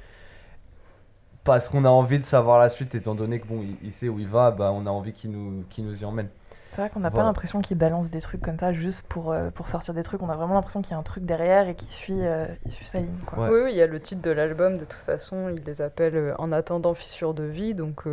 Parce 1.44 1.68
qu'on 1.68 1.84
a 1.84 1.90
envie 1.90 2.18
de 2.18 2.24
savoir 2.24 2.58
la 2.58 2.70
suite, 2.70 2.94
étant 2.94 3.14
donné 3.14 3.38
que 3.38 3.46
bon, 3.46 3.62
il, 3.82 3.92
sait 3.92 4.08
où 4.08 4.18
il 4.18 4.26
va, 4.26 4.50
bah, 4.50 4.72
on 4.74 4.86
a 4.86 4.90
envie 4.90 5.12
qu'il 5.12 5.30
nous, 5.30 5.64
nous 5.78 6.02
y 6.02 6.04
emmène. 6.06 6.28
C'est 6.74 6.82
vrai 6.82 6.90
qu'on 6.90 7.00
n'a 7.00 7.10
pas 7.10 7.22
l'impression 7.22 7.60
qu'il 7.60 7.78
balance 7.78 8.10
des 8.10 8.20
trucs 8.20 8.40
comme 8.42 8.58
ça 8.58 8.72
juste 8.72 9.02
pour, 9.08 9.34
pour 9.54 9.68
sortir 9.68 9.94
des 9.94 10.02
trucs. 10.02 10.22
On 10.22 10.28
a 10.28 10.34
vraiment 10.34 10.54
l'impression 10.54 10.82
qu'il 10.82 10.90
y 10.90 10.94
a 10.94 10.98
un 10.98 11.04
truc 11.04 11.24
derrière 11.24 11.68
et 11.68 11.76
qu'il 11.76 11.88
suit, 11.88 12.18
il 12.66 12.72
suit 12.72 12.86
sa 12.86 12.98
ligne. 12.98 13.14
Oui, 13.36 13.48
oui, 13.52 13.70
il 13.70 13.76
y 13.76 13.82
a 13.82 13.86
le 13.86 14.00
titre 14.00 14.22
de 14.22 14.30
l'album. 14.30 14.74
De 14.74 14.84
toute 14.84 14.92
façon, 14.92 15.48
il 15.48 15.62
les 15.64 15.82
appelle 15.82 16.34
En 16.38 16.50
attendant 16.50 16.94
fissure 16.94 17.32
de 17.32 17.44
vie. 17.44 17.74
Donc 17.74 18.04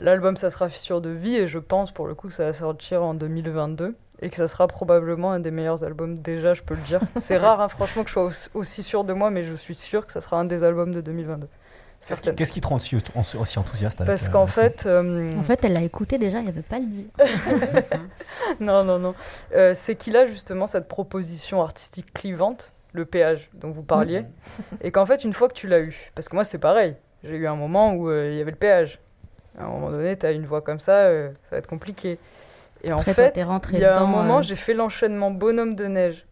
L'album, 0.00 0.36
ça 0.36 0.50
sera 0.50 0.68
Fissure 0.68 1.00
de 1.00 1.10
vie, 1.10 1.34
et 1.36 1.48
je 1.48 1.58
pense 1.58 1.90
pour 1.90 2.06
le 2.06 2.14
coup 2.14 2.28
que 2.28 2.34
ça 2.34 2.44
va 2.44 2.52
sortir 2.52 3.02
en 3.02 3.14
2022 3.14 3.96
et 4.20 4.30
que 4.30 4.36
ça 4.36 4.48
sera 4.48 4.66
probablement 4.66 5.32
un 5.32 5.40
des 5.40 5.50
meilleurs 5.50 5.84
albums 5.84 6.18
déjà, 6.18 6.54
je 6.54 6.62
peux 6.62 6.74
le 6.74 6.82
dire. 6.82 7.00
C'est 7.16 7.36
rare, 7.36 7.60
hein, 7.60 7.68
franchement, 7.68 8.02
que 8.04 8.10
je 8.10 8.14
sois 8.14 8.30
aussi 8.54 8.82
sûr 8.82 9.04
de 9.04 9.12
moi, 9.12 9.30
mais 9.30 9.44
je 9.44 9.54
suis 9.54 9.74
sûr 9.74 10.06
que 10.06 10.12
ça 10.12 10.20
sera 10.20 10.38
un 10.38 10.44
des 10.44 10.62
albums 10.62 10.92
de 10.92 11.00
2022. 11.00 11.48
Qu'est-ce 12.00 12.52
qui 12.52 12.60
te 12.60 12.66
rend 12.66 12.76
aussi, 12.76 13.58
enthousiaste 13.58 14.04
Parce 14.06 14.28
qu'en 14.28 14.46
fait... 14.46 14.86
Euh, 14.86 15.30
en 15.36 15.42
fait, 15.42 15.64
elle 15.64 15.74
l'a 15.74 15.82
écouté 15.82 16.16
déjà, 16.16 16.38
il 16.38 16.44
n'y 16.44 16.48
avait 16.48 16.62
pas 16.62 16.78
le 16.78 16.86
dit. 16.86 17.10
non, 18.60 18.84
non, 18.84 18.98
non. 18.98 19.14
Euh, 19.54 19.74
c'est 19.74 19.94
qu'il 19.94 20.16
a 20.16 20.26
justement 20.26 20.66
cette 20.66 20.88
proposition 20.88 21.60
artistique 21.60 22.12
clivante, 22.14 22.72
le 22.92 23.04
péage 23.04 23.50
dont 23.54 23.70
vous 23.70 23.82
parliez, 23.82 24.24
et 24.80 24.90
qu'en 24.90 25.04
fait, 25.04 25.24
une 25.24 25.34
fois 25.34 25.48
que 25.48 25.54
tu 25.54 25.68
l'as 25.68 25.80
eu, 25.80 26.10
parce 26.14 26.28
que 26.28 26.34
moi 26.34 26.44
c'est 26.44 26.58
pareil, 26.58 26.96
j'ai 27.24 27.36
eu 27.36 27.46
un 27.46 27.56
moment 27.56 27.92
où 27.92 28.08
euh, 28.08 28.30
il 28.32 28.38
y 28.38 28.40
avait 28.40 28.52
le 28.52 28.56
péage, 28.56 29.00
à 29.58 29.64
un 29.64 29.68
moment 29.68 29.90
donné, 29.90 30.16
tu 30.16 30.24
as 30.24 30.32
une 30.32 30.46
voix 30.46 30.62
comme 30.62 30.80
ça, 30.80 31.06
euh, 31.06 31.30
ça 31.44 31.50
va 31.52 31.56
être 31.58 31.66
compliqué. 31.66 32.18
Et 32.84 32.92
en 32.92 32.98
fait, 32.98 33.36
il 33.36 33.78
y 33.78 33.84
a 33.84 34.00
un 34.00 34.06
moment, 34.06 34.38
euh. 34.38 34.42
j'ai 34.42 34.56
fait 34.56 34.74
l'enchaînement 34.74 35.30
Bonhomme 35.30 35.74
de 35.74 35.86
neige, 35.86 36.26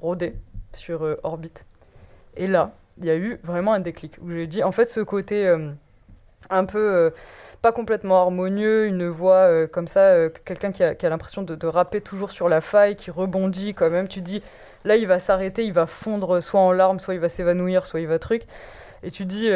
rodé, 0.00 0.36
sur 0.72 1.04
euh, 1.04 1.18
Orbit. 1.24 1.52
Et 2.36 2.46
là, 2.46 2.70
il 2.98 3.04
y 3.04 3.10
a 3.10 3.16
eu 3.16 3.38
vraiment 3.42 3.72
un 3.72 3.80
déclic, 3.80 4.18
où 4.22 4.30
j'ai 4.30 4.46
dit, 4.46 4.62
en 4.62 4.72
fait, 4.72 4.86
ce 4.86 5.00
côté 5.00 5.54
un 6.50 6.64
peu 6.64 7.12
pas 7.62 7.72
complètement 7.72 8.20
harmonieux, 8.20 8.86
une 8.86 9.08
voix 9.08 9.66
comme 9.68 9.88
ça, 9.88 10.28
quelqu'un 10.44 10.72
qui 10.72 10.82
a, 10.82 10.94
a 11.00 11.08
l'impression 11.08 11.42
de, 11.42 11.66
rapper 11.66 12.00
toujours 12.00 12.30
sur 12.30 12.48
la 12.48 12.60
faille, 12.60 12.96
qui 12.96 13.10
rebondit 13.10 13.74
quand 13.74 13.90
même, 13.90 14.08
tu 14.08 14.22
dis, 14.22 14.42
là, 14.84 14.96
il 14.96 15.06
va 15.06 15.18
s'arrêter, 15.18 15.64
il 15.64 15.72
va 15.72 15.86
fondre 15.86 16.42
soit 16.42 16.60
en 16.60 16.72
larmes, 16.72 17.00
soit 17.00 17.14
il 17.14 17.20
va 17.20 17.28
s'évanouir, 17.28 17.86
soit 17.86 18.00
il 18.00 18.06
va 18.06 18.18
truc. 18.18 18.42
Et 19.02 19.10
tu 19.10 19.24
dis, 19.24 19.50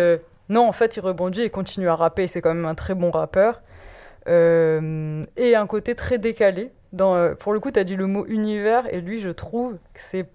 non, 0.50 0.66
en 0.68 0.72
fait, 0.72 0.96
il 0.96 1.00
rebondit 1.00 1.42
et 1.42 1.50
continue 1.50 1.88
à 1.88 1.94
rapper. 1.94 2.26
C'est 2.26 2.42
quand 2.42 2.52
même 2.52 2.66
un 2.66 2.74
très 2.74 2.94
bon 2.94 3.10
rappeur. 3.10 3.62
Euh, 4.28 5.24
et 5.36 5.54
un 5.54 5.66
côté 5.66 5.94
très 5.94 6.18
décalé. 6.18 6.72
Euh, 7.00 7.36
pour 7.36 7.52
le 7.52 7.60
coup, 7.60 7.70
tu 7.70 7.78
as 7.78 7.84
dit 7.84 7.96
le 7.96 8.06
mot 8.06 8.26
univers, 8.26 8.92
et 8.92 9.00
lui, 9.00 9.20
je 9.20 9.30
trouve 9.30 9.74
que 9.94 10.00
c'est 10.00 10.26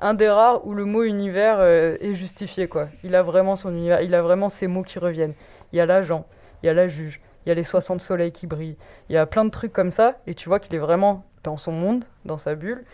un 0.00 0.14
des 0.14 0.28
rares 0.28 0.66
où 0.66 0.74
le 0.74 0.84
mot 0.84 1.02
univers 1.02 1.60
est 1.60 2.14
justifié, 2.14 2.68
quoi. 2.68 2.88
Il 3.02 3.14
a 3.14 3.22
vraiment 3.22 3.56
son 3.56 3.70
univers, 3.70 4.00
il 4.02 4.14
a 4.14 4.22
vraiment 4.22 4.48
ces 4.48 4.66
mots 4.66 4.82
qui 4.82 4.98
reviennent. 4.98 5.34
Il 5.72 5.76
y 5.76 5.80
a 5.80 5.86
l'agent, 5.86 6.26
il 6.62 6.66
y 6.66 6.68
a 6.68 6.74
la 6.74 6.88
juge, 6.88 7.20
il 7.44 7.48
y 7.48 7.52
a 7.52 7.54
les 7.54 7.64
60 7.64 8.00
soleils 8.00 8.32
qui 8.32 8.46
brillent, 8.46 8.76
il 9.08 9.14
y 9.14 9.18
a 9.18 9.26
plein 9.26 9.44
de 9.44 9.50
trucs 9.50 9.72
comme 9.72 9.90
ça, 9.90 10.18
et 10.26 10.34
tu 10.34 10.48
vois 10.48 10.60
qu'il 10.60 10.74
est 10.74 10.78
vraiment 10.78 11.24
dans 11.42 11.56
son 11.56 11.72
monde, 11.72 12.04
dans 12.24 12.38
sa 12.38 12.54
bulle. 12.54 12.84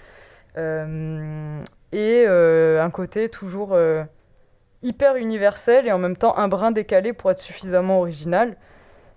et 0.57 2.27
un 2.27 2.91
côté 2.91 3.29
toujours 3.29 3.77
hyper 4.85 5.17
universel 5.17 5.89
et 5.89 5.93
en 5.93 5.99
même 5.99 6.17
temps 6.17 6.37
un 6.37 6.47
brin 6.47 6.71
décalé 6.71 7.13
pour 7.13 7.31
être 7.31 7.41
suffisamment 7.41 7.99
original. 7.99 8.57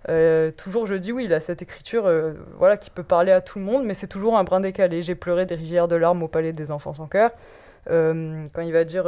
Euh, 0.08 0.50
toujours, 0.52 0.86
je 0.86 0.94
dis 0.94 1.12
oui, 1.12 1.24
il 1.24 1.34
a 1.34 1.40
cette 1.40 1.60
écriture 1.60 2.06
euh, 2.06 2.32
voilà, 2.56 2.76
qui 2.78 2.88
peut 2.88 3.02
parler 3.02 3.30
à 3.30 3.42
tout 3.42 3.58
le 3.58 3.64
monde, 3.64 3.84
mais 3.84 3.94
c'est 3.94 4.06
toujours 4.06 4.38
un 4.38 4.44
brin 4.44 4.60
décalé. 4.60 5.02
J'ai 5.02 5.14
pleuré 5.14 5.44
des 5.44 5.54
rivières 5.54 5.86
de 5.86 5.96
larmes 5.96 6.22
au 6.22 6.28
palais 6.28 6.52
des 6.52 6.70
enfants 6.70 6.94
sans 6.94 7.06
cœur. 7.06 7.30
Euh, 7.90 8.44
quand 8.52 8.62
il 8.62 8.72
va 8.72 8.84
dire 8.84 9.06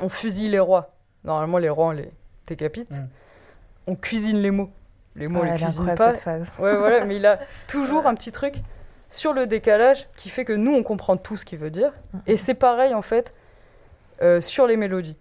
on 0.00 0.08
fusille 0.08 0.48
les 0.48 0.58
rois, 0.58 0.90
normalement 1.24 1.58
les 1.58 1.68
rois 1.68 1.88
on 1.88 1.92
les 1.92 2.10
décapite. 2.46 2.90
Mm. 2.90 3.08
On 3.88 3.96
cuisine 3.96 4.40
les 4.40 4.50
mots. 4.50 4.70
Les 5.16 5.28
mots, 5.28 5.40
on 5.40 5.44
les 5.44 5.54
cuisine 5.54 5.94
pas. 5.94 6.14
Ouais, 6.58 6.76
voilà, 6.76 7.04
mais 7.04 7.16
il 7.16 7.26
a 7.26 7.38
toujours 7.68 8.06
un 8.06 8.14
petit 8.14 8.32
truc 8.32 8.54
sur 9.08 9.34
le 9.34 9.46
décalage 9.46 10.06
qui 10.16 10.30
fait 10.30 10.44
que 10.44 10.52
nous 10.52 10.72
on 10.72 10.82
comprend 10.82 11.16
tout 11.16 11.36
ce 11.36 11.44
qu'il 11.44 11.58
veut 11.58 11.70
dire. 11.70 11.92
Mm. 12.12 12.18
Et 12.26 12.36
c'est 12.36 12.54
pareil 12.54 12.94
en 12.94 13.02
fait 13.02 13.34
sur 14.40 14.68
les 14.68 14.76
mélodies 14.76 15.16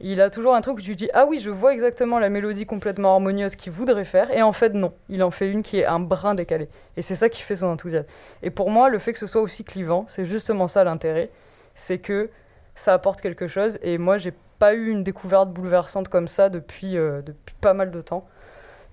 il 0.00 0.20
a 0.20 0.28
toujours 0.28 0.54
un 0.54 0.60
truc 0.60 0.78
où 0.78 0.82
tu 0.82 0.94
dis 0.94 1.08
ah 1.14 1.24
oui 1.26 1.38
je 1.38 1.50
vois 1.50 1.72
exactement 1.72 2.18
la 2.18 2.28
mélodie 2.28 2.66
complètement 2.66 3.12
harmonieuse 3.12 3.56
qu'il 3.56 3.72
voudrait 3.72 4.04
faire 4.04 4.30
et 4.30 4.42
en 4.42 4.52
fait 4.52 4.74
non 4.74 4.92
il 5.08 5.22
en 5.22 5.30
fait 5.30 5.50
une 5.50 5.62
qui 5.62 5.78
est 5.78 5.86
un 5.86 6.00
brin 6.00 6.34
décalé 6.34 6.68
et 6.96 7.02
c'est 7.02 7.14
ça 7.14 7.28
qui 7.28 7.42
fait 7.42 7.56
son 7.56 7.66
enthousiasme 7.66 8.06
et 8.42 8.50
pour 8.50 8.70
moi 8.70 8.90
le 8.90 8.98
fait 8.98 9.12
que 9.12 9.18
ce 9.18 9.26
soit 9.26 9.40
aussi 9.40 9.64
clivant 9.64 10.04
c'est 10.08 10.24
justement 10.24 10.68
ça 10.68 10.84
l'intérêt 10.84 11.30
c'est 11.76 11.98
que 11.98 12.30
ça 12.74 12.92
apporte 12.92 13.20
quelque 13.20 13.46
chose. 13.46 13.78
Et 13.82 13.98
moi 13.98 14.18
j'ai 14.18 14.32
pas 14.58 14.74
eu 14.74 14.88
une 14.88 15.04
découverte 15.04 15.50
bouleversante 15.50 16.08
comme 16.08 16.26
ça 16.26 16.48
depuis, 16.48 16.96
euh, 16.96 17.22
depuis 17.22 17.54
pas 17.60 17.74
mal 17.74 17.92
de 17.92 18.00
temps. 18.00 18.26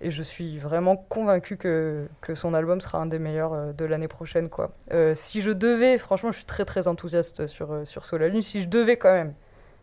Et 0.01 0.11
je 0.11 0.21
suis 0.21 0.59
vraiment 0.59 0.97
convaincu 0.97 1.55
que, 1.55 2.07
que 2.19 2.35
son 2.35 2.53
album 2.53 2.81
sera 2.81 2.97
un 2.97 3.05
des 3.05 3.19
meilleurs 3.19 3.53
euh, 3.53 3.71
de 3.71 3.85
l'année 3.85 4.09
prochaine 4.09 4.49
quoi. 4.49 4.71
Euh, 4.91 5.15
si 5.15 5.41
je 5.41 5.51
devais 5.51 5.97
franchement 5.97 6.31
je 6.31 6.37
suis 6.37 6.45
très 6.45 6.65
très 6.65 6.87
enthousiaste 6.87 7.47
sur, 7.47 7.87
sur 7.87 8.05
Solalune 8.05 8.41
si 8.41 8.61
je 8.61 8.67
devais 8.67 8.97
quand 8.97 9.13
même 9.13 9.33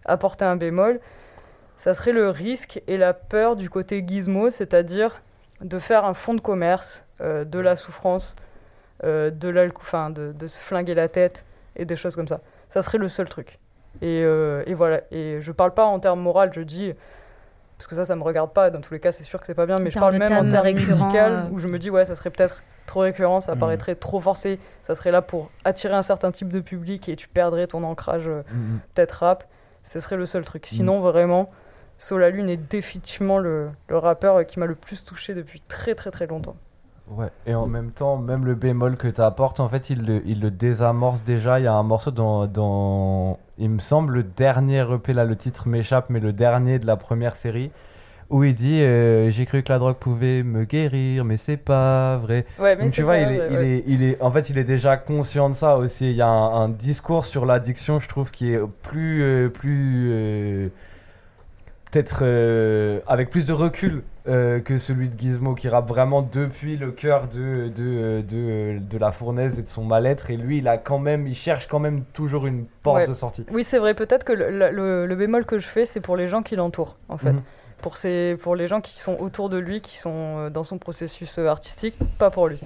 apporter 0.05 0.45
un 0.45 0.57
bémol, 0.57 1.01
ça 1.79 1.95
serait 1.95 2.13
le 2.13 2.29
risque 2.29 2.83
et 2.87 2.99
la 2.99 3.15
peur 3.15 3.57
du 3.57 3.71
côté 3.71 4.05
gizmo, 4.07 4.51
c'est-à-dire 4.51 5.23
de 5.63 5.79
faire 5.79 6.05
un 6.05 6.15
fonds 6.15 6.35
de 6.35 6.41
commerce 6.41 7.05
de 7.21 7.59
la 7.59 7.77
souffrance, 7.77 8.35
de, 9.03 9.31
de, 9.31 10.33
de, 10.33 10.47
se 10.47 10.59
flinguer 10.59 10.95
la 10.95 11.09
tête 11.09 11.45
et 11.77 11.85
des 11.85 11.97
choses 11.97 12.17
comme 12.17 12.29
ça. 12.29 12.41
Ça 12.71 12.83
serait 12.83 12.99
le 12.99 13.09
seul 13.09 13.29
truc. 13.29 13.59
Et, 14.03 14.23
euh, 14.25 14.63
et 14.67 14.75
voilà. 14.75 15.03
Et 15.11 15.41
je 15.41 15.53
parle 15.53 15.75
pas 15.75 15.85
en 15.85 15.99
termes 15.99 16.21
moraux, 16.21 16.51
je 16.53 16.61
dis 16.63 16.95
parce 17.81 17.87
que 17.87 17.97
ça, 17.97 18.05
ça 18.05 18.15
me 18.15 18.23
regarde 18.23 18.53
pas. 18.53 18.69
Dans 18.69 18.83
tous 18.83 18.93
les 18.93 19.01
cas, 19.01 19.11
c'est 19.11 19.25
sûr 19.25 19.41
que 19.41 19.47
c'est 19.47 19.55
pas 19.55 19.65
bien, 19.65 19.79
mais 19.79 19.91
je 19.91 19.99
parle 19.99 20.19
même 20.19 20.33
en 20.33 20.49
termes 20.49 20.71
musical 20.71 21.49
où 21.51 21.59
je 21.59 21.67
me 21.67 21.79
dis 21.79 21.89
ouais, 21.89 22.05
ça 22.05 22.15
serait 22.15 22.29
peut-être 22.29 22.61
trop 22.87 23.01
récurrent, 23.01 23.41
ça 23.41 23.55
mm. 23.55 23.59
paraîtrait 23.59 23.95
trop 23.95 24.21
forcé. 24.21 24.59
Ça 24.83 24.95
serait 24.95 25.11
là 25.11 25.23
pour 25.23 25.51
attirer 25.65 25.95
un 25.95 26.03
certain 26.03 26.31
type 26.31 26.51
de 26.53 26.61
public 26.61 27.09
et 27.09 27.17
tu 27.17 27.27
perdrais 27.27 27.67
ton 27.67 27.83
ancrage 27.83 28.29
mm, 28.29 28.43
mm. 28.53 28.81
peut-être 28.95 29.13
rap. 29.13 29.45
Ce 29.83 29.99
serait 29.99 30.17
le 30.17 30.27
seul 30.27 30.45
truc. 30.45 30.65
Mm. 30.65 30.75
Sinon, 30.75 30.99
vraiment, 30.99 31.49
Solalune 31.97 32.51
est 32.51 32.59
définitivement 32.59 33.39
le, 33.39 33.71
le 33.89 33.97
rappeur 33.97 34.45
qui 34.45 34.59
m'a 34.59 34.67
le 34.67 34.75
plus 34.75 35.05
touché 35.05 35.33
depuis 35.33 35.63
très 35.67 35.95
très 35.95 36.11
très 36.11 36.27
longtemps. 36.27 36.57
Ouais, 37.11 37.31
et 37.45 37.55
en 37.57 37.67
même 37.67 37.91
temps, 37.91 38.19
même 38.19 38.45
le 38.45 38.55
bémol 38.55 38.97
que 38.97 39.09
tu 39.09 39.21
apportes, 39.21 39.59
en 39.59 39.69
fait, 39.69 39.91
il 39.91 40.07
le, 40.07 40.23
il 40.27 40.41
le 40.41 40.51
désamorce 40.51 41.25
déjà. 41.25 41.59
Il 41.59 41.65
y 41.65 41.67
a 41.67 41.75
un 41.75 41.83
morceau 41.83 42.13
dans, 42.13 42.47
dans, 42.47 43.39
il 43.59 43.71
me 43.71 43.81
semble, 43.81 44.15
le 44.15 44.23
dernier 44.23 44.87
EP, 44.93 45.13
là, 45.13 45.25
le 45.25 45.35
titre 45.35 45.69
m'échappe, 45.69 46.09
mais 46.09 46.21
le 46.21 46.33
dernier 46.33 46.79
de 46.79 46.87
la 46.87 46.97
première 46.97 47.35
série, 47.35 47.73
où 48.29 48.45
il 48.45 48.55
dit 48.55 48.81
euh, 48.81 49.29
J'ai 49.31 49.45
cru 49.45 49.65
que 49.65 49.73
la 49.73 49.81
drogue 49.81 49.97
pouvait 49.97 50.45
me 50.45 50.63
guérir, 50.63 51.25
mais 51.25 51.37
c'est 51.37 51.57
pas 51.57 52.17
vrai. 52.19 52.47
Donc 52.81 52.93
tu 52.93 53.03
vois, 53.03 53.19
il, 53.19 53.33
est, 53.33 53.49
il, 53.51 53.59
est, 53.59 53.85
il, 53.89 54.03
est, 54.05 54.23
en 54.23 54.31
fait, 54.31 54.49
il 54.49 54.57
est 54.57 54.65
déjà 54.65 54.97
conscient 54.97 55.51
de 55.51 55.55
ça 55.55 55.79
aussi. 55.79 56.11
Il 56.11 56.17
y 56.17 56.23
a 56.23 56.29
un, 56.29 56.69
discours 56.69 57.25
sur 57.25 57.45
l'addiction, 57.45 57.99
je 57.99 58.07
trouve, 58.07 58.31
qui 58.31 58.53
est 58.55 58.61
plus. 58.83 59.25
Euh, 59.25 59.49
plus 59.49 60.11
euh, 60.13 60.69
Peut-être 61.91 62.23
avec 63.07 63.31
plus 63.31 63.47
de 63.47 63.53
recul 63.53 64.03
que 64.27 64.79
celui 64.79 65.09
de 65.09 65.19
Gizmo, 65.19 65.55
qui 65.55 65.69
rappe 65.69 65.89
vraiment 65.89 66.23
depuis 66.23 66.77
le 66.77 66.93
cœur 66.93 67.27
de, 67.27 67.69
de, 67.69 68.21
de, 68.21 68.79
de, 68.79 68.99
la 68.99 69.11
fournaise 69.11 69.59
et 69.59 69.63
de 69.63 69.69
son 69.69 69.85
mal-être. 69.85 70.31
Et 70.31 70.37
lui, 70.37 70.59
il, 70.59 70.69
a 70.69 70.79
quand 70.79 71.01
même, 71.01 71.27
il 71.27 71.35
cherche 71.35 71.67
quand 71.67 71.81
même 71.81 72.05
toujours 72.13 72.47
une 72.47 72.67
porte 72.83 73.09
de 73.09 73.15
sortie. 73.15 73.45
Oui, 73.51 73.65
c'est 73.65 73.79
vrai. 73.79 73.95
Peut-être 73.95 74.23
que 74.23 74.33
le, 74.33 75.07
le, 75.07 75.17
bémol 75.17 75.45
que 75.45 75.59
je 75.59 75.67
fais, 75.67 75.85
c'est 75.85 76.01
pour 76.01 76.17
les 76.17 76.29
gens 76.29 76.43
qui 76.43 76.55
l'entourent, 76.55 76.97
en 77.09 77.19
fait. 77.19 77.33
Mhm 77.33 77.43
pour, 77.81 77.97
pour 78.41 78.57
les 78.57 78.69
gens 78.69 78.81
qui 78.81 78.99
sont 78.99 79.17
autour 79.19 79.49
de 79.49 79.59
lui, 79.59 79.81
qui 79.81 79.97
sont 79.99 80.39
euh, 80.39 80.51
dans 80.51 80.65
son 80.65 80.79
processus 80.79 81.39
euh, 81.39 81.47
artistique, 81.47 81.97
pas 82.19 82.31
pour 82.31 82.49
lui. 82.49 82.59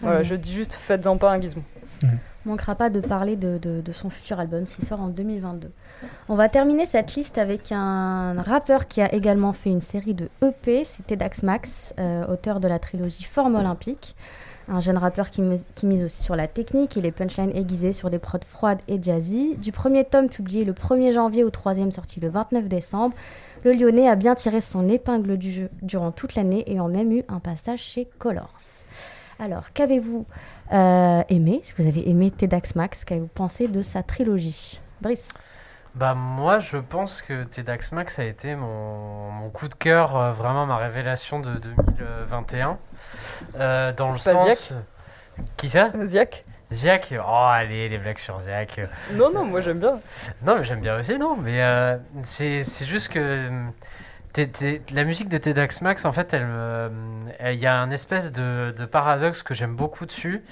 Voilà, 0.00 0.24
je 0.24 0.34
dis 0.34 0.52
juste, 0.52 0.72
faites-en 0.74 1.16
pas 1.16 1.30
un 1.30 1.40
gizmo. 1.40 1.62
Mmh. 2.02 2.08
manquera 2.46 2.74
pas 2.74 2.90
de 2.90 3.00
parler 3.00 3.36
de, 3.36 3.82
son 3.92 4.10
futur 4.10 4.40
album 4.40 4.66
s'il 4.66 4.84
sort 4.84 5.00
en 5.00 5.08
2022. 5.08 5.70
On 6.28 6.34
va 6.34 6.48
terminer 6.48 6.86
cette 6.86 7.14
liste 7.14 7.38
avec 7.38 7.72
un 7.72 8.40
rappeur 8.42 8.86
qui 8.86 9.00
a 9.00 9.12
également 9.14 9.52
fait 9.52 9.70
une 9.70 9.80
série 9.80 10.14
de 10.14 10.28
EP, 10.42 10.84
c'était 10.84 11.16
Dax 11.16 11.42
Max, 11.42 11.94
euh, 11.98 12.26
auteur 12.26 12.60
de 12.60 12.68
la 12.68 12.78
trilogie 12.78 13.24
Forme 13.24 13.54
Olympique. 13.56 14.16
Un 14.68 14.78
jeune 14.78 14.96
rappeur 14.96 15.30
qui, 15.30 15.42
mise 15.42 16.04
aussi 16.04 16.22
sur 16.22 16.36
la 16.36 16.46
technique 16.46 16.96
et 16.96 17.00
les 17.00 17.10
punchlines 17.10 17.54
aiguisées 17.54 17.92
sur 17.92 18.10
des 18.10 18.20
prods 18.20 18.38
froides 18.46 18.80
et 18.86 19.02
jazzy. 19.02 19.56
Du 19.56 19.72
premier 19.72 20.04
tome 20.04 20.28
publié 20.28 20.64
le 20.64 20.72
1er 20.72 21.12
janvier 21.12 21.42
au 21.42 21.50
troisième 21.50 21.90
sorti 21.90 22.20
le 22.20 22.28
29 22.28 22.68
décembre, 22.68 23.14
le 23.64 23.72
Lyonnais 23.72 24.08
a 24.08 24.14
bien 24.16 24.34
tiré 24.34 24.60
son 24.60 24.88
épingle 24.88 25.36
du 25.36 25.50
jeu 25.50 25.68
durant 25.82 26.12
toute 26.12 26.36
l'année 26.36 26.64
et 26.66 26.78
a 26.78 26.86
même 26.86 27.12
eu 27.12 27.24
un 27.28 27.40
passage 27.40 27.80
chez 27.80 28.08
Colors. 28.18 28.54
Alors, 29.42 29.72
qu'avez-vous 29.72 30.24
euh, 30.72 31.22
aimé? 31.28 31.62
Si 31.64 31.74
vous 31.76 31.88
avez 31.88 32.08
aimé 32.08 32.30
Tedax 32.30 32.76
Max, 32.76 33.04
qu'avez-vous 33.04 33.26
pensé 33.26 33.66
de 33.66 33.82
sa 33.82 34.04
trilogie? 34.04 34.80
Brice 35.00 35.30
bah 35.94 36.14
moi 36.14 36.58
je 36.58 36.78
pense 36.78 37.20
que 37.20 37.44
Tedax 37.44 37.92
Max 37.92 38.18
a 38.18 38.24
été 38.24 38.54
mon, 38.54 39.50
coup 39.52 39.68
de 39.68 39.74
cœur, 39.74 40.16
euh, 40.16 40.32
vraiment 40.32 40.64
ma 40.64 40.78
révélation 40.78 41.40
de 41.40 41.52
2021. 41.54 42.78
Euh, 43.58 43.92
dans 43.92 44.12
le 44.12 44.18
sens... 44.18 44.72
Qui 45.58 45.68
ça? 45.68 45.90
Ziak 46.04 46.44
Ziak, 46.72 47.12
oh 47.18 47.46
allez, 47.50 47.88
les 47.88 47.98
blagues 47.98 48.18
sur 48.18 48.40
Ziak. 48.40 48.80
Non, 49.14 49.30
non, 49.30 49.44
moi 49.44 49.60
j'aime 49.60 49.80
bien. 49.80 50.00
Non, 50.46 50.56
mais 50.56 50.64
j'aime 50.64 50.80
bien 50.80 50.98
aussi, 50.98 51.18
non. 51.18 51.36
Mais 51.36 51.60
euh, 51.60 51.98
c'est 52.22 52.64
juste 52.86 53.08
que 53.08 53.50
euh, 54.38 54.78
la 54.92 55.04
musique 55.04 55.28
de 55.28 55.38
Tedax 55.38 55.80
Max, 55.82 56.04
en 56.04 56.12
fait, 56.12 56.34
il 56.34 57.58
y 57.58 57.66
a 57.66 57.78
un 57.78 57.90
espèce 57.90 58.32
de, 58.32 58.84
paradoxe 58.90 59.42
que 59.42 59.54
j'aime 59.54 59.76
beaucoup 59.76 60.06
dessus, 60.06 60.44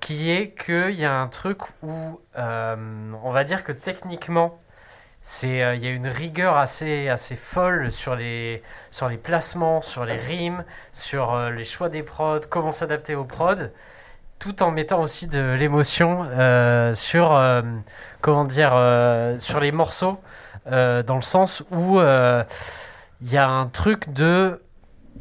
qui 0.00 0.30
est 0.30 0.50
qu'il 0.50 0.94
y 0.94 1.04
a 1.04 1.12
un 1.12 1.28
truc 1.28 1.58
où 1.82 2.20
euh, 2.38 3.12
on 3.22 3.30
va 3.30 3.44
dire 3.44 3.64
que 3.64 3.72
techniquement, 3.72 4.54
il 5.42 5.56
y 5.56 5.62
a 5.62 5.90
une 5.90 6.08
rigueur 6.08 6.56
assez, 6.56 7.08
assez 7.08 7.36
folle 7.36 7.90
sur 7.90 8.14
les, 8.14 8.62
sur 8.92 9.08
les 9.08 9.16
placements, 9.16 9.82
sur 9.82 10.04
les 10.04 10.18
rimes, 10.18 10.64
sur 10.92 11.50
les 11.50 11.64
choix 11.64 11.88
des 11.88 12.02
prods, 12.04 12.40
comment 12.48 12.72
s'adapter 12.72 13.14
aux 13.14 13.24
prods 13.24 13.68
tout 14.38 14.62
en 14.62 14.70
mettant 14.70 15.00
aussi 15.00 15.26
de 15.26 15.54
l'émotion 15.58 16.26
euh, 16.30 16.94
sur 16.94 17.32
euh, 17.32 17.62
comment 18.20 18.44
dire 18.44 18.72
euh, 18.74 19.38
sur 19.40 19.60
les 19.60 19.72
morceaux 19.72 20.20
dans 20.66 21.14
le 21.14 21.22
sens 21.22 21.62
où 21.70 22.00
il 23.22 23.32
y 23.32 23.36
a 23.36 23.48
un 23.48 23.66
truc 23.66 24.12
de 24.12 24.62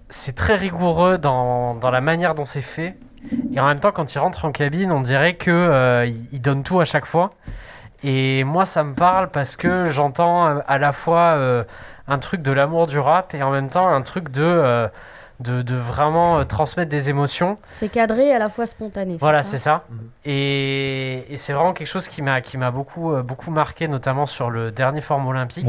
c'est 0.09 0.35
très 0.35 0.55
rigoureux 0.55 1.17
dans, 1.17 1.75
dans, 1.75 1.89
la 1.89 2.01
manière 2.01 2.35
dont 2.35 2.45
c'est 2.45 2.61
fait. 2.61 2.95
Et 3.53 3.59
en 3.59 3.67
même 3.67 3.79
temps 3.79 3.91
quand 3.91 4.13
il 4.13 4.19
rentre 4.19 4.45
en 4.45 4.51
cabine 4.51 4.91
on 4.91 5.01
dirait 5.01 5.35
que 5.35 6.05
il 6.31 6.41
donne 6.41 6.63
tout 6.63 6.79
à 6.79 6.85
chaque 6.85 7.05
fois. 7.05 7.31
Et 8.03 8.43
moi 8.43 8.65
ça 8.65 8.83
me 8.83 8.93
parle 8.93 9.29
parce 9.29 9.55
que 9.55 9.85
j'entends 9.85 10.45
à 10.45 10.77
la 10.77 10.93
fois 10.93 11.39
un 12.07 12.19
truc 12.19 12.41
de 12.41 12.51
l'amour 12.51 12.87
du 12.87 12.99
rap 12.99 13.33
et 13.33 13.41
en 13.41 13.51
même 13.51 13.69
temps 13.69 13.87
un 13.87 14.01
truc 14.01 14.29
de 14.29 14.87
de, 15.39 15.75
vraiment 15.75 16.39
euh, 16.39 16.43
transmettre 16.43 16.89
des 16.89 17.09
émotions. 17.09 17.57
C'est 17.69 17.89
cadré 17.89 18.33
à 18.33 18.39
la 18.39 18.49
fois 18.49 18.65
spontané. 18.65 19.17
Voilà, 19.19 19.43
c'est 19.43 19.57
ça. 19.57 19.83
Mhm. 19.89 20.09
Et, 20.25 21.35
c'est 21.37 21.53
vraiment 21.53 21.73
quelque 21.73 21.87
chose 21.87 22.07
qui 22.07 22.21
m'a 22.21 22.41
qui 22.41 22.57
m'a 22.57 22.71
beaucoup 22.71 23.11
euh, 23.11 23.21
beaucoup 23.21 23.51
marqué, 23.51 23.87
notamment 23.87 24.25
sur 24.25 24.49
le 24.49 24.71
dernier 24.71 25.01
forme 25.01 25.27
olympique, 25.27 25.67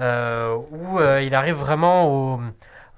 euh, 0.00 0.56
où 0.72 1.00
il 1.00 1.34
arrive 1.34 1.56
vraiment 1.56 2.06
au, 2.06 2.40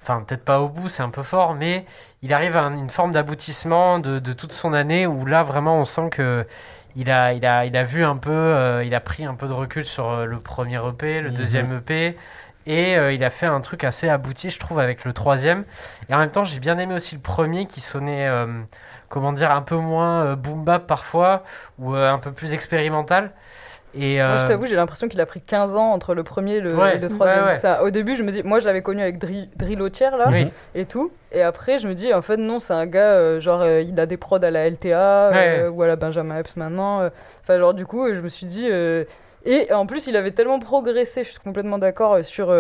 enfin 0.03 0.23
peut-être 0.27 0.45
pas 0.45 0.61
au 0.61 0.69
bout, 0.69 0.89
c'est 0.89 1.03
un 1.03 1.11
peu 1.11 1.23
fort, 1.23 1.55
mais 1.55 1.85
il 2.23 2.33
arrive 2.33 2.57
à 2.57 2.63
une 2.63 2.91
forme 2.91 3.13
d'aboutissement 3.13 3.99
de, 3.99 4.33
toute 4.33 4.53
son 4.53 4.73
année, 4.73 5.07
où 5.07 5.27
là 5.27 5.43
vraiment 5.43 5.79
on 5.81 5.85
sent 5.85 6.11
que 6.11 6.47
il 6.97 7.11
a, 7.11 7.33
il 7.33 7.45
a, 7.47 7.65
il 7.67 7.77
a 7.77 7.85
vu 7.85 8.05
un 8.05 8.17
peu, 8.17 8.83
il 8.85 8.95
a 8.95 9.01
pris 9.01 9.25
un 9.25 9.35
peu 9.35 9.47
de 9.49 9.53
recul 9.53 9.85
sur 9.85 10.27
le 10.27 10.37
premier 10.37 10.81
EP, 10.89 11.21
le 11.21 11.31
mhm. 11.31 11.37
deuxième 11.37 11.77
EP. 11.77 12.17
Et 12.69 12.99
euh, 12.99 13.13
il 13.13 13.25
a 13.25 13.31
fait 13.31 13.47
un 13.47 13.63
truc 13.63 13.83
assez 13.83 14.11
abouti, 14.11 14.51
je 14.51 14.59
trouve, 14.59 14.79
avec 14.79 15.07
le 15.07 15.15
troisième. 15.15 15.65
Et 16.11 16.15
en 16.15 16.19
même 16.19 16.31
temps, 16.31 16.45
j'ai 16.45 16.61
bien 16.61 16.79
aimé 16.79 16.95
aussi 16.95 17.15
le 17.15 17.23
premier 17.23 17.65
qui 17.65 17.81
sonnait, 17.81 18.29
euh, 18.29 18.47
comment 19.09 19.33
dire, 19.33 19.51
un 19.51 19.63
peu 19.63 19.77
moins 19.77 20.23
euh, 20.23 20.37
boom 20.37 20.65
bap 20.65 20.87
parfois, 20.87 21.45
ou 21.79 21.95
un 21.95 22.19
peu 22.19 22.31
plus 22.31 22.53
expérimental. 22.53 23.31
Et 23.95 24.19
Moi, 24.19 24.37
je 24.37 24.45
t'avoue, 24.45 24.67
j'ai 24.67 24.77
l'impression 24.77 25.09
qu'il 25.09 25.19
a 25.23 25.25
pris 25.25 25.41
15 25.41 25.77
ans 25.77 25.93
entre 25.93 26.15
le 26.15 26.23
premier 26.23 26.57
et 26.57 26.61
le, 26.61 26.73
troisième. 27.09 27.59
Ça, 27.59 27.83
au 27.85 27.89
début, 27.89 28.17
je 28.17 28.23
me 28.23 28.31
dis, 28.31 28.43
moi, 28.43 28.61
je 28.61 28.67
l'avais 28.67 28.83
connu 28.83 29.01
avec 29.01 29.19
Drill, 29.19 29.49
là, 29.99 30.31
et 30.75 30.85
tout. 30.85 31.11
Et 31.33 31.41
après, 31.41 31.79
je 31.79 31.89
me 31.89 31.95
dis, 31.95 32.13
en 32.13 32.21
fait, 32.21 32.37
non, 32.37 32.61
c'est 32.61 32.75
un 32.75 32.87
gars, 32.87 33.41
genre, 33.41 33.67
il 33.67 33.99
a 33.99 34.05
des 34.05 34.19
prods 34.19 34.37
à 34.43 34.51
la 34.51 34.69
LTA 34.69 35.71
ou 35.71 35.83
à 35.83 35.87
la 35.87 35.97
Benjamin 35.97 36.39
Epps 36.39 36.57
maintenant. 36.57 37.09
Enfin, 37.43 37.59
genre, 37.59 37.73
du 37.73 37.87
coup, 37.87 38.07
je 38.15 38.21
me 38.21 38.29
suis 38.29 38.45
dit. 38.45 38.69
Et 39.45 39.73
en 39.73 39.87
plus, 39.87 40.07
il 40.07 40.17
avait 40.17 40.33
tellement 40.33 40.59
progressé, 40.59 41.25
je 41.25 41.31
suis 41.31 41.39
complètement 41.39 41.79
d'accord, 41.79 42.25
sur 42.25 42.53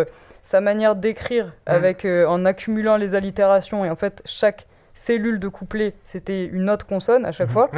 sa 0.48 0.62
manière 0.62 0.96
d'écrire 0.96 1.46
mm. 1.46 1.50
avec 1.66 2.04
euh, 2.04 2.26
en 2.26 2.46
accumulant 2.46 2.96
les 2.96 3.14
allitérations 3.14 3.84
et 3.84 3.90
en 3.90 3.96
fait 3.96 4.22
chaque 4.24 4.66
cellule 4.94 5.38
de 5.38 5.48
couplet 5.48 5.92
c'était 6.04 6.46
une 6.46 6.70
autre 6.70 6.86
consonne 6.86 7.26
à 7.26 7.32
chaque 7.32 7.50
mm-hmm. 7.50 7.52
fois. 7.52 7.70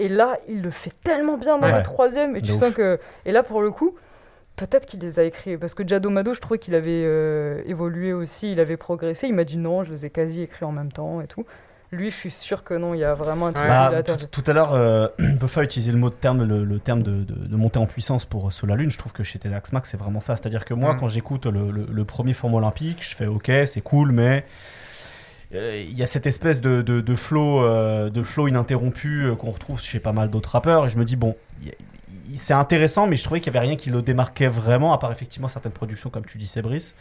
Et 0.00 0.08
là, 0.08 0.36
il 0.48 0.62
le 0.62 0.70
fait 0.70 0.92
tellement 1.02 1.36
bien 1.36 1.58
dans 1.58 1.74
le 1.74 1.82
troisième 1.82 2.36
et 2.36 2.42
tu 2.42 2.54
sens 2.54 2.72
que 2.72 2.98
et 3.24 3.32
là 3.32 3.42
pour 3.42 3.62
le 3.62 3.70
coup, 3.70 3.94
peut-être 4.56 4.86
qu'il 4.86 5.00
les 5.00 5.18
a 5.18 5.24
écrits 5.24 5.56
parce 5.56 5.74
que 5.74 5.86
Jadomado, 5.86 6.34
je 6.34 6.40
trouvais 6.40 6.58
qu'il 6.58 6.74
avait 6.74 7.02
euh, 7.04 7.62
évolué 7.66 8.12
aussi, 8.12 8.52
il 8.52 8.60
avait 8.60 8.76
progressé. 8.76 9.26
Il 9.26 9.34
m'a 9.34 9.44
dit 9.44 9.56
non, 9.56 9.84
je 9.84 9.90
les 9.90 10.06
ai 10.06 10.10
quasi 10.10 10.42
écrits 10.42 10.64
en 10.64 10.72
même 10.72 10.92
temps 10.92 11.20
et 11.20 11.26
tout. 11.26 11.44
Lui, 11.90 12.10
je 12.10 12.16
suis 12.16 12.30
sûr 12.30 12.64
que 12.64 12.74
non, 12.74 12.92
il 12.92 12.98
y 12.98 13.04
a 13.04 13.14
vraiment 13.14 13.46
un 13.46 13.52
truc. 13.52 13.66
Bah, 13.66 14.02
tout, 14.02 14.44
à 14.46 14.52
l'heure, 14.52 14.74
euh, 14.74 15.08
Buffa 15.40 15.62
a 15.62 15.64
utilisé 15.64 15.90
le 15.90 15.98
mot 15.98 16.10
de 16.10 16.14
terme, 16.14 16.44
le, 16.44 16.80
terme 16.80 17.02
de, 17.02 17.24
de, 17.24 17.56
monter 17.56 17.78
en 17.78 17.86
puissance 17.86 18.26
pour 18.26 18.52
Sola 18.52 18.76
Lune. 18.76 18.90
Je 18.90 18.98
trouve 18.98 19.12
que 19.12 19.22
chez 19.22 19.38
Tedax 19.38 19.72
Max, 19.72 19.90
c'est 19.90 19.96
vraiment 19.96 20.20
ça. 20.20 20.36
C'est-à-dire 20.36 20.66
que 20.66 20.74
moi, 20.74 20.94
mm. 20.94 21.00
quand 21.00 21.08
j'écoute 21.08 21.46
le, 21.46 22.04
premier 22.04 22.34
forme 22.34 22.54
olympique, 22.54 22.98
je 23.00 23.16
fais 23.16 23.26
OK, 23.26 23.50
c'est 23.64 23.80
cool, 23.80 24.12
mais 24.12 24.44
euh, 25.54 25.82
il 25.88 25.96
y 25.96 26.02
a 26.02 26.06
cette 26.06 26.26
espèce 26.26 26.60
de, 26.60 26.82
de, 26.82 27.16
flow, 27.16 27.64
euh, 27.64 28.10
de 28.10 28.22
flow 28.22 28.48
ininterrompu 28.48 29.24
euh, 29.24 29.34
qu'on 29.34 29.50
retrouve 29.50 29.80
chez 29.80 29.98
pas 29.98 30.12
mal 30.12 30.30
d'autres 30.30 30.50
rappeurs. 30.50 30.86
Et 30.86 30.90
je 30.90 30.98
me 30.98 31.04
dis, 31.04 31.16
bon, 31.16 31.36
c'est 32.34 32.54
intéressant, 32.54 33.06
mais 33.06 33.16
je 33.16 33.24
trouvais 33.24 33.40
qu'il 33.40 33.52
n'y 33.52 33.58
avait 33.58 33.66
rien 33.66 33.76
qui 33.76 33.90
le 33.90 34.02
démarquait 34.02 34.48
vraiment, 34.48 34.92
à 34.92 34.98
part 34.98 35.10
effectivement 35.10 35.48
certaines 35.48 35.72
productions, 35.72 36.10
comme 36.10 36.26
tu 36.26 36.36
dis, 36.36 36.52
Brice. 36.62 36.94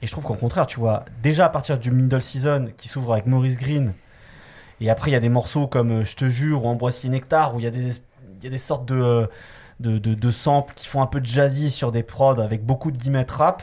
Et 0.00 0.06
je 0.06 0.12
trouve 0.12 0.24
qu'au 0.24 0.34
contraire, 0.34 0.66
tu 0.66 0.78
vois, 0.78 1.04
déjà 1.22 1.46
à 1.46 1.48
partir 1.48 1.78
du 1.78 1.90
middle 1.90 2.22
season 2.22 2.68
qui 2.76 2.88
s'ouvre 2.88 3.12
avec 3.12 3.26
Maurice 3.26 3.58
Green, 3.58 3.92
et 4.80 4.90
après 4.90 5.10
il 5.10 5.14
y 5.14 5.16
a 5.16 5.20
des 5.20 5.28
morceaux 5.28 5.66
comme 5.66 5.90
euh, 5.90 6.04
Je 6.04 6.14
te 6.14 6.28
jure 6.28 6.64
ou 6.64 6.68
Ambroisie 6.68 7.08
Nectar 7.08 7.54
où 7.54 7.58
il 7.58 7.64
y 7.64 7.66
a 7.66 7.70
des, 7.70 7.96
il 7.96 8.44
y 8.44 8.46
a 8.46 8.50
des 8.50 8.58
sortes 8.58 8.86
de, 8.86 8.94
euh, 8.94 9.26
de, 9.80 9.98
de, 9.98 10.30
samples 10.30 10.72
qui 10.74 10.86
font 10.86 11.02
un 11.02 11.06
peu 11.06 11.20
de 11.20 11.26
jazzy 11.26 11.70
sur 11.70 11.90
des 11.90 12.04
prods 12.04 12.40
avec 12.40 12.64
beaucoup 12.64 12.92
de 12.92 12.98
guillemets 12.98 13.26
rap. 13.28 13.62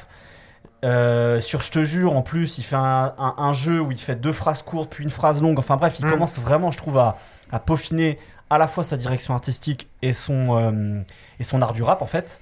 Euh, 0.84 1.42
sur 1.42 1.62
Je 1.62 1.72
te 1.72 1.84
jure, 1.84 2.16
en 2.16 2.22
plus, 2.22 2.60
il 2.60 2.64
fait 2.64 2.76
un, 2.76 3.14
un, 3.18 3.54
jeu 3.54 3.82
où 3.82 3.92
il 3.92 3.98
fait 3.98 4.18
deux 4.18 4.34
phrases 4.34 4.62
courtes 4.62 4.92
puis 4.92 5.04
une 5.04 5.10
phrase 5.10 5.42
longue. 5.42 5.58
Enfin 5.58 5.78
bref, 5.78 5.98
il 6.00 6.06
mm. 6.06 6.12
commence 6.12 6.38
vraiment, 6.40 6.70
je 6.70 6.78
trouve, 6.78 6.98
à, 6.98 7.18
à, 7.52 7.60
peaufiner 7.60 8.20
à 8.50 8.58
la 8.60 8.68
fois 8.68 8.84
sa 8.84 8.98
direction 8.98 9.34
artistique 9.34 9.90
et 10.04 10.14
son, 10.14 11.04
et 11.40 11.44
son 11.44 11.62
art 11.62 11.74
du 11.74 11.82
rap 11.82 12.04
en 12.04 12.06
fait 12.06 12.40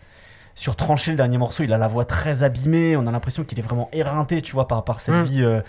sur 0.56 0.76
Tranché, 0.76 1.12
le 1.12 1.18
dernier 1.18 1.38
morceau, 1.38 1.64
il 1.64 1.74
a 1.74 1.78
la 1.78 1.88
voix 1.88 2.06
très 2.06 2.43
abîmée. 2.43 2.95
On 2.95 3.08
a 3.08 3.12
l'impression 3.12 3.43
qu'il 3.43 3.58
est 3.60 3.64
vraiment 3.64 3.89
éreinté, 3.91 4.41
tu 4.41 4.54
vois, 4.54 4.68
par, 4.68 4.84
par 4.84 4.99
cette 4.99 5.16
mm. 5.16 5.24
vie 5.24 5.43
euh, 5.43 5.62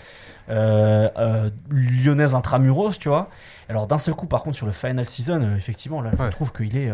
euh, 0.49 1.09
euh, 1.17 1.49
lyonnaise 1.69 2.35
intramuros, 2.35 2.97
tu 2.99 3.09
vois. 3.09 3.29
Alors, 3.67 3.87
d'un 3.87 3.97
seul 3.97 4.13
coup, 4.13 4.27
par 4.27 4.43
contre, 4.43 4.57
sur 4.57 4.67
le 4.67 4.71
final 4.71 5.05
season, 5.05 5.55
effectivement, 5.55 6.01
là, 6.01 6.11
je 6.17 6.27
trouve 6.27 6.51
qu'il 6.51 6.77
est, 6.77 6.91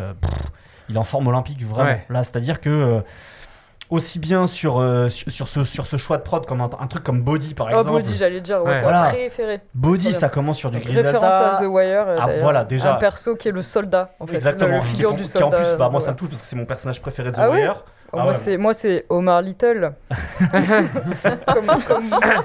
il 0.88 0.96
est 0.96 1.00
en 1.00 1.04
forme 1.04 1.28
olympique, 1.28 1.64
vraiment. 1.66 2.00
Là, 2.10 2.24
c'est-à-dire 2.24 2.62
que 2.62 3.04
aussi 3.92 4.18
bien 4.18 4.48
sur, 4.48 4.84
sur, 5.10 5.48
ce, 5.48 5.64
sur 5.64 5.86
ce 5.86 5.98
choix 5.98 6.18
de 6.18 6.24
prod 6.24 6.46
comme 6.46 6.62
un, 6.62 6.88
truc 6.88 7.04
comme 7.04 7.22
Body 7.22 7.54
par 7.54 7.68
oh, 7.68 7.78
exemple. 7.78 8.02
Body, 8.02 8.16
j'allais 8.18 8.42
dire, 8.42 8.64
ouais, 8.64 8.82
voilà. 8.82 9.10
préféré. 9.10 9.62
Body, 9.76 10.14
ça 10.14 10.30
commence 10.30 10.58
sur 10.58 10.72
du 10.72 10.80
Griselda. 10.80 11.12
Référence 11.12 11.60
à 11.60 11.64
The 11.64 11.68
Wire. 11.68 12.06
Ah, 12.20 12.28
voilà, 12.40 12.64
déjà. 12.64 12.96
Un 12.96 12.98
perso 12.98 13.36
qui 13.36 13.50
est 13.50 13.52
le 13.52 13.62
soldat, 13.62 14.12
en 14.20 14.26
fait. 14.26 14.36
Exactement. 14.36 14.78
Le, 14.78 14.82
figure 14.82 15.12
qui, 15.12 15.18
du 15.18 15.26
soldat. 15.26 15.48
en 15.48 15.52
plus, 15.52 15.74
bah, 15.78 15.90
moi, 15.90 16.02
ça 16.02 16.12
me 16.12 16.18
touche 16.18 16.30
parce 16.30 16.42
que 16.42 16.48
c'est 16.48 16.56
mon 16.56 16.66
personnage 16.66 17.02
préféré 17.02 17.30
de 17.30 17.36
The 17.36 17.40
ah 17.40 17.52
Wire. 17.52 17.84
Oh, 18.14 18.18
ah 18.20 18.34
moi, 18.58 18.74
c'est, 18.74 19.06
Omar 19.10 19.42
Little. 19.42 19.94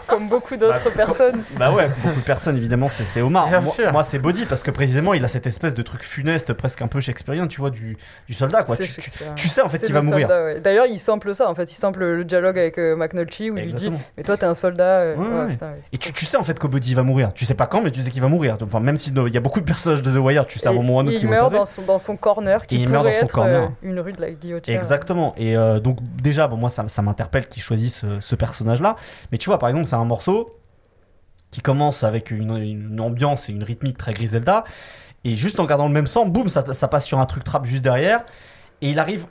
comme, 0.06 0.28
beaucoup 0.28 0.56
d'autres 0.56 0.84
bah, 0.84 0.90
personnes. 0.94 1.42
bah 1.58 1.72
ouais, 1.72 1.88
beaucoup 2.04 2.20
de 2.20 2.24
personnes, 2.24 2.56
évidemment, 2.56 2.88
c'est, 2.88 3.20
Omar. 3.20 3.48
moi, 3.92 4.04
c'est 4.04 4.20
Body 4.20 4.44
parce 4.46 4.62
que 4.62 4.70
précisément, 4.70 5.12
il 5.12 5.24
a 5.24 5.28
cette 5.28 5.46
espèce 5.46 5.74
de 5.74 5.82
truc 5.82 6.04
funeste, 6.04 6.52
presque 6.52 6.82
un 6.82 6.86
peu 6.86 7.00
shakespearien, 7.00 7.48
tu 7.48 7.60
vois, 7.60 7.70
du, 7.70 7.98
du 8.28 8.34
soldat, 8.34 8.62
quoi. 8.62 8.76
Tu, 8.76 8.92
tu, 9.34 9.48
sais 9.48 9.60
en 9.60 9.68
fait 9.68 9.80
qu'il 9.80 9.92
va 9.92 10.02
mourir. 10.02 10.28
D'ailleurs, 10.62 10.86
il 10.86 11.00
sample 11.00 11.34
ça, 11.34 11.50
en 11.50 11.54
fait. 11.54 11.72
Il 11.72 11.74
sample 11.74 12.00
le 12.00 12.24
dialogue 12.24 12.58
avec 12.58 12.78
euh, 12.78 12.94
McNulty 12.96 13.50
où 13.50 13.58
il 13.58 13.64
lui 13.64 13.74
dit 13.74 13.90
Mais 14.16 14.22
toi, 14.22 14.36
t'es 14.36 14.46
un 14.46 14.54
soldat. 14.54 15.00
Euh, 15.00 15.48
et 15.92 15.98
tu, 15.98 16.24
sais 16.24 16.36
en 16.36 16.44
fait 16.44 16.58
que 16.58 16.66
Body 16.66 16.94
va 16.94 17.02
mourir. 17.02 17.32
Tu 17.34 17.44
sais 17.44 17.54
pas 17.54 17.66
quand, 17.66 17.82
mais 17.82 17.90
tu 17.90 18.02
sais 18.02 18.10
qu'il 18.10 18.22
va 18.22 18.28
mourir. 18.28 18.56
Enfin, 18.62 18.80
même 18.80 18.96
s'il 18.96 19.16
y 19.16 19.36
a 19.36 19.40
beaucoup 19.40 19.60
de 19.60 19.64
personnages 19.64 20.02
de 20.02 20.12
The 20.12 20.16
Wire, 20.16 20.46
tu 20.46 20.58
sais 20.58 20.68
à 20.68 20.70
un 20.70 20.74
moment 20.74 20.96
ou 20.96 21.00
un 21.00 21.06
autre 21.06 21.16
qui 21.16 21.24
Il 21.24 21.28
meurt 21.28 21.52
dans 21.52 21.64
son, 21.64 21.82
dans 21.82 21.98
son 21.98 22.16
corner, 22.16 22.66
qui 22.66 22.84
pourrait 22.86 23.16
être 23.16 23.38
euh, 23.38 23.66
une 23.82 24.00
rue 24.00 24.12
de 24.12 24.20
la 24.20 24.30
guillotine. 24.30 24.74
Exactement. 24.74 25.34
Et 25.36 25.55
donc, 25.80 25.98
déjà, 26.22 26.48
bon, 26.48 26.56
moi, 26.56 26.70
ça, 26.70 26.88
ça 26.88 27.02
m'interpelle 27.02 27.48
qu'ils 27.48 27.62
choisissent 27.62 28.04
ce, 28.20 28.34
personnage-là. 28.34 28.96
Mais 29.32 29.38
tu 29.38 29.48
vois, 29.48 29.58
par 29.58 29.68
exemple, 29.68 29.86
c'est 29.86 29.96
un 29.96 30.04
morceau 30.04 30.56
qui 31.50 31.60
commence 31.60 32.04
avec 32.04 32.30
une, 32.30 33.00
ambiance 33.00 33.48
et 33.48 33.52
une 33.52 33.64
rythmique 33.64 33.96
très 33.96 34.12
Griselda. 34.12 34.64
Et 35.24 35.36
juste 35.36 35.58
en 35.58 35.64
gardant 35.64 35.88
le 35.88 35.94
même 35.94 36.06
son, 36.06 36.26
boum, 36.26 36.48
ça, 36.48 36.62
passe 36.62 37.06
sur 37.06 37.18
un 37.18 37.26
truc 37.26 37.44
trap 37.44 37.64
juste 37.64 37.82
derrière. 37.82 38.24
Et 38.80 38.90
il 38.90 38.98
arrive 38.98 39.26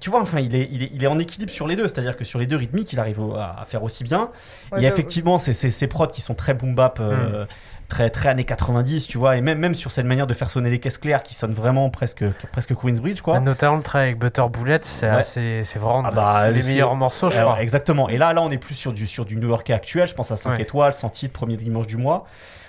tu 0.00 0.10
vois, 0.10 0.20
enfin, 0.20 0.38
il 0.38 0.54
est, 0.54 0.68
il 0.70 1.02
est, 1.02 1.08
en 1.08 1.18
équilibre 1.18 1.50
sur 1.50 1.66
les 1.66 1.74
deux, 1.74 1.88
c'est-à-dire 1.88 2.16
que 2.16 2.22
sur 2.22 2.38
les 2.38 2.46
deux 2.46 2.54
rythmiques, 2.54 2.92
il 2.92 3.00
arrive 3.00 3.20
à, 3.36 3.64
faire 3.66 3.82
aussi 3.82 4.04
bien. 4.04 4.30
et 4.78 4.84
effectivement, 4.84 5.40
c'est 5.40 5.52
ces 5.52 5.86
prods 5.88 6.06
qui 6.06 6.20
sont 6.20 6.34
très 6.34 6.54
boom 6.54 6.76
bap, 6.76 7.00
euh, 7.00 7.44
hmm 7.44 7.46
très 7.88 8.10
très 8.10 8.28
années 8.28 8.44
90 8.44 9.06
tu 9.06 9.18
vois 9.18 9.36
et 9.36 9.40
même 9.40 9.58
même 9.58 9.74
sur 9.74 9.92
cette 9.92 10.04
manière 10.04 10.26
de 10.26 10.34
faire 10.34 10.50
sonner 10.50 10.70
les 10.70 10.78
caisses 10.78 10.98
claires 10.98 11.22
qui 11.22 11.34
sonnent 11.34 11.54
vraiment 11.54 11.88
presque 11.90 12.24
presque 12.52 12.74
Queensbridge 12.74 13.22
quoi 13.22 13.40
notamment 13.40 13.76
le 13.76 13.82
travail 13.82 14.08
avec 14.08 14.18
Butter 14.18 14.44
Bullet 14.52 14.80
c'est 14.82 15.64
c'est 15.64 15.78
vraiment 15.78 16.02
ah 16.04 16.10
bah, 16.10 16.50
les 16.50 16.62
meilleurs 16.62 16.94
morceaux 16.94 17.30
je 17.30 17.40
crois 17.40 17.62
exactement 17.62 18.08
et 18.08 18.18
là 18.18 18.32
là 18.32 18.42
on 18.42 18.50
est 18.50 18.58
plus 18.58 18.74
sur 18.74 18.92
du 18.92 19.06
sur 19.06 19.24
du 19.24 19.36
New 19.36 19.48
Yorkais 19.48 19.72
actuel 19.72 20.06
je 20.06 20.14
pense 20.14 20.30
à 20.30 20.36
5 20.36 20.60
étoiles 20.60 20.92
100 20.92 21.10
titres 21.10 21.32
premier 21.32 21.56
dimanche 21.56 21.86
du 21.86 21.96
mois 21.96 22.26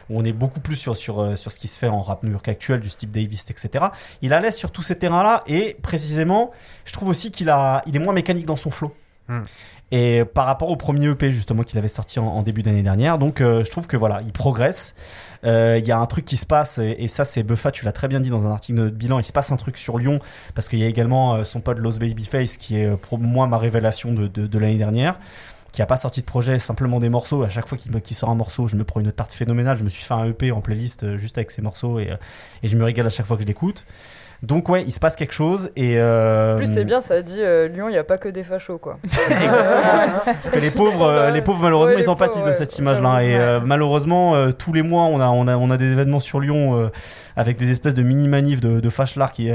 où 0.10 0.20
on 0.20 0.24
est 0.24 0.34
beaucoup 0.34 0.60
plus 0.60 0.76
sur, 0.76 0.98
sur, 0.98 1.22
euh, 1.22 1.36
sur 1.36 1.52
ce 1.52 1.60
qui 1.60 1.68
se 1.68 1.78
fait 1.78 1.88
en 1.88 2.02
rap 2.02 2.24
New 2.24 2.32
York 2.32 2.48
actuel, 2.48 2.80
du 2.80 2.90
Steve 2.90 3.12
Davis, 3.12 3.46
etc. 3.50 3.86
Il 4.22 4.34
a 4.34 4.40
l'aise 4.40 4.56
sur 4.56 4.72
tous 4.72 4.82
ces 4.82 4.98
terrains-là, 4.98 5.44
et 5.48 5.78
précisément, 5.82 6.52
je 6.86 6.94
trouve 6.94 7.10
aussi 7.10 7.32
qu'il 7.32 7.50
a, 7.50 7.84
il 7.86 7.96
est 7.96 8.00
moins 8.00 8.14
mécanique 8.14 8.46
dans 8.46 8.58
son 8.58 8.72
flow. 8.72 8.92
Hmm. 9.28 9.44
Et 9.92 10.24
par 10.24 10.46
rapport 10.46 10.70
au 10.70 10.76
premier 10.76 11.08
EP 11.08 11.32
justement 11.32 11.64
qu'il 11.64 11.80
avait 11.80 11.88
sorti 11.88 12.20
en, 12.20 12.44
début 12.44 12.62
d'année 12.62 12.84
dernière, 12.84 13.18
donc 13.18 13.42
euh, 13.42 13.64
je 13.64 13.72
trouve 13.72 13.88
que 13.88 13.98
voilà, 13.98 14.22
il 14.24 14.32
progresse. 14.32 14.94
Euh, 15.46 15.78
il 15.80 15.88
y 15.88 15.92
a 15.92 15.98
un 15.98 16.06
truc 16.06 16.26
qui 16.26 16.38
se 16.38 16.46
passe 16.46 16.80
et, 16.80 17.08
ça 17.08 17.26
c'est 17.26 17.44
Buffa, 17.44 17.72
tu 17.72 17.86
l'as 17.86 17.92
très 17.92 18.08
bien 18.08 18.20
dit 18.20 18.30
dans 18.30 18.46
un 18.46 18.52
article 18.52 18.80
de 18.80 18.90
bilan. 18.90 19.20
Il 19.20 19.24
se 19.24 19.32
passe 19.32 19.52
un 19.52 19.56
truc 19.56 19.78
sur 19.78 19.98
Lyon 19.98 20.20
parce 20.54 20.70
qu'il 20.70 20.80
y 20.80 20.84
a 20.84 20.88
également 20.88 21.36
euh, 21.36 21.44
son 21.44 21.60
pote 21.60 21.80
Lost 21.80 22.00
Babyface 22.00 22.58
qui 22.58 22.78
est 22.78 22.90
pour 22.98 23.18
moi 23.18 23.48
ma 23.48 23.58
révélation 23.58 24.14
de, 24.14 24.28
de, 24.28 24.60
l'année 24.60 24.78
dernière 24.78 25.20
qui 25.72 25.82
a 25.84 25.86
pas 25.86 25.98
sorti 25.98 26.22
de 26.22 26.26
projet, 26.26 26.58
simplement 26.60 27.00
des 27.00 27.10
morceaux. 27.10 27.44
À 27.44 27.50
chaque 27.50 27.68
fois 27.68 27.78
qu'il 27.78 28.16
sort 28.16 28.30
un 28.30 28.36
morceau, 28.36 28.68
je 28.68 28.76
me 28.76 28.84
prends 28.84 29.00
une 29.00 29.12
tarte 29.12 29.34
phénoménale. 29.34 29.78
Je 29.78 29.84
me 29.84 29.90
suis 29.90 30.04
fait 30.04 30.16
un 30.16 30.26
EP 30.26 30.52
en 30.52 30.62
playlist 30.62 31.18
juste 31.18 31.38
avec 31.38 31.52
ces 31.52 31.62
morceaux 31.62 32.00
et, 32.00 32.10
et 32.64 32.68
je 32.68 32.76
me 32.76 32.84
régale 32.84 33.06
à 33.06 33.10
chaque 33.10 33.28
fois 33.28 33.38
que 33.38 33.44
je 33.44 33.48
l'écoute. 33.48 33.86
Donc 34.42 34.70
ouais, 34.70 34.84
il 34.84 34.92
se 34.92 35.00
passe 35.00 35.18
quelque 35.18 35.34
chose 35.34 35.70
et. 35.76 35.98
Euh... 35.98 36.56
En 36.56 36.58
plus 36.58 36.74
c'est 36.74 36.86
bien, 36.86 37.02
ça 37.02 37.22
dit 37.22 37.42
euh, 37.42 37.68
Lyon, 37.68 37.90
il 37.90 37.92
n'y 37.92 37.98
a 37.98 38.06
pas 38.06 38.18
que 38.18 38.30
des 38.30 38.44
fachos 38.44 38.78
quoi. 38.78 38.98
Parce 40.26 40.50
que 40.50 40.60
les 40.60 40.72
pauvres, 40.72 41.06
euh, 41.06 41.32
les 41.32 41.42
pauvres 41.42 41.62
malheureusement, 41.62 41.98
ils 41.98 42.04
sympathisent 42.04 42.46
de 42.46 42.52
cette 42.52 42.78
image-là 42.78 43.22
et 43.22 43.36
euh, 43.36 43.60
malheureusement 43.60 44.52
tous 44.54 44.72
les 44.72 44.82
mois 44.82 45.04
on 45.04 45.20
a 45.20 45.28
on 45.28 45.48
a 45.48 45.58
on 45.58 45.70
a 45.70 45.78
des 45.78 45.92
événements 45.92 46.22
sur 46.22 46.40
Lyon 46.40 46.90
avec 47.36 47.58
des 47.58 47.72
espèces 47.72 47.96
de 47.96 48.04
mini 48.04 48.28
manifs 48.28 48.62
de, 48.62 48.80
de 48.80 48.90
fâche-lards 48.90 49.32
qui, 49.32 49.50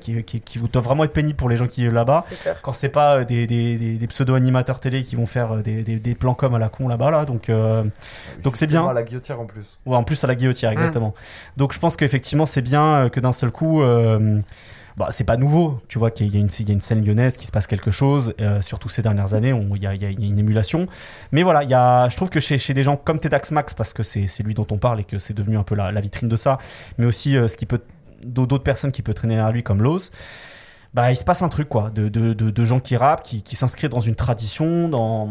qui, 0.00 0.22
qui, 0.22 0.40
qui, 0.40 0.58
doivent 0.58 0.84
vraiment 0.84 1.04
être 1.04 1.12
pénibles 1.12 1.36
pour 1.36 1.48
les 1.48 1.56
gens 1.56 1.66
qui 1.66 1.82
vivent 1.82 1.94
là-bas. 1.94 2.24
Quand 2.62 2.72
c'est 2.72 2.88
pas 2.88 3.24
des, 3.24 3.46
des, 3.46 3.96
des, 3.96 4.06
pseudo-animateurs 4.06 4.80
télé 4.80 5.02
qui 5.02 5.16
vont 5.16 5.26
faire 5.26 5.56
des, 5.56 5.82
des, 5.82 6.14
plans 6.14 6.34
comme 6.34 6.54
à 6.54 6.58
la 6.58 6.68
con 6.68 6.88
là-bas 6.88 7.10
là, 7.10 7.24
donc 7.24 7.50
donc 8.42 8.56
c'est 8.56 8.66
bien. 8.66 8.86
À 8.86 8.92
la 8.92 9.02
guillotière 9.02 9.40
en 9.40 9.46
plus. 9.46 9.78
Ouais, 9.86 9.96
en 9.96 10.02
plus 10.02 10.22
à 10.24 10.26
la 10.26 10.34
guillotière 10.34 10.72
exactement. 10.72 11.14
Donc 11.56 11.72
je 11.72 11.78
pense 11.78 11.96
qu'effectivement 11.96 12.46
c'est 12.46 12.62
bien 12.62 13.08
que 13.08 13.20
d'un 13.20 13.32
seul 13.32 13.50
coup 13.50 13.82
euh, 14.15 14.15
bah, 14.96 15.08
c'est 15.10 15.24
pas 15.24 15.36
nouveau. 15.36 15.78
Tu 15.88 15.98
vois 15.98 16.10
qu'il 16.10 16.34
y, 16.34 16.36
a 16.36 16.40
une, 16.40 16.48
scène 16.48 17.04
lyonnaise 17.04 17.36
qui 17.36 17.46
se 17.46 17.52
passe 17.52 17.66
quelque 17.66 17.90
chose, 17.90 18.34
euh, 18.40 18.62
surtout 18.62 18.88
ces 18.88 19.02
dernières 19.02 19.34
années, 19.34 19.52
il 19.74 19.82
y, 19.82 19.86
a, 19.86 19.92
une 19.92 20.38
émulation. 20.38 20.86
Mais 21.32 21.42
voilà, 21.42 21.64
y 21.64 21.74
a, 21.74 22.08
je 22.08 22.16
trouve 22.16 22.30
que 22.30 22.40
chez, 22.40 22.74
des 22.74 22.82
gens 22.82 22.96
comme 22.96 23.18
Tedax 23.18 23.50
Max, 23.50 23.74
parce 23.74 23.92
que 23.92 24.02
c'est 24.02 24.42
lui 24.42 24.54
dont 24.54 24.66
on 24.70 24.78
parle 24.78 25.00
et 25.00 25.04
que 25.04 25.18
c'est 25.18 25.34
devenu 25.34 25.58
un 25.58 25.62
peu 25.62 25.74
la, 25.74 26.00
vitrine 26.00 26.28
de 26.28 26.36
ça, 26.36 26.58
mais 26.98 27.06
aussi 27.06 27.36
euh, 27.36 27.46
d'autres 28.24 28.58
personnes 28.58 28.92
qui 28.92 29.02
peuvent 29.02 29.14
traîner 29.14 29.34
derrière 29.34 29.52
lui 29.52 29.62
comme 29.62 29.82
Lowe's, 29.82 30.10
bah, 30.94 31.12
il 31.12 31.16
se 31.16 31.24
passe 31.24 31.42
un 31.42 31.50
truc 31.50 31.68
quoi, 31.68 31.90
de, 31.90 32.08
de, 32.08 32.64
gens 32.64 32.80
qui 32.80 32.96
rappent, 32.96 33.22
qui, 33.22 33.42
qui 33.42 33.54
s'inscrivent 33.54 33.90
dans 33.90 34.00
une 34.00 34.14
tradition, 34.14 34.88
dans 34.88 35.28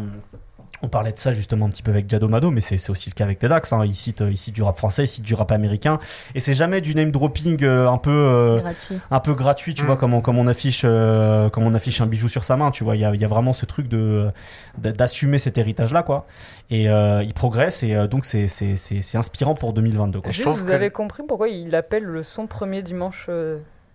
on 0.82 0.88
parlait 0.88 1.12
de 1.12 1.18
ça 1.18 1.32
justement 1.32 1.66
un 1.66 1.70
petit 1.70 1.82
peu 1.82 1.90
avec 1.90 2.08
Jadomado, 2.08 2.50
mais 2.50 2.60
c'est 2.60 2.90
aussi 2.90 3.08
le 3.08 3.14
cas 3.14 3.24
avec 3.24 3.38
TEDx. 3.38 3.72
Hein. 3.72 3.84
Il, 3.84 3.96
cite, 3.96 4.22
du 4.52 4.62
rap 4.62 4.76
français, 4.76 5.04
il 5.04 5.08
cite 5.08 5.24
du 5.24 5.34
rap 5.34 5.50
américain. 5.52 5.98
Et 6.34 6.40
c'est 6.40 6.54
jamais 6.54 6.80
du 6.80 6.94
name 6.94 7.10
dropping 7.10 7.62
euh, 7.64 7.88
un, 7.88 7.98
peu, 7.98 8.10
euh, 8.10 8.58
gratuit. 8.58 8.98
un 9.10 9.20
peu 9.20 9.34
gratuit, 9.34 9.74
tu 9.74 9.82
mm. 9.82 9.86
vois, 9.86 9.96
comme 9.96 10.14
on, 10.14 10.20
comme, 10.20 10.38
on 10.38 10.46
affiche, 10.46 10.82
euh, 10.84 11.48
comme 11.48 11.64
on 11.64 11.74
affiche 11.74 12.00
un 12.00 12.06
bijou 12.06 12.28
sur 12.28 12.44
sa 12.44 12.56
main. 12.56 12.70
Tu 12.70 12.84
vois, 12.84 12.96
il 12.96 13.00
y 13.00 13.04
a, 13.04 13.14
y 13.14 13.24
a, 13.24 13.28
vraiment 13.28 13.52
ce 13.52 13.66
truc 13.66 13.88
de 13.88 14.30
d'assumer 14.78 15.38
cet 15.38 15.56
héritage-là, 15.56 16.02
quoi. 16.02 16.26
Et 16.70 16.84
il 16.84 17.32
progresse, 17.34 17.82
et 17.82 17.94
donc 18.08 18.24
c'est 18.24 19.14
inspirant 19.14 19.54
pour 19.54 19.72
2022. 19.72 20.20
Quoi. 20.20 20.30
Juste, 20.30 20.48
vous 20.48 20.70
avez 20.70 20.90
compris 20.90 21.22
pourquoi 21.26 21.48
il 21.48 21.74
appelle 21.74 22.04
le 22.04 22.22
son 22.22 22.46
premier 22.46 22.82
dimanche 22.82 23.30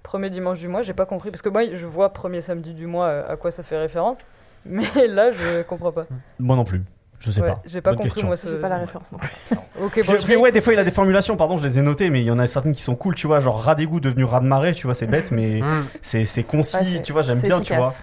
premier 0.04 0.32
dimanche 0.32 0.60
du 0.60 0.68
mois, 0.68 0.82
j'ai 0.82 0.94
pas 0.94 1.06
compris. 1.06 1.30
Parce 1.30 1.44
que 1.44 1.50
moi, 1.50 1.62
je 1.74 1.86
vois 1.86 2.12
premier 2.12 2.42
samedi 2.42 2.74
du 2.74 2.88
mois 2.88 3.10
à 3.10 3.36
quoi 3.38 3.52
ça 3.52 3.62
fait 3.62 3.78
référence. 3.78 4.18
Mais 4.66 5.08
là, 5.08 5.32
je 5.32 5.64
comprends 5.64 5.92
pas. 5.92 6.06
Moi 6.40 6.56
non 6.56 6.64
plus. 6.64 6.82
Je 7.20 7.30
sais 7.30 7.42
pas. 7.42 7.60
J'ai 7.66 7.82
pas 7.82 7.92
compris, 7.92 8.06
question. 8.06 8.28
moi, 8.28 8.36
J'ai 8.36 8.56
pas 8.56 8.70
la 8.70 8.80
référence 8.80 9.12
non 9.12 9.20
plus. 9.20 9.30
ok, 9.80 10.06
bon, 10.06 10.42
ouais, 10.42 10.52
des 10.52 10.60
fois, 10.60 10.74
il 10.74 10.80
a 10.80 10.84
des 10.84 10.92
formulations, 10.92 11.38
pardon, 11.38 11.56
je 11.56 11.64
les 11.64 11.78
ai 11.78 11.84
notées, 11.84 12.10
mais 12.10 12.22
il 12.22 12.26
y 12.26 12.32
en 12.32 12.40
a 12.40 12.48
certaines 12.48 12.74
qui 12.74 12.82
sont 12.82 12.96
cool, 12.96 13.14
tu 13.14 13.28
vois, 13.28 13.40
genre 13.40 13.62
rat 13.62 13.76
d'égout 13.76 14.00
devenu 14.00 14.24
rat 14.24 14.40
de 14.40 14.48
marée, 14.48 14.74
tu 14.74 14.88
vois, 14.88 14.96
c'est 14.96 15.06
bête, 15.06 15.30
mais 15.32 15.60
mm. 15.60 15.86
c'est 16.02 16.44
concis, 16.44 17.02
tu 17.04 17.14
vois, 17.14 17.22
j'aime 17.22 17.40
bien, 17.40 17.62
tu 17.62 17.76
vois. 17.76 17.94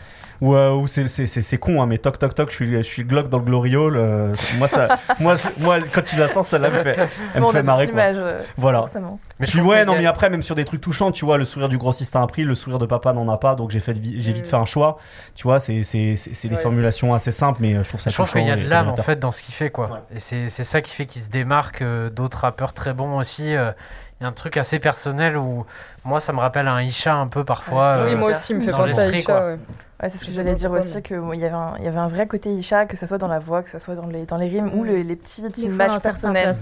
Ou, 0.41 0.55
euh, 0.55 0.87
c'est 0.87 1.59
con, 1.59 1.83
hein, 1.83 1.87
mais 1.87 1.99
toc 1.99 2.19
toc 2.19 2.33
toc, 2.35 2.51
je 2.51 2.55
suis, 2.55 2.77
je 2.77 2.83
suis 2.83 3.03
le 3.03 3.09
Glock 3.09 3.29
dans 3.29 3.39
le 3.39 3.45
gloriole. 3.45 3.97
Euh, 3.97 4.33
moi, 4.59 4.69
ça, 4.69 4.87
moi, 5.21 5.35
moi, 5.59 5.79
quand 5.93 6.13
il 6.13 6.21
la 6.21 6.29
sens, 6.29 6.49
ça 6.49 6.61
me 6.61 6.71
fait, 6.71 6.97
elle 7.35 7.43
me 7.43 7.51
fait 7.51 7.63
marrer. 7.65 7.89
Quoi. 7.89 8.01
Euh, 8.01 8.41
voilà. 8.57 8.87
Mais 9.41 9.47
je 9.47 9.51
suis 9.51 9.61
ouais, 9.61 9.85
non, 9.85 9.97
mais 9.97 10.07
après, 10.07 10.31
même 10.31 10.43
sur 10.43 10.55
des 10.55 10.65
trucs 10.65 10.81
touchants, 10.81 11.11
tu 11.11 11.25
vois, 11.25 11.39
le 11.39 11.45
sourire 11.45 11.69
du 11.69 11.77
grossiste 11.77 12.15
a 12.15 12.21
un 12.21 12.27
prix, 12.29 12.45
le 12.45 12.55
sourire 12.55 12.79
de 12.79 12.87
papa 12.87 13.13
n'en 13.13 13.29
a 13.29 13.37
pas, 13.37 13.57
donc 13.57 13.71
j'ai 13.71 13.81
fait, 13.81 13.95
j'ai 13.95 14.33
vite 14.33 14.47
fait 14.47 14.57
un 14.57 14.65
choix. 14.65 14.99
Tu 15.35 15.43
vois, 15.43 15.59
c'est 15.59 15.83
des 15.83 16.57
formulations 16.57 17.15
assez 17.15 17.33
simples, 17.33 17.59
mais 17.61 17.83
je 17.83 17.89
trouve 17.89 18.01
ça. 18.01 18.11
Je 18.11 18.15
trouve 18.15 18.31
qu'il 18.31 18.47
y 18.47 18.51
a 18.51 18.57
de 18.57 18.69
l'âme 18.69 18.91
en 18.91 18.97
fait 18.97 19.19
dans 19.19 19.33
ce 19.33 19.43
qu'il 19.43 19.55
fait, 19.55 19.71
quoi. 19.71 20.03
Et 20.15 20.21
c'est 20.21 20.49
ça 20.49 20.81
qui 20.83 20.95
fait 20.95 21.07
qu'il 21.07 21.23
se 21.23 21.31
démarque 21.31 21.83
d'autres 22.13 22.39
rappeurs 22.39 22.75
très 22.75 22.93
bons 22.93 23.19
aussi. 23.19 23.55
Il 24.21 24.25
y 24.25 24.27
a 24.27 24.29
un 24.29 24.33
truc 24.33 24.57
assez 24.57 24.81
personnel 24.81 25.37
où 25.37 25.65
moi 26.05 26.19
ça 26.19 26.33
me 26.33 26.41
rappelle 26.41 26.67
un 26.67 26.83
Isha 26.83 27.15
un 27.15 27.29
peu 27.29 27.45
parfois. 27.45 28.05
Oui, 28.05 28.17
moi 28.17 28.33
aussi, 28.33 28.53
il 28.53 28.59
me 28.59 28.65
fait 28.65 28.73
penser 28.73 28.99
à 28.99 29.09
Isha. 29.09 29.47
Ouais, 29.47 29.59
c'est 30.01 30.19
ce 30.19 30.25
que 30.25 30.31
j'allais 30.31 30.55
dire 30.55 30.71
aussi, 30.71 31.03
qu'il 31.03 31.17
y, 31.17 31.45
avait 31.45 31.49
un, 31.49 31.77
y 31.81 31.89
avait 31.89 31.99
un 31.99 32.07
vrai 32.07 32.29
côté 32.29 32.55
Isha, 32.55 32.87
que 32.87 32.97
ce 32.97 33.07
soit 33.07 33.19
dans 33.19 33.27
la 33.27 33.41
voix, 33.41 33.65
que 33.65 33.71
ce 33.71 33.81
soit 33.81 33.97
dans 33.97 34.07
les, 34.07 34.27
dans 34.27 34.37
les 34.37 34.47
rimes, 34.47 34.71
ou 34.75 34.85
les, 34.85 35.03
les 35.03 35.17
petites 35.17 35.59
images 35.59 36.01
personnelles. 36.01 36.55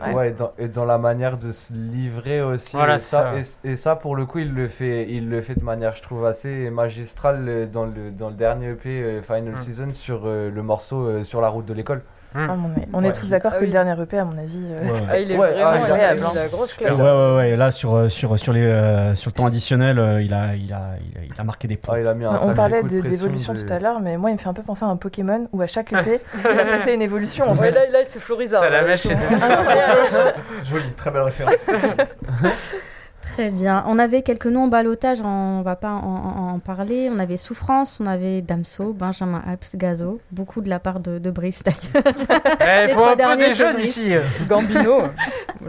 Ouais, 0.00 0.14
ouais 0.14 0.30
dans, 0.32 0.52
et 0.58 0.68
dans 0.68 0.84
la 0.84 0.98
manière 0.98 1.38
de 1.38 1.52
se 1.52 1.72
livrer 1.72 2.42
aussi. 2.42 2.76
Voilà, 2.76 2.96
et, 2.96 2.98
ça, 2.98 3.32
Et, 3.64 3.76
ça, 3.76 3.96
pour 3.96 4.14
le 4.14 4.26
coup, 4.26 4.40
il 4.40 4.52
le, 4.52 4.68
fait, 4.68 5.06
il 5.08 5.30
le 5.30 5.40
fait 5.40 5.54
de 5.54 5.64
manière, 5.64 5.96
je 5.96 6.02
trouve, 6.02 6.26
assez 6.26 6.70
magistrale 6.70 7.70
dans 7.70 7.86
le, 7.86 8.10
dans 8.10 8.28
le 8.28 8.34
dernier 8.34 8.70
EP 8.70 8.88
euh, 8.88 9.22
Final 9.22 9.54
mm. 9.54 9.58
Season 9.58 9.90
sur 9.94 10.22
euh, 10.26 10.50
le 10.50 10.62
morceau 10.62 11.08
euh, 11.08 11.24
Sur 11.24 11.40
la 11.40 11.48
route 11.48 11.64
de 11.64 11.72
l'école. 11.74 12.02
Hmm. 12.34 12.46
Ah, 12.48 12.56
on 12.94 13.04
est 13.04 13.12
tous 13.12 13.28
d'accord 13.28 13.52
ah 13.54 13.58
que 13.58 13.64
le 13.64 13.70
dernier 13.70 14.00
EP, 14.00 14.18
à 14.18 14.24
mon 14.24 14.38
avis, 14.38 14.58
euh, 14.58 14.88
ah, 15.10 15.18
il 15.18 15.32
est 15.32 15.36
vraiment 15.36 15.64
ah, 15.64 15.74
incroyable. 15.74 16.20
Il 16.32 16.38
a, 16.38 16.48
grosse 16.48 16.72
claque. 16.72 16.96
Ouais, 16.96 17.02
ouais, 17.02 17.36
ouais. 17.36 17.56
Là, 17.56 17.70
sur, 17.70 17.94
euh, 17.94 18.08
sur, 18.08 18.38
sur, 18.38 18.54
les, 18.54 18.64
euh, 18.64 19.14
sur 19.14 19.30
le 19.30 19.34
temps 19.34 19.46
additionnel, 19.46 19.96
il, 20.22 20.32
a, 20.32 20.54
il, 20.54 20.72
a, 20.72 20.92
il, 21.22 21.40
a, 21.40 21.44
marqué 21.44 21.68
des 21.68 21.76
points. 21.76 22.00
il 22.00 22.08
a 22.08 22.14
mis 22.14 22.24
un 22.24 22.38
on 22.40 22.54
parlait 22.54 22.82
d'évolution 22.82 23.54
tout 23.54 23.70
à 23.70 23.78
l'heure, 23.78 24.00
mais 24.00 24.16
moi, 24.16 24.30
il 24.30 24.34
me 24.34 24.38
fait 24.38 24.48
un 24.48 24.54
peu 24.54 24.62
penser 24.62 24.84
à 24.84 24.88
un 24.88 24.96
Pokémon 24.96 25.46
où 25.52 25.60
à 25.60 25.66
chaque 25.66 25.92
EP, 25.92 26.20
il 26.38 26.58
a 26.58 26.64
passé 26.64 26.94
une 26.94 27.02
évolution. 27.02 27.50
En 27.50 27.54
là, 27.54 27.70
là 27.70 28.00
c'est 28.04 28.20
Florizard. 28.20 28.62
Ça 28.62 28.70
la 28.70 28.82
mèche. 28.82 29.06
Joli, 30.64 30.94
très 30.94 31.10
belle 31.10 31.22
référence. 31.22 31.54
Très 33.32 33.50
bien. 33.50 33.82
On 33.86 33.98
avait 33.98 34.20
quelques 34.20 34.44
noms 34.46 34.64
en 34.64 34.68
balotage, 34.68 35.22
on 35.22 35.62
va 35.62 35.74
pas 35.74 35.92
en, 35.92 36.58
parler. 36.58 37.08
On 37.10 37.18
avait 37.18 37.38
Souffrance, 37.38 37.98
on 37.98 38.04
avait 38.04 38.42
Damso, 38.42 38.92
Benjamin 38.92 39.42
Apps, 39.50 39.74
Gazo. 39.74 40.20
Beaucoup 40.30 40.60
de 40.60 40.68
la 40.68 40.78
part 40.78 41.00
de, 41.00 41.18
de 41.18 41.30
Brice 41.30 41.62
d'ailleurs. 41.62 42.04
Il 42.04 42.90
eh, 42.90 42.92
faut 42.92 43.04
un 43.04 43.16
peu 43.16 43.36
des 43.38 43.54
jeunes 43.54 43.80
ici. 43.80 44.12
Gambino. 44.46 44.98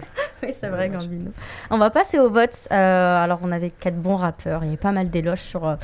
oui, 0.44 0.50
c'est 0.60 0.68
vrai, 0.68 0.90
Gambino. 0.90 1.32
On 1.70 1.78
va 1.78 1.90
passer 1.90 2.20
au 2.20 2.30
vote. 2.30 2.68
Euh, 2.74 3.24
alors, 3.24 3.40
on 3.44 3.52
avait 3.54 3.72
quatre 3.72 3.96
bons 3.96 4.18
rappeurs. 4.18 4.64
Il 4.64 4.66
y 4.66 4.70
avait 4.72 4.78
pas 4.78 4.92
mal 4.92 5.10
d'éloges 5.10 5.40
sur, 5.40 5.66
euh, 5.66 5.76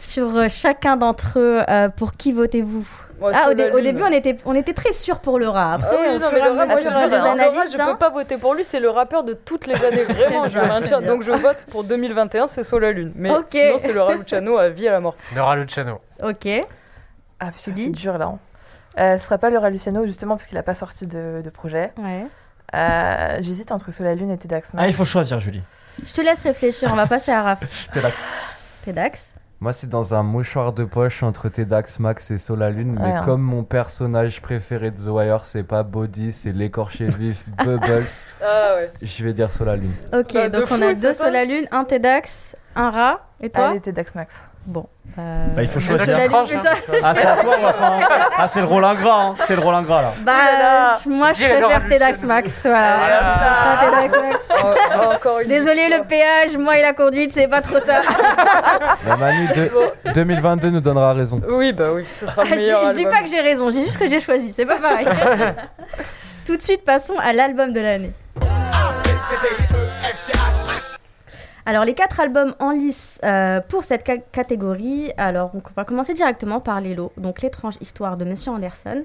sur 0.00 0.36
euh, 0.36 0.46
chacun 0.48 0.96
d'entre 0.96 1.38
eux. 1.38 1.62
pour 1.96 2.12
qui 2.12 2.32
votez-vous 2.32 2.86
ah, 3.22 3.50
au, 3.50 3.80
début, 3.80 4.02
on 4.02 4.12
était, 4.12 4.36
on 4.44 4.54
était 4.54 4.72
très 4.72 4.92
sûr 4.92 5.20
pour 5.20 5.38
le 5.38 5.48
rat. 5.48 5.74
Après, 5.74 5.88
ah 5.92 6.18
non, 6.18 6.28
mais 6.32 6.38
le 6.38 6.50
rat, 6.56 6.66
moi, 6.66 7.08
des 7.08 7.16
analyses, 7.16 7.72
je 7.72 7.76
peux 7.76 7.82
hein. 7.82 7.96
pas 7.96 8.08
voter 8.08 8.38
pour 8.38 8.54
lui. 8.54 8.64
C'est 8.64 8.80
le 8.80 8.88
rappeur 8.88 9.24
de 9.24 9.34
toutes 9.34 9.66
les 9.66 9.74
années, 9.84 10.04
vraiment. 10.08 10.48
je 10.48 10.58
maintiens. 10.58 11.00
Donc, 11.02 11.22
je 11.22 11.32
vote 11.32 11.66
pour 11.70 11.84
2021, 11.84 12.46
c'est 12.46 12.62
Sola 12.62 12.92
Lune. 12.92 13.12
Mais 13.14 13.28
sinon, 13.48 13.78
c'est 13.78 13.92
le 13.92 14.02
Raluciano 14.02 14.56
à 14.56 14.70
vie 14.70 14.88
à 14.88 14.92
la 14.92 15.00
mort. 15.00 15.16
Le 15.34 15.42
Raluciano. 15.42 16.00
Ok. 16.22 16.48
Ah, 17.40 17.50
c'est 17.54 17.72
dur 17.72 18.18
là. 18.18 18.26
Hein. 18.26 18.38
Euh, 18.98 19.18
ce 19.18 19.24
sera 19.24 19.38
pas 19.38 19.50
le 19.50 19.58
Raluciano, 19.58 20.04
justement, 20.06 20.36
parce 20.36 20.48
qu'il 20.48 20.58
a 20.58 20.62
pas 20.62 20.74
sorti 20.74 21.06
de, 21.06 21.42
de 21.44 21.50
projet. 21.50 21.92
Ouais. 21.98 22.26
Euh, 22.74 23.36
J'hésite 23.40 23.72
entre 23.72 23.92
Sola 23.92 24.14
Lune 24.14 24.30
et 24.30 24.38
Tedax 24.38 24.70
Ah, 24.76 24.86
il 24.86 24.94
faut 24.94 25.04
choisir, 25.04 25.38
Julie. 25.38 25.62
Je 26.02 26.12
te 26.12 26.20
laisse 26.22 26.40
réfléchir. 26.40 26.88
On 26.92 26.96
va 26.96 27.06
passer 27.06 27.32
à 27.32 27.42
Raph. 27.42 27.90
Tedax. 27.92 28.26
Tedax. 28.84 29.29
Moi, 29.62 29.74
c'est 29.74 29.90
dans 29.90 30.14
un 30.14 30.22
mouchoir 30.22 30.72
de 30.72 30.84
poche 30.84 31.22
entre 31.22 31.50
Tedax, 31.50 31.98
Max 31.98 32.30
et 32.30 32.38
Solalune. 32.38 32.96
mais 32.98 33.12
hein. 33.12 33.22
comme 33.26 33.42
mon 33.42 33.62
personnage 33.62 34.40
préféré 34.40 34.90
de 34.90 34.96
The 34.96 35.08
Wire, 35.08 35.44
c'est 35.44 35.64
pas 35.64 35.82
Body, 35.82 36.32
c'est 36.32 36.52
l'écorché 36.52 37.08
vif 37.08 37.44
Bubbles. 37.62 38.06
Ah 38.42 38.76
ouais. 38.76 38.90
Je 39.02 39.22
vais 39.22 39.34
dire 39.34 39.50
Solalune. 39.50 39.92
Ok, 40.14 40.32
bah, 40.32 40.48
donc 40.48 40.64
on 40.70 40.80
a 40.80 40.94
deux 40.94 41.12
Solalune, 41.12 41.66
un 41.72 41.84
Tedax, 41.84 42.56
un 42.74 42.90
rat. 42.90 43.28
Et 43.42 43.50
toi? 43.50 43.68
Allez, 43.68 43.80
Tedax 43.80 44.14
Max. 44.14 44.34
Bon. 44.66 44.86
Euh... 45.18 45.46
Bah, 45.56 45.62
il 45.62 45.68
faut 45.68 45.80
choisir. 45.80 46.16
ah, 47.02 47.14
c'est 47.14 47.26
à 47.26 47.36
toi, 47.38 47.56
Ah, 48.38 48.46
c'est 48.46 48.60
le 48.60 48.66
rôle 48.66 48.84
ingrat, 48.84 49.22
hein. 49.22 49.34
C'est 49.40 49.56
le 49.56 49.62
rôle 49.62 49.74
ingrat, 49.74 50.02
là. 50.02 50.12
Bah, 50.20 50.32
moi, 51.06 51.32
je 51.32 51.44
préfère 51.44 51.88
Tedax 51.88 52.22
Max. 52.24 52.62
Voilà. 52.62 52.98
Ah, 53.02 53.90
Max. 53.90 54.14
Oh, 54.62 54.66
oh, 55.26 55.38
Désolé, 55.46 55.88
le 55.88 56.04
péage, 56.06 56.56
moi 56.58 56.78
et 56.78 56.82
la 56.82 56.92
conduite, 56.92 57.32
c'est 57.32 57.48
pas 57.48 57.60
trop 57.62 57.78
ça. 57.78 58.02
bah, 59.06 59.16
Manu, 59.16 59.48
2022 60.14 60.70
nous 60.70 60.80
donnera 60.80 61.14
raison. 61.14 61.40
Oui, 61.48 61.72
bah 61.72 61.86
oui, 61.94 62.04
ce 62.14 62.26
sera 62.26 62.44
le 62.44 62.50
meilleur. 62.50 62.84
je, 62.84 62.90
je 62.90 62.94
dis 62.94 63.04
pas 63.04 63.22
que 63.22 63.28
j'ai 63.28 63.40
raison, 63.40 63.70
je 63.70 63.76
dis 63.76 63.84
juste 63.84 63.98
que 63.98 64.08
j'ai 64.08 64.20
choisi. 64.20 64.52
C'est 64.54 64.66
pas 64.66 64.76
pareil. 64.78 65.06
Tout 66.46 66.56
de 66.56 66.62
suite, 66.62 66.84
passons 66.84 67.14
à 67.18 67.32
l'album 67.32 67.72
de 67.72 67.80
l'année. 67.80 68.12
Alors 71.70 71.84
les 71.84 71.94
quatre 71.94 72.18
albums 72.18 72.52
en 72.58 72.72
lice 72.72 73.20
euh, 73.22 73.60
pour 73.60 73.84
cette 73.84 74.02
catégorie, 74.32 75.12
alors 75.16 75.52
on 75.54 75.60
va 75.76 75.84
commencer 75.84 76.14
directement 76.14 76.58
par 76.58 76.80
Lélo, 76.80 77.12
donc 77.16 77.42
l'étrange 77.42 77.74
histoire 77.80 78.16
de 78.16 78.24
Monsieur 78.24 78.50
Anderson. 78.50 79.04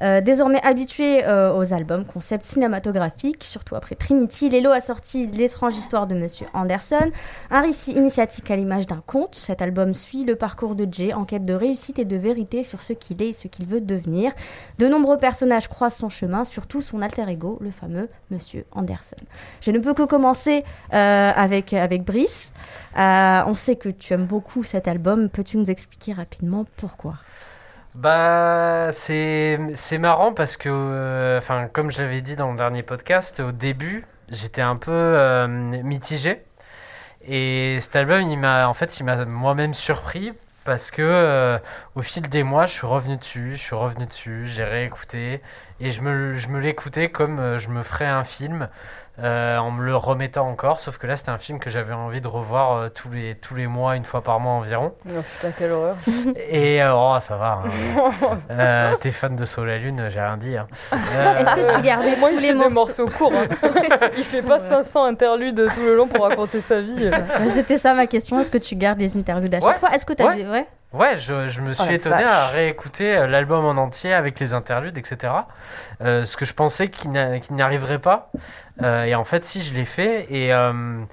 Euh, 0.00 0.20
désormais 0.20 0.64
habitué 0.64 1.26
euh, 1.26 1.52
aux 1.52 1.74
albums 1.74 2.04
concept 2.04 2.44
cinématographique, 2.44 3.42
surtout 3.42 3.74
après 3.74 3.96
Trinity, 3.96 4.48
Lélo 4.48 4.70
a 4.70 4.80
sorti 4.80 5.26
l'étrange 5.26 5.76
histoire 5.76 6.06
de 6.06 6.14
Monsieur 6.14 6.46
Anderson, 6.54 7.10
un 7.50 7.62
récit 7.62 7.94
initiatique 7.94 8.48
à 8.48 8.54
l'image 8.54 8.86
d'un 8.86 9.02
conte. 9.04 9.34
Cet 9.34 9.60
album 9.60 9.92
suit 9.92 10.22
le 10.22 10.36
parcours 10.36 10.76
de 10.76 10.86
Jay 10.88 11.12
en 11.12 11.24
quête 11.24 11.44
de 11.44 11.54
réussite 11.54 11.98
et 11.98 12.04
de 12.04 12.16
vérité 12.16 12.62
sur 12.62 12.80
ce 12.80 12.92
qu'il 12.92 13.22
est 13.24 13.30
et 13.30 13.32
ce 13.32 13.48
qu'il 13.48 13.66
veut 13.66 13.80
devenir. 13.80 14.30
De 14.78 14.86
nombreux 14.86 15.16
personnages 15.16 15.66
croisent 15.66 15.96
son 15.96 16.10
chemin, 16.10 16.44
surtout 16.44 16.80
son 16.80 17.02
alter 17.02 17.28
ego, 17.28 17.58
le 17.60 17.72
fameux 17.72 18.08
Monsieur 18.30 18.66
Anderson. 18.70 19.16
Je 19.60 19.72
ne 19.72 19.80
peux 19.80 19.94
que 19.94 20.04
commencer 20.04 20.62
avec 20.92 21.72
avec 21.72 22.03
Brice. 22.04 22.52
Euh, 22.96 23.42
on 23.46 23.54
sait 23.54 23.76
que 23.76 23.88
tu 23.88 24.12
aimes 24.12 24.26
beaucoup 24.26 24.62
cet 24.62 24.88
album. 24.88 25.28
Peux-tu 25.28 25.56
nous 25.56 25.70
expliquer 25.70 26.12
rapidement 26.12 26.66
pourquoi? 26.76 27.14
Bah, 27.94 28.90
c'est 28.92 29.58
marrant 29.98 30.32
parce 30.32 30.56
que, 30.56 30.68
euh, 30.68 31.38
enfin, 31.38 31.68
comme 31.72 31.92
je 31.92 32.02
l'avais 32.02 32.20
dit 32.20 32.36
dans 32.36 32.50
le 32.50 32.56
dernier 32.56 32.82
podcast, 32.82 33.40
au 33.40 33.52
début, 33.52 34.04
j'étais 34.28 34.62
un 34.62 34.76
peu 34.76 34.90
euh, 34.90 35.46
mitigé. 35.48 36.42
Et 37.26 37.78
cet 37.80 37.96
album, 37.96 38.20
il 38.22 38.38
m'a, 38.38 38.68
en 38.68 38.74
fait, 38.74 38.98
il 39.00 39.04
m'a 39.04 39.24
moi-même 39.24 39.74
surpris 39.74 40.32
parce 40.64 40.90
que 40.90 41.58
au 41.94 42.02
fil 42.02 42.28
des 42.28 42.42
mois, 42.42 42.66
je 42.66 42.72
suis 42.72 42.86
revenu 42.86 43.16
dessus, 43.16 43.52
je 43.56 43.62
suis 43.62 43.74
revenu 43.74 44.06
dessus, 44.06 44.46
j'ai 44.46 44.64
réécouté 44.64 45.40
et 45.80 45.90
je 45.90 46.00
me, 46.00 46.34
je 46.34 46.48
me 46.48 46.60
l'écoutais 46.60 47.08
comme 47.08 47.58
je 47.58 47.68
me 47.68 47.82
ferais 47.82 48.06
un 48.06 48.24
film. 48.24 48.68
Euh, 49.22 49.58
en 49.58 49.70
me 49.70 49.84
le 49.84 49.94
remettant 49.94 50.48
encore. 50.48 50.80
Sauf 50.80 50.98
que 50.98 51.06
là, 51.06 51.16
c'était 51.16 51.30
un 51.30 51.38
film 51.38 51.60
que 51.60 51.70
j'avais 51.70 51.92
envie 51.92 52.20
de 52.20 52.26
revoir 52.26 52.72
euh, 52.72 52.88
tous, 52.88 53.08
les, 53.10 53.36
tous 53.36 53.54
les 53.54 53.68
mois, 53.68 53.94
une 53.94 54.04
fois 54.04 54.22
par 54.22 54.40
mois 54.40 54.54
environ. 54.54 54.92
Oh, 55.06 55.20
putain, 55.34 55.52
quelle 55.56 55.70
horreur. 55.70 55.96
Et 56.50 56.82
euh, 56.82 56.92
oh, 56.92 57.16
ça 57.20 57.36
va. 57.36 57.60
Hein. 58.50 58.96
T'es 59.00 59.12
fan 59.12 59.36
de 59.36 59.44
Soleil 59.44 59.82
Lune, 59.82 60.08
j'ai 60.10 60.20
rien 60.20 60.36
dit. 60.36 60.56
Hein. 60.56 60.66
Est-ce 60.92 61.54
que 61.54 61.76
tu 61.76 61.82
gardais 61.82 62.16
tous 62.16 62.38
les 62.38 62.54
morceaux, 62.54 62.70
morceaux 62.70 63.06
courts 63.06 63.32
hein. 63.36 63.46
Il 64.18 64.24
fait 64.24 64.42
pas 64.42 64.58
500 64.58 65.04
interludes 65.04 65.64
tout 65.72 65.82
le 65.82 65.94
long 65.94 66.08
pour 66.08 66.24
raconter 66.24 66.60
sa 66.60 66.80
vie. 66.80 67.08
C'était 67.50 67.78
ça 67.78 67.94
ma 67.94 68.08
question. 68.08 68.40
Est-ce 68.40 68.50
que 68.50 68.58
tu 68.58 68.74
gardes 68.74 68.98
les 68.98 69.16
interludes 69.16 69.54
à 69.54 69.60
chaque 69.60 69.78
fois? 69.78 69.90
Est-ce 69.94 70.06
que 70.06 70.12
t'as 70.12 70.26
ouais. 70.26 70.44
ouais 70.44 70.66
Ouais, 70.94 71.16
je, 71.18 71.48
je, 71.48 71.60
me 71.60 71.74
suis 71.74 71.92
étonné 71.92 72.22
à 72.22 72.46
réécouter 72.46 73.26
l'album 73.26 73.64
en 73.64 73.80
entier 73.80 74.14
avec 74.14 74.38
les 74.40 74.54
interludes, 74.54 74.96
etc. 74.96 75.32
ce 76.00 76.36
que 76.36 76.44
je 76.44 76.54
pensais 76.54 76.88
qu'il 76.88 77.10
n'y 77.10 77.62
arriverait 77.62 77.98
pas. 77.98 78.30
Euh, 78.82 79.04
et 79.04 79.14
en 79.14 79.24
fait, 79.24 79.44
si, 79.44 79.62
je 79.62 79.74
l'ai 79.74 79.84
fait. 79.84 80.26
Et 80.30 80.52
euh, 80.52 81.04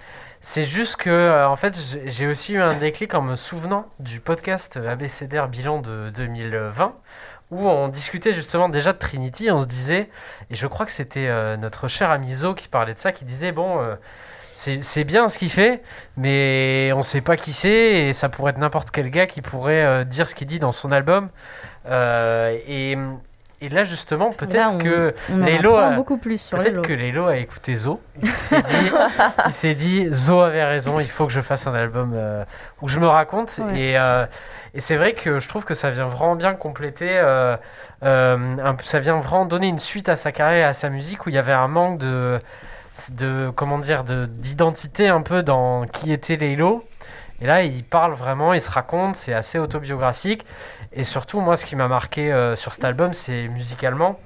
c'est 0.42 0.64
juste 0.64 0.96
que, 0.98 1.10
euh, 1.10 1.48
en 1.48 1.56
fait, 1.56 1.78
j'ai 2.06 2.28
aussi 2.28 2.54
eu 2.54 2.62
un 2.62 2.74
déclic 2.74 3.14
en 3.14 3.22
me 3.22 3.36
souvenant 3.36 3.86
du 4.00 4.20
podcast 4.20 4.78
ABCDR 4.78 5.48
bilan 5.48 5.82
de 5.82 6.10
2020 6.16 6.94
où 7.52 7.68
on 7.68 7.90
discutait 7.90 8.32
justement 8.32 8.70
déjà 8.70 8.94
de 8.94 8.98
Trinity, 8.98 9.52
on 9.52 9.62
se 9.62 9.68
disait, 9.68 10.10
et 10.50 10.56
je 10.56 10.68
crois 10.68 10.86
que 10.86 10.92
c'était 10.94 11.28
notre 11.58 11.90
cher 11.90 12.10
ami 12.10 12.34
Zo 12.34 12.54
qui 12.54 12.70
parlait 12.70 12.94
de 12.94 13.00
ça, 13.00 13.12
qui 13.12 13.26
disait, 13.26 13.52
bon, 13.52 13.78
c'est 14.82 15.04
bien 15.04 15.28
ce 15.30 15.38
qu'il 15.38 15.50
fait, 15.50 15.82
mais 16.18 16.92
on 16.96 17.04
sait 17.04 17.22
pas 17.22 17.38
qui 17.38 17.54
c'est, 17.54 18.08
et 18.08 18.14
ça 18.14 18.30
pourrait 18.30 18.52
être 18.52 18.58
n'importe 18.58 18.92
quel 18.92 19.10
gars 19.10 19.28
qui 19.28 19.42
pourrait 19.42 20.06
dire 20.06 20.30
ce 20.30 20.36
qu'il 20.36 20.48
dit 20.48 20.60
dans 20.60 20.72
son 20.72 20.92
album. 20.92 21.28
et, 21.88 22.98
et 23.64 23.70
là, 23.70 23.84
justement, 23.84 24.32
peut-être 24.32 24.80
que 24.80 25.14
Lélo 25.30 25.76
a, 25.76 25.92
beaucoup 25.92 26.18
plus 26.18 26.50
peut-être 26.50 26.82
que 26.82 26.94
Lélo 26.94 27.28
a 27.28 27.38
écouté 27.38 27.76
Zo. 27.76 28.02
Il 28.24 29.54
s'est 29.54 29.76
dit, 29.76 30.12
Zo 30.12 30.40
avait 30.40 30.64
raison, 30.64 31.00
il 31.00 31.08
faut 31.08 31.28
que 31.28 31.32
je 31.32 31.42
fasse 31.42 31.68
un 31.68 31.76
album 31.76 32.14
euh, 32.16 32.44
où 32.82 32.88
je 32.88 32.98
me 32.98 33.06
raconte. 33.06 33.60
Et, 33.76 34.00
euh, 34.00 34.26
et 34.74 34.82
c'est 34.82 34.96
vrai 34.96 35.14
que 35.14 35.40
je 35.40 35.48
trouve 35.48 35.64
que 35.64 35.76
ça 35.76 35.92
vient 35.92 36.08
vraiment 36.08 36.36
bien 36.36 36.56
compléter, 36.56 37.12
euh, 37.12 37.56
un, 38.04 38.76
ça 38.84 39.00
vient 39.00 39.20
vraiment 39.20 39.46
donner 39.46 39.68
une 39.68 39.80
suite 39.80 40.10
à 40.10 40.16
sa 40.16 40.32
carrière 40.32 40.66
et 40.66 40.70
à 40.70 40.74
sa 40.74 40.90
musique 40.90 41.28
où 41.28 41.30
il 41.30 41.36
y 41.36 41.38
avait 41.38 41.54
un 41.54 41.68
manque 41.68 42.00
de, 42.00 42.40
de 43.10 43.52
comment 43.56 43.80
dire, 43.80 44.04
d'identité 44.04 45.08
un 45.08 45.22
peu 45.22 45.44
dans 45.44 45.86
qui 45.86 46.12
était 46.12 46.36
Lélo. 46.36 46.86
Et 47.42 47.48
là, 47.48 47.64
il 47.64 47.84
parle 47.84 48.14
vraiment, 48.14 48.54
il 48.54 48.62
se 48.62 48.70
raconte, 48.70 49.16
c'est 49.16 49.34
assez 49.34 49.58
autobiographique. 49.58 50.46
Et 50.94 51.04
surtout, 51.04 51.40
moi, 51.40 51.58
ce 51.58 51.66
qui 51.66 51.76
m'a 51.76 51.88
marqué 51.88 52.32
euh, 52.32 52.56
sur 52.56 52.76
cet 52.76 52.84
album, 52.86 53.14
c'est 53.14 53.48
musicalement. 53.48 54.20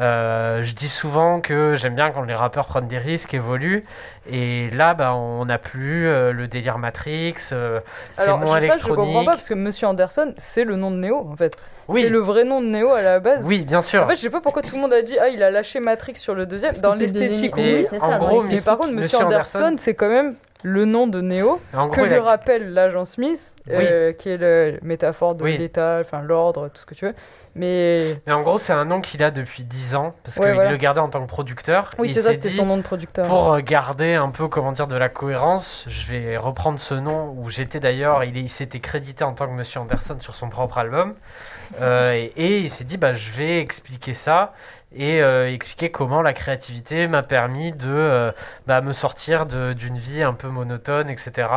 Euh, 0.00 0.62
je 0.62 0.74
dis 0.74 0.88
souvent 0.88 1.40
que 1.40 1.74
j'aime 1.76 1.94
bien 1.94 2.10
quand 2.10 2.22
les 2.22 2.34
rappeurs 2.34 2.66
prennent 2.66 2.88
des 2.88 2.98
risques, 2.98 3.34
évoluent. 3.34 3.84
Et 4.30 4.70
là, 4.70 4.94
bah, 4.94 5.14
on 5.14 5.44
n'a 5.44 5.58
plus 5.58 6.06
euh, 6.06 6.32
le 6.32 6.48
délire 6.48 6.78
Matrix, 6.78 7.34
c'est 7.38 8.28
moins 8.28 8.58
électronique. 8.58 8.64
Ça, 8.66 8.78
je 8.78 8.94
comprends 8.94 9.24
pas, 9.24 9.32
parce 9.32 9.48
que 9.48 9.54
Monsieur 9.54 9.86
Anderson, 9.86 10.32
c'est 10.38 10.64
le 10.64 10.76
nom 10.76 10.90
de 10.90 10.96
Neo, 10.96 11.28
en 11.30 11.36
fait. 11.36 11.58
Oui. 11.88 12.02
C'est 12.02 12.08
le 12.08 12.18
vrai 12.18 12.44
nom 12.44 12.60
de 12.60 12.66
Neo 12.66 12.90
à 12.90 13.02
la 13.02 13.20
base. 13.20 13.42
Oui, 13.44 13.64
bien 13.64 13.80
sûr. 13.80 14.02
En 14.02 14.06
fait, 14.06 14.16
je 14.16 14.20
sais 14.20 14.30
pas 14.30 14.40
pourquoi 14.40 14.62
tout 14.62 14.74
le 14.74 14.80
monde 14.80 14.92
a 14.92 15.02
dit 15.02 15.18
Ah, 15.18 15.28
il 15.28 15.42
a 15.42 15.50
lâché 15.50 15.80
Matrix 15.80 16.16
sur 16.16 16.34
le 16.34 16.46
deuxième. 16.46 16.74
dans 16.74 16.94
l'esthétique, 16.94 17.56
oui. 17.56 17.86
c'est 17.88 17.98
ça. 17.98 18.18
Gros, 18.18 18.42
mais 18.42 18.60
par 18.60 18.78
contre, 18.78 18.92
Monsieur 18.92 19.18
Anderson 19.18 19.76
c'est 19.78 19.94
quand 19.94 20.08
même 20.08 20.34
le 20.64 20.86
nom 20.86 21.06
de 21.06 21.20
Neo, 21.20 21.60
que 21.92 22.00
lui 22.00 22.18
rappelle 22.18 22.72
l'agent 22.72 23.04
Smith, 23.04 23.54
euh, 23.70 24.12
qui 24.14 24.30
est 24.30 24.38
la 24.38 24.78
métaphore 24.82 25.34
de 25.34 25.44
l'état, 25.44 25.98
enfin 26.00 26.22
l'ordre, 26.22 26.68
tout 26.68 26.80
ce 26.80 26.86
que 26.86 26.94
tu 26.94 27.04
veux. 27.04 27.14
Mais... 27.54 28.16
Mais 28.26 28.32
en 28.32 28.40
gros, 28.40 28.56
c'est 28.56 28.72
un 28.72 28.86
nom 28.86 29.02
qu'il 29.02 29.22
a 29.22 29.30
depuis 29.30 29.62
10 29.62 29.94
ans, 29.94 30.14
parce 30.24 30.36
qu'il 30.36 30.46
le 30.46 30.76
gardait 30.78 31.00
en 31.00 31.08
tant 31.08 31.20
que 31.20 31.28
producteur. 31.28 31.90
Oui, 31.98 32.08
c'est 32.08 32.22
ça, 32.22 32.32
c'était 32.32 32.50
son 32.50 32.64
nom 32.64 32.78
de 32.78 32.82
producteur. 32.82 33.26
Pour 33.26 33.52
euh, 33.52 33.60
garder 33.60 34.14
un 34.14 34.30
peu, 34.30 34.48
comment 34.48 34.72
dire, 34.72 34.86
de 34.86 34.96
la 34.96 35.10
cohérence, 35.10 35.84
je 35.86 36.10
vais 36.10 36.36
reprendre 36.38 36.80
ce 36.80 36.94
nom, 36.94 37.34
où 37.36 37.50
j'étais 37.50 37.78
d'ailleurs, 37.78 38.24
il, 38.24 38.34
il 38.36 38.48
s'était 38.48 38.80
crédité 38.80 39.22
en 39.22 39.34
tant 39.34 39.46
que 39.46 39.52
Monsieur 39.52 39.80
Anderson 39.80 40.16
sur 40.18 40.34
son 40.34 40.48
propre 40.48 40.78
album. 40.78 41.14
Euh, 41.80 42.28
et, 42.36 42.60
il 42.60 42.70
s'est 42.70 42.84
dit, 42.84 42.96
bah, 42.96 43.14
je 43.14 43.30
vais 43.30 43.60
expliquer 43.60 44.14
ça 44.14 44.52
et 44.96 45.22
euh, 45.22 45.52
expliquer 45.52 45.90
comment 45.90 46.22
la 46.22 46.32
créativité 46.32 47.08
m'a 47.08 47.22
permis 47.22 47.72
de 47.72 47.88
euh, 47.88 48.30
bah, 48.66 48.80
me 48.80 48.92
sortir 48.92 49.46
d'une 49.46 49.98
vie 49.98 50.22
un 50.22 50.34
peu 50.34 50.48
monotone, 50.48 51.10
etc., 51.10 51.48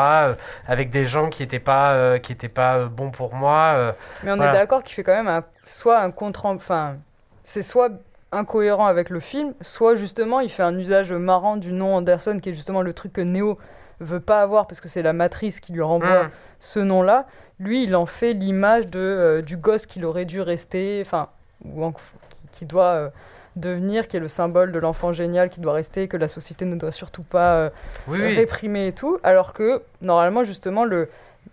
avec 0.67 0.89
des 0.89 1.05
gens 1.05 1.29
qui 1.29 1.43
n'étaient 1.43 1.59
pas, 1.59 2.17
qui 2.19 2.31
étaient 2.31 2.47
pas 2.47 2.85
bons 2.85 3.11
pour 3.11 3.35
moi. 3.35 3.93
Mais 4.23 4.31
on 4.31 4.41
est 4.41 4.51
d'accord 4.51 4.83
qu'il 4.83 4.95
fait 4.95 5.03
quand 5.03 5.23
même 5.23 5.43
soit 5.65 5.99
un 5.99 6.11
contre... 6.11 6.45
Enfin, 6.45 6.95
c'est 7.43 7.61
soit 7.61 7.91
incohérent 8.31 8.87
avec 8.87 9.09
le 9.09 9.19
film, 9.19 9.53
soit 9.61 9.95
justement 9.95 10.41
il 10.41 10.49
fait 10.49 10.63
un 10.63 10.77
usage 10.77 11.13
marrant 11.13 11.57
du 11.57 11.71
nom 11.71 11.95
Anderson, 11.95 12.39
qui 12.41 12.49
est 12.49 12.53
justement 12.53 12.81
le 12.81 12.93
truc 12.93 13.13
que 13.13 13.21
Neo 13.21 13.57
veut 13.99 14.19
pas 14.19 14.41
avoir 14.41 14.67
parce 14.67 14.81
que 14.81 14.89
c'est 14.89 15.01
la 15.01 15.13
matrice 15.13 15.59
qui 15.59 15.73
lui 15.73 15.81
renvoie 15.81 16.23
mm. 16.23 16.29
Ce 16.59 16.79
nom-là. 16.79 17.27
Lui, 17.59 17.83
il 17.83 17.95
en 17.95 18.05
fait 18.05 18.33
l'image 18.33 18.87
de 18.87 18.99
euh, 18.99 19.41
du 19.41 19.57
gosse 19.57 19.85
qu'il 19.85 20.05
aurait 20.05 20.25
dû 20.25 20.41
rester, 20.41 21.01
enfin, 21.05 21.29
ou 21.65 21.91
qui, 22.51 22.65
doit 22.65 22.93
euh, 22.93 23.09
devenir, 23.55 24.07
qui 24.07 24.17
est 24.17 24.19
le 24.19 24.27
symbole 24.27 24.71
de 24.71 24.79
l'enfant 24.79 25.13
génial 25.13 25.49
qui 25.49 25.59
doit 25.59 25.73
rester, 25.73 26.07
que 26.07 26.17
la 26.17 26.27
société 26.27 26.65
ne 26.65 26.75
doit 26.75 26.91
surtout 26.91 27.23
pas 27.23 27.55
euh, 27.55 27.69
réprimer 28.07 28.87
et 28.87 28.93
tout. 28.93 29.19
Alors 29.23 29.53
que 29.53 29.81
normalement, 30.01 30.43
justement, 30.43 30.85
le 30.85 31.09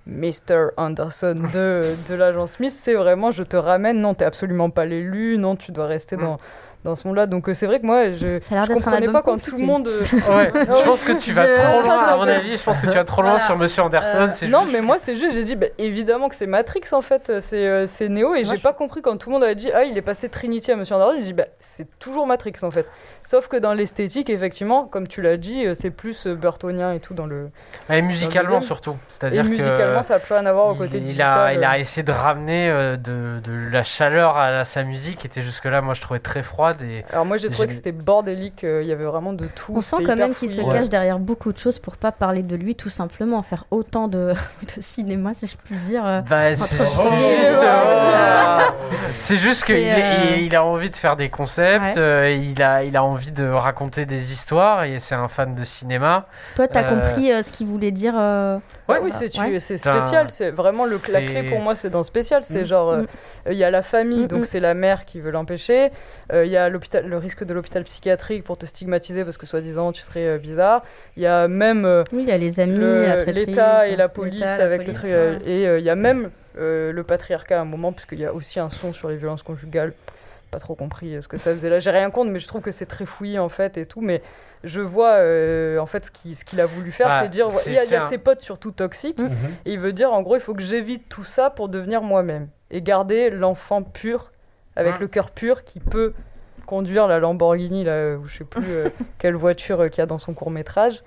Mr. 0.07 0.71
Anderson 0.77 1.35
de, 1.53 1.81
de 2.11 2.15
l'agent 2.15 2.47
Smith, 2.47 2.77
c'est 2.83 2.95
vraiment 2.95 3.31
je 3.31 3.43
te 3.43 3.57
ramène, 3.57 4.01
non, 4.01 4.15
t'es 4.15 4.25
absolument 4.25 4.71
pas 4.71 4.85
l'élu, 4.85 5.39
non, 5.39 5.57
tu 5.57 5.73
dois 5.73 5.87
rester 5.87 6.17
mm. 6.17 6.21
dans 6.21 6.39
dans 6.85 6.95
ce 6.95 7.09
monde-là. 7.09 7.27
Donc 7.27 7.49
euh, 7.49 7.55
c'est 7.55 7.67
vrai 7.67 7.81
que 7.81 7.87
moi, 7.87 8.11
je, 8.11 8.39
ça 8.41 8.67
comprenais 8.67 9.09
pas 9.09 9.23
quand 9.23 9.43
tout 9.43 9.57
le 9.57 9.65
monde. 9.65 9.89
Euh, 9.89 10.01
ouais. 10.37 10.53
je 10.55 10.85
pense 10.85 11.03
que 11.03 11.13
tu 11.13 11.31
vas 11.33 11.47
trop 11.47 11.83
loin, 11.83 11.99
à 11.99 12.17
mon 12.17 12.29
avis. 12.29 12.57
Je 12.57 12.63
pense 12.63 12.81
que 12.81 12.87
tu 12.87 12.95
vas 12.95 13.05
trop 13.05 13.23
loin 13.23 13.39
sur 13.41 13.57
Monsieur 13.57 13.83
Anderson. 13.83 14.31
Euh, 14.43 14.49
non, 14.49 14.67
mais 14.71 14.81
moi, 14.81 14.99
c'est 14.99 15.17
juste, 15.17 15.35
j'ai 15.35 15.45
dit, 15.45 15.57
bah, 15.57 15.67
évidemment 15.79 16.29
que 16.29 16.37
c'est 16.37 16.47
Matrix 16.47 16.83
en 16.93 17.03
fait, 17.03 17.33
c'est 17.41 17.87
c'est 17.89 18.09
Neo, 18.09 18.35
et 18.35 18.45
j'ai 18.45 18.59
pas 18.59 18.73
compris 18.73 19.03
quand 19.03 19.17
tout 19.17 19.31
le 19.31 19.35
monde 19.35 19.45
avait 19.45 19.55
dit, 19.55 19.71
ah, 19.73 19.85
il 19.85 19.97
est 19.97 20.03
passé 20.03 20.29
Trinity 20.29 20.71
à 20.71 20.77
Monsieur 20.77 20.95
Anderson. 20.95 21.15
J'ai 21.17 21.25
dit, 21.25 21.33
bah, 21.33 21.47
c'est 21.59 21.99
toujours 21.99 22.27
Matrix 22.27 22.55
en 22.63 22.71
fait. 22.71 22.87
Sauf 23.25 23.49
que 23.49 23.57
dans 23.57 23.73
l'esthétique, 23.73 24.31
effectivement, 24.31 24.87
comme 24.87 25.09
tu 25.09 25.23
l'as 25.23 25.37
dit, 25.37 25.67
c'est 25.75 25.91
plus 25.91 26.27
burtonien 26.27 26.93
et 26.93 27.01
tout 27.01 27.15
dans 27.15 27.27
le. 27.27 27.51
Et 27.91 28.03
musicalement 28.03 28.61
surtout. 28.61 28.97
C'est-à-dire 29.09 29.43
que. 29.43 29.49
musicalement, 29.49 30.03
ça 30.03 30.15
n'a 30.15 30.21
plus 30.21 30.35
rien 30.35 30.47
à 30.47 30.53
voir 30.53 30.69
au 30.69 30.75
côté 30.75 30.99
il 30.99 31.05
digital. 31.05 31.39
A, 31.39 31.55
il 31.55 31.65
a 31.65 31.79
essayé 31.79 32.03
de 32.03 32.13
ramener 32.13 32.69
de, 32.97 33.41
de 33.43 33.53
la 33.71 33.83
chaleur 33.83 34.37
à, 34.37 34.65
sa 34.65 34.83
musique, 34.83 35.19
qui 35.19 35.27
était 35.27 35.43
jusque-là, 35.43 35.81
moi, 35.81 35.95
je 35.95 36.01
trouvais 36.01 36.21
très 36.21 36.43
froide. 36.43 36.83
Et 36.83 37.05
Alors 37.13 37.25
moi, 37.25 37.37
j'ai 37.37 37.51
trouvé 37.51 37.69
que 37.69 37.75
c'était 37.75 37.93
bordélique, 37.93 38.65
euh, 38.65 38.83
il 38.83 38.89
y 38.89 38.93
avait 38.93 39.05
vraiment 39.05 39.33
de 39.33 39.47
tout. 39.47 39.73
On 39.75 39.83
sent 39.83 39.99
quand 40.05 40.17
même 40.17 40.35
qu'il 40.35 40.51
se 40.51 40.63
cache 40.63 40.89
derrière 40.89 41.19
beaucoup 41.19 41.53
de 41.53 41.59
choses 41.59 41.79
pour 41.79 41.97
pas 41.97 42.13
parler 42.13 42.43
de 42.43 42.57
lui, 42.57 42.75
tout 42.75 42.91
simplement, 42.91 43.43
faire 43.43 43.65
autant 43.71 44.09
de, 44.09 44.33
de 44.77 44.81
cinéma, 44.81 45.35
si 45.35 45.47
je 45.47 45.57
puis 45.57 45.77
dire. 45.77 46.07
Euh, 46.07 46.21
bah, 46.23 46.57
c'est 49.19 49.37
juste, 49.37 49.65
qu'il 49.65 49.77
euh, 49.77 50.37
il 50.39 50.55
a 50.55 50.65
envie 50.65 50.91
de 50.91 50.97
faire 50.97 51.17
des 51.17 51.29
concepts, 51.29 51.97
il, 51.97 52.63
a, 52.63 52.85
il 52.85 52.97
a 52.97 53.05
envie 53.05 53.14
de 53.33 53.49
raconter 53.49 54.07
des 54.07 54.33
histoires, 54.33 54.85
et 54.85 54.99
c'est 54.99 55.15
un 55.15 55.29
fan 55.29 55.55
de 55.55 55.65
cinéma. 55.65 56.27
Toi, 56.57 56.69
tu 56.69 56.79
as 56.79 56.85
compris 56.85 57.31
ce 57.43 57.51
qu'il 57.53 57.67
voulait 57.67 57.93
dire 57.93 58.15
Ouais, 58.89 58.99
oui, 59.03 59.11
c'est 59.13 59.29
spécial. 59.79 60.31
C'est 60.31 60.51
vraiment 60.51 60.85
le, 60.85 60.99
la 61.13 61.21
clé 61.21 61.43
pour 61.45 61.61
moi, 61.61 61.75
c'est 61.75 61.91
dans 61.91 62.03
spécial. 62.03 62.43
C'est 62.45 62.65
mm. 62.65 62.67
genre, 62.67 62.97
mm. 62.97 63.07
il 63.51 63.57
y 63.57 63.65
a 63.65 63.71
la 63.71 63.83
famille, 63.83 64.25
mm, 64.25 64.29
donc 64.29 64.47
c'est 64.47 64.61
la 64.61 64.75
mère 64.75 65.05
qui 65.05 65.21
veut 65.21 65.31
l'empêcher. 65.31 65.91
Il 66.33 66.47
y 66.47 66.57
a 66.57 66.69
l'hôpital, 66.69 67.07
le 67.07 67.17
risque 67.17 67.45
de 67.45 67.55
l'hôpital 67.55 67.85
psychiatrique 67.85 68.45
pour 68.45 68.59
te 68.59 68.67
stigmatiser 68.67 69.25
parce 69.25 69.39
que 69.39 69.47
soi-disant 69.47 69.93
tu 69.93 70.03
serais 70.03 70.27
euh, 70.27 70.39
bizarre. 70.39 70.83
Il 71.17 71.23
y 71.23 71.27
a 71.27 71.49
même 71.49 71.85
euh, 71.85 72.05
oui, 72.13 72.23
il 72.23 72.29
y 72.29 72.33
a 72.33 72.39
les 72.39 72.61
amis, 72.61 72.79
l'État 73.27 73.89
et 73.89 73.97
la 73.97 74.09
police 74.09 74.43
avec 74.43 74.87
le 74.87 74.93
truc. 74.93 75.11
Et 75.47 75.67
euh, 75.67 75.79
il 75.79 75.85
y 75.85 75.91
a 75.91 75.97
même 75.97 76.31
le 76.57 77.03
patriarcat 77.03 77.59
à 77.59 77.63
un 77.63 77.65
moment, 77.65 77.93
puisqu'il 77.93 78.21
y 78.21 78.27
a 78.27 78.33
aussi 78.33 78.61
un 78.61 78.71
son 78.71 78.93
sur 78.93 79.09
les 79.09 79.17
violences 79.17 79.43
conjugales. 79.43 79.93
Pas 80.55 80.61
trop 80.61 80.75
compris 80.75 81.21
ce 81.21 81.29
que 81.29 81.37
ça 81.37 81.53
faisait 81.53 81.69
là. 81.69 81.81
J'ai 81.81 81.91
rien 81.91 82.11
contre, 82.11 82.31
mais 82.31 82.39
je 82.39 82.47
trouve 82.47 82.63
que 82.63 82.71
c'est 82.71 82.87
très 82.87 83.07
fouillé 83.07 83.39
en 83.39 83.49
fait 83.49 83.77
et 83.77 83.87
tout. 83.87 84.01
Mais 84.01 84.23
je 84.63 84.81
vois 84.81 85.15
en 85.81 85.87
fait 85.87 86.07
ce 86.07 86.45
qu'il 86.45 86.61
a 86.61 86.67
voulu 86.67 86.93
faire, 86.93 87.23
c'est 87.23 87.29
dire 87.29 87.49
il 87.67 87.73
y 87.73 87.79
a, 87.79 88.09
ses 88.09 88.19
potes 88.19 88.41
surtout 88.41 88.71
toxiques. 88.71 89.19
Mhm. 89.19 89.31
Et 89.65 89.73
il 89.73 89.81
veut 89.81 89.93
dire 89.93 90.13
en 90.13 90.23
gros, 90.23 90.37
il 90.37 90.41
faut 90.41 90.55
que 90.55 90.63
j'évite 90.63 91.09
tout 91.09 91.25
ça 91.25 91.51
pour 91.51 91.69
devenir 91.69 92.03
moi-même 92.03 92.49
et 92.71 92.83
garder 92.83 93.31
l'enfant 93.31 93.83
pur 93.83 94.33
avec 94.77 94.99
le 95.01 95.09
cœur 95.09 95.31
pur 95.31 95.65
qui 95.65 95.81
peut 95.81 96.13
conduire 96.65 97.07
la 97.07 97.19
Lamborghini, 97.19 97.85
là, 97.85 98.17
ou 98.17 98.27
je 98.27 98.39
sais 98.39 98.45
plus 98.45 98.65
euh, 98.69 98.89
quelle 99.19 99.35
voiture 99.35 99.81
euh, 99.81 99.89
qu'il 99.89 99.99
y 99.99 100.03
a 100.03 100.07
dans 100.07 100.19
son 100.19 100.35
court 100.35 100.51
métrage. 100.51 101.03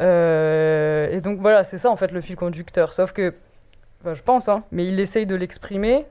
Euh, 0.00 1.08
et 1.10 1.20
donc 1.20 1.40
voilà, 1.40 1.64
c'est 1.64 1.78
ça 1.78 1.90
en 1.90 1.96
fait 1.96 2.12
le 2.12 2.20
fil 2.20 2.36
conducteur. 2.36 2.92
Sauf 2.92 3.12
que, 3.12 3.32
je 4.04 4.22
pense, 4.22 4.48
hein, 4.48 4.64
mais 4.70 4.86
il 4.86 5.00
essaye 5.00 5.26
de 5.26 5.34
l'exprimer 5.34 6.06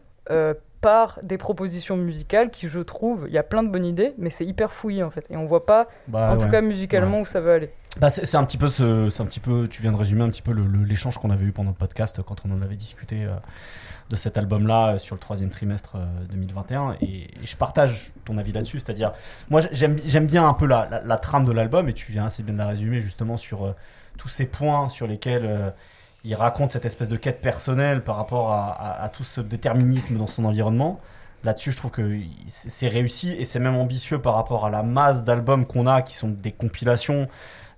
par 0.83 1.17
des 1.23 1.39
propositions 1.39 1.97
musicales 1.97 2.51
qui, 2.51 2.67
je 2.67 2.79
trouve, 2.79 3.25
il 3.27 3.33
y 3.33 3.37
a 3.39 3.43
plein 3.43 3.63
de 3.63 3.69
bonnes 3.69 3.85
idées, 3.85 4.13
mais 4.19 4.29
c'est 4.29 4.45
hyper 4.45 4.71
fouillé 4.71 5.01
en 5.01 5.09
fait. 5.09 5.25
Et 5.31 5.37
on 5.37 5.47
voit 5.47 5.65
pas, 5.65 5.87
bah 6.07 6.31
en 6.31 6.37
tout 6.37 6.49
cas 6.49 6.61
musicalement, 6.61 7.21
où 7.21 7.25
ça 7.25 7.39
va 7.39 7.53
aller. 7.53 7.71
Bah 7.99 8.09
c'est 8.09 8.35
un 8.35 8.43
petit 8.43 8.57
peu 8.57 8.67
ce, 8.67 9.09
c'est 9.09 9.23
un 9.23 9.25
petit 9.25 9.39
peu, 9.39 9.67
tu 9.67 9.81
viens 9.81 9.91
de 9.91 9.97
résumer 9.97 10.23
un 10.23 10.29
petit 10.29 10.41
peu 10.41 10.53
l'échange 10.85 11.17
qu'on 11.17 11.29
avait 11.29 11.45
eu 11.45 11.51
pendant 11.51 11.69
le 11.69 11.75
podcast 11.75 12.21
quand 12.21 12.43
on 12.45 12.51
en 12.51 12.61
avait 12.61 12.75
discuté 12.75 13.27
de 14.09 14.15
cet 14.15 14.37
album-là 14.37 14.97
sur 14.97 15.15
le 15.15 15.19
troisième 15.19 15.49
trimestre 15.49 15.97
2021. 16.31 16.89
Euh, 16.89 16.93
et, 17.01 17.27
je 17.43 17.55
partage 17.55 18.13
ton 18.25 18.37
avis 18.37 18.51
là-dessus. 18.51 18.79
C'est-à-dire, 18.79 19.11
moi, 19.49 19.61
j'aime 19.71 20.27
bien 20.27 20.47
un 20.47 20.53
peu 20.53 20.65
la, 20.65 21.17
trame 21.17 21.45
de 21.45 21.51
l'album, 21.51 21.89
et 21.89 21.93
tu 21.93 22.11
viens 22.11 22.25
assez 22.25 22.43
bien 22.43 22.53
de 22.53 22.59
la 22.59 22.67
résumer 22.67 23.01
justement 23.01 23.37
sur 23.37 23.65
euh, 23.65 23.75
tous 24.17 24.27
ces 24.27 24.45
points 24.45 24.89
sur 24.89 25.07
lesquels 25.07 25.45
euh, 25.45 25.69
il 26.23 26.35
raconte 26.35 26.71
cette 26.71 26.85
espèce 26.85 27.09
de 27.09 27.17
quête 27.17 27.41
personnelle 27.41 28.03
par 28.03 28.15
rapport 28.15 28.51
à, 28.51 29.09
tout 29.09 29.23
ce 29.23 29.41
déterminisme 29.41 30.17
dans 30.17 30.27
son 30.27 30.45
environnement. 30.45 30.99
Là-dessus, 31.43 31.73
je 31.73 31.77
trouve 31.77 31.91
que 31.91 32.19
c'est 32.47 32.87
réussi 32.87 33.31
et 33.31 33.43
c'est 33.43 33.59
même 33.59 33.75
ambitieux 33.75 34.21
par 34.21 34.35
rapport 34.35 34.65
à 34.65 34.69
la 34.69 34.83
masse 34.83 35.25
d'albums 35.25 35.65
qu'on 35.65 35.87
a 35.87 36.01
qui 36.01 36.15
sont 36.15 36.29
des 36.29 36.51
compilations 36.51 37.27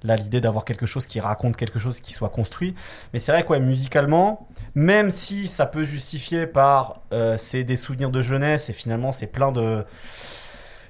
Là, 0.06 0.16
l'idée 0.16 0.40
d'avoir 0.40 0.66
quelque 0.66 0.86
chose 0.86 1.08
qui 1.08 1.20
raconte 1.20 1.58
quelque 1.58 1.80
chose 1.80 2.00
qui 2.00 2.14
soit 2.14 2.30
construit. 2.30 2.76
Mais 3.12 3.20
c'est 3.20 3.32
vrai 3.32 3.44
quoi, 3.44 3.58
musicalement, 3.58 4.48
même 4.76 5.10
si 5.10 5.48
ça 5.48 5.66
peut 5.66 5.84
justifier 5.84 6.46
par 6.46 7.02
euh, 7.12 7.38
c'est 7.38 7.64
des 7.64 7.76
souvenirs 7.76 8.12
de 8.12 8.22
jeunesse 8.22 8.70
et 8.70 8.74
finalement 8.74 9.12
c'est 9.12 9.26
plein 9.26 9.52
de 9.52 9.84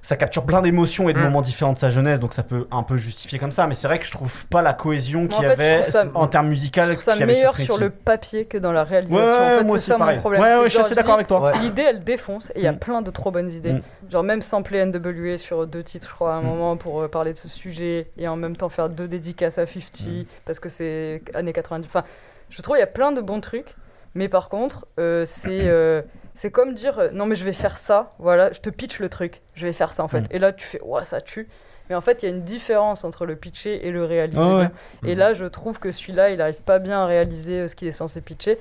ça 0.06 0.18
capture 0.18 0.46
plein 0.46 0.62
d'émotions 0.62 1.10
et 1.10 1.14
de 1.14 1.18
mm. 1.18 1.24
moments 1.24 1.42
différents 1.42 1.74
de 1.74 1.80
sa 1.80 1.90
jeunesse, 1.90 2.20
donc 2.20 2.32
ça 2.32 2.44
peut 2.44 2.68
un 2.70 2.84
peu 2.84 2.96
justifier 2.96 3.40
comme 3.40 3.52
ça. 3.52 3.66
Mais 3.66 3.74
c'est 3.74 3.88
vrai 3.88 3.98
que 3.98 4.06
je 4.06 4.12
trouve 4.12 4.46
pas 4.46 4.62
la 4.62 4.74
cohésion 4.74 5.28
qu'il 5.28 5.42
y 5.42 5.48
avait 5.48 5.82
en 6.14 6.28
termes 6.28 6.48
musicaux. 6.48 6.82
Je 6.86 6.92
trouve 6.92 7.04
ça 7.04 7.26
meilleur 7.26 7.58
sur, 7.58 7.80
le 7.80 7.90
papier 7.90 8.46
que 8.46 8.60
dans 8.60 8.72
la 8.72 8.84
réalisation. 8.84 9.18
Ouais, 9.26 9.64
moi 9.64 9.76
aussi, 9.76 9.90
pareil. 9.90 10.20
Ouais, 10.24 10.62
je 10.66 10.70
suis 10.70 10.80
assez 10.80 10.94
d'accord 10.94 11.16
avec 11.16 11.28
toi. 11.28 11.52
L'idée, 11.54 11.86
elle 11.90 12.04
défonce 12.04 12.52
et 12.52 12.60
il 12.60 12.64
y 12.64 12.68
a 12.68 12.72
mm. 12.72 12.78
plein 12.78 13.02
de 13.02 13.10
trop 13.10 13.32
bonnes 13.32 13.50
idées. 13.50 13.74
Mm. 13.74 13.82
Genre 14.12 14.24
même 14.24 14.44
sampler 14.44 14.86
NWA 14.86 15.40
sur 15.40 15.66
deux 15.66 15.82
titres, 15.82 16.08
je 16.10 16.14
crois, 16.14 16.36
à 16.36 16.38
un 16.38 16.42
moment 16.44 16.78
pour 16.78 17.02
euh, 17.02 17.08
parler 17.08 17.34
de 17.34 17.40
ce 17.40 17.50
sujet 17.50 18.12
et 18.18 18.28
en 18.28 18.36
même 18.36 18.56
temps 18.56 18.70
faire 18.70 18.90
deux 18.90 19.08
dédicaces 19.08 19.58
à 19.58 19.66
50 19.66 20.28
parce 20.46 20.60
que 20.60 20.70
c'est 20.70 21.24
années 21.34 21.54
90. 21.54 21.88
Enfin, 21.88 22.04
je 22.52 22.62
trouve 22.62 22.78
il 22.78 22.82
y 22.82 22.84
a 22.84 22.88
plein 22.88 23.12
de 23.12 23.22
bons 23.22 23.42
trucs 23.42 23.74
Mais 24.14 24.30
par 24.30 24.50
contre, 24.50 24.86
c'est 25.26 25.68
c'est 26.36 26.52
comme 26.52 26.74
dire 26.74 27.10
non 27.14 27.26
mais 27.26 27.36
je 27.36 27.44
vais 27.46 27.54
faire 27.54 27.78
ça, 27.78 28.10
voilà, 28.20 28.52
je 28.52 28.60
te 28.60 28.70
pitch 28.70 29.00
le 29.00 29.10
truc, 29.10 29.42
je 29.56 29.66
vais 29.66 29.74
faire 29.74 29.94
ça 29.94 30.04
en 30.04 30.08
fait. 30.08 30.22
Mm. 30.22 30.28
Et 30.32 30.40
là 30.40 30.54
tu 30.54 30.66
fais 30.66 30.82
ouais 30.82 31.06
ça 31.06 31.22
tue. 31.22 31.48
Mais 31.90 31.96
en 31.96 32.02
fait, 32.02 32.24
il 32.24 32.30
y 32.30 32.32
a 32.32 32.36
une 32.36 32.44
différence 32.44 33.04
entre 33.04 33.26
le 33.26 33.36
pitcher 33.36 33.86
et 33.86 33.92
le 33.92 34.04
réaliser. 34.04 34.40
Ah 34.40 34.72
et 35.04 35.16
mm. 35.16 35.20
là, 35.20 35.34
je 35.34 35.46
trouve 35.46 35.80
que 35.80 35.92
celui-là, 35.92 36.32
il 36.32 36.38
n'arrive 36.38 36.62
pas 36.62 36.80
bien 36.80 37.02
à 37.02 37.06
réaliser 37.06 37.68
ce 37.68 37.76
qu'il 37.76 37.88
est 37.88 37.94
censé 37.94 38.22
pitcher. 38.22 38.58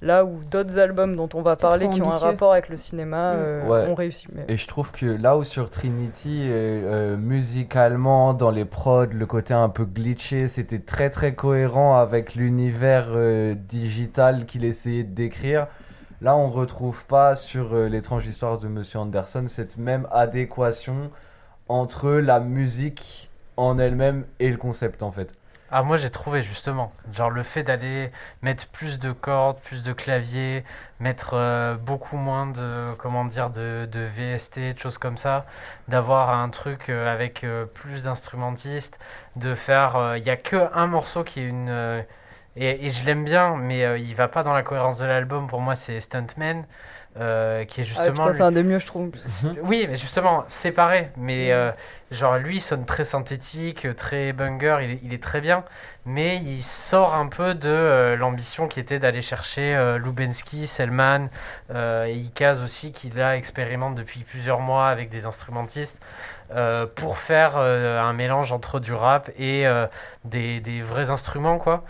Là 0.00 0.24
où 0.24 0.40
d'autres 0.50 0.78
albums 0.80 1.14
dont 1.14 1.28
on 1.34 1.42
va 1.42 1.54
parler 1.54 1.88
qui 1.88 2.02
ont 2.02 2.10
un 2.10 2.18
rapport 2.18 2.52
avec 2.52 2.68
le 2.68 2.76
cinéma 2.76 3.34
mm. 3.34 3.38
euh, 3.38 3.86
ont 3.88 3.94
réussi. 3.94 4.26
Et 4.48 4.56
je 4.56 4.66
trouve 4.66 4.90
que 4.90 5.06
là 5.06 5.36
où 5.36 5.44
sur 5.44 5.70
Trinity, 5.70 6.46
euh, 6.48 7.12
euh, 7.12 7.16
musicalement, 7.16 8.34
dans 8.34 8.50
les 8.50 8.64
prods, 8.64 9.06
le 9.14 9.26
côté 9.26 9.54
un 9.54 9.68
peu 9.68 9.84
glitché, 9.84 10.48
c'était 10.48 10.80
très 10.80 11.10
très 11.10 11.34
cohérent 11.34 11.96
avec 11.96 12.34
l'univers 12.34 13.12
digital 13.54 14.46
qu'il 14.46 14.64
essayait 14.64 15.04
de 15.04 15.14
décrire. 15.14 15.68
Là, 16.22 16.36
on 16.36 16.46
retrouve 16.46 17.04
pas 17.06 17.34
sur 17.34 17.74
l'étrange 17.74 18.24
histoire 18.26 18.58
de 18.58 18.68
Monsieur 18.68 19.00
Anderson 19.00 19.46
cette 19.48 19.76
même 19.76 20.06
adéquation 20.12 21.10
entre 21.68 22.12
la 22.12 22.38
musique 22.38 23.28
en 23.56 23.76
elle-même 23.76 24.24
et 24.38 24.48
le 24.48 24.56
concept 24.56 25.02
en 25.02 25.10
fait. 25.10 25.34
Ah, 25.72 25.82
moi 25.82 25.96
j'ai 25.96 26.10
trouvé 26.10 26.42
justement. 26.42 26.92
Genre 27.12 27.30
le 27.30 27.42
fait 27.42 27.64
d'aller 27.64 28.12
mettre 28.42 28.68
plus 28.68 29.00
de 29.00 29.10
cordes, 29.10 29.58
plus 29.64 29.82
de 29.82 29.92
claviers, 29.92 30.62
mettre 31.00 31.30
euh, 31.34 31.74
beaucoup 31.74 32.18
moins 32.18 32.46
de, 32.46 32.94
comment 32.98 33.24
dire, 33.24 33.50
de, 33.50 33.88
VST, 33.90 34.74
de 34.74 34.78
choses 34.78 34.98
comme 34.98 35.16
ça, 35.16 35.44
d'avoir 35.88 36.30
un 36.30 36.50
truc 36.50 36.88
euh, 36.88 37.12
avec 37.12 37.42
euh, 37.42 37.64
plus 37.64 38.04
d'instrumentistes, 38.04 39.00
de 39.34 39.56
faire. 39.56 40.14
Il 40.16 40.22
n'y 40.22 40.30
a 40.30 40.36
que 40.36 40.68
un 40.72 40.86
morceau 40.86 41.24
qui 41.24 41.40
est 41.40 41.48
une. 41.48 42.04
Et, 42.56 42.86
et, 42.86 42.90
je 42.90 43.04
l'aime 43.06 43.24
bien, 43.24 43.56
mais 43.56 44.00
il 44.00 44.14
va 44.14 44.28
pas 44.28 44.42
dans 44.42 44.52
la 44.52 44.62
cohérence 44.62 44.98
de 44.98 45.06
l'album. 45.06 45.46
Pour 45.46 45.60
moi, 45.60 45.74
c'est 45.74 46.00
Stuntman. 46.00 46.64
Euh, 47.20 47.66
qui 47.66 47.82
est 47.82 47.84
ah, 47.84 47.86
justement. 47.86 48.24
Ah, 48.24 48.32
c'est 48.32 48.40
un 48.40 48.52
des 48.52 48.62
mieux, 48.62 48.78
je 48.78 48.86
trouve. 48.86 49.10
Oui, 49.64 49.86
mais 49.88 49.98
justement, 49.98 50.44
séparé. 50.46 51.10
Mais 51.18 51.52
euh, 51.52 51.70
genre, 52.10 52.38
lui, 52.38 52.56
il 52.56 52.60
sonne 52.62 52.86
très 52.86 53.04
synthétique, 53.04 53.86
très 53.96 54.32
banger, 54.32 54.78
il 54.82 54.90
est, 54.92 55.00
il 55.02 55.12
est, 55.12 55.22
très 55.22 55.42
bien. 55.42 55.62
Mais 56.06 56.38
il 56.38 56.62
sort 56.62 57.12
un 57.14 57.28
peu 57.28 57.52
de 57.52 57.68
euh, 57.68 58.16
l'ambition 58.16 58.66
qui 58.66 58.80
était 58.80 58.98
d'aller 58.98 59.20
chercher 59.20 59.98
Lubensky, 60.02 60.66
Selman 60.66 61.28
et 61.74 62.14
Ikaz 62.14 62.62
aussi, 62.62 62.92
qui 62.92 63.10
là 63.10 63.36
expérimente 63.36 63.94
depuis 63.94 64.20
plusieurs 64.20 64.60
mois 64.60 64.88
avec 64.88 65.10
des 65.10 65.26
instrumentistes. 65.26 66.00
pour 66.96 67.18
faire 67.18 67.56
un 67.58 68.12
mélange 68.14 68.52
entre 68.52 68.80
du 68.80 68.94
rap 68.94 69.30
et 69.38 69.66
des, 70.24 70.60
des, 70.60 70.80
vrais 70.80 71.10
instruments, 71.10 71.58
quoi. 71.58 71.84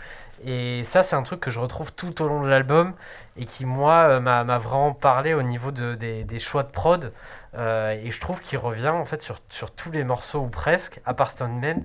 Et 0.45 0.83
ça, 0.83 1.03
c'est 1.03 1.15
un 1.15 1.23
truc 1.23 1.39
que 1.39 1.51
je 1.51 1.59
retrouve 1.59 1.93
tout 1.93 2.21
au 2.21 2.27
long 2.27 2.43
de 2.43 2.47
l'album 2.47 2.93
et 3.37 3.45
qui, 3.45 3.65
moi, 3.65 4.05
euh, 4.09 4.19
m'a 4.19 4.57
vraiment 4.57 4.93
parlé 4.93 5.33
au 5.33 5.41
niveau 5.41 5.71
de, 5.71 5.95
des, 5.95 6.39
choix 6.39 6.63
de 6.63 6.69
prod. 6.69 7.11
Euh, 7.55 7.91
et 7.91 8.11
je 8.11 8.19
trouve 8.19 8.41
qu'il 8.41 8.57
revient 8.57 8.89
en 8.89 9.05
fait 9.05 9.21
sur, 9.21 9.37
sur, 9.49 9.71
tous 9.71 9.91
les 9.91 10.03
morceaux 10.03 10.39
ou 10.39 10.47
presque, 10.47 10.99
à 11.05 11.13
part 11.13 11.29
Stoneman. 11.29 11.83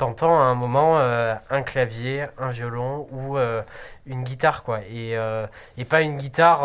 T'entends 0.00 0.40
à 0.40 0.44
un 0.44 0.54
moment 0.54 0.98
euh, 0.98 1.34
un 1.50 1.62
clavier, 1.62 2.24
un 2.38 2.50
violon 2.50 3.06
ou 3.12 3.36
une 4.06 4.22
guitare 4.22 4.62
quoi, 4.62 4.80
et, 4.90 5.16
et 5.76 5.84
pas 5.84 6.00
une 6.00 6.16
guitare, 6.16 6.60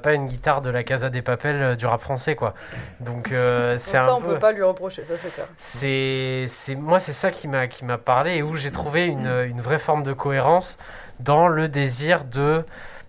pas 0.00 0.12
une 0.12 0.26
guitare 0.26 0.62
de 0.62 0.70
la 0.70 0.84
Casa 0.84 1.10
des 1.10 1.20
Papels 1.20 1.76
du 1.76 1.84
rap 1.86 2.00
français 2.00 2.36
quoi. 2.36 2.54
Donc 3.00 3.28
c'est 3.30 3.78
ça 3.78 4.14
on 4.14 4.20
peut 4.20 4.38
pas 4.38 4.52
lui 4.52 4.62
reprocher, 4.62 5.04
ça 5.04 5.14
c'est 5.20 5.34
clair. 5.34 5.46
C'est 5.58 6.74
moi 6.76 7.00
c'est 7.00 7.12
ça 7.12 7.30
qui 7.32 7.48
m'a 7.48 7.66
qui 7.66 7.84
m'a 7.84 7.98
parlé 7.98 8.36
et 8.36 8.42
où 8.42 8.56
j'ai 8.56 8.70
trouvé 8.70 9.06
une, 9.06 9.26
une 9.26 9.60
vraie 9.60 9.80
forme 9.80 10.04
de 10.04 10.12
cohérence 10.12 10.78
dans 11.18 11.48
le 11.48 11.68
désir 11.68 12.24
de 12.24 12.64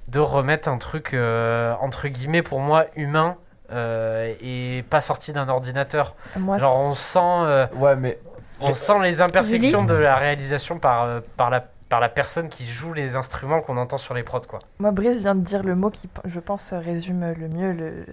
de 0.08 0.20
remettre 0.20 0.70
un 0.70 0.78
truc, 0.78 1.14
euh, 1.14 1.74
entre 1.82 2.08
guillemets, 2.08 2.42
pour 2.42 2.60
moi, 2.60 2.86
humain 2.96 3.36
euh, 3.72 4.34
et 4.42 4.84
pas 4.90 5.02
sorti 5.02 5.34
d'un 5.34 5.50
ordinateur. 5.50 6.16
Genre, 6.36 6.80
on 6.80 6.94
sent, 6.94 7.20
euh, 7.20 7.68
ouais, 7.76 7.96
mais... 7.96 8.18
on 8.62 8.74
sent 8.74 9.00
les 9.02 9.22
imperfections 9.22 9.84
de 9.84 9.94
la 9.94 10.16
réalisation 10.16 10.80
par, 10.80 11.22
par, 11.38 11.50
la, 11.50 11.66
par 11.90 12.00
la 12.00 12.10
personne 12.10 12.50
qui 12.50 12.66
joue 12.66 12.94
les 12.94 13.16
instruments 13.16 13.62
qu'on 13.62 13.78
entend 13.78 13.98
sur 13.98 14.14
les 14.14 14.24
prods. 14.24 14.42
Quoi. 14.42 14.60
Moi, 14.80 14.92
Brice 14.92 15.18
vient 15.18 15.36
de 15.36 15.42
dire 15.42 15.64
le 15.64 15.76
mot 15.76 15.90
qui, 15.90 16.10
je 16.26 16.40
pense, 16.40 16.74
résume 16.74 17.34
le 17.34 17.48
mieux 17.50 17.72
le, 17.72 18.06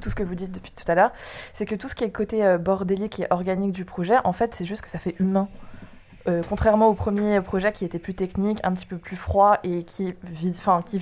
tout 0.00 0.10
ce 0.10 0.14
que 0.14 0.22
vous 0.22 0.34
dites 0.34 0.52
depuis 0.52 0.72
tout 0.72 0.90
à 0.90 0.94
l'heure. 0.94 1.12
C'est 1.54 1.66
que 1.66 1.74
tout 1.74 1.88
ce 1.88 1.94
qui 1.94 2.04
est 2.04 2.10
côté 2.10 2.56
bordélique 2.58 3.20
et 3.20 3.26
organique 3.30 3.72
du 3.72 3.84
projet, 3.84 4.16
en 4.24 4.32
fait, 4.32 4.54
c'est 4.54 4.64
juste 4.64 4.82
que 4.82 4.90
ça 4.90 4.98
fait 4.98 5.14
humain. 5.18 5.48
contrairement 6.48 6.88
au 6.88 6.94
premier 6.94 7.40
projet 7.40 7.72
qui 7.72 7.84
était 7.84 7.98
plus 7.98 8.14
technique, 8.14 8.58
un 8.62 8.72
petit 8.72 8.86
peu 8.86 8.96
plus 8.96 9.16
froid 9.16 9.58
et 9.64 9.84
qui, 9.84 10.14
enfin, 10.50 10.82
qui 10.88 11.00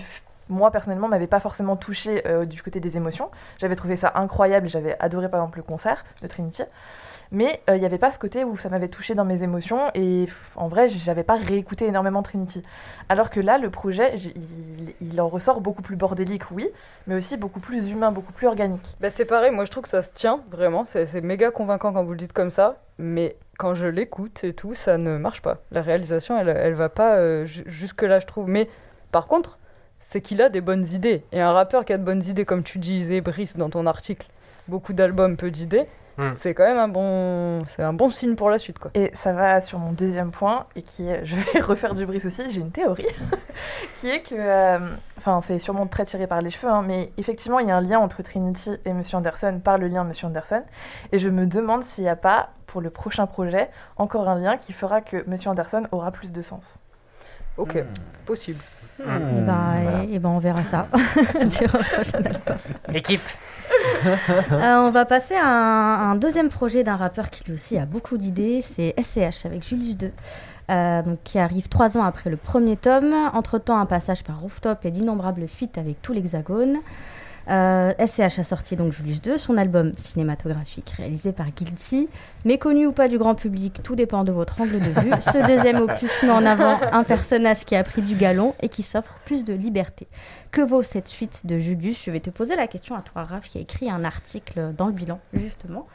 moi 0.50 0.70
personnellement 0.70 1.08
m'avait 1.08 1.26
pas 1.26 1.40
forcément 1.40 1.76
touché 1.76 2.26
euh, 2.26 2.44
du 2.44 2.62
côté 2.62 2.80
des 2.80 2.96
émotions. 2.96 3.30
J'avais 3.58 3.76
trouvé 3.76 3.96
ça 3.96 4.12
incroyable 4.16 4.66
et 4.66 4.68
j'avais 4.68 4.96
adoré 4.98 5.30
par 5.30 5.40
exemple 5.40 5.58
le 5.58 5.62
concert 5.62 6.04
de 6.20 6.26
Trinity. 6.26 6.64
Mais 7.32 7.62
euh, 7.68 7.76
il 7.76 7.80
n'y 7.80 7.86
avait 7.86 7.98
pas 7.98 8.10
ce 8.10 8.18
côté 8.18 8.42
où 8.44 8.56
ça 8.56 8.68
m'avait 8.68 8.88
touché 8.88 9.14
dans 9.14 9.24
mes 9.24 9.42
émotions 9.42 9.90
et 9.94 10.26
en 10.56 10.68
vrai, 10.68 10.88
j'avais 10.88 11.22
pas 11.22 11.36
réécouté 11.36 11.86
énormément 11.86 12.22
Trinity. 12.22 12.62
Alors 13.08 13.30
que 13.30 13.38
là, 13.40 13.58
le 13.58 13.70
projet, 13.70 14.14
il, 15.00 15.20
en 15.20 15.28
ressort 15.28 15.60
beaucoup 15.60 15.82
plus 15.82 15.96
bordélique, 15.96 16.50
oui, 16.50 16.68
mais 17.06 17.14
aussi 17.14 17.36
beaucoup 17.36 17.60
plus 17.60 17.88
humain, 17.88 18.10
beaucoup 18.10 18.32
plus 18.32 18.46
organique. 18.46 18.96
Bah, 19.00 19.10
c'est 19.10 19.24
pareil, 19.24 19.52
moi 19.52 19.64
je 19.64 19.70
trouve 19.70 19.84
que 19.84 19.88
ça 19.88 20.02
se 20.02 20.10
tient 20.10 20.40
vraiment, 20.50 20.84
c'est 20.84 21.20
méga 21.22 21.50
convaincant 21.50 21.92
quand 21.92 22.02
vous 22.02 22.12
le 22.12 22.16
dites 22.16 22.32
comme 22.32 22.50
ça, 22.50 22.80
mais 22.98 23.36
quand 23.58 23.74
je 23.74 23.86
l'écoute 23.86 24.42
et 24.42 24.54
tout, 24.54 24.74
ça 24.74 24.98
ne 24.98 25.16
marche 25.16 25.42
pas. 25.42 25.58
La 25.70 25.82
réalisation, 25.82 26.36
elle, 26.38 26.48
elle 26.48 26.74
va 26.74 26.88
pas 26.88 27.16
euh, 27.16 27.46
jusque-là, 27.46 28.18
je 28.18 28.26
trouve. 28.26 28.48
Mais 28.48 28.68
par 29.12 29.26
contre, 29.26 29.58
c'est 30.00 30.20
qu'il 30.20 30.40
a 30.42 30.48
des 30.48 30.60
bonnes 30.60 30.86
idées. 30.88 31.22
Et 31.30 31.40
un 31.40 31.52
rappeur 31.52 31.84
qui 31.84 31.92
a 31.92 31.98
de 31.98 32.02
bonnes 32.02 32.22
idées, 32.22 32.44
comme 32.44 32.64
tu 32.64 32.78
disais, 32.78 33.20
Brice, 33.20 33.56
dans 33.56 33.70
ton 33.70 33.86
article, 33.86 34.26
beaucoup 34.66 34.92
d'albums, 34.92 35.36
peu 35.36 35.50
d'idées, 35.50 35.86
hmm. 36.20 36.36
c'est 36.40 36.54
quand 36.54 36.64
même 36.64 36.78
un 36.78 36.88
bon, 36.88 37.64
c'est 37.66 37.82
un 37.82 37.92
bon 37.92 38.10
signe 38.10 38.34
pour 38.34 38.50
la 38.50 38.58
suite. 38.58 38.78
Quoi. 38.78 38.90
Et 38.94 39.10
ça 39.14 39.32
va 39.32 39.60
sur 39.60 39.78
mon 39.78 39.92
deuxième 39.92 40.30
point, 40.30 40.66
et 40.76 40.82
qui 40.82 41.08
est, 41.08 41.20
je 41.24 41.34
vais 41.34 41.60
refaire 41.60 41.94
du 41.94 42.06
Brice 42.06 42.26
aussi, 42.26 42.50
j'ai 42.50 42.60
une 42.60 42.70
théorie, 42.70 43.06
qui 44.00 44.08
est 44.08 44.20
que, 44.20 44.34
euh, 44.36 44.78
enfin 45.18 45.40
c'est 45.46 45.58
sûrement 45.58 45.86
très 45.86 46.04
tiré 46.04 46.26
par 46.26 46.40
les 46.42 46.50
cheveux, 46.50 46.70
hein, 46.70 46.84
mais 46.86 47.10
effectivement 47.18 47.58
il 47.58 47.68
y 47.68 47.70
a 47.70 47.76
un 47.76 47.80
lien 47.80 47.98
entre 47.98 48.22
Trinity 48.22 48.72
et 48.84 48.92
Monsieur 48.92 49.16
Anderson 49.16 49.60
par 49.62 49.78
le 49.78 49.88
lien 49.88 50.04
Monsieur 50.04 50.26
Anderson, 50.26 50.62
et 51.12 51.18
je 51.18 51.28
me 51.28 51.46
demande 51.46 51.84
s'il 51.84 52.04
n'y 52.04 52.10
a 52.10 52.16
pas, 52.16 52.50
pour 52.66 52.80
le 52.80 52.90
prochain 52.90 53.26
projet, 53.26 53.68
encore 53.96 54.28
un 54.28 54.38
lien 54.38 54.56
qui 54.56 54.72
fera 54.72 55.00
que 55.00 55.24
Monsieur 55.26 55.50
Anderson 55.50 55.84
aura 55.90 56.12
plus 56.12 56.32
de 56.32 56.42
sens. 56.42 56.78
Ok, 57.56 57.74
hmm. 57.74 58.24
possible. 58.26 58.60
Et, 59.00 59.02
eh 59.02 59.40
ben, 59.40 60.06
et, 60.10 60.18
ben, 60.18 60.28
on 60.28 60.38
verra 60.38 60.62
ça 60.62 60.86
sur 61.50 61.74
un 61.74 61.82
prochain 61.82 62.18
album. 62.18 62.56
Équipe 62.94 63.20
euh, 64.52 64.76
On 64.78 64.90
va 64.90 65.04
passer 65.04 65.34
à 65.34 66.10
un, 66.10 66.14
deuxième 66.14 66.48
projet 66.48 66.82
d'un 66.82 66.96
rappeur 66.96 67.30
qui 67.30 67.44
lui 67.44 67.54
aussi 67.54 67.78
a 67.78 67.86
beaucoup 67.86 68.18
d'idées, 68.18 68.62
c'est 68.62 68.94
SCH 69.00 69.46
avec 69.46 69.62
Julius 69.62 69.96
2. 69.96 70.10
Euh, 70.70 71.00
qui 71.24 71.40
arrive 71.40 71.68
trois 71.68 71.98
ans 71.98 72.04
après 72.04 72.30
le 72.30 72.36
premier 72.36 72.76
tome. 72.76 73.12
Entre-temps, 73.32 73.76
un 73.76 73.86
passage 73.86 74.22
par 74.22 74.40
Rooftop 74.40 74.84
et 74.84 74.92
d'innombrables 74.92 75.48
feats 75.48 75.80
avec 75.80 76.00
tout 76.00 76.12
l'Hexagone. 76.12 76.76
Euh, 77.50 77.92
SCH 77.98 78.38
a 78.38 78.42
sorti 78.44 78.76
donc 78.76 78.92
Julius 78.92 79.20
2, 79.22 79.36
son 79.36 79.56
album 79.56 79.90
cinématographique 79.98 80.90
réalisé 80.96 81.32
par 81.32 81.46
Guilty. 81.50 82.08
Méconnu 82.44 82.86
ou 82.86 82.92
pas 82.92 83.08
du 83.08 83.18
grand 83.18 83.34
public, 83.34 83.80
tout 83.82 83.96
dépend 83.96 84.22
de 84.22 84.30
votre 84.30 84.60
angle 84.60 84.78
de 84.78 85.00
vue. 85.00 85.12
Ce 85.20 85.46
deuxième 85.46 85.76
opus 85.80 86.22
met 86.22 86.30
en 86.30 86.46
avant 86.46 86.78
un 86.92 87.02
personnage 87.02 87.64
qui 87.64 87.74
a 87.74 87.82
pris 87.82 88.02
du 88.02 88.14
galon 88.14 88.54
et 88.60 88.68
qui 88.68 88.82
s'offre 88.82 89.18
plus 89.24 89.44
de 89.44 89.52
liberté. 89.52 90.06
Que 90.52 90.60
vaut 90.60 90.82
cette 90.82 91.08
suite 91.08 91.44
de 91.44 91.58
Julius? 91.58 92.04
Je 92.04 92.10
vais 92.12 92.20
te 92.20 92.30
poser 92.30 92.54
la 92.54 92.68
question 92.68 92.94
à 92.94 93.02
toi, 93.02 93.24
Raph, 93.24 93.48
qui 93.48 93.58
a 93.58 93.60
écrit 93.60 93.90
un 93.90 94.04
article 94.04 94.72
dans 94.76 94.86
le 94.86 94.92
bilan, 94.92 95.18
justement. 95.34 95.86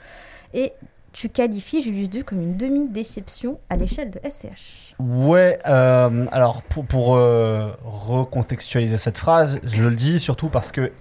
Et 0.54 0.74
tu 1.14 1.30
qualifies 1.30 1.82
Julius 1.82 2.10
2 2.10 2.24
comme 2.24 2.42
une 2.42 2.58
demi-déception 2.58 3.60
à 3.70 3.78
l'échelle 3.78 4.12
de 4.12 4.20
SCH. 4.30 4.96
Ouais, 5.00 5.60
euh, 5.66 6.26
alors 6.34 6.62
pour, 6.64 6.86
pour 6.86 7.16
euh, 7.16 7.72
recontextualiser 7.86 8.98
cette 8.98 9.18
phrase, 9.18 9.60
je 9.64 9.84
le 9.84 9.96
dis 9.96 10.20
surtout 10.20 10.50
parce 10.50 10.74
que 10.74 10.92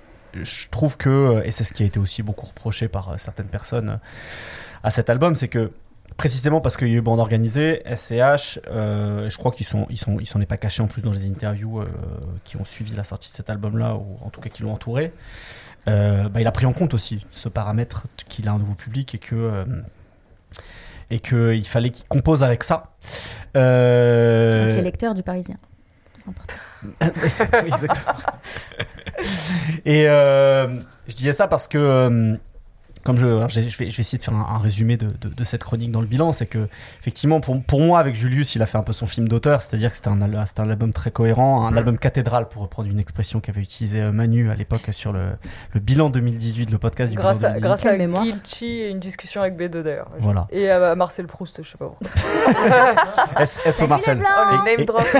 je 0.43 0.69
trouve 0.69 0.97
que, 0.97 1.43
et 1.45 1.51
c'est 1.51 1.65
ce 1.65 1.73
qui 1.73 1.83
a 1.83 1.87
été 1.87 1.99
aussi 1.99 2.23
beaucoup 2.23 2.47
reproché 2.47 2.89
par 2.89 3.11
euh, 3.11 3.15
certaines 3.19 3.47
personnes 3.47 3.89
euh, 3.91 3.97
à 4.83 4.91
cet 4.91 5.11
album, 5.11 5.35
c'est 5.35 5.49
que 5.49 5.71
précisément 6.17 6.61
parce 6.61 6.77
qu'il 6.77 6.89
y 6.89 6.95
a 6.95 6.97
eu 6.97 7.01
bande 7.01 7.21
organisée, 7.21 7.83
SCH, 7.87 8.61
euh, 8.71 9.29
je 9.29 9.39
crois 9.39 9.53
qu'ils 9.53 9.67
sont, 9.67 9.87
ils 9.91 9.99
sont, 9.99 10.19
ils 10.21 10.27
s'en 10.27 10.41
est 10.41 10.47
pas 10.47 10.57
caché 10.57 10.83
en 10.83 10.87
plus 10.87 11.03
dans 11.03 11.11
les 11.11 11.29
interviews 11.29 11.83
qui 12.45 12.57
ont 12.57 12.65
suivi 12.65 12.95
la 12.95 13.03
sortie 13.03 13.31
de 13.31 13.35
cet 13.35 13.51
album-là, 13.51 13.97
ou 13.97 14.19
en 14.25 14.31
tout 14.31 14.41
cas 14.41 14.51
qui 14.51 14.63
l'ont 14.63 14.73
entouré. 14.73 15.13
bah, 15.87 16.29
il 16.39 16.47
a 16.47 16.53
pris 16.53 16.67
en 16.67 16.73
compte 16.73 16.95
aussi 16.95 17.27
ce 17.33 17.49
paramètre 17.49 18.05
qu'il 18.29 18.47
a 18.49 18.53
un 18.53 18.59
nouveau 18.59 18.75
public 18.75 19.15
et 19.15 19.19
que 19.19 19.65
et 21.11 21.21
qu'il 21.21 21.67
fallait 21.67 21.91
qu'il 21.91 22.07
compose 22.09 22.43
avec 22.43 22.63
ça. 22.63 22.93
Euh... 23.57 24.71
C'est 24.71 24.83
lecteur 24.83 25.15
du 25.15 25.23
Parisien, 25.23 25.57
c'est 26.13 26.29
important. 26.29 26.55
exactement. 27.67 28.17
Et 29.85 30.09
euh, 30.09 30.69
je 31.09 31.15
disais 31.15 31.33
ça 31.33 31.49
parce 31.49 31.69
que 31.69 31.79
euh, 31.79 32.37
comme 33.05 33.19
je, 33.19 33.47
je, 33.49 33.61
vais, 33.61 33.69
je, 33.69 33.79
vais, 33.79 33.87
essayer 33.87 34.19
de 34.19 34.23
faire 34.23 34.35
un, 34.35 34.59
résumé 34.59 34.97
de, 34.97 35.09
de, 35.09 35.45
cette 35.45 35.63
chronique 35.63 35.93
dans 35.93 36.01
le 36.01 36.07
bilan, 36.07 36.33
c'est 36.33 36.47
que 36.47 36.67
effectivement 37.01 37.41
pour, 37.41 37.63
pour 37.63 37.81
moi 37.81 37.99
avec 37.99 38.15
Julius, 38.15 38.55
il 38.55 38.63
a 38.63 38.67
fait 38.67 38.79
un 38.79 38.83
peu 38.83 38.95
son 38.95 39.07
film 39.07 39.29
d'auteur, 39.29 39.61
c'est-à-dire 39.63 39.91
que 39.91 39.97
c'était 39.97 40.09
un, 40.09 40.23
un 40.23 40.71
album 40.71 40.93
très 40.93 41.11
cohérent, 41.11 41.67
un 41.67 41.71
mm. 41.71 41.79
album 41.79 41.99
cathédral 41.99 42.49
pour 42.49 42.63
reprendre 42.63 42.91
une 42.91 42.99
expression 42.99 43.41
qu'avait 43.41 43.61
utilisée 43.61 44.01
euh, 44.01 44.13
Manu 44.13 44.51
à 44.51 44.55
l'époque 44.55 44.89
sur 44.93 45.13
le, 45.13 45.33
le, 45.73 45.81
bilan 45.81 46.09
2018, 46.09 46.71
le 46.71 46.79
podcast 46.79 47.11
du 47.11 47.17
grâce 47.17 47.39
bilan 47.39 47.53
2018. 47.53 47.65
À, 47.65 47.69
grâce 47.69 47.87
à 47.87 48.25
Gilchi 48.25 48.81
et 48.81 48.89
une 48.89 49.01
discussion 49.01 49.43
avec 49.43 49.59
B2 49.59 49.83
d'ailleurs. 49.83 50.09
Voilà. 50.19 50.47
Et 50.51 50.71
à 50.71 50.95
Marcel 50.95 51.27
Proust, 51.27 51.63
je 51.63 51.71
sais 51.71 51.79
pas. 51.79 51.95
S, 53.41 53.61
au 53.83 53.87
Marcel. 53.87 54.23
Oh, 54.23 54.65
name 54.65 54.87
drop. 54.87 55.05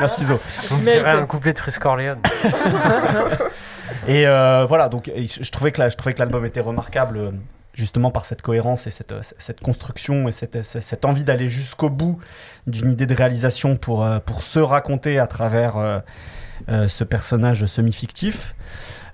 Merci 0.00 0.24
Zo. 0.24 0.40
On 0.72 0.78
dirait 0.78 1.10
un 1.10 1.26
couplet 1.26 1.52
de 1.52 1.58
Frisk 1.58 1.84
Orléans. 1.84 2.16
Et 4.06 4.26
euh, 4.26 4.64
voilà, 4.66 4.88
donc 4.88 5.10
je 5.16 5.50
trouvais 5.50 5.72
que, 5.72 5.88
je 5.88 5.96
trouvais 5.96 6.12
que 6.12 6.18
l'album 6.18 6.44
était 6.44 6.60
remarquable 6.60 7.18
euh, 7.18 7.30
justement 7.74 8.10
par 8.10 8.24
cette 8.24 8.42
cohérence 8.42 8.86
et 8.86 8.90
cette, 8.90 9.14
cette 9.38 9.60
construction 9.60 10.28
et 10.28 10.32
cette, 10.32 10.62
cette 10.62 11.04
envie 11.04 11.24
d'aller 11.24 11.48
jusqu'au 11.48 11.90
bout 11.90 12.18
d'une 12.66 12.90
idée 12.90 13.06
de 13.06 13.14
réalisation 13.14 13.76
pour, 13.76 14.04
euh, 14.04 14.18
pour 14.18 14.42
se 14.42 14.58
raconter 14.58 15.18
à 15.18 15.26
travers 15.26 16.02
ce 16.68 17.04
personnage 17.04 17.64
semi-fictif. 17.64 18.54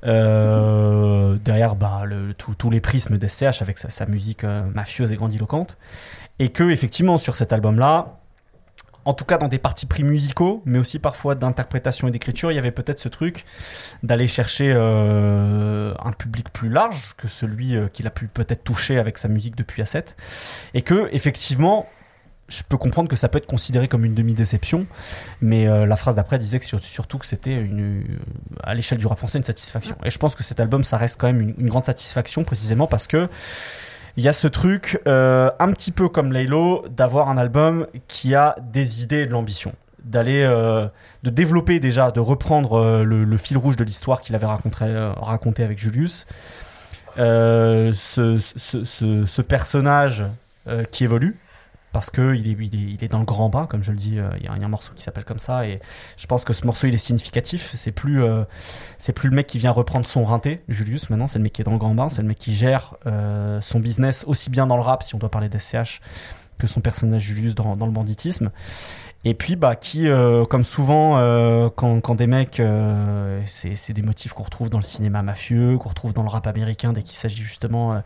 derrière 0.02 1.76
bah, 1.76 2.02
le, 2.04 2.34
tous 2.34 2.70
les 2.70 2.80
prismes 2.80 3.18
d'SCH 3.18 3.62
avec 3.62 3.78
sa, 3.78 3.90
sa 3.90 4.06
musique 4.06 4.44
mafieuse 4.74 5.12
et 5.12 5.16
grandiloquente. 5.16 5.76
Et 6.38 6.50
que, 6.50 6.70
effectivement, 6.70 7.18
sur 7.18 7.36
cet 7.36 7.52
album-là, 7.52 8.18
en 9.06 9.14
tout 9.14 9.24
cas 9.24 9.38
dans 9.38 9.48
des 9.48 9.58
partis 9.58 9.86
pris 9.86 10.02
musicaux, 10.02 10.62
mais 10.66 10.78
aussi 10.78 10.98
parfois 10.98 11.36
d'interprétation 11.36 12.08
et 12.08 12.10
d'écriture, 12.10 12.50
il 12.50 12.56
y 12.56 12.58
avait 12.58 12.72
peut-être 12.72 12.98
ce 12.98 13.08
truc 13.08 13.44
d'aller 14.02 14.26
chercher 14.26 14.72
euh, 14.74 15.94
un 16.04 16.12
public 16.12 16.50
plus 16.52 16.68
large 16.68 17.14
que 17.16 17.28
celui 17.28 17.76
euh, 17.76 17.86
qu'il 17.86 18.08
a 18.08 18.10
pu 18.10 18.26
peut-être 18.26 18.64
toucher 18.64 18.98
avec 18.98 19.16
sa 19.16 19.28
musique 19.28 19.56
depuis 19.56 19.82
A7. 19.82 20.16
Et 20.74 20.82
que, 20.82 21.08
effectivement, 21.12 21.88
je 22.48 22.64
peux 22.68 22.76
comprendre 22.76 23.08
que 23.08 23.14
ça 23.14 23.28
peut 23.28 23.38
être 23.38 23.46
considéré 23.46 23.86
comme 23.86 24.04
une 24.04 24.14
demi-déception, 24.14 24.86
mais 25.40 25.68
euh, 25.68 25.86
la 25.86 25.96
phrase 25.96 26.16
d'après 26.16 26.38
disait 26.38 26.58
que 26.58 26.66
surtout 26.80 27.18
que 27.18 27.26
c'était 27.26 27.54
une, 27.54 28.04
à 28.64 28.74
l'échelle 28.74 28.98
du 28.98 29.06
rap 29.06 29.18
français 29.18 29.38
une 29.38 29.44
satisfaction. 29.44 29.96
Et 30.04 30.10
je 30.10 30.18
pense 30.18 30.34
que 30.34 30.42
cet 30.42 30.58
album, 30.58 30.82
ça 30.82 30.96
reste 30.96 31.20
quand 31.20 31.28
même 31.28 31.40
une, 31.40 31.54
une 31.58 31.68
grande 31.68 31.84
satisfaction, 31.84 32.42
précisément 32.42 32.88
parce 32.88 33.06
que 33.06 33.28
il 34.16 34.24
y 34.24 34.28
a 34.28 34.32
ce 34.32 34.48
truc, 34.48 35.00
euh, 35.06 35.50
un 35.58 35.72
petit 35.72 35.92
peu 35.92 36.08
comme 36.08 36.32
Laylo, 36.32 36.84
d'avoir 36.88 37.28
un 37.28 37.36
album 37.36 37.86
qui 38.08 38.34
a 38.34 38.56
des 38.60 39.02
idées 39.02 39.20
et 39.20 39.26
de 39.26 39.32
l'ambition. 39.32 39.74
D'aller, 40.04 40.42
euh, 40.42 40.86
de 41.22 41.30
développer 41.30 41.80
déjà, 41.80 42.10
de 42.10 42.20
reprendre 42.20 42.78
euh, 42.78 43.04
le, 43.04 43.36
fil 43.36 43.58
rouge 43.58 43.76
de 43.76 43.84
l'histoire 43.84 44.22
qu'il 44.22 44.34
avait 44.34 44.46
raconté, 44.46 44.84
raconté 45.20 45.64
avec 45.64 45.78
Julius. 45.78 46.26
ce, 47.16 47.92
ce, 47.92 49.42
personnage 49.42 50.24
qui 50.90 51.04
évolue, 51.04 51.36
parce 51.96 52.10
qu'il 52.10 52.46
est, 52.46 52.66
il 52.74 53.02
est, 53.02 53.08
dans 53.08 53.20
le 53.20 53.24
grand 53.24 53.48
bain, 53.48 53.64
comme 53.64 53.82
je 53.82 53.90
le 53.90 53.96
dis, 53.96 54.18
euh, 54.18 54.28
il 54.38 54.44
y, 54.44 54.48
a 54.48 54.52
un 54.52 54.68
morceau 54.68 54.92
qui 54.94 55.02
s'appelle 55.02 55.24
comme 55.24 55.38
ça, 55.38 55.66
et 55.66 55.80
je 56.18 56.26
pense 56.26 56.44
que 56.44 56.52
ce 56.52 56.66
morceau 56.66 56.86
il 56.86 56.92
est 56.92 56.98
significatif. 56.98 57.72
C'est 57.74 57.90
plus, 57.90 58.22
euh, 58.22 58.44
le 59.24 59.30
mec 59.30 59.46
qui 59.46 59.58
vient 59.58 59.70
reprendre 59.70 60.06
son 60.06 60.22
rinté, 60.22 60.60
Julius, 60.68 61.08
maintenant, 61.08 61.26
c'est 61.26 61.38
le 61.38 61.44
mec 61.44 61.54
qui 61.54 61.62
est 61.62 61.64
dans 61.64 61.70
le 61.70 61.78
grand 61.78 61.94
bain, 61.94 62.10
c'est 62.10 62.20
le 62.20 62.28
mec 62.28 62.36
qui 62.36 62.52
gère 62.52 62.96
euh, 63.06 63.62
son 63.62 63.80
business 63.80 64.26
aussi 64.26 64.50
bien 64.50 64.66
dans 64.66 64.76
le 64.76 64.82
rap, 64.82 65.04
si 65.04 65.14
on 65.14 65.18
doit 65.18 65.30
parler 65.30 65.48
d'SCH, 65.48 66.02
que 66.58 66.66
son 66.66 66.82
personnage 66.82 67.22
Julius 67.22 67.54
dans 67.54 67.74
le 67.74 67.90
banditisme. 67.90 68.50
Et 69.24 69.34
puis, 69.34 69.56
bah, 69.56 69.74
qui, 69.74 70.08
euh, 70.08 70.44
comme 70.44 70.64
souvent, 70.64 71.18
euh, 71.18 71.68
quand, 71.74 72.00
quand, 72.00 72.14
des 72.14 72.28
mecs, 72.28 72.60
euh, 72.60 73.42
c'est 73.46 73.92
des 73.92 74.02
motifs 74.02 74.32
qu'on 74.32 74.44
retrouve 74.44 74.70
dans 74.70 74.78
le 74.78 74.84
cinéma 74.84 75.22
mafieux, 75.22 75.78
qu'on 75.78 75.88
retrouve 75.88 76.12
dans 76.12 76.22
le 76.22 76.28
rap 76.28 76.46
américain 76.46 76.92
dès 76.92 77.02
qu'il 77.02 77.16
s'agit 77.16 77.42
justement 77.42 78.02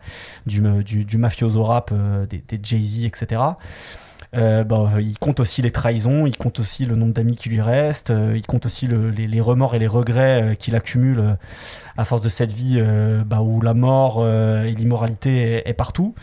du, 0.47 0.61
du, 0.83 1.05
du, 1.05 1.17
mafioso 1.17 1.63
rap, 1.63 1.93
des, 2.27 2.39
des 2.39 2.59
Jay-Z, 2.61 3.05
etc. 3.05 3.41
Euh, 4.33 4.63
bah, 4.63 4.89
il 4.99 5.17
compte 5.19 5.41
aussi 5.41 5.61
les 5.61 5.71
trahisons, 5.71 6.25
il 6.25 6.37
compte 6.37 6.59
aussi 6.59 6.85
le 6.85 6.95
nombre 6.95 7.13
d'amis 7.13 7.35
qui 7.35 7.49
lui 7.49 7.59
restent, 7.59 8.11
euh, 8.11 8.33
il 8.37 8.45
compte 8.45 8.65
aussi 8.65 8.87
les, 8.87 9.41
remords 9.41 9.75
et 9.75 9.79
les 9.79 9.87
regrets 9.87 10.41
euh, 10.41 10.55
qu'il 10.55 10.73
accumule 10.75 11.35
à 11.97 12.05
force 12.05 12.21
de 12.21 12.29
cette 12.29 12.53
vie 12.53 12.81
bah, 13.25 13.41
où 13.41 13.61
la 13.61 13.73
mort 13.73 14.25
et 14.25 14.71
l'immoralité 14.71 15.67
est, 15.67 15.73
partout. 15.73 16.15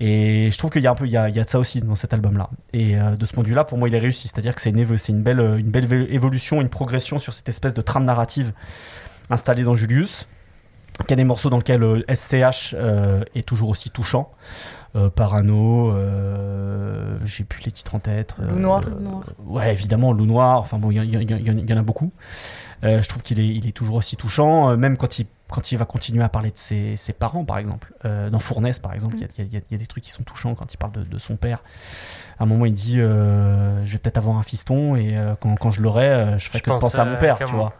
Et 0.00 0.50
je 0.50 0.58
trouve 0.58 0.70
qu'il 0.70 0.82
y 0.82 0.86
a 0.86 0.90
un 0.90 0.94
peu, 0.94 1.06
il 1.06 1.12
y 1.12 1.16
a, 1.16 1.30
de 1.30 1.48
ça 1.48 1.58
aussi 1.58 1.80
dans 1.80 1.94
cet 1.94 2.12
album-là. 2.12 2.50
Et 2.72 2.96
de 2.96 3.24
ce 3.24 3.32
point 3.32 3.42
de 3.42 3.48
vue-là, 3.48 3.64
pour 3.64 3.78
moi, 3.78 3.88
il 3.88 3.94
est 3.94 3.98
réussi. 3.98 4.28
C'est-à-dire 4.28 4.54
que 4.54 4.60
c'est 4.60 4.70
une 4.70 5.22
belle, 5.22 5.40
une 5.58 5.70
belle 5.70 5.90
évolution, 6.10 6.60
une 6.60 6.68
progression 6.68 7.18
sur 7.18 7.32
cette 7.32 7.48
espèce 7.48 7.74
de 7.74 7.82
trame 7.82 8.04
narrative 8.04 8.52
installée 9.30 9.62
dans 9.62 9.74
Julius. 9.74 10.28
Il 11.08 11.10
y 11.10 11.12
a 11.14 11.16
des 11.16 11.24
morceaux 11.24 11.50
dans 11.50 11.58
lesquels 11.58 12.04
SCH 12.08 12.74
est 13.34 13.46
toujours 13.46 13.70
aussi 13.70 13.90
touchant. 13.90 14.30
Euh, 14.94 15.08
Parano, 15.08 15.90
euh, 15.90 17.16
j'ai 17.24 17.44
plus 17.44 17.62
les 17.64 17.72
titres 17.72 17.94
en 17.94 17.98
tête. 17.98 18.34
Loup 18.38 18.58
Noir. 18.58 18.80
ouais, 19.46 19.72
évidemment, 19.72 20.12
Loup 20.12 20.26
Noir. 20.26 20.58
Enfin 20.60 20.78
bon, 20.78 20.90
il 20.90 21.02
y, 21.02 21.72
en 21.72 21.76
a 21.76 21.82
beaucoup. 21.82 22.12
Je 22.82 23.08
trouve 23.08 23.22
qu'il 23.22 23.40
est, 23.40 23.48
il 23.48 23.66
est 23.66 23.72
toujours 23.72 23.96
aussi 23.96 24.16
touchant, 24.16 24.76
même 24.76 24.96
quand 24.96 25.18
il 25.18 25.26
quand 25.50 25.70
il 25.70 25.76
va 25.76 25.84
continuer 25.84 26.24
à 26.24 26.30
parler 26.30 26.50
de 26.50 26.56
ses, 26.56 26.96
ses 26.96 27.12
parents, 27.12 27.44
par 27.44 27.58
exemple. 27.58 27.92
dans 28.04 28.38
Fournaise, 28.38 28.78
par 28.78 28.94
exemple, 28.94 29.16
il 29.38 29.46
y, 29.46 29.50
y, 29.54 29.74
a 29.74 29.78
des 29.78 29.86
trucs 29.86 30.02
qui 30.02 30.10
sont 30.10 30.22
touchants 30.22 30.54
quand 30.54 30.72
il 30.72 30.78
parle 30.78 30.92
de, 30.92 31.04
de 31.04 31.18
son 31.18 31.36
père. 31.36 31.62
À 32.38 32.44
un 32.44 32.46
moment, 32.46 32.64
il 32.64 32.72
dit 32.72 32.94
Je 32.94 33.92
vais 33.92 33.98
peut-être 33.98 34.16
avoir 34.16 34.38
un 34.38 34.42
fiston, 34.42 34.96
et 34.96 35.14
quand, 35.40 35.54
quand, 35.56 35.70
je 35.70 35.82
l'aurai, 35.82 36.38
je 36.38 36.48
ferai 36.48 36.62
que 36.62 36.70
penser 36.70 36.98
à 36.98 37.04
mon 37.04 37.16
père, 37.16 37.38
tu 37.38 37.44
vois. 37.44 37.74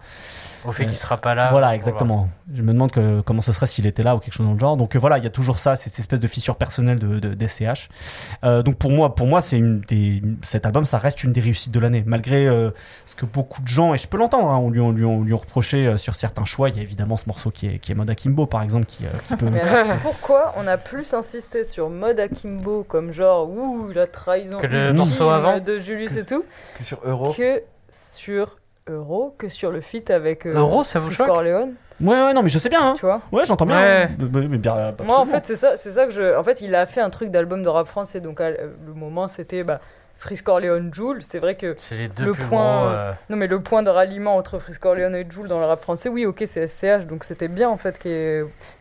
Au 0.64 0.72
fait 0.72 0.86
qu'il 0.86 0.96
sera 0.96 1.16
pas 1.16 1.34
là. 1.34 1.48
Voilà, 1.50 1.74
exactement. 1.74 2.28
Je 2.52 2.62
me 2.62 2.72
demande 2.72 2.92
que, 2.92 3.20
comment 3.20 3.42
ce 3.42 3.52
serait 3.52 3.66
s'il 3.66 3.86
était 3.86 4.02
là 4.02 4.14
ou 4.14 4.18
quelque 4.18 4.34
chose 4.34 4.46
dans 4.46 4.52
le 4.52 4.58
genre. 4.58 4.76
Donc 4.76 4.94
euh, 4.94 4.98
voilà, 4.98 5.18
il 5.18 5.24
y 5.24 5.26
a 5.26 5.30
toujours 5.30 5.58
ça, 5.58 5.74
cette 5.76 5.98
espèce 5.98 6.20
de 6.20 6.28
fissure 6.28 6.56
personnelle 6.56 6.98
de, 6.98 7.18
de 7.18 7.34
d'SCH. 7.34 7.88
Euh, 8.44 8.62
donc 8.62 8.76
pour 8.76 8.90
moi, 8.90 9.14
pour 9.14 9.26
moi, 9.26 9.40
c'est 9.40 9.58
une 9.58 9.80
des, 9.80 10.22
cet 10.42 10.64
album, 10.66 10.84
ça 10.84 10.98
reste 10.98 11.24
une 11.24 11.32
des 11.32 11.40
réussites 11.40 11.72
de 11.72 11.80
l'année, 11.80 12.04
malgré 12.06 12.46
euh, 12.46 12.70
ce 13.06 13.14
que 13.14 13.26
beaucoup 13.26 13.60
de 13.62 13.68
gens, 13.68 13.94
et 13.94 13.98
je 13.98 14.06
peux 14.06 14.16
l'entendre, 14.16 14.48
hein, 14.48 14.58
on 14.58 14.70
lui, 14.70 14.80
on 14.80 14.91
lui, 14.92 15.04
on 15.04 15.22
lui 15.22 15.34
reproché 15.34 15.86
euh, 15.86 15.96
sur 15.96 16.14
certains 16.14 16.44
choix. 16.44 16.68
Il 16.68 16.76
y 16.76 16.78
a 16.78 16.82
évidemment 16.82 17.16
ce 17.16 17.24
morceau 17.26 17.50
qui 17.50 17.66
est, 17.66 17.78
qui 17.78 17.92
est 17.92 17.94
Mode 17.94 18.10
Akimbo, 18.10 18.46
par 18.46 18.62
exemple, 18.62 18.86
qui, 18.86 19.04
qui 19.26 19.36
peut. 19.36 19.50
pourquoi 20.02 20.54
on 20.56 20.66
a 20.66 20.76
plus 20.76 21.14
insisté 21.14 21.64
sur 21.64 21.90
Mode 21.90 22.20
Akimbo 22.20 22.84
comme 22.84 23.12
genre 23.12 23.50
ouh 23.50 23.90
la 23.94 24.06
trahison 24.06 24.58
que 24.58 24.66
le 24.66 24.92
morceau 24.92 25.28
avant 25.28 25.58
de 25.58 25.78
Julius 25.78 26.16
et 26.16 26.24
tout 26.24 26.44
que 26.78 26.84
sur 26.84 26.98
Euro 27.04 27.32
que 27.32 27.62
sur 27.90 28.58
Euro 28.88 29.34
que 29.38 29.48
sur 29.48 29.70
le 29.70 29.80
feat 29.80 30.10
avec 30.10 30.46
euh, 30.46 30.54
Euro, 30.54 30.84
ça 30.84 30.98
vous 30.98 31.10
choque 31.10 31.26
Corleone. 31.26 31.74
Ouais, 32.00 32.16
ouais, 32.16 32.34
non, 32.34 32.42
mais 32.42 32.48
je 32.48 32.58
sais 32.58 32.68
bien. 32.68 32.84
Hein. 32.84 32.94
Tu 32.96 33.06
vois 33.06 33.20
Ouais, 33.30 33.44
j'entends 33.44 33.66
bien. 33.66 33.76
Ouais. 33.76 34.08
Mais 34.18 34.58
bien 34.58 34.92
Moi, 35.04 35.18
en 35.18 35.26
fait, 35.26 35.46
c'est 35.46 35.56
ça, 35.56 35.76
c'est 35.76 35.92
ça 35.92 36.06
que 36.06 36.12
je. 36.12 36.36
En 36.36 36.42
fait, 36.42 36.60
il 36.60 36.74
a 36.74 36.86
fait 36.86 37.00
un 37.00 37.10
truc 37.10 37.30
d'album 37.30 37.62
de 37.62 37.68
rap 37.68 37.86
français, 37.86 38.20
donc 38.20 38.40
le 38.40 38.94
moment, 38.94 39.28
c'était 39.28 39.62
bah, 39.62 39.80
Frisk 40.22 40.48
Orleans 40.48 40.88
Joule, 40.92 41.20
c'est 41.20 41.40
vrai 41.40 41.56
que 41.56 41.74
les 41.90 42.06
deux 42.06 42.26
le 42.26 42.32
point, 42.32 42.92
euh, 42.92 43.12
non 43.28 43.36
mais 43.36 43.48
le 43.48 43.60
point 43.60 43.82
de 43.82 43.90
ralliement 43.90 44.36
entre 44.36 44.60
Frisk 44.60 44.86
Orleans 44.86 45.12
et 45.14 45.26
Joule 45.28 45.48
dans 45.48 45.58
le 45.58 45.66
rap 45.66 45.82
français, 45.82 46.08
oui, 46.08 46.26
ok, 46.26 46.44
c'est 46.46 46.68
SCH, 46.68 47.08
donc 47.08 47.24
c'était 47.24 47.48
bien 47.48 47.68
en 47.68 47.76
fait. 47.76 47.98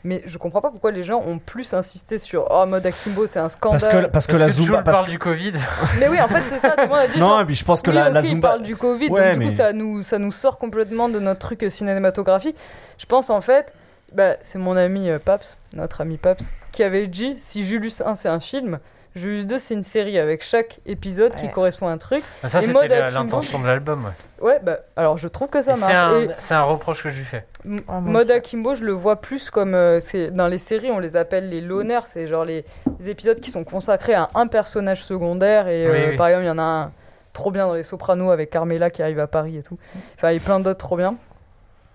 Mais 0.03 0.21
je 0.27 0.37
comprends 0.37 0.61
pas 0.61 0.69
pourquoi 0.69 0.91
les 0.91 1.03
gens 1.03 1.19
ont 1.19 1.39
plus 1.39 1.73
insisté 1.73 2.19
sur 2.19 2.47
oh 2.51 2.67
mode 2.67 2.85
Akimbo, 2.85 3.25
c'est 3.25 3.39
un 3.39 3.49
scandale. 3.49 3.79
Parce 3.79 3.91
que 3.91 4.07
parce 4.07 4.27
que 4.27 4.35
la 4.35 4.49
Zumba 4.49 4.83
parle 4.83 5.07
du 5.07 5.17
Covid. 5.17 5.53
Mais 5.99 6.09
oui, 6.09 6.21
en 6.21 6.27
fait 6.27 6.43
c'est 6.47 6.59
ça. 6.59 6.75
Tout 6.75 6.81
le 6.81 6.87
monde 6.87 6.99
a 6.99 7.07
dit, 7.07 7.17
non, 7.17 7.43
mais 7.43 7.53
je 7.55 7.65
pense 7.65 7.81
que 7.81 7.89
la, 7.89 8.09
la 8.11 8.21
Zumba 8.21 8.49
parle 8.49 8.61
du 8.61 8.75
Covid, 8.75 9.09
donc 9.09 9.39
du 9.39 9.45
coup 9.45 9.51
ça 9.51 9.73
nous 9.73 10.03
ça 10.03 10.19
nous 10.19 10.31
sort 10.31 10.59
complètement 10.59 11.09
de 11.09 11.19
notre 11.19 11.39
truc 11.39 11.65
cinématographique. 11.69 12.55
Je 12.99 13.07
pense 13.07 13.31
en 13.31 13.41
fait, 13.41 13.73
bah, 14.13 14.35
c'est 14.43 14.59
mon 14.59 14.77
ami 14.77 15.09
euh, 15.09 15.17
Paps, 15.17 15.57
notre 15.73 16.01
ami 16.01 16.17
Paps, 16.17 16.45
qui 16.71 16.83
avait 16.83 17.07
dit 17.07 17.35
si 17.39 17.65
Julius 17.65 18.01
1 18.01 18.13
c'est 18.13 18.29
un 18.29 18.39
film 18.39 18.77
Julius 19.13 19.45
2, 19.45 19.59
c'est 19.59 19.73
une 19.73 19.83
série 19.83 20.17
avec 20.17 20.41
chaque 20.41 20.79
épisode 20.85 21.35
qui 21.35 21.49
correspond 21.49 21.87
à 21.87 21.91
un 21.91 21.97
truc. 21.97 22.23
Bah, 22.41 22.47
ça, 22.47 22.61
c'était 22.61 22.87
l'intention 22.87 23.59
de 23.59 23.67
l'album. 23.67 24.05
Ouais. 24.39 24.53
ouais, 24.53 24.59
bah, 24.63 24.77
alors 24.95 25.17
je 25.17 25.27
trouve 25.27 25.49
que 25.49 25.59
ça 25.59 25.75
marche. 25.75 26.31
C'est 26.37 26.53
un, 26.53 26.63
reproche 26.63 27.03
que 27.03 27.09
je 27.09 27.17
lui 27.17 27.25
fais. 27.25 27.45
Ah, 27.89 27.99
Mode 27.99 28.31
Akimbo, 28.31 28.75
je 28.75 28.85
le 28.85 28.93
vois 28.93 29.17
plus 29.17 29.49
comme. 29.49 29.75
Euh, 29.75 29.99
c'est 29.99 30.31
dans 30.31 30.47
les 30.47 30.57
séries, 30.57 30.91
on 30.91 30.99
les 30.99 31.17
appelle 31.17 31.49
les 31.49 31.59
loners. 31.59 32.05
C'est 32.05 32.27
genre 32.27 32.45
les, 32.45 32.63
épisodes 33.05 33.39
qui 33.39 33.51
sont 33.51 33.65
consacrés 33.65 34.13
à 34.13 34.29
un 34.33 34.47
personnage 34.47 35.03
secondaire. 35.03 35.67
Et 35.67 35.85
euh, 35.85 36.15
par 36.15 36.27
exemple, 36.27 36.45
il 36.45 36.47
y 36.47 36.51
en 36.51 36.59
a 36.59 36.85
un 36.85 36.91
trop 37.33 37.51
bien 37.51 37.67
dans 37.67 37.73
Les 37.73 37.83
Sopranos 37.83 38.31
avec 38.31 38.49
Carmela 38.49 38.89
qui 38.89 39.01
arrive 39.03 39.19
à 39.19 39.27
Paris 39.27 39.57
et 39.57 39.63
tout. 39.63 39.77
Enfin, 40.15 40.31
il 40.31 40.35
y 40.35 40.37
a 40.37 40.43
plein 40.43 40.61
d'autres 40.61 40.79
trop 40.79 40.95
bien 40.95 41.17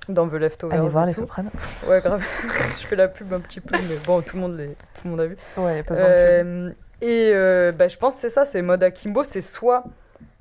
dans 0.09 0.29
The 0.29 0.35
Leftovers. 0.35 0.79
Allez 0.79 0.89
voir 0.89 1.07
les 1.07 1.14
Sopranos. 1.14 1.51
Ouais, 1.89 2.01
grave. 2.01 2.23
je 2.79 2.87
fais 2.87 2.97
la 2.97 3.09
pub 3.09 3.33
un 3.33 3.41
petit 3.41 3.61
peu, 3.61 3.77
mais 3.77 3.97
bon, 4.07 4.21
tout 4.21 4.37
le 4.37 4.43
monde, 4.43 4.57
les... 4.57 4.69
tout 4.69 5.03
le 5.05 5.11
monde 5.11 5.21
a 5.21 5.27
vu. 5.27 5.37
Ouais, 5.57 5.83
pas 5.83 5.95
euh, 5.95 6.71
et 7.03 7.30
euh, 7.34 7.72
bah, 7.72 7.88
je 7.88 7.97
pense 7.97 8.14
que 8.14 8.20
c'est 8.22 8.30
ça, 8.30 8.44
c'est 8.44 8.62
mode 8.62 8.82
Akimbo, 8.82 9.22
c'est 9.24 9.40
soit 9.40 9.84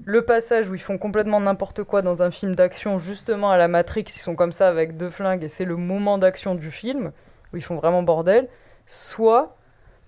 le 0.05 0.21
passage 0.21 0.69
où 0.69 0.75
ils 0.75 0.81
font 0.81 0.97
complètement 0.97 1.39
n'importe 1.39 1.83
quoi 1.83 2.01
dans 2.01 2.21
un 2.23 2.31
film 2.31 2.55
d'action, 2.55 2.99
justement 2.99 3.51
à 3.51 3.57
la 3.57 3.67
Matrix, 3.67 4.05
ils 4.07 4.19
sont 4.19 4.35
comme 4.35 4.51
ça 4.51 4.67
avec 4.67 4.97
deux 4.97 5.09
flingues 5.09 5.43
et 5.43 5.49
c'est 5.49 5.65
le 5.65 5.75
moment 5.75 6.17
d'action 6.17 6.55
du 6.55 6.71
film, 6.71 7.11
où 7.53 7.57
ils 7.57 7.63
font 7.63 7.75
vraiment 7.75 8.03
bordel, 8.03 8.47
soit 8.85 9.55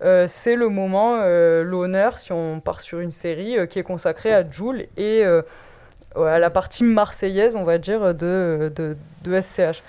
euh, 0.04 0.26
c'est 0.28 0.56
le 0.56 0.70
moment, 0.70 1.18
euh, 1.22 1.64
l'honneur, 1.64 2.20
si 2.20 2.32
on 2.32 2.60
part 2.62 2.82
sur 2.82 3.00
une 3.00 3.12
série 3.12 3.68
qui 3.68 3.80
est 3.80 3.84
consacrée 3.84 4.34
à 4.34 4.48
Jules 4.48 4.88
et 4.96 5.24
à 6.16 6.40
la 6.40 6.50
partie 6.50 6.84
marseillaise, 6.84 7.56
on 7.56 7.64
va 7.64 7.78
dire, 7.78 8.14
de, 8.16 8.72
de, 8.76 8.96
de 9.24 9.42
SCH. 9.42 9.84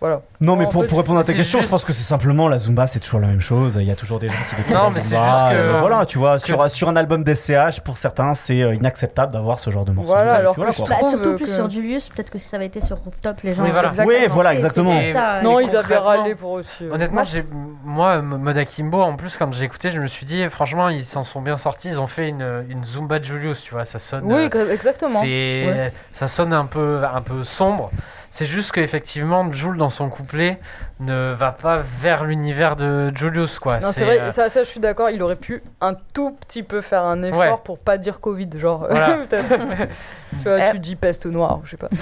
Voilà. 0.00 0.20
Non, 0.40 0.54
mais 0.54 0.68
pour, 0.68 0.86
pour 0.86 0.98
répondre 0.98 1.18
à 1.18 1.24
ta 1.24 1.34
question, 1.34 1.60
je 1.60 1.68
pense 1.68 1.84
que 1.84 1.92
c'est 1.92 2.04
simplement 2.04 2.46
la 2.46 2.58
Zumba, 2.58 2.86
c'est 2.86 3.00
toujours 3.00 3.18
la 3.18 3.26
même 3.26 3.40
chose. 3.40 3.76
Il 3.80 3.86
y 3.86 3.90
a 3.90 3.96
toujours 3.96 4.20
des 4.20 4.28
gens 4.28 4.34
qui 4.48 4.54
découvrent 4.56 4.78
Non, 4.78 4.84
la 4.84 4.90
mais 4.94 5.00
c'est 5.00 5.08
Zumba. 5.08 5.48
juste 5.50 5.58
que- 5.60 5.66
euh, 5.66 5.76
voilà, 5.80 6.06
tu 6.06 6.18
vois, 6.18 6.38
sur, 6.38 6.70
sur 6.70 6.88
un 6.88 6.94
album 6.94 7.24
d'SCH, 7.24 7.80
pour 7.80 7.98
certains, 7.98 8.34
c'est 8.34 8.62
euh, 8.62 8.74
inacceptable 8.76 9.32
d'avoir 9.32 9.58
ce 9.58 9.70
genre 9.70 9.84
de 9.84 9.90
morceau. 9.90 10.10
Voilà, 10.12 10.34
alors 10.36 10.54
Voilà, 10.54 10.70
que 10.70 10.76
quoi. 10.76 10.86
je 10.86 10.90
Bah, 10.92 11.08
surtout 11.08 11.30
que- 11.32 11.36
plus 11.36 11.52
sur 11.52 11.68
Julius, 11.68 12.10
peut-être 12.10 12.30
que 12.30 12.38
si 12.38 12.46
ça 12.46 12.56
avait 12.58 12.66
été 12.66 12.80
sur 12.80 12.96
Rooftop, 12.98 13.40
les 13.42 13.54
gens. 13.54 13.64
Oui, 13.64 13.70
voilà. 13.72 13.88
auraient 13.88 13.98
Oui, 14.06 14.14
exactement 14.14 14.34
voilà, 14.34 14.54
exactement. 14.54 15.00
ça, 15.00 15.42
Non, 15.42 15.58
ils 15.58 15.74
avaient 15.76 15.96
râlé 15.96 16.34
pour 16.36 16.52
aussi. 16.52 16.68
euh. 16.82 16.92
Honnêtement, 16.94 17.22
moi, 17.84 18.14
M- 18.16 18.38
Mode 18.40 18.58
Akimbo, 18.58 19.02
en 19.02 19.16
plus, 19.16 19.36
quand 19.36 19.52
j'ai 19.52 19.64
écouté, 19.64 19.90
je 19.90 19.98
me 19.98 20.06
suis 20.06 20.24
dit, 20.26 20.48
franchement, 20.48 20.88
ils 20.90 21.04
s'en 21.04 21.24
sont 21.24 21.40
bien 21.40 21.58
sortis. 21.58 21.88
Ils 21.88 21.98
ont 22.00 22.06
fait 22.06 22.28
une, 22.28 22.64
une 22.68 22.84
Zumba 22.84 23.20
Julius, 23.20 23.62
tu 23.62 23.74
vois, 23.74 23.84
ça 23.84 23.98
sonne. 23.98 24.22
Oui, 24.24 24.48
euh, 24.54 24.72
exactement. 24.72 25.22
ça 26.14 26.28
sonne 26.28 26.52
un 26.52 26.66
peu, 26.66 27.00
un 27.12 27.20
peu 27.20 27.42
sombre. 27.42 27.90
C'est 28.30 28.46
juste 28.46 28.72
qu'effectivement, 28.72 29.50
Jules 29.52 29.76
dans 29.76 29.90
son 29.90 30.10
couplet 30.10 30.58
ne 31.00 31.32
va 31.32 31.52
pas 31.52 31.82
vers 32.00 32.24
l'univers 32.24 32.74
de 32.76 33.12
Julius, 33.16 33.58
quoi. 33.58 33.78
Non, 33.80 33.90
c'est 33.92 34.04
vrai, 34.04 34.20
euh, 34.20 34.30
ça, 34.32 34.48
ça, 34.48 34.64
je 34.64 34.68
suis 34.68 34.80
d'accord, 34.80 35.10
il 35.10 35.22
aurait 35.22 35.36
pu 35.36 35.62
un 35.80 35.94
tout 36.12 36.32
petit 36.40 36.62
peu 36.62 36.80
faire 36.80 37.04
un 37.04 37.22
effort 37.22 37.38
Ouais. 37.38 37.54
pour 37.64 37.78
pas 37.78 37.98
dire 37.98 38.20
Covid, 38.20 38.48
genre. 38.56 38.86
Voilà. 38.90 39.18
tu 39.30 40.44
vois, 40.44 40.58
Eh. 40.68 40.70
tu 40.72 40.78
dis 40.80 40.96
peste 40.96 41.26
noire, 41.26 41.60
je 41.64 41.70
sais 41.70 41.76
pas. 41.76 41.88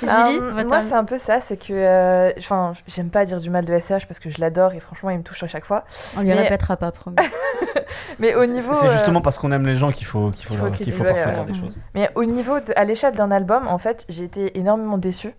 Julie, 0.00 0.38
Euh, 0.38 0.50
votre 0.52 0.68
moi, 0.68 0.82
c'est 0.82 0.94
un 0.94 1.04
peu 1.04 1.18
ça, 1.18 1.40
c'est 1.40 1.56
que. 1.56 1.72
euh, 1.72 2.32
Enfin, 2.38 2.74
j'aime 2.86 3.08
pas 3.10 3.24
dire 3.24 3.38
du 3.38 3.50
mal 3.50 3.64
de 3.64 3.78
SCH 3.78 4.06
parce 4.06 4.18
que 4.20 4.30
je 4.30 4.40
l'adore 4.40 4.72
et 4.74 4.80
franchement, 4.80 5.10
il 5.10 5.18
me 5.18 5.22
touche 5.22 5.42
à 5.42 5.48
chaque 5.48 5.64
fois. 5.64 5.84
On 6.16 6.20
lui 6.20 6.28
mais- 6.28 6.34
répétera 6.42 6.76
pas, 6.76 6.90
promis. 6.92 7.16
Mais 8.18 8.34
au 8.34 8.42
C'est- 8.42 8.46
niveau. 8.48 8.72
C'est 8.72 8.88
euh, 8.88 8.92
justement 8.92 9.20
parce 9.20 9.38
qu'on 9.38 9.52
aime 9.52 9.66
les 9.66 9.74
gens 9.76 9.90
qu'il 9.92 10.06
faut, 10.06 10.30
qu'il 10.30 10.46
faut, 10.46 10.54
qu'il 10.70 10.92
faut 10.92 11.04
leur- 11.04 11.14
ouais. 11.14 11.32
dire 11.32 11.44
des 11.44 11.54
choses. 11.54 11.78
Mais 11.94 12.10
au 12.14 12.24
niveau, 12.24 12.58
de, 12.60 12.72
à 12.76 12.84
l'échelle 12.84 13.14
d'un 13.16 13.30
album, 13.30 13.66
en 13.68 13.78
fait, 13.78 14.04
j'ai 14.08 14.24
été 14.24 14.58
énormément 14.58 14.98
déçue 14.98 15.34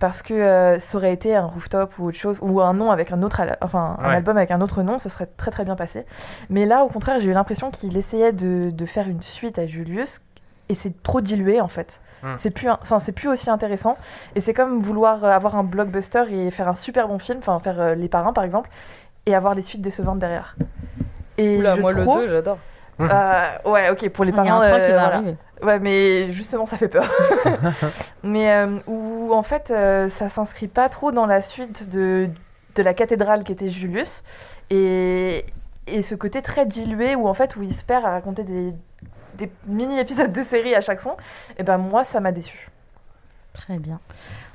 parce 0.00 0.22
que 0.22 0.32
euh, 0.34 0.80
ça 0.80 0.96
aurait 0.98 1.12
été 1.12 1.36
un 1.36 1.44
rooftop 1.44 1.98
ou 1.98 2.06
autre 2.08 2.16
chose, 2.16 2.38
ou 2.40 2.60
un 2.60 2.72
nom 2.72 2.90
avec 2.90 3.12
un 3.12 3.22
autre, 3.22 3.40
al- 3.40 3.58
enfin 3.60 3.96
un 4.00 4.08
Ouais. 4.08 4.14
album 4.16 4.36
avec 4.38 4.50
un 4.50 4.60
autre 4.62 4.82
nom, 4.82 4.98
ce 4.98 5.08
serait 5.10 5.28
très 5.36 5.50
très 5.50 5.64
bien 5.64 5.76
passé. 5.76 6.06
Mais 6.48 6.64
là, 6.64 6.84
au 6.84 6.88
contraire, 6.88 7.18
j'ai 7.18 7.26
eu 7.28 7.32
l'impression 7.34 7.70
qu'il 7.70 7.96
essayait 7.96 8.32
de, 8.32 8.70
de 8.70 8.86
faire 8.86 9.08
une 9.08 9.20
suite 9.22 9.58
à 9.58 9.66
Julius 9.66 10.22
et 10.70 10.74
c'est 10.74 11.02
trop 11.02 11.20
dilué 11.20 11.60
en 11.60 11.68
fait. 11.68 12.00
Hmm. 12.22 12.34
C'est 12.38 12.50
plus, 12.50 12.68
c'est 13.00 13.12
plus 13.12 13.28
aussi 13.28 13.50
intéressant 13.50 13.96
et 14.34 14.40
c'est 14.40 14.54
comme 14.54 14.80
vouloir 14.80 15.22
euh, 15.24 15.30
avoir 15.30 15.56
un 15.56 15.64
blockbuster 15.64 16.24
et 16.30 16.50
faire 16.50 16.68
un 16.68 16.74
super 16.74 17.06
bon 17.08 17.18
film, 17.18 17.38
enfin 17.40 17.58
faire 17.60 17.80
euh, 17.80 17.94
Les 17.94 18.08
Parrains 18.08 18.32
par 18.32 18.44
exemple, 18.44 18.70
et 19.26 19.34
avoir 19.34 19.54
les 19.54 19.62
suites 19.62 19.82
décevantes 19.82 20.18
derrière. 20.18 20.56
Et 21.38 21.58
Oula, 21.58 21.76
je 21.76 21.80
moi 21.80 21.92
trouve, 21.94 22.20
le 22.20 22.26
2, 22.26 22.32
j'adore. 22.32 22.58
euh, 23.00 23.46
ouais, 23.66 23.90
ok, 23.90 24.08
pour 24.10 24.24
les 24.24 24.32
Il 24.32 24.36
y 24.36 24.38
a 24.38 24.54
un 24.54 24.60
3 24.60 24.64
euh, 24.78 24.80
qui 24.80 24.90
va 24.92 24.98
voilà. 24.98 25.16
arriver. 25.16 25.36
Ouais, 25.62 25.78
mais 25.78 26.32
justement, 26.32 26.66
ça 26.66 26.76
fait 26.76 26.88
peur. 26.88 27.10
mais 28.22 28.52
euh, 28.52 28.78
où, 28.86 29.32
en 29.32 29.42
fait, 29.42 29.70
euh, 29.70 30.08
ça 30.08 30.28
s'inscrit 30.28 30.68
pas 30.68 30.88
trop 30.88 31.12
dans 31.12 31.26
la 31.26 31.42
suite 31.42 31.90
de, 31.90 32.28
de 32.76 32.82
la 32.82 32.94
cathédrale 32.94 33.44
qui 33.44 33.52
était 33.52 33.68
Julius. 33.68 34.24
Et, 34.70 35.44
et 35.86 36.02
ce 36.02 36.14
côté 36.14 36.42
très 36.42 36.66
dilué 36.66 37.14
où, 37.14 37.28
en 37.28 37.34
fait, 37.34 37.56
où 37.56 37.62
il 37.62 37.74
se 37.74 37.84
perd 37.84 38.04
à 38.04 38.10
raconter 38.10 38.44
des, 38.44 38.72
des 39.34 39.50
mini-épisodes 39.66 40.32
de 40.32 40.42
série 40.42 40.74
à 40.74 40.80
chaque 40.80 41.00
son, 41.00 41.16
et 41.58 41.62
ben 41.62 41.78
moi, 41.78 42.04
ça 42.04 42.20
m'a 42.20 42.32
déçu. 42.32 42.70
Très 43.52 43.78
bien. 43.78 43.98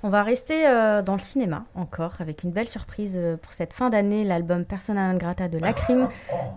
On 0.04 0.10
va 0.10 0.24
rester 0.24 0.68
euh, 0.68 1.02
dans 1.02 1.14
le 1.14 1.20
cinéma 1.20 1.66
encore 1.76 2.16
avec 2.20 2.44
une 2.44 2.52
belle 2.52 2.68
surprise 2.68 3.16
euh, 3.18 3.36
pour 3.36 3.52
cette 3.52 3.74
fin 3.74 3.90
d'année, 3.90 4.24
l'album 4.24 4.64
Persona 4.64 5.14
grata 5.16 5.50
de 5.50 5.58
Lacrim 5.58 6.08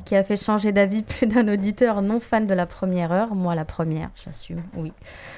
qui 0.04 0.14
a 0.14 0.22
fait 0.22 0.36
changer 0.36 0.70
d'avis 0.70 1.02
plus 1.04 1.26
d'un 1.26 1.48
auditeur 1.48 2.00
non 2.00 2.20
fan 2.20 2.46
de 2.46 2.54
la 2.54 2.66
première 2.66 3.10
heure, 3.10 3.34
moi 3.34 3.54
la 3.54 3.64
première, 3.64 4.10
j'assume, 4.14 4.62
oui. 4.76 4.92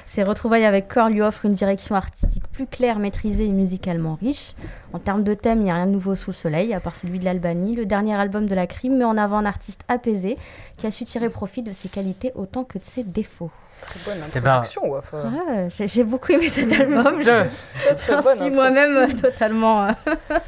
Ces 0.06 0.22
retrouvailles 0.22 0.64
avec 0.64 0.88
Core 0.88 1.08
lui 1.08 1.22
offrent 1.22 1.46
une 1.46 1.54
direction 1.54 1.94
artistique 1.94 2.46
plus 2.48 2.66
claire, 2.66 2.98
maîtrisée 2.98 3.46
et 3.46 3.52
musicalement 3.52 4.18
riche. 4.20 4.52
En 4.92 4.98
termes 4.98 5.24
de 5.24 5.34
thème, 5.34 5.60
il 5.60 5.64
n'y 5.64 5.70
a 5.70 5.74
rien 5.74 5.86
de 5.86 5.92
nouveau 5.92 6.14
sous 6.14 6.30
le 6.30 6.36
soleil, 6.36 6.74
à 6.74 6.80
part 6.80 6.96
celui 6.96 7.18
de 7.18 7.24
l'Albanie. 7.24 7.76
Le 7.76 7.86
dernier 7.86 8.14
album 8.14 8.46
de 8.46 8.54
Lacrim 8.54 8.96
met 8.96 9.04
en 9.04 9.16
avant 9.16 9.38
un 9.38 9.46
artiste 9.46 9.84
apaisé 9.88 10.36
qui 10.76 10.86
a 10.86 10.90
su 10.90 11.04
tirer 11.04 11.30
profit 11.30 11.62
de 11.62 11.72
ses 11.72 11.88
qualités 11.88 12.32
autant 12.34 12.64
que 12.64 12.78
de 12.78 12.84
ses 12.84 13.04
défauts. 13.04 13.50
Très 13.80 13.98
bonne 14.04 14.18
ben, 14.40 14.50
introduction, 14.50 14.90
Waf. 14.90 15.12
Ouais, 15.12 15.68
j'ai 15.86 16.04
beaucoup 16.04 16.32
aimé 16.32 16.48
cet 16.48 16.72
album. 16.78 17.20
Je- 17.20 17.46
J'en 18.08 18.22
bonne 18.22 18.36
suis 18.36 18.50
moi-même 18.50 18.96
euh, 18.96 19.06
totalement 19.20 19.84
euh, 19.86 19.90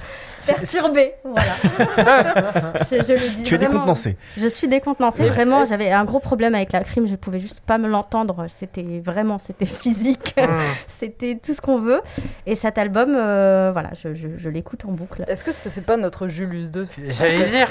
perturbée. 0.46 1.14
Voilà. 1.24 1.52
je, 2.80 3.02
je 3.04 3.12
le 3.14 3.34
dis. 3.36 3.44
Tu 3.44 3.54
es 3.54 3.58
vraiment. 3.58 3.72
décontenancé. 3.74 4.16
Je 4.36 4.46
suis 4.48 4.68
décontenancée. 4.68 5.28
Vraiment, 5.28 5.64
j'avais 5.64 5.90
un 5.92 6.04
gros 6.04 6.20
problème 6.20 6.54
avec 6.54 6.72
la 6.72 6.82
crime. 6.84 7.06
Je 7.06 7.16
pouvais 7.16 7.40
juste 7.40 7.60
pas 7.60 7.78
me 7.78 7.88
l'entendre. 7.88 8.46
C'était 8.48 9.00
vraiment, 9.04 9.38
c'était 9.38 9.66
physique. 9.66 10.34
c'était 10.86 11.38
tout 11.44 11.52
ce 11.52 11.60
qu'on 11.60 11.78
veut. 11.78 12.00
Et 12.46 12.54
cet 12.54 12.78
album, 12.78 13.14
euh, 13.16 13.70
voilà, 13.72 13.90
je, 13.94 14.14
je- 14.14 14.28
je 14.36 14.48
l'écoute 14.48 14.84
en 14.84 14.92
boucle. 14.92 15.24
Est-ce 15.28 15.44
que 15.44 15.52
c'est 15.52 15.70
c'est 15.70 15.80
pas 15.86 15.96
notre 15.96 16.28
Julius 16.28 16.70
2 16.70 16.86
J'allais 17.08 17.34
dire. 17.48 17.68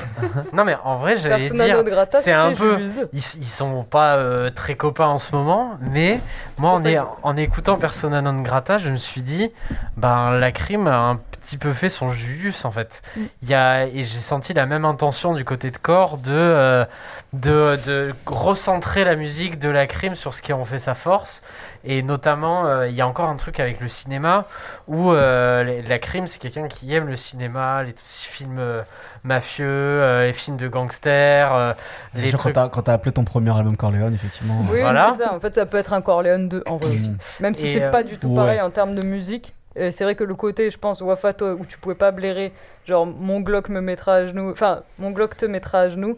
Non, 0.54 0.66
mais 0.66 0.76
en 0.84 0.98
vrai, 0.98 1.16
j'allais 1.18 1.48
Persona 1.50 1.66
dire. 1.66 1.78
non 1.78 1.84
grata, 1.84 2.22
c'est 2.22 2.32
un 2.32 2.54
peu- 2.54 2.74
Julius 2.78 2.92
2. 2.94 3.10
Ils, 3.14 3.20
ils 3.42 3.46
sont 3.46 3.84
pas 3.84 4.16
euh, 4.16 4.50
très 4.50 4.76
copains 4.76 5.08
en 5.08 5.18
ce 5.18 5.36
moment, 5.36 5.78
mais 5.92 6.20
moi, 6.58 6.72
en, 6.72 6.84
est- 6.86 7.00
en 7.24 7.38
écoutant 7.38 7.78
Persona 7.78 8.22
non 8.22 8.42
grata, 8.42 8.78
je 8.78 8.90
me 8.90 8.98
suis 8.98 9.22
dit, 9.22 9.50
ben, 9.98 10.32
la 10.32 10.52
crime 10.52 10.88
a 10.88 10.98
un 11.10 11.20
petit 11.42 11.58
peu 11.58 11.74
fait 11.74 11.90
son 11.90 12.12
Julius 12.12 12.64
en 12.66 12.72
fait. 12.72 13.02
Mm. 13.18 13.22
Il 13.44 13.50
y 13.50 13.54
a, 13.54 13.86
et 13.86 14.04
j'ai 14.04 14.20
senti 14.20 14.54
la 14.54 14.66
même 14.66 14.86
intention 14.86 15.34
du 15.34 15.44
côté 15.44 15.72
de 15.72 15.78
corps 15.78 16.18
de, 16.18 16.32
euh, 16.32 16.86
de, 17.34 17.78
de 17.86 18.12
recentrer 18.26 19.04
la 19.04 19.16
musique 19.16 19.60
de 19.60 19.70
la 19.70 19.88
crime 19.88 20.16
sur 20.16 20.34
ce 20.34 20.42
qui 20.42 20.54
en 20.54 20.64
fait 20.66 20.80
sa 20.80 20.94
force. 20.96 21.42
Et 21.84 22.04
notamment, 22.04 22.68
euh, 22.68 22.88
il 22.88 22.96
y 22.96 23.02
a 23.02 23.08
encore 23.08 23.28
un 23.28 23.36
truc 23.36 23.60
avec 23.60 23.80
le 23.82 23.88
cinéma 23.90 24.46
où 24.88 25.12
euh, 25.12 25.82
la 25.88 25.98
crime, 26.00 26.28
c'est 26.28 26.38
quelqu'un 26.40 26.68
qui 26.68 26.94
aime 26.94 27.08
le 27.08 27.16
cinéma, 27.16 27.82
les 27.82 27.96
films 27.98 28.60
euh, 28.60 28.82
mafieux, 29.24 29.66
euh, 29.68 30.28
les 30.28 30.34
films 30.34 30.58
de 30.58 30.68
gangsters. 30.68 31.54
euh, 31.56 31.74
C'est 32.14 32.22
les 32.24 32.30
sûr, 32.30 32.38
trucs- 32.40 32.54
quand 32.54 32.62
t'as- 32.64 32.70
quand 32.70 32.82
t'as 32.84 32.94
appelé 32.94 33.12
ton 33.12 33.24
premier 33.24 33.56
album 33.58 33.76
Corleone, 33.78 34.14
effectivement. 34.14 34.60
Oui, 34.70 34.80
Voilà. 34.82 35.16
c'est 35.18 35.24
ça. 35.24 35.34
En 35.34 35.40
fait, 35.40 35.56
ça 35.56 35.66
peut 35.66 35.78
être 35.78 35.94
un 35.94 36.02
Corleone 36.02 36.50
2 36.50 36.64
en 36.68 36.78
vrai 36.78 36.90
aussi. 36.90 37.10
Mm. 37.10 37.18
Même 37.40 37.56
si 37.56 37.74
c'est 37.74 37.84
euh, 37.84 37.90
pas 37.92 38.04
du 38.04 38.18
tout 38.18 38.28
ouais. 38.28 38.36
pareil 38.36 38.62
en 38.62 38.70
termes 38.70 38.94
de 38.94 39.02
musique. 39.02 39.54
Euh, 39.78 39.90
c'est 39.92 40.04
vrai 40.04 40.16
que 40.16 40.24
le 40.24 40.36
côté, 40.36 40.70
je 40.70 40.78
pense, 40.78 41.02
Wafato, 41.02 41.52
où 41.54 41.66
tu 41.66 41.78
pouvais 41.78 41.96
pas 41.96 42.12
blairer, 42.12 42.52
genre 42.86 43.06
mon 43.06 43.40
Glock 43.40 43.70
me 43.70 43.80
mettra 43.82 44.16
à 44.16 44.28
genoux, 44.28 44.52
enfin 44.52 44.84
mon 45.00 45.12
Glock 45.12 45.38
te 45.38 45.46
mettra 45.46 45.82
à 45.82 45.90
genoux, 45.90 46.18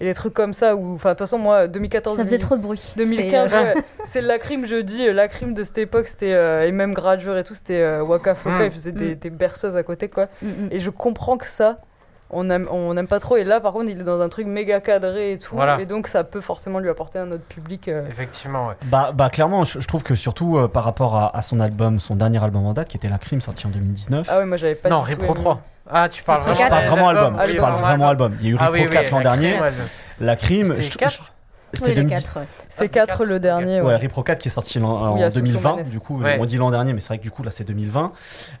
et 0.00 0.04
des 0.06 0.14
trucs 0.14 0.32
comme 0.34 0.54
ça, 0.54 0.74
où, 0.74 0.94
enfin 0.94 1.10
de 1.10 1.14
toute 1.14 1.20
façon, 1.20 1.38
moi, 1.38 1.68
2014, 1.68 2.16
Ça 2.16 2.22
faisait 2.24 2.38
trop 2.38 2.56
de 2.56 2.62
bruit. 2.62 2.94
2015, 2.96 3.50
C'est, 3.50 3.56
euh, 3.56 3.74
ouais, 3.74 3.82
c'est 4.06 4.20
la 4.22 4.38
crime, 4.38 4.66
je 4.66 4.76
dis, 4.76 5.06
la 5.12 5.28
crime 5.28 5.54
de 5.54 5.62
cette 5.64 5.78
époque, 5.78 6.08
c'était, 6.08 6.32
euh, 6.32 6.66
et 6.66 6.72
même 6.72 6.94
Gradure 6.94 7.36
et 7.36 7.44
tout, 7.44 7.54
c'était 7.54 7.80
euh, 7.80 8.02
Waka 8.02 8.34
Flocka, 8.34 8.64
Mm. 8.64 8.66
il 8.66 8.70
faisait 8.72 8.92
des, 8.92 9.14
Mm. 9.14 9.18
des 9.18 9.30
berceuses 9.30 9.76
à 9.76 9.82
côté, 9.82 10.08
quoi. 10.08 10.28
mm, 10.42 10.48
mm. 10.48 10.68
Et 10.72 10.80
je 10.80 10.90
comprends 10.90 11.36
que 11.36 11.46
ça, 11.46 11.76
on 12.30 12.50
aime, 12.50 12.66
on 12.70 12.96
aime 12.96 13.06
pas 13.06 13.20
trop, 13.20 13.36
et 13.36 13.44
là, 13.44 13.60
par 13.60 13.72
contre, 13.72 13.90
il 13.90 14.00
est 14.00 14.04
dans 14.04 14.20
un 14.20 14.28
truc 14.28 14.46
méga 14.46 14.80
cadré 14.80 15.32
et 15.32 15.38
tout, 15.38 15.54
Voilà. 15.54 15.78
et 15.80 15.86
donc 15.86 16.08
ça 16.08 16.24
peut 16.24 16.40
forcément 16.40 16.78
lui 16.80 16.88
apporter 16.88 17.18
un 17.18 17.30
autre 17.30 17.44
public. 17.44 17.88
euh, 17.88 18.08
Effectivement, 18.08 18.68
ouais. 18.68 18.74
Bah, 18.86 19.12
bah 19.14 19.30
clairement, 19.30 19.64
je, 19.64 19.78
je 19.80 19.86
trouve 19.86 20.02
que 20.02 20.14
surtout 20.14 20.58
euh, 20.58 20.66
par 20.68 20.84
rapport 20.84 21.14
à, 21.16 21.36
à 21.36 21.42
son 21.42 21.60
album, 21.60 22.00
son 22.00 22.16
dernier 22.16 22.42
album 22.42 22.66
en 22.66 22.72
date, 22.72 22.88
qui 22.88 22.96
était 22.96 23.08
La 23.08 23.18
Crime, 23.18 23.40
sorti 23.40 23.66
en 23.66 23.70
2019. 23.70 24.26
Ah 24.30 24.38
ouais, 24.38 24.46
moi 24.46 24.56
j'avais 24.56 24.74
pas 24.74 24.88
non, 24.88 25.00
Repro 25.02 25.24
aimé. 25.26 25.34
3. 25.34 25.60
Ah, 25.90 26.08
tu 26.08 26.22
parles 26.24 26.40
je 26.42 26.48
vraiment 26.54 26.68
parle 26.70 26.86
vraiment 26.86 27.08
album. 27.10 27.36
Ah 27.38 27.44
je 27.44 27.52
oui, 27.52 27.58
parle 27.58 27.74
vraiment 27.80 28.08
album. 28.08 28.36
Il 28.40 28.46
y 28.46 28.48
a 28.50 28.52
eu 28.52 28.56
Ah 28.58 28.66
Repro 28.68 28.82
oui, 28.84 28.90
4 28.90 29.04
oui, 29.04 29.10
l'an 29.10 29.16
la 29.18 29.22
dernier. 29.22 29.50
crime, 29.50 29.62
ouais, 29.62 29.70
La 30.20 30.36
Crime, 30.36 30.74
je- 30.76 30.80
je- 30.82 30.98
4 30.98 31.32
c'était 31.74 31.90
Oui, 31.90 31.96
les 31.96 32.02
2010. 32.02 32.22
quatre, 32.22 32.36
ouais. 32.40 32.46
C'est 32.68 32.84
c'est 32.84 32.88
4 32.90 33.06
quatre, 33.08 33.24
le 33.24 33.40
dernier. 33.40 33.80
Ouais, 33.80 33.88
Ouais. 33.88 33.96
Repro 33.96 34.22
4 34.22 34.38
qui 34.38 34.48
est 34.48 34.50
sorti 34.50 34.78
en, 34.78 34.84
en 34.84 35.12
Où 35.14 35.16
il 35.16 35.20
y 35.20 35.22
a 35.24 35.30
Soupçon 35.30 35.44
2020, 35.46 35.70
Manès. 35.76 35.90
du 35.90 36.00
coup, 36.00 36.20
Ouais. 36.22 36.36
on 36.40 36.44
dit 36.44 36.56
l'an 36.56 36.70
dernier, 36.70 36.92
mais 36.92 37.00
c'est 37.00 37.08
vrai 37.08 37.18
que 37.18 37.22
du 37.22 37.30
coup, 37.30 37.42
là, 37.42 37.50
c'est 37.50 37.64
2020. 37.64 38.12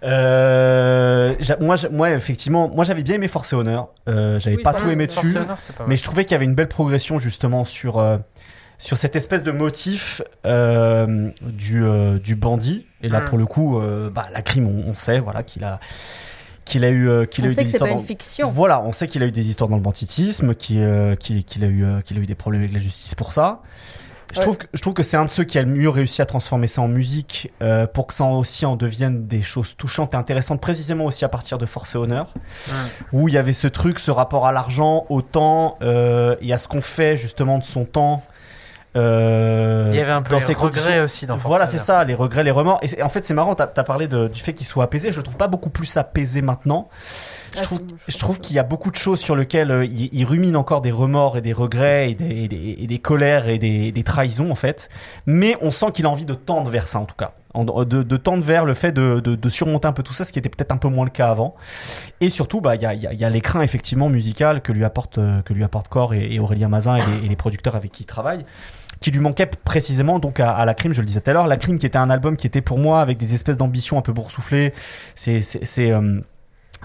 Euh, 0.04 1.34
moi, 1.60 2.10
effectivement, 2.10 2.70
moi, 2.74 2.84
j'avais 2.84 3.02
bien 3.02 3.16
aimé 3.16 3.28
Force 3.28 3.52
et 3.52 3.56
Honneur. 3.56 3.88
Euh, 4.08 4.38
j'avais 4.38 4.56
Oui, 4.56 4.62
pas 4.62 4.74
tout 4.74 4.88
aimé 4.88 5.06
dessus, 5.06 5.34
pas 5.34 5.56
mais 5.86 5.96
je 5.96 6.02
trouvais 6.04 6.24
qu'il 6.24 6.32
y 6.32 6.34
avait 6.36 6.44
une 6.44 6.54
belle 6.54 6.68
progression, 6.68 7.18
justement, 7.18 7.64
sur, 7.64 7.98
euh, 7.98 8.18
sur 8.78 8.98
cette 8.98 9.16
espèce 9.16 9.42
de 9.44 9.50
motif 9.52 10.22
euh, 10.46 11.30
du, 11.42 11.84
euh, 11.84 12.18
du 12.18 12.34
bandit. 12.36 12.86
Et 13.02 13.08
là, 13.08 13.20
Mm. 13.20 13.24
pour 13.26 13.38
le 13.38 13.46
coup, 13.46 13.78
euh, 13.80 14.10
bah, 14.10 14.26
la 14.32 14.42
crime, 14.42 14.66
on, 14.68 14.90
on 14.90 14.94
sait, 14.94 15.18
voilà, 15.20 15.42
qu'il 15.42 15.64
a, 15.64 15.78
qu'il 16.64 16.84
a 16.84 16.88
eu, 16.90 17.08
euh, 17.08 17.26
qu'il 17.26 17.44
On 17.44 17.48
a 17.48 17.50
eu 17.50 17.54
sait 17.54 17.56
des 17.56 17.62
que 17.64 17.68
c'est 17.70 17.74
histoires 17.76 17.90
pas 17.90 17.94
dans- 17.96 18.00
une 18.00 18.06
fiction. 18.06 18.50
voilà, 18.50 18.82
on 18.82 18.92
sait 18.92 19.06
qu'il 19.08 19.22
a 19.22 19.26
eu 19.26 19.32
des 19.32 19.48
histoires 19.48 19.68
dans 19.68 19.76
le 19.76 19.82
banditisme, 19.82 20.54
qu'il 20.54 20.78
euh, 20.80 21.14
qu'il- 21.16 21.44
qu'il 21.44 21.64
a, 21.64 21.66
eu, 21.68 21.84
euh, 21.84 22.00
qu'il 22.00 22.16
a 22.16 22.20
eu 22.20 22.26
des 22.26 22.34
problèmes 22.34 22.62
avec 22.62 22.72
la 22.72 22.80
justice 22.80 23.14
pour 23.14 23.32
ça. 23.32 23.60
Je, 24.32 24.38
Ouais. 24.38 24.42
trouve 24.42 24.56
que, 24.58 24.66
je 24.74 24.80
trouve 24.82 24.94
que 24.94 25.04
c'est 25.04 25.16
un 25.16 25.26
de 25.26 25.30
ceux 25.30 25.44
qui 25.44 25.58
a 25.58 25.62
le 25.62 25.68
mieux 25.68 25.88
réussi 25.88 26.20
à 26.20 26.26
transformer 26.26 26.66
ça 26.66 26.82
en 26.82 26.88
musique 26.88 27.52
euh, 27.62 27.86
pour 27.86 28.08
que 28.08 28.14
ça 28.14 28.24
aussi 28.24 28.66
en 28.66 28.74
devienne 28.74 29.28
des 29.28 29.42
choses 29.42 29.76
touchantes 29.76 30.14
et 30.14 30.16
intéressantes, 30.16 30.60
précisément 30.60 31.04
aussi 31.04 31.24
à 31.24 31.28
partir 31.28 31.56
de 31.56 31.66
Force 31.66 31.94
et 31.94 31.98
Honneur, 31.98 32.34
où 33.12 33.28
il 33.28 33.34
y 33.34 33.38
avait 33.38 33.52
ce 33.52 33.68
truc, 33.68 34.00
ce 34.00 34.10
rapport 34.10 34.46
à 34.46 34.52
l'argent, 34.52 35.06
au 35.08 35.22
temps 35.22 35.78
euh, 35.82 36.34
et 36.40 36.52
à 36.52 36.58
ce 36.58 36.66
qu'on 36.66 36.80
fait 36.80 37.16
justement 37.16 37.58
de 37.58 37.64
son 37.64 37.84
temps 37.84 38.24
Euh, 38.96 39.88
il 39.92 39.96
y 39.96 40.00
avait 40.00 40.12
un 40.12 40.22
peu 40.22 40.30
dans 40.30 40.38
les 40.38 40.54
regrets 40.54 41.00
aussi 41.00 41.26
dans 41.26 41.36
Voilà, 41.36 41.66
c'est 41.66 41.78
ça, 41.78 42.04
les 42.04 42.14
regrets, 42.14 42.42
les 42.42 42.50
remords. 42.50 42.80
Et 42.82 43.02
en 43.02 43.08
fait, 43.08 43.24
c'est 43.24 43.34
marrant, 43.34 43.54
tu 43.56 43.62
as, 43.62 43.84
parlé 43.84 44.06
du 44.06 44.40
fait 44.40 44.54
qu'il 44.54 44.66
soit 44.66 44.84
apaisé. 44.84 45.10
Je 45.10 45.16
le 45.16 45.22
trouve 45.22 45.36
pas 45.36 45.48
beaucoup 45.48 45.70
plus 45.70 45.96
apaisé 45.96 46.42
maintenant. 46.42 46.88
Je 47.54 47.60
ah, 47.60 47.62
trouve, 47.62 47.80
je 48.08 48.18
trouve 48.18 48.40
qu'il 48.40 48.56
y 48.56 48.58
a 48.58 48.64
beaucoup 48.64 48.90
de 48.90 48.96
choses 48.96 49.20
sur 49.20 49.36
lesquelles 49.36 49.70
euh, 49.70 49.84
il, 49.84 50.24
rumine 50.24 50.56
encore 50.56 50.80
des 50.80 50.90
remords 50.90 51.36
et 51.36 51.40
des 51.40 51.52
regrets 51.52 52.10
et 52.10 52.14
des, 52.14 52.76
et 52.80 52.86
des, 52.86 52.98
colères 52.98 53.48
et 53.48 53.58
des, 53.58 53.92
des, 53.92 54.02
trahisons 54.02 54.50
en 54.50 54.56
fait. 54.56 54.88
Mais 55.26 55.56
on 55.60 55.70
sent 55.70 55.92
qu'il 55.92 56.06
a 56.06 56.10
envie 56.10 56.24
de 56.24 56.34
tendre 56.34 56.68
vers 56.68 56.88
ça 56.88 56.98
en 56.98 57.04
tout 57.04 57.14
cas. 57.14 57.32
De, 57.56 58.02
de 58.02 58.16
tendre 58.16 58.42
vers 58.42 58.64
le 58.64 58.74
fait 58.74 58.90
de, 58.90 59.20
de, 59.20 59.48
surmonter 59.48 59.86
un 59.86 59.92
peu 59.92 60.02
tout 60.02 60.12
ça, 60.12 60.24
ce 60.24 60.32
qui 60.32 60.40
était 60.40 60.48
peut-être 60.48 60.72
un 60.72 60.76
peu 60.76 60.88
moins 60.88 61.04
le 61.04 61.12
cas 61.12 61.28
avant. 61.28 61.54
Et 62.20 62.28
surtout, 62.28 62.60
bah, 62.60 62.74
il 62.74 62.82
y 62.82 62.86
a, 62.86 62.94
y 62.94 63.24
a 63.24 63.30
l'écrin 63.30 63.62
effectivement 63.62 64.08
musical 64.08 64.60
que 64.60 64.72
lui 64.72 64.84
apporte, 64.84 65.18
euh, 65.18 65.40
que 65.42 65.52
lui 65.52 65.62
apporte 65.62 65.86
Core 65.86 66.14
et, 66.14 66.40
Aurélien 66.40 66.66
Mazin 66.66 66.96
et 66.96 67.00
les, 67.00 67.26
et 67.26 67.28
les 67.28 67.36
producteurs 67.36 67.76
avec 67.76 67.92
qui 67.92 68.02
il 68.02 68.06
travaille 68.06 68.44
qui 69.00 69.10
lui 69.10 69.20
manquait 69.20 69.46
précisément 69.46 70.18
donc 70.18 70.40
à, 70.40 70.64
la 70.64 70.74
crime 70.74 70.92
je 70.92 71.00
le 71.00 71.06
disais 71.06 71.20
tout 71.20 71.30
à 71.30 71.32
l'heure 71.32 71.46
la 71.46 71.56
crime 71.56 71.78
qui 71.78 71.86
était 71.86 71.98
un 71.98 72.10
album 72.10 72.36
qui 72.36 72.46
était 72.46 72.60
pour 72.60 72.78
moi 72.78 73.00
avec 73.00 73.18
des 73.18 73.34
espèces 73.34 73.56
d'ambitions 73.56 73.98
un 73.98 74.02
peu 74.02 74.12
boursouflées 74.12 74.72
c'est 75.14 75.40
c'est 75.40 75.90
euh, 75.90 76.20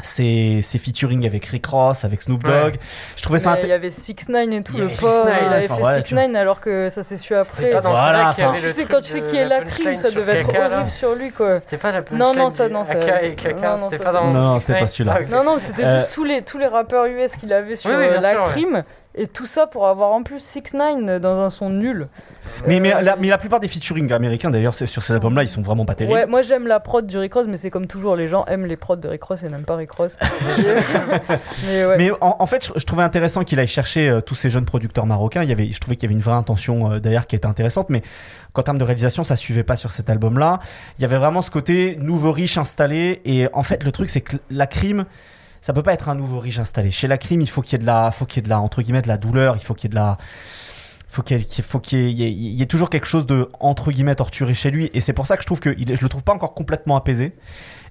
c'est 0.02 0.78
featuring 0.78 1.26
avec 1.26 1.46
Rick 1.46 1.66
Ross, 1.68 2.06
avec 2.06 2.22
Snoop 2.22 2.44
Dogg. 2.44 2.76
Je 3.16 3.22
trouvais 3.22 3.40
ça. 3.40 3.58
Il 3.62 3.68
y 3.68 3.72
avait 3.72 3.92
6 3.92 4.30
9 4.30 4.50
et 4.52 4.64
tout. 4.64 4.78
le 4.78 4.88
pauvre, 4.88 5.30
il 5.46 5.54
avait 5.54 5.68
fait 5.68 6.08
6 6.08 6.16
9 6.16 6.36
alors 6.36 6.62
que 6.62 6.90
ça 6.90 7.04
s'est 7.04 7.18
su 7.18 7.36
après. 7.36 7.80
Voilà, 7.82 8.34
tu 8.58 8.70
sais 8.70 8.86
quand 8.86 9.02
tu 9.02 9.12
sais 9.12 9.22
qui 9.22 9.36
est 9.36 9.48
la 9.48 9.62
crime, 9.62 9.96
ça 9.96 10.12
devait 10.12 10.40
être 10.40 10.50
horrible 10.50 10.92
sur 10.92 11.16
lui 11.16 11.32
quoi. 11.32 11.60
C'était 11.62 11.78
pas 11.78 11.92
la 11.92 12.04
Non 12.12 12.34
non 12.34 12.50
ça 12.50 12.70
non 12.70 12.84
ça. 12.84 12.94
C'était 12.94 14.00
pas 14.00 14.12
dans. 14.12 14.32
Non 14.32 14.60
c'était 14.60 14.80
pas 14.80 14.88
celui-là. 14.88 15.20
Non 15.30 15.44
non 15.44 15.58
c'était 15.60 15.84
euh, 15.84 16.04
tous 16.14 16.24
les 16.24 16.44
tous 16.44 16.58
les 16.58 16.68
rappeurs 16.68 17.06
US 17.06 17.32
qu'il 17.40 17.52
avait 17.54 17.76
sur 17.76 17.90
euh, 17.90 18.20
la 18.20 18.36
crime. 18.52 18.84
Et 19.20 19.28
tout 19.28 19.46
ça 19.46 19.68
pour 19.68 19.86
avoir 19.86 20.14
en 20.14 20.24
plus 20.24 20.40
6 20.40 20.76
9 20.76 21.20
dans 21.20 21.38
un 21.40 21.50
son 21.50 21.70
nul. 21.70 22.08
Mais, 22.66 22.80
mais, 22.80 23.02
la, 23.02 23.18
mais 23.18 23.28
la 23.28 23.38
plupart 23.38 23.60
des 23.60 23.68
featuring 23.68 24.10
américains 24.14 24.50
d'ailleurs 24.50 24.74
sur 24.74 24.88
ces 25.04 25.12
albums 25.12 25.36
là 25.36 25.44
ils 25.44 25.50
sont 25.50 25.62
vraiment 25.62 25.84
pas 25.84 25.94
terribles. 25.94 26.16
Ouais, 26.16 26.26
moi 26.26 26.42
j'aime 26.42 26.68
la 26.68 26.80
prod 26.80 27.06
du 27.06 27.18
Rick 27.18 27.34
Ross, 27.34 27.46
mais 27.46 27.58
c'est 27.58 27.70
comme 27.70 27.86
toujours, 27.86 28.16
les 28.16 28.30
gens 28.30 28.46
aiment 28.46 28.66
les 28.66 28.78
prods 28.78 28.96
de 28.96 29.10
Rick 29.10 29.22
Ross 29.24 29.44
et 29.44 29.50
n'aiment 29.50 29.66
pas 29.66 29.76
Rick 29.76 29.92
Ross. 29.92 30.18
mais, 31.68 31.86
ouais. 31.86 31.98
mais 31.98 32.12
en, 32.22 32.46
fait, 32.46 32.72
je, 32.74 32.86
trouvais 32.86 33.04
intéressant 33.04 33.44
qu'il 33.44 33.60
aille 33.60 33.68
chercher 33.68 34.08
euh, 34.08 34.22
tous 34.22 34.36
ces 34.36 34.50
jeunes 34.50 34.64
producteurs 34.64 35.06
marocains. 35.06 35.44
Il 35.44 35.50
y 35.50 35.52
avait, 35.52 35.70
je 35.70 35.80
trouvais 35.82 35.98
qu'il 35.98 36.04
y 36.04 36.08
avait 36.08 36.16
une 36.16 36.24
vraie 36.24 36.36
intention 36.36 36.94
euh, 36.94 37.00
derrière 37.00 37.28
qui 37.28 37.36
était 37.36 37.46
intéressante, 37.46 37.90
mais 37.90 38.02
qu'en 38.54 38.64
termes 38.64 38.78
de 38.78 38.86
réalisation, 38.86 39.26
ça 39.26 39.36
suivait 39.36 39.64
pas 39.64 39.76
sur 39.76 39.92
cet 39.92 40.10
album 40.10 40.40
là. 40.40 40.60
Il 40.98 41.02
y 41.02 41.06
avait 41.06 41.18
vraiment 41.18 41.42
ce 41.42 41.52
côté 41.52 41.98
nouveau 42.00 42.32
riche 42.32 42.58
installé, 42.58 43.22
et 43.26 43.50
en 43.52 43.64
fait, 43.64 43.84
le 43.84 43.92
truc 43.92 44.10
c'est 44.10 44.22
que 44.22 44.38
la 44.50 44.66
crime 44.66 45.04
ça 45.62 45.74
peut 45.74 45.84
pas 45.84 45.94
être 45.94 46.10
un 46.10 46.16
nouveau 46.16 46.40
riche 46.40 46.60
installé. 46.60 46.92
Chez 46.92 47.08
la 47.08 47.18
crime, 47.18 47.42
il 47.42 47.50
faut 47.50 47.62
qu'il 47.62 47.74
y 47.74 47.76
ait 47.76 47.80
de 47.80 47.86
la, 47.86 48.12
faut 48.12 48.26
qu'il 48.26 48.38
y 48.38 48.40
ait 48.40 48.44
de 48.44 48.50
la, 48.50 48.60
entre 48.60 48.82
guillemets, 48.82 49.02
de 49.02 49.08
la 49.08 49.18
douleur, 49.18 49.56
il 49.58 49.64
faut 49.64 49.74
qu'il 49.74 49.90
y 49.90 49.92
ait 49.92 49.96
de 49.96 49.96
la, 49.96 50.18
faut 51.10 51.24
qu'il 51.24 51.42
faut 51.64 51.80
qu'il 51.80 52.10
y, 52.10 52.24
y, 52.24 52.62
ait 52.62 52.68
toujours 52.68 52.90
quelque 52.92 53.08
chose 53.08 53.26
de 53.26 53.50
entre 53.60 53.92
guillemets 53.92 54.14
torturé 54.14 54.54
chez 54.54 54.70
lui 54.70 54.92
et 54.94 55.00
c'est 55.00 55.14
pour 55.14 55.26
ça 55.26 55.38
que 55.38 55.42
je 55.42 55.48
trouve 55.48 55.60
que 55.60 55.74
il, 55.76 55.96
je 55.96 56.04
le 56.04 56.10
trouve 56.10 56.24
pas 56.24 56.34
encore 56.34 56.54
complètement 56.54 56.96
apaisé 56.96 57.34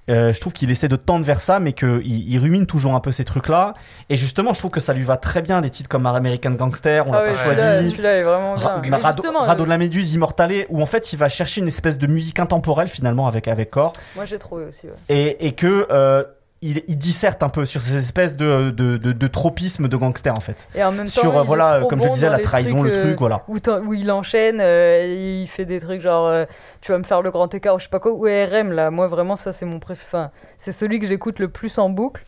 euh, 0.09 0.31
je 0.31 0.39
trouve 0.39 0.53
qu'il 0.53 0.71
essaie 0.71 0.87
de 0.87 0.95
tendre 0.95 1.25
vers 1.25 1.41
ça 1.41 1.59
mais 1.59 1.73
qu'il 1.73 2.01
il 2.05 2.39
rumine 2.39 2.65
toujours 2.65 2.95
un 2.95 3.01
peu 3.01 3.11
ces 3.11 3.25
trucs 3.25 3.49
là 3.49 3.73
et 4.09 4.15
justement 4.15 4.53
je 4.53 4.59
trouve 4.59 4.71
que 4.71 4.79
ça 4.79 4.93
lui 4.93 5.03
va 5.03 5.17
très 5.17 5.41
bien 5.41 5.59
des 5.59 5.69
titres 5.69 5.89
comme 5.89 6.05
American 6.05 6.51
Gangster 6.51 7.05
on 7.07 7.11
l'a 7.11 7.19
ah 7.19 7.33
pas 7.33 7.35
choisi 7.35 7.89
celui-là 7.89 8.19
est 8.19 8.23
vraiment 8.23 8.55
bien. 8.79 8.97
Radeau, 8.97 9.65
de 9.65 9.69
la 9.69 9.77
Méduse 9.77 10.13
Immortale 10.13 10.65
où 10.69 10.81
en 10.81 10.85
fait 10.85 11.11
il 11.11 11.19
va 11.19 11.27
chercher 11.27 11.59
une 11.59 11.67
espèce 11.67 11.97
de 11.97 12.07
musique 12.07 12.39
intemporelle 12.39 12.87
finalement 12.87 13.27
avec 13.27 13.49
avec 13.49 13.69
Core 13.69 13.91
moi 14.15 14.23
j'ai 14.23 14.39
trouvé 14.39 14.63
aussi 14.63 14.87
ouais. 14.87 14.93
et, 15.09 15.47
et 15.47 15.51
que 15.51 15.87
euh, 15.91 16.23
il, 16.61 16.83
il, 16.87 16.97
disserte 16.97 17.41
un 17.41 17.49
peu 17.49 17.65
sur 17.65 17.81
ces 17.81 17.95
espèces 17.95 18.35
de, 18.35 18.69
de, 18.71 18.97
de, 18.97 19.27
tropisme 19.27 19.87
de 19.87 19.95
gangster 19.95 20.33
en 20.35 20.41
fait. 20.41 20.67
Et 20.75 20.83
en 20.83 20.91
même 20.91 21.05
temps, 21.05 21.21
sur 21.21 21.43
voilà, 21.43 21.85
comme 21.89 22.01
je 22.01 22.09
disais, 22.09 22.29
la 22.29 22.39
trahison, 22.39 22.81
le 22.81 22.91
truc, 22.91 23.19
voilà. 23.19 23.41
Où, 23.47 23.57
où 23.85 23.93
il 23.93 24.11
enchaîne, 24.11 24.59
euh, 24.59 25.05
il 25.05 25.47
fait 25.47 25.65
des 25.65 25.79
trucs 25.79 26.01
genre 26.01 26.27
euh, 26.27 26.45
tu 26.81 26.91
vas 26.91 26.97
me 26.97 27.03
faire 27.03 27.21
le 27.21 27.31
grand 27.31 27.53
écart 27.53 27.75
ou 27.75 27.79
je 27.79 27.85
sais 27.85 27.89
pas 27.89 27.99
quoi. 27.99 28.11
Ou 28.11 28.23
RM 28.23 28.73
là, 28.73 28.91
moi 28.91 29.07
vraiment 29.07 29.35
ça 29.35 29.53
c'est 29.53 29.65
mon 29.65 29.79
préféré. 29.79 30.07
Enfin, 30.07 30.31
c'est 30.57 30.71
celui 30.71 30.99
que 30.99 31.07
j'écoute 31.07 31.39
le 31.39 31.49
plus 31.49 31.77
en 31.77 31.89
boucle. 31.89 32.23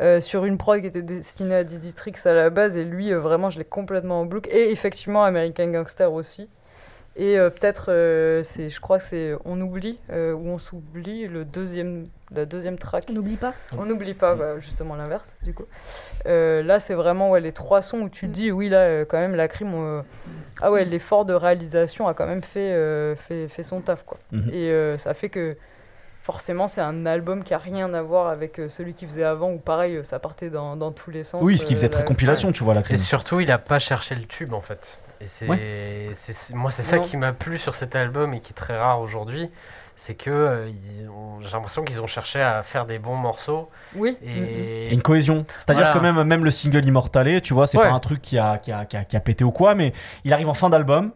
Euh, 0.00 0.20
sur 0.20 0.44
une 0.44 0.58
prod 0.58 0.80
qui 0.80 0.86
était 0.86 1.02
destinée 1.02 1.56
à 1.56 1.64
Diddy 1.64 1.92
Tricks 1.92 2.24
à 2.24 2.32
la 2.32 2.50
base 2.50 2.76
et 2.76 2.84
lui 2.84 3.12
vraiment 3.12 3.50
je 3.50 3.58
l'ai 3.58 3.64
complètement 3.64 4.20
en 4.20 4.26
boucle 4.26 4.48
et 4.52 4.70
effectivement 4.70 5.24
American 5.24 5.66
Gangster 5.72 6.12
aussi 6.12 6.48
et 7.18 7.36
euh, 7.36 7.50
peut-être, 7.50 7.86
euh, 7.88 8.44
c'est, 8.44 8.70
je 8.70 8.80
crois 8.80 8.98
que 8.98 9.04
c'est 9.04 9.34
On 9.44 9.60
oublie, 9.60 9.96
euh, 10.12 10.32
ou 10.32 10.50
On 10.50 10.58
s'oublie, 10.58 11.26
le 11.26 11.44
deuxième, 11.44 12.04
la 12.30 12.46
deuxième 12.46 12.78
track. 12.78 13.06
On 13.10 13.12
n'oublie 13.12 13.34
pas 13.34 13.54
On 13.76 13.86
n'oublie 13.86 14.14
pas, 14.14 14.36
bah, 14.36 14.60
justement 14.60 14.94
l'inverse, 14.94 15.28
du 15.42 15.52
coup. 15.52 15.66
là, 16.24 16.78
c'est 16.78 16.94
vraiment 16.94 17.30
ouais, 17.30 17.40
les 17.40 17.50
trois 17.52 17.82
sons 17.82 18.02
où 18.02 18.08
tu 18.08 18.28
te 18.28 18.32
dis, 18.32 18.52
oui, 18.52 18.68
là, 18.68 19.04
quand 19.04 19.18
même, 19.18 19.34
la 19.34 19.48
crime, 19.48 20.04
ah 20.62 20.70
ouais, 20.70 20.84
l'effort 20.84 21.24
de 21.24 21.34
réalisation 21.34 22.06
a 22.06 22.14
quand 22.14 22.26
même 22.26 22.42
fait, 22.42 23.16
fait, 23.16 23.48
fait, 23.48 23.62
son 23.64 23.80
taf, 23.80 24.04
quoi. 24.04 24.18
Mhm. 24.30 24.50
Et 24.52 24.96
ça 24.98 25.12
fait 25.12 25.28
que 25.28 25.56
forcément, 26.22 26.68
c'est 26.68 26.82
un 26.82 27.04
album 27.04 27.42
qui 27.42 27.52
a 27.52 27.58
rien 27.58 27.94
à 27.94 28.02
voir 28.02 28.28
avec 28.28 28.60
celui 28.68 28.94
qu'il 28.94 29.08
faisait 29.08 29.24
avant, 29.24 29.50
où 29.50 29.58
pareil, 29.58 30.02
ça 30.04 30.20
partait 30.20 30.50
dans, 30.50 30.76
dans 30.76 30.92
tous 30.92 31.10
les 31.10 31.24
sens. 31.24 31.42
Oui, 31.42 31.58
ce 31.58 31.66
qui 31.66 31.74
faisait 31.74 31.88
très 31.88 32.04
compilation, 32.04 32.52
tu 32.52 32.62
vois, 32.62 32.74
la 32.74 32.82
crime. 32.82 32.94
Et 32.94 32.98
surtout, 32.98 33.40
il 33.40 33.50
a 33.50 33.58
pas 33.58 33.80
cherché 33.80 34.14
le 34.14 34.24
tube, 34.24 34.52
en 34.52 34.60
fait. 34.60 35.00
Et 35.20 35.26
c'est, 36.14 36.54
moi, 36.54 36.70
c'est 36.70 36.82
ça 36.82 36.98
qui 36.98 37.16
m'a 37.16 37.32
plu 37.32 37.58
sur 37.58 37.74
cet 37.74 37.96
album 37.96 38.34
et 38.34 38.40
qui 38.40 38.52
est 38.52 38.56
très 38.56 38.78
rare 38.78 39.00
aujourd'hui. 39.00 39.50
C'est 39.96 40.14
que 40.14 40.30
euh, 40.30 40.70
j'ai 41.42 41.50
l'impression 41.52 41.82
qu'ils 41.82 42.00
ont 42.00 42.06
cherché 42.06 42.40
à 42.40 42.62
faire 42.62 42.86
des 42.86 43.00
bons 43.00 43.16
morceaux. 43.16 43.68
Oui. 43.96 44.16
Et, 44.24 44.92
une 44.92 45.02
cohésion. 45.02 45.44
C'est-à-dire 45.58 45.90
que 45.90 45.98
même, 45.98 46.22
même 46.22 46.44
le 46.44 46.52
single 46.52 46.84
Immortale, 46.84 47.40
tu 47.40 47.52
vois, 47.52 47.66
c'est 47.66 47.78
pas 47.78 47.90
un 47.90 47.98
truc 47.98 48.22
qui 48.22 48.38
a, 48.38 48.58
qui, 48.58 48.70
a, 48.70 48.84
qui, 48.84 48.96
a, 48.96 49.04
qui 49.04 49.16
a 49.16 49.20
pété 49.20 49.42
ou 49.42 49.50
quoi, 49.50 49.74
mais 49.74 49.92
il 50.24 50.32
arrive 50.32 50.48
en 50.48 50.54
fin 50.54 50.70
d'album. 50.70 51.10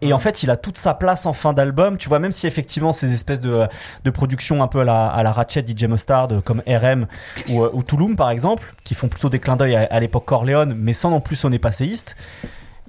Et 0.00 0.12
en 0.12 0.18
fait, 0.18 0.42
il 0.42 0.50
a 0.50 0.56
toute 0.56 0.76
sa 0.76 0.92
place 0.92 1.24
en 1.24 1.32
fin 1.32 1.52
d'album. 1.52 1.96
Tu 1.96 2.08
vois, 2.08 2.18
même 2.18 2.32
si 2.32 2.48
effectivement 2.48 2.92
ces 2.92 3.12
espèces 3.12 3.40
de, 3.40 3.68
de 4.02 4.10
productions 4.10 4.62
un 4.64 4.68
peu 4.68 4.80
à 4.80 4.84
la, 4.84 5.06
à 5.06 5.22
la 5.22 5.32
Ratchet 5.32 5.64
DJ 5.64 5.84
Mustard, 5.84 6.28
comme 6.44 6.60
RM 6.66 7.06
ou, 7.50 7.64
ou 7.64 7.82
Touloum 7.84 8.16
par 8.16 8.30
exemple, 8.30 8.74
qui 8.82 8.94
font 8.94 9.06
plutôt 9.06 9.28
des 9.28 9.38
clins 9.38 9.56
d'œil 9.56 9.76
à, 9.76 10.00
l'époque 10.00 10.24
Corleone, 10.24 10.74
mais 10.76 10.92
sans 10.92 11.10
non 11.10 11.20
plus 11.20 11.36
sonner 11.36 11.60
passéiste 11.60 12.16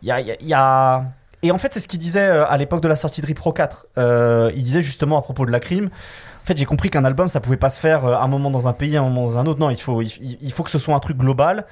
il 0.02 0.38
y 0.42 0.54
a, 0.54 1.04
Et 1.44 1.52
en 1.52 1.58
fait, 1.58 1.74
c'est 1.74 1.80
ce 1.80 1.88
qu'il 1.88 2.00
disait 2.00 2.28
euh, 2.28 2.46
à 2.48 2.58
l'époque 2.58 2.82
de 2.82 2.88
la 2.88 2.96
sortie 2.96 3.22
de 3.22 3.26
Rip 3.26 3.40
4. 3.54 3.88
Euh, 3.98 4.52
il 4.56 4.64
disait 4.64 4.82
justement 4.82 5.18
à 5.18 5.22
propos 5.22 5.46
de 5.46 5.52
la 5.52 5.60
crime. 5.60 5.86
En 5.86 6.46
fait, 6.46 6.58
j'ai 6.58 6.66
compris 6.66 6.92
qu'un 6.92 7.06
album, 7.06 7.28
ça 7.28 7.40
pouvait 7.40 7.58
pas 7.58 7.72
se 7.72 7.80
faire 7.80 8.06
euh, 8.06 8.18
un 8.18 8.28
moment 8.28 8.52
dans 8.52 8.68
un 8.68 8.74
pays, 8.74 8.98
un 8.98 9.02
moment 9.02 9.24
dans 9.24 9.38
un 9.40 9.48
autre. 9.48 9.60
Non, 9.60 9.72
il 9.72 9.82
faut, 9.82 10.02
il, 10.04 10.52
faut 10.52 10.62
que 10.62 10.70
ce 10.70 10.78
soit 10.78 10.94
un 10.94 11.00
truc 11.00 11.18
global. 11.18 11.66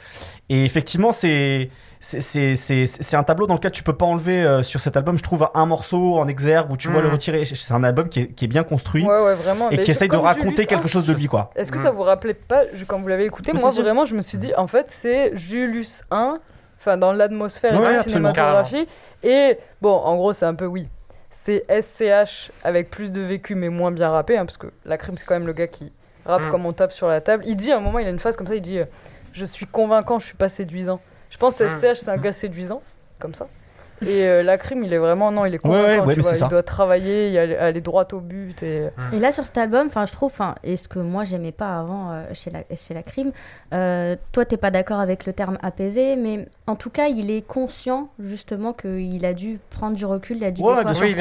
Et 0.50 0.66
effectivement, 0.66 1.12
c'est 1.12 1.70
c'est 2.00 3.16
un 3.16 3.24
tableau 3.24 3.48
dans 3.48 3.54
lequel 3.54 3.72
tu 3.72 3.82
peux 3.82 3.94
pas 3.94 4.06
enlever 4.06 4.62
sur 4.62 4.82
cet 4.82 4.98
album, 4.98 5.18
je 5.18 5.24
trouve, 5.24 5.48
un 5.54 5.66
morceau 5.66 6.18
en 6.18 6.28
exergue 6.28 6.70
où 6.70 6.76
tu 6.76 6.90
vois 6.90 7.02
le 7.02 7.08
mm. 7.08 7.12
retirer. 7.14 7.46
C'est 7.46 7.74
un 7.74 7.82
album 7.82 8.10
qui 8.10 8.22
est, 8.22 8.28
qui 8.28 8.44
est 8.44 8.50
bien 8.50 8.64
construit 8.64 9.08
et 9.72 9.78
qui 9.78 9.92
essaye 9.92 10.10
de 10.10 10.18
raconter 10.18 10.66
quelque 10.66 10.90
chose 10.90 11.06
de 11.06 11.14
lui. 11.14 11.28
quoi. 11.28 11.52
Est-ce 11.56 11.72
que 11.72 11.80
ça 11.80 11.94
mm. 11.94 11.96
vous 11.96 12.02
rappelait 12.02 12.34
pas, 12.34 12.64
quand 12.88 13.00
vous 13.00 13.08
l'avez 13.08 13.26
écouté, 13.26 13.54
moi 13.54 13.70
vraiment, 13.70 14.06
je 14.06 14.16
me 14.16 14.22
suis 14.22 14.38
dit, 14.38 14.54
en 14.58 14.68
fait, 14.68 14.88
c'est 14.90 15.34
Julius 15.38 16.04
1 16.12 16.40
enfin 16.84 16.98
dans 16.98 17.14
l'atmosphère 17.14 17.74
et 17.74 17.94
la 17.94 18.04
cinématographie. 18.04 18.88
Et 19.24 19.58
bon, 19.82 19.94
en 19.94 20.16
gros, 20.16 20.34
c'est 20.34 20.46
un 20.46 20.56
peu 20.56 20.66
oui. 20.66 20.88
C'est 21.46 21.66
SCH 21.70 22.52
avec 22.64 22.90
plus 22.90 23.12
de 23.12 23.22
vécu 23.22 23.56
mais 23.56 23.70
moins 23.70 23.92
bien 23.92 24.10
rappé, 24.10 24.38
hein, 24.38 24.46
parce 24.46 24.58
que 24.58 24.68
la 24.86 24.98
crime, 24.98 25.18
c'est 25.18 25.26
quand 25.26 25.34
même 25.34 25.48
le 25.48 25.54
gars 25.54 25.68
qui 25.68 25.92
rappe 26.26 26.44
mm. 26.44 26.52
comme 26.52 26.66
on 26.66 26.74
tape 26.74 26.92
sur 26.92 27.08
la 27.08 27.22
table. 27.22 27.44
Il 27.46 27.56
dit 27.56 27.72
à 27.72 27.78
un 27.78 27.80
moment, 27.80 28.00
il 28.00 28.08
a 28.08 28.10
une 28.10 28.20
phrase 28.20 28.36
comme 28.36 28.48
ça, 28.48 28.56
il 28.56 28.62
dit 28.62 28.80
euh, 28.80 28.86
Je 29.34 29.46
suis 29.46 29.66
convaincant, 29.66 30.20
je 30.20 30.26
suis 30.26 30.38
pas 30.38 30.50
séduisant. 30.50 31.00
Je 31.30 31.38
pense 31.38 31.56
que 31.56 31.68
SCH, 31.68 32.00
c'est 32.02 32.12
un 32.12 32.18
gars 32.18 32.34
séduisant, 32.34 32.82
comme 33.20 33.34
ça. 33.34 33.48
Et 34.08 34.28
euh, 34.28 34.44
la 34.44 34.58
crime, 34.58 34.84
il 34.84 34.94
est 34.94 34.98
vraiment 34.98 35.32
non, 35.32 35.46
il 35.46 35.54
est 35.54 35.58
convaincant. 35.58 36.10
il 36.10 36.48
doit 36.50 36.64
travailler, 36.64 37.38
aller, 37.38 37.82
droit 37.82 38.08
au 38.12 38.20
but. 38.20 38.62
Et... 38.64 38.88
et 39.12 39.20
là 39.20 39.32
sur 39.32 39.46
cet 39.46 39.58
album, 39.58 39.88
enfin 39.88 40.06
je 40.06 40.14
trouve, 40.14 40.32
enfin 40.32 40.56
et 40.64 40.76
ce 40.76 40.88
que 40.88 41.00
moi 41.00 41.24
j'aimais 41.24 41.52
pas 41.52 41.80
avant 41.80 42.12
euh, 42.12 42.26
chez 42.34 42.52
la 42.52 42.64
chez 42.76 42.94
la 42.94 43.04
crime, 43.04 43.32
euh, 43.74 44.16
toi 44.32 44.46
t'es 44.46 44.58
pas 44.58 44.72
d'accord 44.72 45.00
avec 45.00 45.26
le 45.26 45.34
terme 45.34 45.58
apaisé, 45.62 46.16
mais 46.16 46.48
en 46.68 46.76
tout 46.76 46.90
cas 46.90 47.08
il 47.08 47.32
est 47.32 47.46
conscient 47.46 48.10
justement 48.20 48.74
qu'il 48.74 49.26
a 49.26 49.34
dû 49.34 49.60
prendre 49.70 49.96
du 49.96 50.06
recul, 50.06 50.38
il 50.38 50.46
a 50.46 50.52
dû 50.52 50.62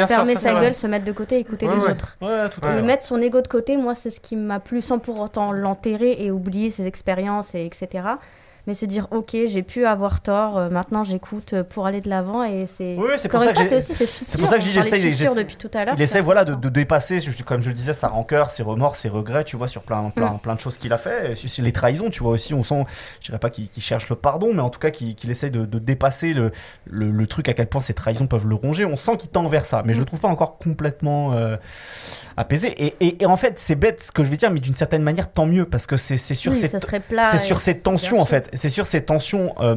fermer 0.07 0.37
sa 0.37 0.55
gueule, 0.55 0.75
se 0.75 0.87
mettre 0.87 1.05
de 1.05 1.13
côté, 1.13 1.39
écouter 1.39 1.67
les 1.67 1.83
autres, 1.83 2.19
et 2.23 2.83
mettre 2.83 3.05
son 3.05 3.21
ego 3.21 3.41
de 3.41 3.49
côté. 3.49 3.77
Moi 3.77 3.95
c'est 3.95 4.11
ce 4.11 4.21
qui 4.21 4.37
m'a 4.37 4.61
plu 4.61 4.83
sans 4.83 4.99
pour 4.99 5.21
autant 5.21 5.53
l'enterrer 5.53 6.17
et 6.19 6.31
oublier 6.31 6.71
ses 6.71 6.87
expériences 6.87 7.55
et 7.55 7.65
etc 7.65 8.03
mais 8.67 8.75
se 8.75 8.87
dire 8.87 9.09
ok 9.11 9.37
j'ai 9.47 9.63
pu 9.63 9.85
avoir 9.87 10.21
tort 10.21 10.57
euh, 10.57 10.71
maintenant 10.71 11.03
j'écoute 11.03 11.53
euh, 11.53 11.65
pour 11.65 11.87
aller 11.87 12.01
de 12.01 12.09
l'avant 12.09 12.45
et 12.45 12.67
c'est 12.67 12.97
oui, 12.97 13.11
c'est 13.17 13.29
pour, 13.29 13.43
ça 13.43 13.53
que 13.53 13.81
c'est 13.81 14.39
pour 14.39 14.49
ça 14.49 14.59
que 14.59 14.65
j'essaie 14.65 15.01
depuis 15.35 15.57
tout 15.57 15.71
à 15.75 15.85
l'heure 15.85 15.95
il 15.97 16.03
essaie 16.03 16.21
voilà 16.21 16.45
de, 16.45 16.55
de, 16.55 16.69
dépasser 16.69 17.19
comme 17.45 17.63
je 17.63 17.69
le 17.69 17.75
disais 17.75 17.93
sa 17.93 18.09
rancœur 18.09 18.51
ses 18.51 18.63
remords 18.63 18.97
ses 18.97 19.09
regrets 19.09 19.45
tu 19.45 19.57
vois 19.57 19.69
sur 19.69 19.83
plein 19.83 20.11
plein, 20.11 20.35
mm. 20.35 20.39
plein 20.39 20.55
de 20.55 20.61
choses 20.61 20.79
qu'il 20.79 20.93
a 20.93 20.99
fait 20.99 21.35
les 21.59 21.73
trahisons 21.73 22.11
tu 22.11 22.23
vois 22.23 22.33
aussi 22.33 22.55
on 22.55 22.63
sent 22.63 22.85
je 23.21 23.27
dirais 23.27 23.39
pas 23.39 23.51
qu'il 23.51 23.69
cherche 23.79 24.09
le 24.09 24.17
pardon 24.17 24.53
mais 24.55 24.63
en 24.63 24.71
tout 24.71 24.81
cas 24.81 24.91
qu'il 24.91 25.31
essaie 25.31 25.51
de, 25.51 25.65
de 25.65 25.79
dépasser 25.79 26.33
le, 26.33 26.53
le, 26.87 27.27
truc 27.27 27.49
à 27.49 27.55
quel 27.55 27.67
point 27.67 27.81
ces 27.81 27.95
trahisons 27.95 28.27
peuvent 28.27 28.47
le 28.47 28.55
ronger 28.55 28.85
on 28.85 28.97
sent 28.97 29.17
qu'il 29.17 29.31
tend 29.31 29.47
vers 29.49 29.67
ça 29.67 29.83
mais 29.85 29.93
je 29.93 29.99
le 29.99 30.05
mm. 30.05 30.07
trouve 30.07 30.21
pas 30.21 30.29
encore 30.29 30.59
complètement 30.59 31.33
euh, 31.33 31.57
apaisé 32.37 32.69
et, 32.79 33.23
et, 33.23 33.27
en 33.27 33.37
fait 33.37 33.59
c'est 33.59 33.75
bête 33.75 34.03
ce 34.03 34.13
que 34.13 34.23
je 34.23 34.31
vais 34.31 34.37
dire 34.37 34.51
mais 34.51 34.61
d'une 34.61 34.75
certaine 34.75 35.03
manière 35.03 35.31
tant 35.31 35.47
mieux 35.47 35.65
parce 35.65 35.87
que 35.87 35.97
c'est 35.97 36.17
sur 36.17 36.55
cette 36.55 36.77
c'est 37.31 37.39
sur 37.39 37.61
cette 37.61 37.83
tension 37.83 38.21
en 38.21 38.25
fait 38.25 38.51
c'est 38.55 38.69
sûr 38.69 38.87
ces 38.87 39.03
tensions. 39.05 39.55
Euh, 39.61 39.77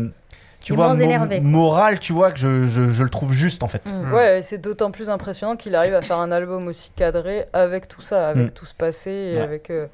tu 0.65 0.73
vois, 0.73 0.95
moral, 1.41 1.99
tu 1.99 2.11
vois, 2.11 2.31
que 2.31 2.39
je, 2.39 2.65
je, 2.65 3.03
le 3.03 3.09
trouve 3.09 3.31
juste 3.31 3.61
en 3.61 3.67
fait. 3.67 3.91
Mm. 3.91 4.11
Ouais, 4.11 4.41
c'est 4.41 4.57
d'autant 4.57 4.89
plus 4.89 5.11
impressionnant 5.11 5.55
qu'il 5.55 5.75
arrive 5.75 5.93
à 5.93 6.01
faire 6.01 6.19
un 6.19 6.31
album 6.31 6.67
aussi 6.67 6.89
cadré 6.95 7.45
avec 7.53 7.87
tout 7.87 8.01
ça, 8.01 8.29
avec 8.29 8.47
mm. 8.47 8.51
tout 8.51 8.65
ce 8.65 8.73
passé 8.73 9.11
et 9.11 9.39
avec, 9.39 9.69
euh, 9.69 9.85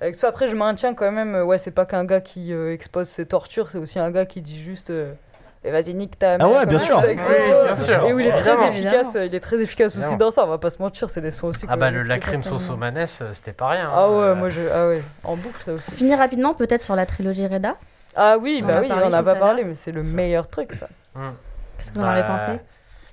avec 0.00 0.14
ça. 0.14 0.28
Après, 0.28 0.48
je 0.48 0.54
maintiens 0.54 0.94
quand 0.94 1.10
même, 1.10 1.34
ouais, 1.34 1.58
c'est 1.58 1.72
pas 1.72 1.84
qu'un 1.84 2.04
gars 2.04 2.20
qui 2.20 2.52
euh, 2.52 2.72
expose 2.72 3.08
ses 3.08 3.26
tortures, 3.26 3.70
c'est 3.70 3.78
aussi 3.78 3.98
un 3.98 4.12
gars 4.12 4.24
qui 4.24 4.40
dit 4.40 4.62
juste. 4.62 4.90
Euh, 4.90 5.12
et 5.62 5.70
vas-y 5.70 5.94
nique 5.94 6.18
ta 6.18 6.36
Ah 6.40 6.48
ouais, 6.48 6.66
bien 6.66 6.78
sûr. 6.78 7.04
Et 7.04 8.12
où 8.12 8.18
il 8.18 8.26
est 8.26 8.36
très 8.36 8.68
efficace, 8.68 9.14
il 9.14 9.34
est 9.34 9.40
très 9.40 9.60
efficace 9.60 9.96
aussi 9.96 10.16
dans 10.16 10.30
ça, 10.30 10.44
on 10.44 10.48
va 10.48 10.58
pas 10.58 10.70
se 10.70 10.80
mentir, 10.80 11.10
c'est 11.10 11.20
des 11.20 11.30
sons 11.30 11.48
aussi. 11.48 11.66
Ah 11.68 11.76
bah 11.76 11.90
le 11.90 12.02
lacryme 12.02 12.42
sauce 12.42 12.70
manès, 12.70 13.22
c'était 13.34 13.52
pas 13.52 13.68
rien. 13.68 13.88
Ah 13.92 14.10
ouais, 14.10 14.34
moi 14.34 14.48
je 14.48 14.60
ah 14.72 14.88
ouais, 14.88 15.02
en 15.24 15.36
boucle 15.36 15.62
ça 15.64 15.72
aussi. 15.72 15.90
Finir 15.90 16.18
rapidement 16.18 16.54
peut-être 16.54 16.82
sur 16.82 16.96
la 16.96 17.06
trilogie 17.06 17.46
Reda. 17.46 17.74
Ah 18.16 18.38
oui, 18.38 18.62
bah 18.66 18.80
oui, 18.80 18.88
on 18.90 19.12
a 19.12 19.22
pas 19.22 19.36
parlé, 19.36 19.64
mais 19.64 19.74
c'est 19.74 19.92
le 19.92 20.02
meilleur 20.02 20.48
truc 20.48 20.72
ça. 20.72 20.88
Hum. 21.14 21.34
Qu'est-ce 21.76 21.92
que 21.92 21.98
vous 21.98 22.04
en 22.04 22.08
avez 22.08 22.22
bah, 22.22 22.36
pensé? 22.36 22.60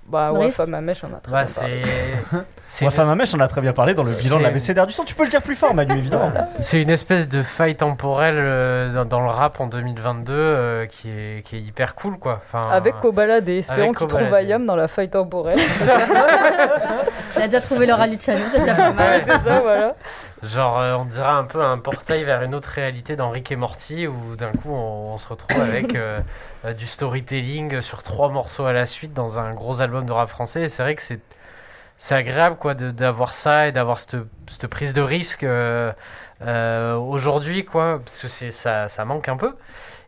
Bah, 0.08 0.32
Wafa 0.32 0.66
Mamèche, 0.66 1.04
on 1.04 1.14
a 1.14 1.20
très 1.20 1.32
bah, 1.32 1.44
bien 1.44 1.54
parlé. 1.54 1.84
Wafa 2.82 3.06
Mamèche, 3.06 3.34
on 3.36 3.40
a 3.42 3.48
très 3.48 3.62
bien 3.62 3.74
parlé 3.74 3.94
dans 3.94 4.04
le 4.04 4.12
bilan 4.12 4.38
de 4.38 4.44
la 4.44 4.52
BCDR 4.52 4.88
du 4.88 4.94
son. 4.94 5.04
Tu 5.04 5.16
peux 5.16 5.24
le 5.24 5.30
dire 5.30 5.42
plus 5.42 5.56
fort, 5.56 5.74
Manu, 5.74 5.94
évidemment. 5.98 6.32
C'est 6.62 6.82
une 6.82 6.90
espèce 6.90 7.28
de 7.28 7.44
faille 7.44 7.76
temporelle 7.76 8.38
euh, 8.38 9.04
dans, 9.04 9.22
le 9.22 9.28
rap 9.28 9.60
en 9.60 9.68
2022 9.68 10.34
euh, 10.34 10.86
qui, 10.86 11.10
est, 11.10 11.42
qui 11.44 11.58
est 11.58 11.62
hyper 11.62 11.96
cool, 11.96 12.18
quoi. 12.18 12.42
Enfin, 12.48 12.70
avec 12.70 13.00
Kobalade 13.00 13.50
et 13.50 13.60
espérons 13.60 13.92
qu'il 13.92 14.08
trouve 14.08 14.34
Ayam 14.34 14.66
dans 14.66 14.78
la 14.78 14.88
faille 14.88 15.10
temporelle. 15.10 15.60
Il 17.36 17.42
a 17.42 17.46
déjà 17.46 17.60
trouvé 17.60 17.86
Laura 17.86 18.08
Luciano, 18.08 18.42
c'est 18.52 18.60
déjà 18.60 18.76
pas 18.76 18.92
mal. 18.92 19.24
voilà. 19.62 19.96
Genre, 20.44 20.80
euh, 20.80 20.96
on 20.96 21.06
dirait 21.06 21.26
un 21.26 21.46
peu 21.46 21.62
un 21.62 21.80
portail 21.80 22.24
vers 22.24 22.44
une 22.44 22.54
autre 22.54 22.70
réalité 22.70 23.16
dans 23.16 23.32
Rick 23.32 23.52
et 23.52 23.56
Morty 23.56 24.06
où 24.06 24.36
d'un 24.36 24.52
coup 24.52 24.72
on, 24.72 25.18
se 25.18 25.28
retrouve 25.28 25.60
avec 25.60 25.96
euh, 25.96 26.20
euh, 26.66 26.74
du 26.74 26.86
storytelling 26.86 27.82
sur 27.82 28.04
trois 28.04 28.30
morceaux 28.30 28.66
à 28.66 28.74
la 28.74 28.86
suite 28.86 29.14
dans 29.14 29.40
un 29.40 29.52
gros 29.52 29.82
album 29.82 30.06
de 30.06 30.12
rap 30.12 30.30
français. 30.30 30.64
Et 30.64 30.70
c'est 30.70 30.84
vrai 30.84 30.94
que 30.94 31.02
c'est, 31.02 31.20
c'est 31.98 32.14
agréable 32.14 32.58
quoi 32.58 32.76
d'avoir 32.76 33.34
ça 33.34 33.68
et 33.68 33.72
d'avoir 33.72 34.00
cette, 34.00 34.18
cette, 34.48 34.68
prise 34.68 34.94
de 34.94 35.02
risque 35.02 35.46
aujourd'hui, 36.40 37.66
quoi, 37.66 38.00
parce 38.06 38.22
que 38.22 38.28
c'est, 38.28 38.52
ça, 38.52 38.90
ça 38.90 39.06
manque 39.06 39.30
un 39.30 39.38
peu. 39.38 39.56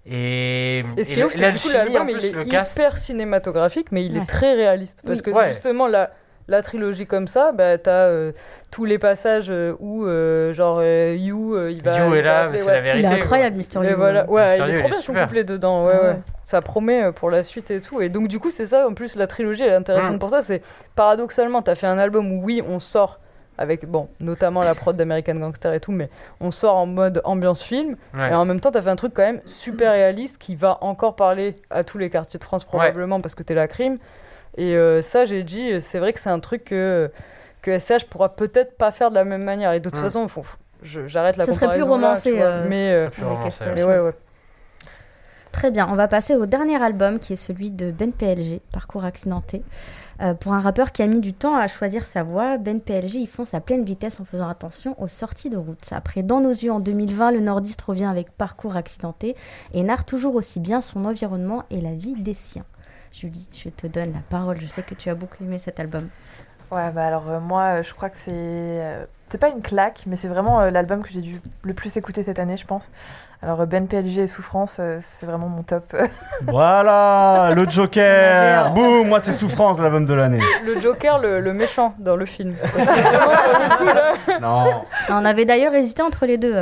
Et, 0.05 0.83
et 0.95 1.03
ce 1.03 1.13
qui 1.13 1.19
est 1.19 1.23
ouf, 1.23 1.33
c'est 1.33 1.39
que 1.39 1.73
l'album 1.73 2.07
il 2.09 2.23
est 2.23 2.29
hyper 2.29 2.97
cinématographique, 2.99 3.91
mais 3.91 4.05
il 4.05 4.15
est 4.15 4.27
très 4.27 4.53
réaliste. 4.53 5.01
Parce 5.03 5.23
que 5.23 5.31
justement, 5.47 5.87
là 5.87 6.11
la 6.49 6.61
trilogie 6.63 7.05
comme 7.05 7.27
ça, 7.27 7.51
bah, 7.53 7.77
t'as 7.77 8.07
euh, 8.07 8.31
tous 8.71 8.83
les 8.83 8.97
passages 8.97 9.49
euh, 9.49 9.75
où, 9.79 10.05
euh, 10.05 10.51
genre, 10.53 10.83
You, 10.83 11.69
il 11.69 11.81
va. 11.81 12.05
You 12.05 12.15
est 12.15 12.21
là, 12.21 12.49
c'est 12.53 12.65
la 12.65 12.81
vérité. 12.81 13.07
Il 13.07 13.11
est 13.11 13.15
incroyable, 13.15 13.57
Mister 13.57 13.79
You. 13.79 13.95
Voilà. 13.95 14.29
Ouais, 14.29 14.57
il 14.57 14.75
est 14.75 14.79
trop 14.79 14.89
bien 14.89 15.01
son 15.01 15.13
couplet 15.13 15.43
dedans. 15.43 15.85
Ouais, 15.85 15.93
ouais. 15.93 16.17
Ça 16.45 16.61
promet 16.61 17.11
pour 17.11 17.29
la 17.29 17.43
suite 17.43 17.69
et 17.71 17.79
tout. 17.79 18.01
Et 18.01 18.09
donc, 18.09 18.27
du 18.27 18.39
coup, 18.39 18.49
c'est 18.49 18.65
ça. 18.65 18.87
En 18.87 18.93
plus, 18.93 19.15
la 19.15 19.27
trilogie, 19.27 19.63
elle 19.63 19.69
est 19.69 19.75
intéressante 19.75 20.15
mm. 20.15 20.19
pour 20.19 20.31
ça. 20.31 20.41
C'est 20.41 20.63
paradoxalement, 20.95 21.61
t'as 21.61 21.75
fait 21.75 21.87
un 21.87 21.99
album 21.99 22.31
où, 22.31 22.43
oui, 22.43 22.61
on 22.65 22.79
sort 22.79 23.19
avec 23.59 23.85
bon 23.85 24.07
notamment 24.21 24.61
la 24.61 24.73
prod 24.73 24.95
d'American 24.95 25.35
Gangster 25.35 25.73
et 25.73 25.81
tout 25.81 25.91
mais 25.91 26.09
on 26.39 26.49
sort 26.49 26.77
en 26.77 26.85
mode 26.85 27.21
ambiance 27.25 27.61
film 27.61 27.97
et 28.17 28.33
en 28.33 28.45
même 28.45 28.61
temps 28.61 28.71
t'as 28.71 28.81
fait 28.81 28.89
un 28.89 28.95
truc 28.95 29.13
quand 29.13 29.21
même 29.21 29.41
super 29.43 29.91
réaliste 29.91 30.37
qui 30.37 30.55
va 30.55 30.77
encore 30.79 31.17
parler 31.17 31.55
à 31.69 31.83
tous 31.83 31.97
les 31.97 32.09
quartiers 32.09 32.39
de 32.39 32.43
France 32.45 32.63
probablement 32.63 33.19
parce 33.19 33.35
que 33.35 33.43
t'es 33.43 33.55
la 33.55 33.67
crime 33.67 33.97
et 34.59 34.75
euh, 34.75 35.01
ça, 35.01 35.23
j'ai 35.23 35.43
dit, 35.43 35.81
c'est 35.81 35.99
vrai 35.99 36.11
que 36.11 36.19
c'est 36.19 36.29
un 36.29 36.41
truc 36.41 36.65
que, 36.65 37.09
que 37.61 37.79
SCH 37.79 38.03
pourra 38.09 38.35
peut-être 38.35 38.77
pas 38.77 38.91
faire 38.91 39.09
de 39.09 39.15
la 39.15 39.23
même 39.23 39.43
manière. 39.43 39.71
Et 39.71 39.79
de 39.79 39.89
toute 39.89 39.97
mm. 39.97 40.03
façon, 40.03 40.27
j'arrête 40.83 41.37
la 41.37 41.45
Ça 41.45 41.53
serait 41.53 41.69
plus 41.69 41.83
romancé. 41.83 42.41
Euh, 42.41 42.65
mais, 42.67 42.91
euh, 42.91 43.09
mais 43.73 43.83
ouais, 43.83 43.99
ouais. 43.99 44.13
Très 45.53 45.71
bien, 45.71 45.87
on 45.89 45.95
va 45.95 46.09
passer 46.09 46.35
au 46.35 46.45
dernier 46.45 46.81
album 46.81 47.19
qui 47.19 47.33
est 47.33 47.37
celui 47.37 47.71
de 47.71 47.89
Ben 47.89 48.11
PLG, 48.11 48.59
Parcours 48.73 49.05
accidenté. 49.05 49.63
pour 50.41 50.53
un 50.53 50.59
rappeur 50.59 50.91
qui 50.91 51.01
a 51.01 51.07
mis 51.07 51.21
du 51.21 51.33
temps 51.33 51.55
à 51.55 51.67
choisir 51.67 52.05
sa 52.05 52.21
voix, 52.21 52.57
Ben 52.57 52.81
PLG 52.81 53.15
il 53.15 53.27
fonce 53.27 53.53
à 53.53 53.61
pleine 53.61 53.83
vitesse 53.83 54.19
en 54.19 54.25
faisant 54.25 54.47
attention 54.47 55.01
aux 55.01 55.07
sorties 55.07 55.49
de 55.49 55.57
route. 55.57 55.79
Après 55.91 56.21
Dans 56.21 56.39
nos 56.39 56.51
yeux 56.51 56.71
en 56.71 56.79
2020, 56.79 57.31
le 57.31 57.39
nordiste 57.39 57.81
revient 57.81 58.05
avec 58.05 58.29
Parcours 58.31 58.75
accidenté 58.75 59.35
et 59.73 59.83
narre 59.83 60.05
toujours 60.05 60.35
aussi 60.35 60.59
bien 60.59 60.81
son 60.81 61.05
environnement 61.05 61.63
et 61.71 61.81
la 61.81 61.93
vie 61.93 62.13
des 62.13 62.35
siens. 62.35 62.65
Julie, 63.13 63.47
je 63.53 63.69
te 63.69 63.87
donne 63.87 64.13
la 64.13 64.19
parole. 64.29 64.59
Je 64.59 64.67
sais 64.67 64.83
que 64.83 64.95
tu 64.95 65.09
as 65.09 65.15
beaucoup 65.15 65.43
aimé 65.43 65.59
cet 65.59 65.79
album. 65.79 66.09
Ouais, 66.71 66.91
bah 66.91 67.07
alors 67.07 67.29
euh, 67.29 67.39
moi, 67.39 67.79
euh, 67.79 67.83
je 67.83 67.93
crois 67.93 68.09
que 68.09 68.17
c'est. 68.17 68.31
Euh, 68.31 69.05
c'est 69.29 69.39
pas 69.39 69.49
une 69.49 69.61
claque, 69.61 70.03
mais 70.05 70.15
c'est 70.15 70.27
vraiment 70.27 70.61
l'album 70.69 71.03
que 71.03 71.09
j'ai 71.11 71.21
dû 71.21 71.39
le 71.63 71.73
plus 71.73 71.95
écouter 71.97 72.23
cette 72.23 72.39
année, 72.39 72.57
je 72.57 72.65
pense. 72.65 72.89
Alors 73.41 73.65
Ben 73.65 73.87
PLG 73.87 74.19
et 74.19 74.27
Souffrance, 74.27 74.81
c'est 75.19 75.25
vraiment 75.25 75.47
mon 75.47 75.63
top. 75.63 75.95
voilà, 76.47 77.53
le 77.55 77.69
Joker 77.69 78.71
Boum, 78.73 79.07
moi 79.07 79.19
c'est 79.19 79.31
Souffrance, 79.31 79.79
l'album 79.79 80.05
de 80.05 80.13
l'année. 80.13 80.41
Le 80.65 80.81
Joker, 80.81 81.19
le, 81.19 81.53
méchant 81.53 81.93
dans 81.99 82.17
le 82.17 82.25
film. 82.25 82.53
non. 84.41 84.81
On 85.07 85.23
avait 85.23 85.45
d'ailleurs 85.45 85.73
hésité 85.73 86.01
entre 86.01 86.25
les 86.25 86.37
deux. 86.37 86.53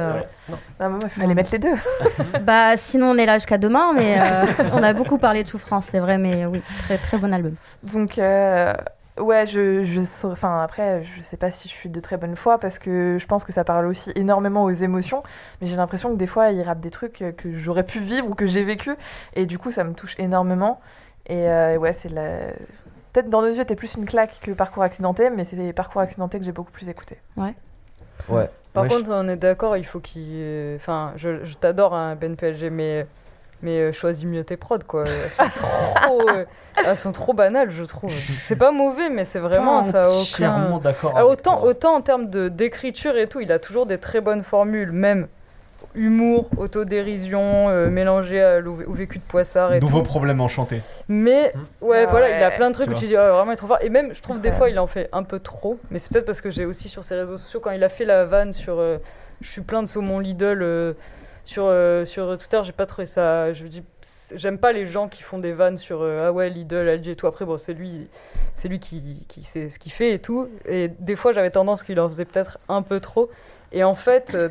il 0.80 1.10
fallait 1.10 1.34
mettre 1.34 1.50
les 1.54 1.60
deux. 1.60 1.76
bah 2.42 2.78
sinon 2.78 3.08
on 3.08 3.18
est 3.18 3.26
là 3.26 3.36
jusqu'à 3.36 3.58
demain, 3.58 3.94
mais 3.96 4.16
on 4.72 4.84
a 4.84 4.94
beaucoup 4.94 5.18
parlé 5.18 5.44
de 5.44 5.48
Souffrance, 5.48 5.88
c'est 5.88 6.00
vrai, 6.00 6.20
mais 6.20 6.46
oui, 6.46 6.62
très 6.84 7.00
très 7.00 7.18
bon 7.18 7.34
album. 7.34 7.56
Donc 7.82 8.20
Ouais, 9.20 9.46
je, 9.46 9.84
je 9.84 10.02
enfin 10.28 10.62
après, 10.62 11.04
je 11.04 11.22
sais 11.22 11.38
pas 11.38 11.52
si 11.52 11.68
je 11.68 11.74
suis 11.74 11.90
de 11.90 12.00
très 12.00 12.18
bonne 12.18 12.36
foi 12.36 12.58
parce 12.60 12.80
que 12.80 13.18
je 13.20 13.26
pense 13.26 13.44
que 13.44 13.52
ça 13.52 13.64
parle 13.64 13.86
aussi 13.88 14.12
énormément 14.16 14.64
aux 14.64 14.72
émotions, 14.72 15.24
mais 15.60 15.68
j'ai 15.68 15.76
l'impression 15.76 16.12
que 16.12 16.18
des 16.18 16.28
fois 16.28 16.52
il 16.52 16.62
rappe 16.62 16.80
des 16.80 16.92
trucs 16.92 17.24
que 17.38 17.58
j'aurais 17.58 17.84
pu 17.84 18.00
vivre 18.00 18.28
ou 18.30 18.36
que 18.36 18.48
j'ai 18.48 18.64
vécu 18.64 18.96
et 19.36 19.46
du 19.46 19.58
coup 19.58 19.72
ça 19.72 19.84
me 19.84 19.94
touche 19.94 20.16
énormément. 20.20 20.80
Et 21.28 21.50
euh, 21.50 21.78
ouais, 21.78 21.94
c'est 21.94 22.10
la... 22.10 22.38
peut-être 23.14 23.30
dans 23.30 23.42
nos 23.42 23.50
yeux, 23.50 23.66
t'es 23.66 23.76
plus 23.76 23.96
une 23.96 24.06
claque 24.06 24.40
que 24.42 24.52
Parcours 24.52 24.84
accidenté, 24.84 25.30
mais 25.30 25.44
c'est 25.44 25.56
les 25.58 25.74
Parcours 25.74 26.02
accidentés 26.02 26.40
que 26.40 26.46
j'ai 26.46 26.52
beaucoup 26.54 26.72
plus 26.72 26.88
écouté. 26.90 27.18
Ouais. 27.36 27.54
Ouais. 28.30 28.50
Par 28.74 28.88
contre, 28.88 29.10
on 29.10 29.28
est 29.28 29.38
d'accord, 29.38 29.76
il 29.76 29.86
faut 29.86 30.00
qu'il. 30.00 30.76
Enfin, 30.76 31.14
je, 31.16 31.44
je 31.44 31.56
t'adore, 31.56 31.96
hein, 31.96 32.16
Ben 32.16 32.36
PLG, 32.36 32.70
mais 32.70 33.08
mais 33.62 33.80
euh, 33.80 33.92
choisis 33.92 34.26
mieux 34.26 34.44
tes 34.44 34.58
prods 34.58 34.80
quoi. 34.88 35.04
Elles 35.06 35.32
sont 35.32 35.50
trop, 35.56 36.30
euh, 36.30 36.46
elles 36.86 36.98
sont 36.98 37.12
trop 37.12 37.34
banales 37.34 37.72
je 37.72 37.84
trouve. 37.84 38.10
C'est 38.10 38.56
pas 38.56 38.72
mauvais 38.72 39.10
mais 39.10 39.26
c'est 39.26 39.40
vraiment 39.40 39.84
ça 39.84 40.04
aucun 40.10 40.78
d'accord 40.80 41.16
autant 41.28 41.64
autant 41.64 41.96
en 41.96 42.02
termes 42.02 42.30
de 42.30 42.50
d'écriture 42.50 43.18
et 43.18 43.28
tout 43.28 43.42
il 43.42 43.52
a 43.52 43.60
toujours 43.60 43.86
des 43.86 43.98
très 43.98 44.22
bonnes 44.22 44.44
formules. 44.44 44.92
Même 44.92 45.28
humour 45.96 46.50
autodérision 46.58 47.70
euh, 47.70 47.90
mélangé 47.90 48.62
au 48.66 48.94
vécu 48.94 49.20
de 49.20 49.24
Poissard 49.24 49.74
et 49.74 49.80
nouveau 49.80 50.02
problème 50.02 50.42
enchanté 50.42 50.82
mais 51.08 51.52
ouais 51.82 52.06
ah 52.08 52.12
voilà 52.12 52.38
il 52.38 52.44
a 52.44 52.52
plein 52.52 52.70
de 52.70 52.76
trucs 52.76 52.90
où 52.90 52.94
tu 52.94 53.06
dis 53.06 53.14
vraiment 53.14 53.46
il 53.46 53.54
est 53.54 53.58
trop 53.58 53.68
fort. 53.68 53.80
Et 53.82 53.90
même 53.90 54.14
je 54.14 54.22
trouve 54.22 54.40
des 54.42 54.52
fois 54.52 54.70
il 54.70 54.80
en 54.80 54.88
fait 54.88 55.10
un 55.12 55.24
peu 55.24 55.40
trop. 55.40 55.80
Mais 55.90 56.00
c'est 56.00 56.12
peut-être 56.12 56.26
parce 56.26 56.42
que 56.42 56.52
j'ai 56.52 56.66
aussi 56.66 56.90
sur 56.90 57.04
ses 57.04 57.16
réseaux 57.16 57.38
sociaux 57.38 57.60
quand 57.60 57.72
il 57.72 57.84
a 57.84 57.90
fait 57.90 58.06
la 58.06 58.26
vanne 58.26 58.54
sur 58.54 58.78
je 59.42 59.50
suis 59.50 59.62
plein 59.62 59.82
de 59.82 59.88
saumon 59.88 60.20
Lidl 60.20 60.96
sur, 61.48 61.64
euh, 61.66 62.04
sur 62.04 62.38
Twitter, 62.38 62.60
j'ai 62.64 62.74
pas 62.74 62.86
trouvé 62.86 63.06
ça. 63.06 63.54
Je 63.54 63.66
dis, 63.68 63.82
j'aime 64.36 64.58
pas 64.58 64.74
les 64.74 64.86
gens 64.86 65.08
qui 65.08 65.24
font 65.24 65.38
des 65.38 65.54
vannes 65.54 65.78
sur 65.78 66.02
euh, 66.02 66.28
ah 66.28 66.32
ouais, 66.34 66.50
Lidl, 66.50 66.86
LG 66.86 67.08
et 67.08 67.16
tout. 67.16 67.26
Après, 67.26 67.46
bon, 67.46 67.58
c'est 67.58 67.74
lui, 67.74 68.08
c'est 68.56 68.68
lui 68.68 68.80
qui, 68.80 69.24
qui 69.30 69.44
sait 69.44 69.70
ce 69.70 69.80
qu'il 69.80 69.94
fait 69.94 70.12
et 70.14 70.20
tout. 70.20 70.50
Et 70.66 70.90
des 71.00 71.16
fois, 71.16 71.32
j'avais 71.32 71.50
tendance 71.50 71.84
qu'il 71.84 72.00
en 72.02 72.10
faisait 72.10 72.26
peut-être 72.26 72.58
un 72.68 72.82
peu 72.82 73.00
trop. 73.00 73.30
Et 73.72 73.86
en 73.86 73.96
fait, 73.96 74.36
euh, 74.36 74.50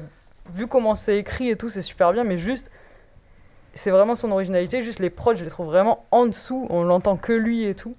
vu 0.55 0.67
comment 0.67 0.95
c'est 0.95 1.19
écrit 1.19 1.51
et 1.51 1.57
tout, 1.57 1.69
c'est 1.69 1.83
super 1.83 2.15
bien, 2.15 2.25
mais 2.25 2.39
juste, 2.39 2.71
c'est 3.75 3.91
vraiment 3.91 4.17
son 4.17 4.33
originalité. 4.33 4.83
Juste 4.83 4.99
les 4.99 5.11
prods, 5.11 5.37
je 5.37 5.45
les 5.45 5.51
trouve 5.51 5.67
vraiment 5.67 6.07
en 6.13 6.25
dessous. 6.25 6.67
On 6.71 6.83
l'entend 6.83 7.19
que 7.19 7.35
lui 7.35 7.65
et 7.65 7.75
tout. 7.75 7.95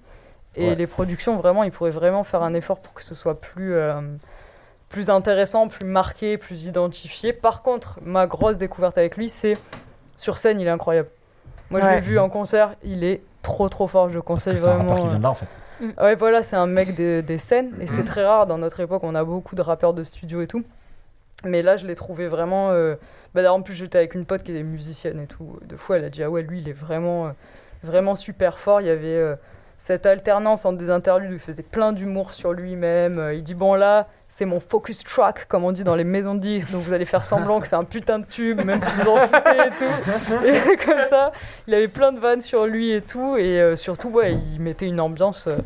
Et 0.55 0.73
les 0.73 0.87
productions, 0.87 1.37
vraiment, 1.37 1.61
il 1.61 1.71
pourrait 1.71 1.91
vraiment 1.91 2.23
faire 2.23 2.41
un 2.41 2.55
effort 2.55 2.79
pour 2.79 2.95
que 2.95 3.03
ce 3.03 3.13
soit 3.13 3.39
plus 3.39 3.75
plus 4.89 5.09
intéressant, 5.09 5.67
plus 5.67 5.85
marqué, 5.85 6.37
plus 6.37 6.63
identifié. 6.63 7.33
Par 7.33 7.61
contre, 7.61 7.99
ma 8.01 8.27
grosse 8.27 8.57
découverte 8.57 8.97
avec 8.97 9.17
lui, 9.17 9.29
c'est 9.29 9.53
sur 10.15 10.37
scène, 10.37 10.59
il 10.59 10.67
est 10.67 10.71
incroyable. 10.71 11.09
Moi, 11.69 11.81
je 11.81 11.87
l'ai 11.87 12.01
vu 12.01 12.19
en 12.19 12.29
concert, 12.29 12.75
il 12.83 13.03
est 13.03 13.21
trop 13.41 13.69
trop 13.69 13.87
fort. 13.87 14.09
Je 14.09 14.19
conseille 14.19 14.53
Parce 14.53 14.65
que 14.65 14.69
vraiment. 14.69 14.95
C'est 14.95 15.01
un 15.01 15.03
qui 15.03 15.09
vient 15.09 15.17
de 15.17 15.23
là 15.23 15.29
en 15.29 15.33
fait. 15.33 15.47
Mm. 15.79 15.89
Ouais, 15.99 16.15
voilà, 16.15 16.43
c'est 16.43 16.55
un 16.55 16.67
mec 16.67 16.95
des, 16.95 17.37
scènes 17.37 17.73
et 17.79 17.87
c'est 17.87 18.03
très 18.03 18.25
rare 18.25 18.47
dans 18.47 18.57
notre 18.57 18.79
époque. 18.79 19.03
On 19.03 19.15
a 19.15 19.23
beaucoup 19.23 19.55
de 19.55 19.61
rappeurs 19.61 19.93
de 19.93 20.03
studio 20.03 20.41
et 20.41 20.47
tout. 20.47 20.63
Mais 21.43 21.61
là, 21.61 21.77
je 21.77 21.85
l'ai 21.85 21.95
trouvé 21.95 22.27
vraiment. 22.27 22.71
Euh... 22.71 22.95
Bah, 23.35 23.51
en 23.51 23.61
plus, 23.61 23.75
j'étais 23.75 23.99
avec 23.99 24.15
une 24.15 24.25
pote 24.25 24.43
qui 24.43 24.57
est 24.57 24.63
musicienne 24.63 25.19
et 25.19 25.27
tout. 25.27 25.59
Deux 25.65 25.77
fois, 25.77 25.97
elle 25.97 26.05
a 26.05 26.09
dit 26.09 26.23
Ah 26.23 26.29
ouais, 26.29 26.41
lui, 26.41 26.61
il 26.61 26.69
est 26.69 26.73
vraiment, 26.73 27.27
euh, 27.27 27.31
vraiment 27.83 28.15
super 28.15 28.57
fort. 28.57 28.81
Il 28.81 28.87
y 28.87 28.89
avait 28.89 29.07
euh, 29.07 29.35
cette 29.77 30.07
alternance 30.07 30.65
entre 30.65 30.79
des 30.79 30.89
interludes 30.89 31.29
où 31.29 31.35
il 31.35 31.39
faisait 31.39 31.63
plein 31.63 31.91
d'humour 31.91 32.33
sur 32.33 32.53
lui-même. 32.53 33.31
Il 33.33 33.43
dit 33.43 33.53
Bon, 33.53 33.75
là, 33.75 34.07
c'est 34.37 34.45
mon 34.45 34.59
focus 34.59 35.03
track, 35.03 35.47
comme 35.47 35.63
on 35.63 35.71
dit 35.71 35.83
dans 35.83 35.95
les 35.95 36.03
maisons 36.03 36.35
de 36.35 36.39
disques. 36.39 36.71
Donc 36.71 36.83
vous 36.83 36.93
allez 36.93 37.05
faire 37.05 37.25
semblant 37.25 37.59
que 37.59 37.67
c'est 37.67 37.75
un 37.75 37.83
putain 37.83 38.19
de 38.19 38.25
tube, 38.25 38.63
même 38.63 38.79
si 38.83 38.91
vous 38.91 39.09
en 39.09 39.17
foutez 39.25 39.57
et 39.57 39.69
tout. 39.71 40.45
Et 40.45 40.77
comme 40.85 40.99
ça, 41.09 41.31
il 41.67 41.73
avait 41.73 41.87
plein 41.87 42.11
de 42.11 42.19
vannes 42.19 42.41
sur 42.41 42.67
lui 42.67 42.91
et 42.91 43.01
tout. 43.01 43.35
Et 43.35 43.59
euh, 43.59 43.75
surtout, 43.75 44.09
ouais, 44.09 44.35
il 44.35 44.61
mettait 44.61 44.85
une 44.85 44.99
ambiance 44.99 45.47
euh, 45.47 45.57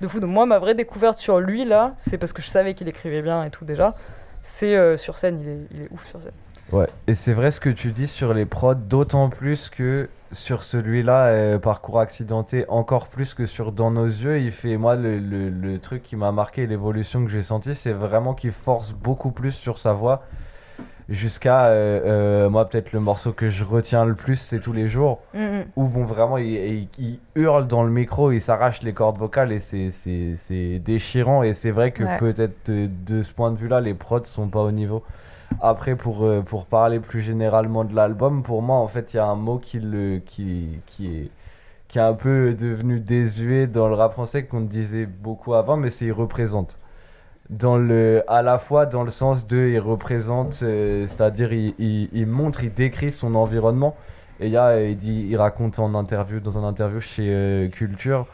de 0.00 0.06
fou. 0.06 0.20
Donc 0.20 0.30
moi, 0.30 0.46
ma 0.46 0.60
vraie 0.60 0.76
découverte 0.76 1.18
sur 1.18 1.40
lui, 1.40 1.64
là, 1.64 1.94
c'est 1.98 2.18
parce 2.18 2.32
que 2.32 2.40
je 2.40 2.46
savais 2.46 2.74
qu'il 2.74 2.86
écrivait 2.86 3.22
bien 3.22 3.42
et 3.42 3.50
tout 3.50 3.64
déjà. 3.64 3.96
C'est 4.44 4.76
euh, 4.76 4.96
sur 4.96 5.18
scène, 5.18 5.40
il 5.40 5.48
est, 5.48 5.58
il 5.72 5.82
est 5.86 5.88
ouf 5.90 6.08
sur 6.08 6.22
scène. 6.22 6.30
Ouais, 6.70 6.86
et 7.08 7.16
c'est 7.16 7.32
vrai 7.32 7.50
ce 7.50 7.58
que 7.58 7.70
tu 7.70 7.90
dis 7.90 8.06
sur 8.06 8.32
les 8.32 8.46
prods, 8.46 8.74
d'autant 8.74 9.28
plus 9.28 9.70
que 9.70 10.08
sur 10.32 10.62
celui-là, 10.62 11.26
euh, 11.26 11.58
Parcours 11.58 11.98
accidenté, 12.00 12.64
encore 12.68 13.08
plus 13.08 13.34
que 13.34 13.46
sur 13.46 13.72
Dans 13.72 13.90
nos 13.90 14.06
yeux. 14.06 14.38
Il 14.40 14.52
fait, 14.52 14.76
moi, 14.76 14.94
le, 14.96 15.18
le, 15.18 15.48
le 15.48 15.78
truc 15.78 16.02
qui 16.02 16.16
m'a 16.16 16.32
marqué, 16.32 16.66
l'évolution 16.66 17.24
que 17.24 17.30
j'ai 17.30 17.42
senti, 17.42 17.74
c'est 17.74 17.92
vraiment 17.92 18.34
qu'il 18.34 18.52
force 18.52 18.92
beaucoup 18.92 19.30
plus 19.32 19.52
sur 19.52 19.78
sa 19.78 19.92
voix. 19.92 20.22
Jusqu'à, 21.08 21.64
euh, 21.66 22.00
euh, 22.44 22.50
moi, 22.50 22.64
peut-être 22.68 22.92
le 22.92 23.00
morceau 23.00 23.32
que 23.32 23.50
je 23.50 23.64
retiens 23.64 24.04
le 24.04 24.14
plus, 24.14 24.36
c'est 24.36 24.60
Tous 24.60 24.72
les 24.72 24.86
jours. 24.86 25.18
Mm. 25.34 25.62
Où, 25.74 25.88
bon, 25.88 26.04
vraiment, 26.04 26.38
il, 26.38 26.46
il- 26.54 26.88
il 27.00 27.18
hurle 27.34 27.66
dans 27.66 27.82
le 27.82 27.90
micro, 27.90 28.30
il 28.30 28.40
s'arrache 28.40 28.82
les 28.82 28.92
cordes 28.92 29.18
vocales 29.18 29.50
et 29.50 29.58
c'est- 29.58 30.78
déchirant. 30.78 31.42
Et 31.42 31.52
c'est 31.54 31.72
vrai 31.72 31.90
que 31.90 32.04
Ouais. 32.04 32.18
peut-être 32.18 32.70
de, 32.70 32.88
de 33.06 33.24
ce 33.24 33.32
point 33.32 33.50
de 33.50 33.56
vue-là, 33.56 33.80
les 33.80 33.94
prods 33.94 34.24
sont 34.24 34.46
pas 34.48 34.60
au 34.60 34.70
niveau. 34.70 35.02
Après, 35.60 35.96
pour, 35.96 36.24
euh, 36.24 36.42
pour 36.42 36.66
parler 36.66 37.00
plus 37.00 37.20
généralement 37.20 37.84
de 37.84 37.94
l'album, 37.94 38.42
pour 38.42 38.62
moi, 38.62 38.76
en 38.76 38.88
fait, 38.88 39.12
il 39.12 39.16
y 39.16 39.20
a 39.20 39.26
un 39.26 39.34
mot 39.36 39.58
qui, 39.58 39.80
le, 39.80 40.18
qui, 40.18 40.80
qui, 40.86 41.06
est, 41.08 41.30
qui 41.88 41.98
est 41.98 42.02
un 42.02 42.14
peu 42.14 42.54
devenu 42.54 43.00
désuet 43.00 43.66
dans 43.66 43.88
le 43.88 43.94
rap 43.94 44.12
français 44.12 44.44
qu'on 44.44 44.62
disait 44.62 45.06
beaucoup 45.06 45.54
avant, 45.54 45.76
mais 45.76 45.90
c'est 45.90 46.06
il 46.06 46.12
représente. 46.12 46.78
Dans 47.50 47.76
le, 47.76 48.22
à 48.28 48.42
la 48.42 48.58
fois 48.58 48.86
dans 48.86 49.02
le 49.02 49.10
sens 49.10 49.46
de 49.46 49.58
il 49.68 49.80
représente, 49.80 50.60
euh, 50.62 51.06
c'est-à-dire 51.06 51.52
il, 51.52 51.74
il, 52.12 52.26
montre, 52.26 52.64
il 52.64 52.72
décrit 52.72 53.12
son 53.12 53.34
environnement. 53.34 53.96
Et 54.40 54.48
il, 54.48 54.56
a, 54.56 54.82
il, 54.82 54.96
dit, 54.96 55.26
il 55.28 55.36
raconte 55.36 55.78
en 55.78 55.94
interview, 55.94 56.40
dans 56.40 56.58
un 56.58 56.64
interview 56.66 57.00
chez 57.00 57.34
euh, 57.34 57.68
Culture 57.68 58.26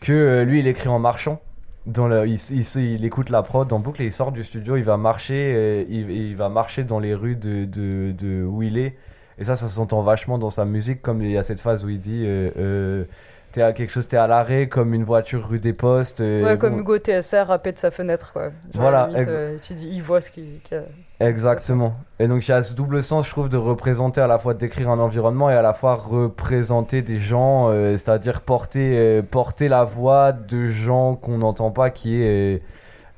que 0.00 0.42
lui 0.42 0.60
il 0.60 0.66
écrit 0.66 0.88
en 0.88 0.98
marchant. 0.98 1.40
Dans 1.86 2.06
le, 2.06 2.26
il, 2.28 2.34
il- 2.52 2.76
il 2.94 3.04
écoute 3.04 3.28
la 3.30 3.42
prod 3.42 3.72
en 3.72 3.80
boucle 3.80 4.02
et 4.02 4.06
il 4.06 4.12
sort 4.12 4.30
du 4.32 4.44
studio, 4.44 4.76
il 4.76 4.84
va 4.84 4.96
marcher, 4.96 5.84
il, 5.90 6.10
il 6.10 6.36
va 6.36 6.48
marcher 6.48 6.84
dans 6.84 7.00
les 7.00 7.14
rues 7.14 7.34
de, 7.36 7.64
de, 7.64 8.12
de 8.12 8.44
où 8.44 8.62
il 8.62 8.78
est. 8.78 8.96
Et 9.38 9.44
ça, 9.44 9.56
ça 9.56 9.66
s'entend 9.66 10.02
vachement 10.02 10.38
dans 10.38 10.50
sa 10.50 10.64
musique, 10.64 11.02
comme 11.02 11.22
il 11.22 11.30
y 11.30 11.38
a 11.38 11.42
cette 11.42 11.58
phase 11.60 11.84
où 11.84 11.88
il 11.88 11.98
dit 11.98 12.22
euh, 12.26 12.50
euh, 12.56 13.04
T'es 13.50 13.62
à 13.62 13.72
quelque 13.72 13.90
chose, 13.90 14.06
t'es 14.08 14.16
à 14.16 14.26
l'arrêt, 14.28 14.68
comme 14.68 14.94
une 14.94 15.04
voiture 15.04 15.46
rue 15.48 15.58
des 15.60 15.72
Postes. 15.72 16.20
euh, 16.20 16.44
Ouais, 16.44 16.56
comme 16.58 16.74
bon, 16.74 16.80
Hugo 16.80 16.98
TSR 16.98 17.46
rappait 17.48 17.72
de 17.72 17.78
sa 17.78 17.90
fenêtre, 17.90 18.32
quoi. 18.32 18.50
Genre, 18.50 18.52
Voilà, 18.74 19.06
limite, 19.08 19.28
euh, 19.28 19.58
tu 19.58 19.74
dis, 19.74 19.88
il 19.90 20.02
voit 20.02 20.20
ce 20.20 20.30
qu'il 20.30 20.60
qu'il 20.62 20.76
y 20.78 20.80
a. 20.80 20.84
Exactement. 21.22 21.92
Et 22.18 22.26
donc 22.26 22.48
il 22.48 22.50
y 22.50 22.54
a 22.54 22.64
ce 22.64 22.74
double 22.74 23.00
sens, 23.00 23.26
je 23.26 23.30
trouve, 23.30 23.48
de 23.48 23.56
représenter 23.56 24.20
à 24.20 24.26
la 24.26 24.40
fois 24.40 24.54
de 24.54 24.58
décrire 24.58 24.90
un 24.90 24.98
environnement 24.98 25.50
et 25.50 25.54
à 25.54 25.62
la 25.62 25.72
fois 25.72 25.94
représenter 25.94 27.00
des 27.00 27.20
gens, 27.20 27.68
euh, 27.68 27.92
c'est-à-dire 27.92 28.40
porter, 28.40 28.98
euh, 28.98 29.22
porter 29.22 29.68
la 29.68 29.84
voix 29.84 30.32
de 30.32 30.66
gens 30.66 31.14
qu'on 31.14 31.38
n'entend 31.38 31.70
pas, 31.70 31.90
qui 31.90 32.20
est 32.20 32.60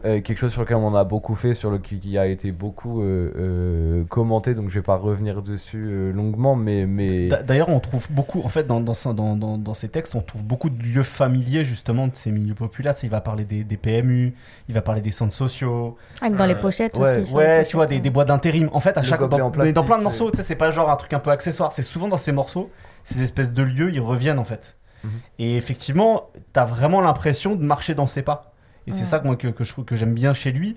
euh, 0.05 0.20
quelque 0.20 0.36
chose 0.39 0.52
sur 0.52 0.60
lequel 0.60 0.76
on 0.76 0.94
a 0.94 1.05
beaucoup 1.05 1.35
fait, 1.35 1.55
sur 1.55 1.70
le 1.70 1.78
qui, 1.78 1.98
qui 1.98 2.18
a 2.18 2.26
été 2.26 2.52
beaucoup 2.52 3.01
euh, 3.02 3.32
euh, 3.36 4.05
commenté, 4.05 4.55
donc 4.55 4.68
je 4.68 4.74
vais 4.74 4.82
pas 4.82 4.97
revenir 4.97 5.40
dessus 5.43 5.86
euh, 5.89 6.12
longuement, 6.12 6.56
mais 6.56 6.85
mais 6.86 7.28
D'a- 7.28 7.43
D'ailleurs, 7.43 7.70
on 7.70 7.81
trouve 7.81 8.06
beaucoup, 8.10 8.43
en 8.44 8.48
fait, 8.48 8.66
dans, 8.66 8.81
dans, 8.81 8.93
ce- 8.94 9.09
dans, 9.09 9.35
dans, 9.36 9.56
dans 9.56 9.74
ces 9.74 9.89
textes, 9.89 10.14
on 10.14 10.20
trouve 10.20 10.43
beaucoup 10.43 10.68
de 10.68 10.82
lieux 10.82 11.02
familiers, 11.02 11.64
justement, 11.64 12.06
de 12.09 12.14
ces 12.16 12.31
milieux 12.31 12.55
populaires. 12.55 12.94
Il 13.02 13.09
va 13.10 13.20
parler 13.20 13.44
des, 13.44 13.64
des 13.64 13.76
PMU, 13.76 14.35
il 14.68 14.74
va 14.74 14.82
parler 14.82 15.01
des 15.01 15.10
centres 15.10 15.35
sociaux. 15.35 15.97
Avec 16.20 16.36
dans 16.36 16.47
les 16.47 16.55
pochettes 16.55 16.98
ouais, 16.98 17.22
aussi. 17.22 17.35
Ouais, 17.35 17.44
pochettes, 17.60 17.68
tu 17.68 17.76
vois, 17.76 17.86
des, 17.86 18.01
des 18.01 18.10
bois 18.10 18.24
d'intérim. 18.24 18.68
En 18.72 18.81
fait, 18.81 18.97
à 18.98 19.02
chaque 19.02 19.20
dans, 19.28 19.40
en 19.40 19.52
mais 19.56 19.72
dans 19.72 19.85
plein 19.85 19.98
de 19.98 20.02
morceaux, 20.02 20.31
tu 20.31 20.36
sais, 20.36 20.43
c'est 20.43 20.55
pas 20.56 20.70
genre 20.70 20.90
un 20.90 20.97
truc 20.97 21.12
un 21.14 21.18
peu 21.20 21.31
accessoire. 21.31 21.72
C'est 21.72 21.82
souvent 21.82 22.09
dans 22.09 22.18
ces 22.18 22.32
morceaux, 22.32 22.70
ces 23.05 23.22
espèces 23.22 23.52
de 23.55 23.62
lieux, 23.62 23.90
ils 23.93 24.01
reviennent, 24.01 24.39
en 24.39 24.44
fait. 24.44 24.76
Mhm. 25.02 25.10
Et 25.39 25.56
effectivement, 25.56 26.28
t'as 26.52 26.64
vraiment 26.64 27.01
l'impression 27.01 27.55
de 27.56 27.62
marcher 27.62 27.94
dans 27.94 28.06
ses 28.06 28.22
pas. 28.22 28.53
Et 28.86 28.90
c'est 28.93 29.05
ça 29.05 29.19
que, 29.19 29.27
moi, 29.27 29.36
que, 29.36 29.48
que 29.48 29.65
je 29.65 29.73
trouve 29.73 29.85
que 29.85 29.97
j'aime 29.97 30.12
bien 30.15 30.32
chez 30.32 30.51
lui. 30.51 30.77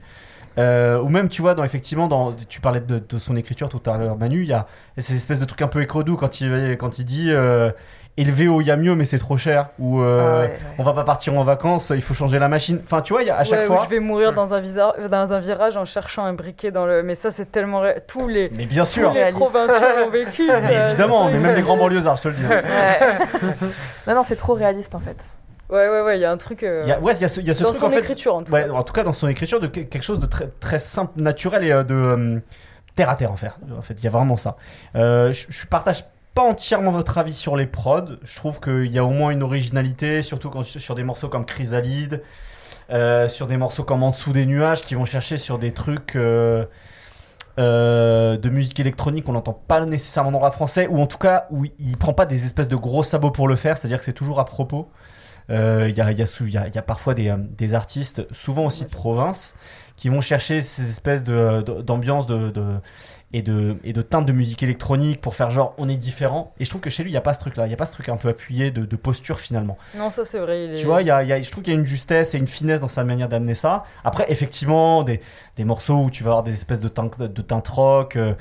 Euh, 0.58 1.00
ou 1.02 1.10
même, 1.10 1.30
tu 1.30 1.42
vois, 1.44 1.54
dans, 1.54 1.64
effectivement, 1.64 2.08
dans, 2.08 2.34
tu 2.50 2.62
parlais 2.62 2.80
de, 2.80 2.98
de 2.98 3.18
son 3.20 3.36
écriture 3.36 3.70
tout 3.70 3.82
à 3.90 3.96
l'heure, 3.98 4.18
Manu, 4.18 4.42
il 4.42 4.48
y 4.48 4.54
a 4.54 4.66
ces 4.98 5.14
espèces 5.14 5.40
de 5.40 5.46
trucs 5.46 5.62
un 5.62 5.68
peu 5.68 5.82
écrodous 5.84 6.18
quand 6.18 6.42
il, 6.42 6.78
quand 6.80 6.98
il 6.98 7.06
dit 7.06 7.28
euh, 7.32 7.70
élevé 8.18 8.48
au 8.48 8.60
mieux, 8.76 8.96
mais 8.96 9.06
c'est 9.06 9.20
trop 9.20 9.38
cher. 9.38 9.68
Ou 9.78 10.02
euh, 10.02 10.20
Ah 10.20 10.40
ouais, 10.42 10.48
ouais. 10.48 10.58
on 10.80 10.84
va 10.84 10.94
pas 10.94 11.04
partir 11.04 11.38
en 11.38 11.44
vacances, 11.44 11.92
il 11.94 12.02
faut 12.02 12.16
changer 12.16 12.40
la 12.40 12.48
machine. 12.48 12.82
Enfin, 12.84 13.02
tu 13.02 13.14
vois, 13.14 13.22
il 13.22 13.28
y 13.28 13.30
a, 13.30 13.38
à 13.38 13.44
chaque 13.44 13.60
Ouais, 13.60 13.66
fois. 13.68 13.82
je 13.86 13.90
vais 13.92 14.00
mourir 14.00 14.34
dans 14.34 14.52
un, 14.56 14.60
visa- 14.60 14.96
dans 15.12 15.32
un 15.32 15.40
virage 15.40 15.78
en 15.78 15.86
cherchant 15.86 16.24
un 16.26 16.34
briquet 16.34 16.72
dans 16.72 16.88
le. 16.88 17.04
Mais 17.04 17.14
ça, 17.14 17.30
c'est 17.32 17.52
tellement. 17.52 17.82
ré- 17.82 18.02
Tous 18.08 18.28
les. 18.28 18.50
Mais 18.56 18.66
bien 18.66 18.82
Tous 18.82 18.90
sûr, 18.94 19.12
les 19.14 19.20
Réaliste. 19.20 19.40
provinciaux 19.40 19.76
l'ont 20.00 20.10
vécu. 20.10 20.42
mais 20.48 20.60
ça, 20.62 20.88
évidemment, 20.88 21.30
mais 21.30 21.38
même 21.38 21.56
les 21.56 21.62
grands 21.62 21.78
banlieusards, 21.78 22.18
je 22.18 22.22
te 22.24 22.28
le 22.30 22.34
dis. 22.34 22.46
Ouais. 22.48 22.64
non, 24.08 24.16
non, 24.16 24.24
c'est 24.28 24.36
trop 24.38 24.56
réaliste 24.56 24.96
en 24.96 25.00
fait. 25.00 25.18
Ouais, 25.70 25.90
ouais, 25.90 26.02
ouais, 26.02 26.18
il 26.18 26.22
y 26.22 26.26
a 26.26 26.32
un 26.32 26.38
truc. 26.38 26.64
euh, 26.64 26.82
Il 26.86 26.90
y 26.90 26.94
a, 26.94 27.00
ouais, 27.00 27.14
il 27.16 27.22
y 27.22 27.26
a 27.26 27.28
ce, 27.28 27.42
y 27.42 27.50
a 27.50 27.54
ce 27.54 27.64
dans 27.64 27.70
truc 27.70 27.82
son 27.82 27.88
en 27.88 27.90
fait. 27.90 28.00
écriture, 28.00 28.36
en 28.36 28.44
tout 28.44 28.52
Ouais, 28.54 28.66
cas. 28.66 28.72
en 28.72 28.84
tout 28.84 28.94
cas, 28.94 29.04
dans 29.04 29.14
son 29.14 29.28
écriture, 29.28 29.60
de 29.60 29.68
que- 29.68 29.82
quelque 29.82 30.04
chose 30.04 30.20
de 30.20 30.26
très, 30.26 30.48
très 30.60 30.80
simple, 30.80 31.20
naturel 31.22 31.64
et 31.64 31.72
euh, 31.72 31.84
de 31.84 31.96
euh, 31.96 32.40
terre 32.96 33.10
à 33.10 33.16
terre, 33.16 33.32
en 33.32 33.36
fait. 33.36 33.52
En 33.78 33.82
fait, 33.82 33.96
il 33.96 34.04
y 34.04 34.08
a 34.08 34.12
vraiment 34.12 34.38
ça. 34.38 34.56
Euh, 34.96 35.34
je, 35.34 35.48
je 35.50 35.68
partage 35.68 36.06
pas 36.34 36.44
entièrement 36.44 36.92
votre 36.92 37.18
avis 37.18 37.34
sur 37.34 37.58
les 37.58 37.68
prods. 37.68 38.06
Je 38.24 38.36
trouve 38.38 38.60
qu'il 38.62 38.92
y 38.92 38.98
a 39.00 39.04
au 39.04 39.10
moins 39.10 39.32
une 39.32 39.44
originalité, 39.44 40.22
surtout 40.22 40.50
quand, 40.50 40.64
sur 40.64 40.96
des 40.96 41.04
morceaux 41.04 41.28
comme 41.30 41.46
Chrysalide, 41.46 42.22
sur 43.28 43.48
des 43.48 43.58
morceaux 43.58 43.84
comme 43.84 44.04
En 44.04 44.12
dessous 44.12 44.32
des 44.34 44.46
nuages, 44.46 44.84
qui 44.84 44.96
vont 44.96 45.06
chercher 45.06 45.38
sur 45.38 45.60
des 45.60 45.74
trucs. 45.74 46.16
euh, 46.16 46.66
de 48.38 48.50
musique 48.50 48.80
électronique 48.80 49.26
qu'on 49.26 49.34
n'entend 49.34 49.60
pas 49.68 49.84
nécessairement 49.86 50.32
dans 50.32 50.38
le 50.38 50.44
rap 50.44 50.54
français 50.54 50.86
ou 50.92 51.02
en 51.02 51.08
tout 51.08 51.18
cas 51.18 51.48
où 51.50 51.66
il, 51.66 51.72
il 51.80 51.98
prend 51.98 52.14
pas 52.14 52.28
des 52.28 52.46
espèces 52.46 52.68
de 52.68 52.76
gros 52.76 53.02
sabots 53.02 53.32
pour 53.32 53.48
le 53.48 53.56
faire 53.56 53.80
c'est 53.80 53.88
à 53.88 53.90
dire 53.90 53.98
que 53.98 54.06
c'est 54.06 54.14
toujours 54.14 54.40
à 54.40 54.46
propos 54.46 54.88
euh, 55.50 55.86
il 55.90 55.96
y, 55.98 56.02
a, 56.02 56.12
il 56.12 56.18
y, 56.20 56.22
a 56.22 56.26
sou- 56.26 56.46
il 56.46 56.54
y 56.54 56.58
a- 56.58 56.68
il 56.68 56.76
y 56.76 56.78
a 56.78 56.82
parfois 56.82 57.14
des, 57.14 57.30
euh, 57.30 57.38
des 57.38 57.74
artistes, 57.74 58.26
souvent 58.34 58.66
aussi 58.66 58.84
de 58.86 58.90
province, 58.90 59.56
qui 59.96 60.10
vont 60.10 60.22
chercher 60.22 60.62
ces 60.62 60.90
espèces 60.90 61.24
de- 61.24 61.62
d'ambiance 61.82 62.28
de, 62.28 62.50
de- 62.50 62.76
et, 63.34 63.42
de, 63.42 63.76
et 63.84 63.92
de 63.94 64.02
teintes 64.02 64.26
de 64.26 64.32
musique 64.32 64.62
électronique 64.64 65.20
pour 65.20 65.36
faire 65.36 65.50
genre 65.52 65.74
on 65.78 65.90
est 65.90 65.98
différent. 65.98 66.54
Et 66.60 66.66
je 66.66 66.70
trouve 66.70 66.82
que 66.82 66.90
chez 66.90 67.04
lui, 67.04 67.10
il 67.10 67.14
n'y 67.14 67.18
a 67.18 67.22
pas 67.22 67.34
ce 67.34 67.40
truc-là. 67.40 67.66
Il 67.66 67.70
n'y 67.70 67.74
a 67.74 67.78
pas 67.78 67.86
ce 67.86 67.92
truc 67.94 68.08
un 68.10 68.16
peu 68.16 68.30
appuyé 68.30 68.72
de, 68.72 68.86
de 68.86 68.96
posture 68.96 69.40
finalement. 69.40 69.78
Non, 69.98 70.10
ça, 70.10 70.24
c'est 70.24 70.40
vrai. 70.40 70.66
il 70.66 70.72
est- 70.74 70.78
Tu 70.78 70.86
vois, 70.86 71.02
il 71.02 71.08
y 71.08 71.12
a, 71.12 71.24
il 71.24 71.30
y 71.30 71.34
a- 71.34 71.42
je 71.42 71.52
trouve 71.52 71.64
qu'il 71.64 71.74
y 71.74 71.76
a 71.76 71.80
une 71.80 71.86
justesse 71.86 72.36
et 72.36 72.38
une 72.38 72.48
finesse 72.48 72.80
dans 72.80 72.88
sa 72.88 73.04
manière 73.04 73.28
d'amener 73.28 73.56
ça. 73.56 73.84
Après, 74.06 74.26
effectivement, 74.30 75.04
des, 75.04 75.20
des 75.58 75.66
morceaux 75.66 75.98
où 76.04 76.10
tu 76.10 76.24
vas 76.24 76.30
avoir 76.32 76.44
des 76.44 76.54
espèces 76.54 76.80
de 76.80 76.88
teintes, 76.88 77.20
de 77.22 77.44
rock. 77.72 78.16
euh, 78.16 78.34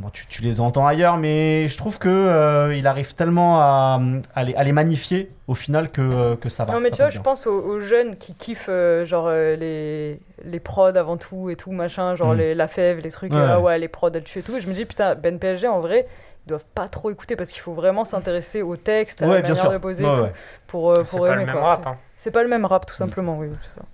Bon, 0.00 0.08
tu, 0.08 0.26
tu 0.26 0.42
les 0.42 0.60
entends 0.60 0.86
ailleurs, 0.86 1.16
mais 1.18 1.68
je 1.68 1.78
trouve 1.78 1.98
que 1.98 2.08
euh, 2.08 2.74
il 2.76 2.86
arrive 2.88 3.14
tellement 3.14 3.60
à, 3.60 4.00
à 4.34 4.42
les, 4.42 4.54
à 4.56 4.64
les 4.64 4.72
magnifier 4.72 5.30
au 5.46 5.54
final 5.54 5.88
que, 5.90 6.00
euh, 6.02 6.36
que 6.36 6.48
ça 6.48 6.64
va. 6.64 6.74
Non, 6.74 6.80
mais 6.80 6.90
tu 6.90 6.98
vois, 7.02 7.10
je 7.10 7.20
pense 7.20 7.46
aux, 7.46 7.60
aux 7.60 7.80
jeunes 7.80 8.16
qui 8.16 8.34
kiffent 8.34 8.66
euh, 8.68 9.04
genre 9.04 9.26
euh, 9.28 9.54
les, 9.54 10.18
les 10.44 10.58
prods 10.60 10.96
avant 10.96 11.16
tout 11.16 11.48
et 11.48 11.54
tout, 11.56 11.70
machin, 11.70 12.16
genre 12.16 12.34
Mm. 12.34 12.38
les, 12.38 12.54
la 12.56 12.66
fève, 12.66 12.98
les 12.98 13.10
trucs, 13.12 13.32
Ouais. 13.32 13.40
ah 13.48 13.60
ouais, 13.60 13.78
les 13.78 13.86
prods 13.88 14.10
elles 14.12 14.24
tuent 14.24 14.40
et 14.40 14.42
tout. 14.42 14.56
Et 14.56 14.60
je 14.60 14.68
me 14.68 14.74
dis, 14.74 14.84
putain, 14.84 15.14
Ben 15.14 15.38
PSG 15.38 15.68
en 15.68 15.78
vrai, 15.80 16.06
ils 16.46 16.48
doivent 16.48 16.64
pas 16.74 16.88
trop 16.88 17.10
écouter 17.10 17.36
parce 17.36 17.50
qu'il 17.50 17.60
faut 17.62 17.74
vraiment 17.74 18.04
s'intéresser 18.04 18.62
au 18.62 18.76
texte, 18.76 19.22
à 19.22 19.26
Ouais, 19.28 19.34
la 19.36 19.40
bien 19.42 19.48
manière 19.50 19.62
sûr. 19.62 19.72
de 19.72 19.78
poser 19.78 20.02
et 20.02 20.06
Ouais, 20.06 20.14
tout, 20.16 20.22
ouais. 20.22 20.32
pour, 20.66 20.96
C'est 21.04 21.10
pour 21.16 21.20
pas 21.26 21.32
aimer. 21.34 21.40
le 21.42 21.46
même 21.46 21.54
quoi. 21.54 21.64
rap. 21.64 21.86
hein. 21.86 21.94
C'est 22.20 22.30
pas 22.32 22.42
le 22.42 22.48
même 22.48 22.64
rap, 22.64 22.82
Mm. 22.82 22.86
tout 22.88 22.96
simplement, 22.96 23.38
oui. 23.38 23.48
c'est 23.62 23.80
ça. 23.80 23.86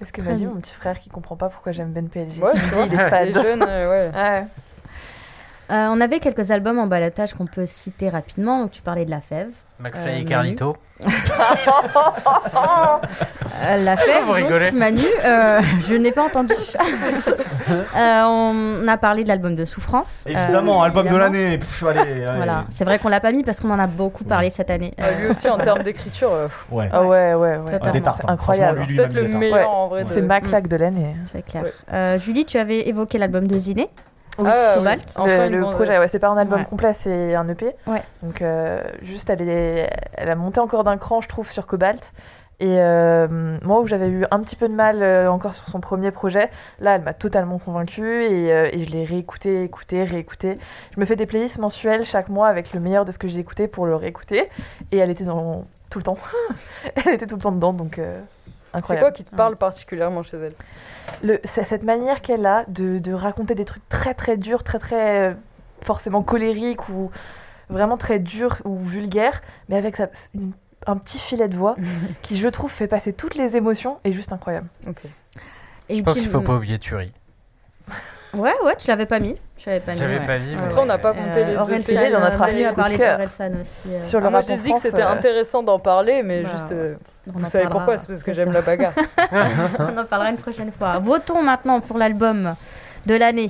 Est-ce 0.00 0.12
que 0.12 0.22
Très 0.22 0.30
m'a 0.32 0.36
dit 0.36 0.44
bien. 0.44 0.54
mon 0.54 0.60
petit 0.60 0.74
frère 0.74 0.98
qui 0.98 1.08
comprend 1.10 1.36
pas 1.36 1.48
pourquoi 1.48 1.72
j'aime 1.72 1.92
Ben 1.92 2.08
PLG 2.08 2.40
Ouais, 2.42 2.52
Il 2.86 2.94
est 2.94 3.08
fan. 3.10 3.26
les 3.26 3.32
jeunes, 3.34 3.62
euh, 3.62 3.90
ouais. 3.90 4.10
Ouais. 4.14 4.44
Euh, 5.70 5.88
on 5.90 6.00
avait 6.00 6.18
quelques 6.20 6.50
albums 6.50 6.78
en 6.78 6.86
balotage 6.86 7.32
qu'on 7.34 7.46
peut 7.46 7.66
citer 7.66 8.08
rapidement. 8.10 8.60
Donc, 8.60 8.70
tu 8.70 8.82
parlais 8.82 9.04
de 9.04 9.10
La 9.10 9.20
Fève. 9.20 9.48
McFly 9.80 10.00
Euh, 10.02 10.08
et 10.08 10.12
Manu. 10.18 10.26
Carlito. 10.28 10.76
Euh, 13.66 13.82
la 13.84 13.96
Fève, 13.96 14.24
Vous 14.26 14.32
rigolez. 14.32 14.70
donc, 14.70 14.78
Manu, 14.78 15.00
euh, 15.24 15.60
je 15.80 15.94
n'ai 15.94 16.12
pas 16.12 16.22
entendu. 16.24 16.54
Euh, 17.96 18.22
on 18.26 18.86
a 18.88 18.98
parlé 18.98 19.22
de 19.24 19.28
l'album 19.28 19.56
de 19.56 19.64
Souffrance. 19.64 20.24
Évidemment, 20.26 20.82
Euh, 20.82 20.84
album 20.86 21.08
de 21.08 21.16
l'année. 21.16 21.56
Pff, 21.56 21.84
allez, 21.84 22.00
allez. 22.00 22.36
Voilà, 22.36 22.64
c'est 22.68 22.84
vrai 22.84 22.98
qu'on 22.98 23.08
l'a 23.08 23.20
pas 23.20 23.32
mis 23.32 23.42
parce 23.42 23.58
qu'on 23.60 23.70
en 23.70 23.78
a 23.78 23.86
beaucoup 23.86 24.24
parlé 24.24 24.50
cette 24.50 24.68
année. 24.70 24.92
Ah, 24.98 25.12
lui 25.12 25.28
aussi, 25.28 25.48
en 25.48 25.56
termes 25.56 25.82
d'écriture, 25.82 26.30
euh, 26.30 26.48
Ouais. 26.70 26.90
Ah 26.92 27.02
ouais, 27.02 27.32
ouais, 27.32 27.56
ouais. 27.56 27.90
Des 27.92 28.02
tartes. 28.02 28.20
Hein. 28.28 28.32
incroyable. 28.34 28.82
Peut-être 28.86 29.14
le 29.14 29.28
meilleur 29.28 29.56
Ouais. 29.58 29.64
en 29.64 29.88
vrai. 29.88 30.04
de- 30.04 30.10
C'est 30.10 30.20
ma 30.20 30.40
claque 30.42 30.68
de 30.68 30.76
l'année. 30.76 31.16
C'est 31.24 31.40
clair. 31.44 31.62
Ouais. 31.62 31.72
Euh, 31.94 32.18
Julie, 32.18 32.44
tu 32.44 32.58
avais 32.58 32.86
évoqué 32.86 33.16
l'album 33.16 33.46
de 33.48 33.56
Ziné. 33.56 33.88
Oui. 34.38 34.50
Ah, 34.52 34.76
oui. 34.80 34.88
Enfin, 35.16 35.48
le, 35.48 35.60
projet, 35.60 35.98
ouais, 35.98 36.08
c'est 36.08 36.18
pas 36.18 36.28
un 36.28 36.36
album 36.36 36.60
Ouais. 36.60 36.66
complet, 36.66 36.94
c'est 36.98 37.34
un 37.34 37.48
EP. 37.48 37.74
Ouais. 37.86 38.02
Donc 38.22 38.42
euh, 38.42 38.82
juste, 39.02 39.30
elle, 39.30 39.48
est, 39.48 39.90
elle 40.14 40.30
a 40.30 40.34
monté 40.34 40.60
encore 40.60 40.84
d'un 40.84 40.96
cran, 40.96 41.20
je 41.20 41.28
trouve, 41.28 41.50
sur 41.50 41.66
Cobalt. 41.66 42.12
Et 42.60 42.78
euh, 42.78 43.58
moi, 43.62 43.80
où 43.80 43.86
j'avais 43.86 44.08
eu 44.08 44.24
un 44.30 44.40
petit 44.40 44.56
peu 44.56 44.68
de 44.68 44.74
mal 44.74 45.02
euh, 45.02 45.30
encore 45.30 45.54
sur 45.54 45.68
son 45.68 45.80
premier 45.80 46.10
projet, 46.10 46.50
là, 46.78 46.94
elle 46.94 47.02
m'a 47.02 47.12
totalement 47.12 47.58
convaincue 47.58 48.22
et, 48.22 48.52
euh, 48.52 48.68
et 48.72 48.84
je 48.84 48.90
l'ai 48.90 49.04
réécouté, 49.04 49.64
écouté, 49.64 50.04
réécouté. 50.04 50.58
Je 50.94 51.00
me 51.00 51.04
fais 51.04 51.16
des 51.16 51.26
playlists 51.26 51.58
mensuelles 51.58 52.04
chaque 52.04 52.28
mois 52.28 52.46
avec 52.46 52.72
le 52.72 52.80
meilleur 52.80 53.04
de 53.04 53.12
ce 53.12 53.18
que 53.18 53.26
j'ai 53.26 53.40
écouté 53.40 53.66
pour 53.66 53.86
le 53.86 53.96
réécouter. 53.96 54.48
Et 54.92 54.98
elle 54.98 55.10
était 55.10 55.24
dans 55.24 55.64
tout 55.90 55.98
le 55.98 56.04
temps. 56.04 56.18
elle 57.04 57.14
était 57.14 57.26
tout 57.26 57.36
le 57.36 57.42
temps 57.42 57.52
dedans, 57.52 57.72
donc 57.72 58.00
C'est 58.86 58.98
quoi 58.98 59.12
qui 59.12 59.24
te 59.24 59.34
parle 59.36 59.56
particulièrement 59.56 60.22
chez 60.22 60.36
elle? 60.38 60.54
Le- 61.22 61.40
c'est 61.44 61.64
cette 61.64 61.82
manière 61.82 62.20
qu'elle 62.22 62.46
a 62.46 62.64
de, 62.68 62.98
de 62.98 63.12
raconter 63.12 63.54
des 63.54 63.64
trucs 63.64 63.88
très 63.88 64.14
très 64.14 64.36
durs, 64.36 64.62
très 64.64 64.78
très 64.78 65.30
euh, 65.30 65.34
forcément 65.82 66.22
colériques 66.22 66.88
ou 66.88 67.10
vraiment 67.70 67.96
très 67.96 68.18
durs 68.18 68.58
ou 68.64 68.76
vulgaires, 68.78 69.42
mais 69.68 69.76
avec 69.76 69.96
sa- 69.96 70.08
une- 70.34 70.52
un 70.86 70.96
petit 70.96 71.18
filet 71.18 71.48
de 71.48 71.56
voix 71.56 71.74
qui, 72.22 72.36
je 72.38 72.48
trouve, 72.48 72.70
fait 72.70 72.86
passer 72.88 73.12
toutes 73.12 73.34
les 73.36 73.56
émotions 73.56 73.98
et 74.04 74.12
juste 74.12 74.32
incroyable. 74.32 74.66
Et 75.88 75.96
Je 75.96 76.02
pense 76.02 76.14
qu'il 76.18 76.28
faut 76.30 76.40
pas 76.40 76.54
oublier 76.56 76.78
Turi. 76.78 77.12
Ouais, 78.34 78.52
ouais, 78.64 78.76
tu 78.76 78.88
l'avais 78.88 79.06
pas 79.06 79.20
mis. 79.20 79.36
Je 79.58 79.70
l'avais 79.70 79.80
pas 79.80 79.92
mis. 79.92 79.98
J'avais 79.98 80.18
ouais. 80.18 80.26
pas 80.26 80.38
mis. 80.38 80.54
mais- 80.54 80.60
Après, 80.62 80.80
on 80.80 80.86
n'a 80.86 80.98
pas 80.98 81.12
compté 81.14 81.40
Euh, 81.42 81.46
les 81.50 81.56
Aurel 81.56 81.80
EP. 81.80 81.92
San, 81.94 82.12
dans 82.12 82.20
notre 82.20 82.40
euh, 82.40 82.44
article 82.44 82.68
coup 82.70 82.74
parlé 82.74 82.96
de 82.96 83.00
cœur. 83.02 83.12
d'Aurel 83.12 83.28
San 83.28 83.60
aussi. 83.60 83.88
euh. 83.88 84.04
Sur 84.04 84.20
le 84.20 84.26
Ah, 84.26 84.30
moi, 84.30 84.40
j'ai 84.42 84.52
en 84.52 84.56
dit 84.56 84.62
que 84.62 84.68
France, 84.68 84.80
c'était 84.82 85.02
euh, 85.02 85.08
intéressant 85.10 85.62
d'en 85.62 85.78
parler, 85.78 86.22
mais 86.22 86.42
Bah, 86.42 86.50
juste. 86.54 86.72
euh, 86.72 86.94
on 87.28 87.38
vous 87.38 87.46
savez 87.46 87.64
parlera, 87.64 87.80
pourquoi 87.86 87.98
C'est 87.98 88.06
parce 88.08 88.22
que 88.22 88.34
j'aime 88.34 88.52
la 88.52 88.62
bagarre. 88.62 88.92
on 89.78 89.96
en 89.98 90.04
parlera 90.04 90.30
une 90.30 90.36
prochaine 90.36 90.72
fois. 90.72 90.98
Votons 90.98 91.42
maintenant 91.42 91.80
pour 91.80 91.98
l'album 91.98 92.54
de 93.06 93.14
l'année. 93.14 93.48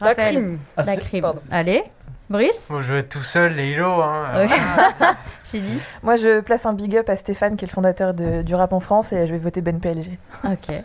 La 0.00 0.08
Raphaël. 0.08 0.34
crime. 0.34 0.58
Ah, 0.76 0.82
La 0.84 0.96
crime. 0.96 1.22
Pardon. 1.22 1.40
Allez, 1.50 1.82
Brice, 2.30 2.68
Moi, 2.70 2.80
je 2.80 2.92
vais 2.92 2.98
être 3.00 3.08
tout 3.08 3.22
seul, 3.24 3.54
les 3.54 3.70
Hilo. 3.72 4.00
Hein. 4.02 4.24
Ouais. 4.36 4.46
Voilà. 4.46 5.14
Chili. 5.44 5.80
Moi, 6.02 6.14
je 6.16 6.40
place 6.40 6.64
un 6.64 6.72
big 6.72 6.96
up 6.96 7.08
à 7.10 7.16
Stéphane, 7.16 7.56
qui 7.56 7.64
est 7.64 7.68
le 7.68 7.72
fondateur 7.72 8.14
de- 8.14 8.42
du 8.42 8.54
rap 8.54 8.72
en 8.72 8.78
France, 8.80 9.12
et 9.12 9.26
je 9.26 9.32
vais 9.32 9.38
voter 9.38 9.60
Ben 9.62 9.80
PLG. 9.80 10.16
Ok. 10.46 10.76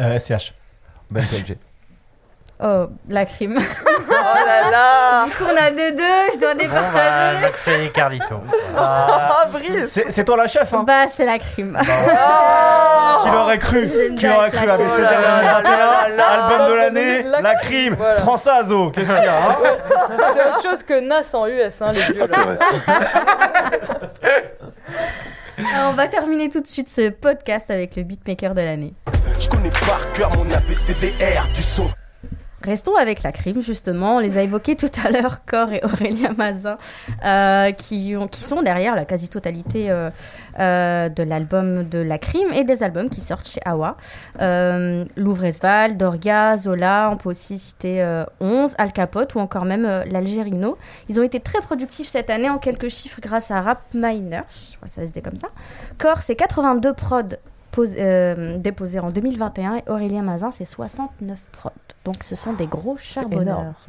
Euh, 0.00 0.18
SCH. 0.18 0.54
Ben 1.10 1.22
PLG. 1.24 1.56
Oh, 2.62 2.86
la 3.08 3.24
crime. 3.24 3.58
Oh 4.12 4.34
là 4.46 4.70
là 4.70 5.24
du 5.26 5.30
coup, 5.32 5.44
on 5.44 5.56
a 5.56 5.70
deux 5.70 5.92
deux, 5.92 6.02
je 6.34 6.38
dois 6.38 6.52
Bon, 6.54 6.58
bah, 6.58 6.64
départager. 6.64 7.46
McFly 7.46 7.84
et 7.86 7.90
Carlito. 7.90 8.40
Ah, 8.76 9.44
Oh, 9.46 9.48
Brice 9.52 10.00
c'est 10.08 10.24
toi 10.24 10.36
la 10.36 10.46
chef, 10.46 10.74
hein? 10.74 10.84
Bah, 10.86 11.04
c'est 11.14 11.24
la 11.24 11.38
crime. 11.38 11.78
Oh 11.86 13.22
Qui 13.22 13.30
l'aurait 13.30 13.58
cru 13.58 13.88
Qui 14.16 14.26
l'aurait 14.26 14.50
cru 14.50 14.66
là 14.66 14.76
2021 14.76 15.20
là 15.62 16.08
là 16.16 16.24
Album 16.26 16.68
de 16.68 16.74
l'année, 16.74 17.22
La 17.22 17.40
La 17.40 17.54
crime. 17.54 17.94
Voilà. 17.96 18.20
Prends 18.20 18.36
ça, 18.36 18.62
Zo 18.64 18.90
Qu'est-ce 18.90 19.12
qu'il 19.14 19.24
y 19.24 19.28
a 19.28 19.36
hein? 19.36 19.56
C'est 20.34 20.48
autre 20.48 20.62
chose 20.62 20.82
que 20.82 21.00
Nas 21.00 21.22
en 21.34 21.46
US, 21.46 21.80
hein, 21.82 21.92
les 21.92 22.00
vieux. 22.00 22.26
là. 22.26 22.36
Alors, 25.58 25.90
on 25.90 25.94
va 25.94 26.08
terminer 26.08 26.48
tout 26.48 26.60
de 26.60 26.66
suite 26.66 26.88
ce 26.88 27.10
podcast 27.10 27.70
avec 27.70 27.96
le 27.96 28.02
beatmaker 28.02 28.54
de 28.54 28.62
l'année. 28.62 28.92
Je 29.38 29.48
connais 29.48 29.70
par 29.70 30.10
cœur 30.12 30.30
mon 30.36 30.44
ABCDR 30.50 31.46
du 31.54 31.62
son. 31.62 31.88
Restons 32.62 32.94
avec 32.96 33.22
la 33.22 33.32
crime, 33.32 33.62
justement. 33.62 34.16
On 34.16 34.18
les 34.18 34.36
a 34.36 34.42
évoqués 34.42 34.76
tout 34.76 34.90
à 35.02 35.10
l'heure, 35.10 35.44
Cor 35.46 35.72
et 35.72 35.80
Aurélien 35.82 36.32
Mazin, 36.36 36.76
euh, 37.24 37.72
qui, 37.72 38.14
ont- 38.16 38.28
qui 38.28 38.42
sont 38.42 38.62
derrière 38.62 38.94
la 38.94 39.04
quasi-totalité 39.06 39.90
euh, 39.90 40.10
euh, 40.58 41.08
de 41.08 41.22
l'album 41.22 41.88
de 41.88 41.98
la 42.00 42.18
crime 42.18 42.48
et 42.54 42.64
des 42.64 42.82
albums 42.82 43.08
qui 43.08 43.22
sortent 43.22 43.48
chez 43.48 43.60
Awa. 43.64 43.96
Louvresval, 45.16 45.96
Dorga, 45.96 46.56
Zola, 46.56 47.08
on 47.12 47.16
peut 47.16 47.30
aussi 47.30 47.58
citer 47.58 48.02
euh, 48.02 48.24
11, 48.40 48.74
Al 48.78 48.92
Capote 48.92 49.34
ou 49.34 49.38
encore 49.38 49.64
même 49.64 49.82
l'Algérino. 50.10 50.76
Ils 51.08 51.18
ont 51.18 51.22
été 51.22 51.40
très 51.40 51.60
productifs 51.60 52.08
cette 52.08 52.30
année 52.30 52.50
en 52.50 52.58
quelques 52.58 52.88
chiffres 52.88 53.20
grâce 53.22 53.50
à 53.50 53.60
Rap 53.60 53.80
Miner, 53.94 54.42
ça 54.86 55.06
se 55.06 55.10
dit 55.12 55.22
comme 55.22 55.36
ça. 55.36 55.48
Cor, 55.98 56.18
c'est 56.18 56.36
82 56.36 56.92
prods 56.94 57.22
pos- 57.72 57.86
déposés 58.58 59.00
en 59.00 59.10
2021 59.10 59.76
et 59.76 59.82
Aurélien 59.88 60.22
Mazin, 60.22 60.50
c'est 60.50 60.64
69 60.64 61.38
prods. 61.52 61.70
Donc 62.10 62.24
ce 62.24 62.34
sont 62.34 62.54
des 62.54 62.66
gros 62.66 62.96
charbonneurs. 62.96 63.86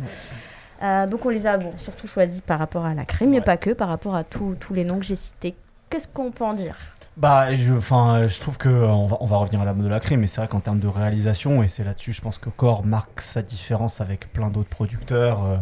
Euh, 0.83 1.07
donc 1.07 1.25
on 1.25 1.29
les 1.29 1.47
a 1.47 1.57
bon, 1.57 1.71
surtout 1.75 2.05
choisis 2.05 2.39
par 2.39 2.59
rapport 2.59 2.85
à 2.85 2.93
la 2.93 3.03
crime, 3.03 3.31
mais 3.31 3.41
pas 3.41 3.57
que, 3.57 3.71
par 3.71 3.87
rapport 3.89 4.13
à 4.13 4.23
tous 4.23 4.55
les 4.75 4.83
noms 4.83 4.99
que 4.99 5.05
j'ai 5.05 5.15
cités. 5.15 5.55
Qu'est-ce 5.89 6.07
qu'on 6.07 6.29
peut 6.29 6.43
en 6.43 6.53
dire? 6.53 6.75
Bah, 7.17 7.53
je, 7.53 7.73
enfin, 7.73 8.25
je 8.25 8.39
trouve 8.39 8.57
que 8.57 8.69
euh, 8.69 8.87
on 8.87 9.05
va, 9.05 9.17
on 9.19 9.25
va 9.25 9.35
revenir 9.35 9.59
à 9.59 9.65
la 9.65 9.73
mode 9.73 9.83
de 9.83 9.89
la 9.89 9.99
crime, 9.99 10.21
mais 10.21 10.27
c'est 10.27 10.39
vrai 10.39 10.47
qu'en 10.47 10.61
termes 10.61 10.79
de 10.79 10.87
réalisation, 10.87 11.61
et 11.61 11.67
c'est 11.67 11.83
là-dessus, 11.83 12.13
je 12.13 12.21
pense 12.21 12.37
que 12.37 12.49
Core 12.49 12.85
marque 12.85 13.19
sa 13.19 13.41
différence 13.41 13.99
avec 13.99 14.31
plein 14.31 14.49
d'autres 14.49 14.69
producteurs 14.69 15.43
euh, 15.43 15.57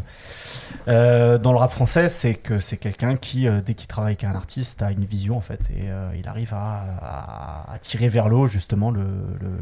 euh, 0.90 1.38
dans 1.40 1.52
le 1.52 1.58
rap 1.58 1.72
français, 1.72 2.08
c'est 2.08 2.36
que 2.36 2.60
c'est 2.60 2.78
quelqu'un 2.78 3.16
qui, 3.16 3.48
dès 3.66 3.74
qu'il 3.74 3.88
travaille 3.88 4.12
avec 4.12 4.26
un 4.26 4.36
artiste, 4.36 4.84
a 4.84 4.92
une 4.92 5.06
vision 5.06 5.38
en 5.38 5.42
fait, 5.42 5.72
et 5.72 5.90
il 6.18 6.28
arrive 6.28 6.54
à, 6.54 7.78
tirer 7.82 8.10
vers 8.10 8.30
l'eau 8.30 8.46
justement 8.46 8.92
le, 8.92 9.08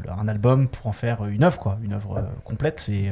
un 0.10 0.28
album 0.28 0.68
pour 0.68 0.88
en 0.88 0.92
faire 0.92 1.26
une 1.26 1.44
œuvre, 1.44 1.60
quoi, 1.60 1.78
une 1.84 1.94
œuvre 1.94 2.28
complète. 2.44 2.90
Et 2.90 3.12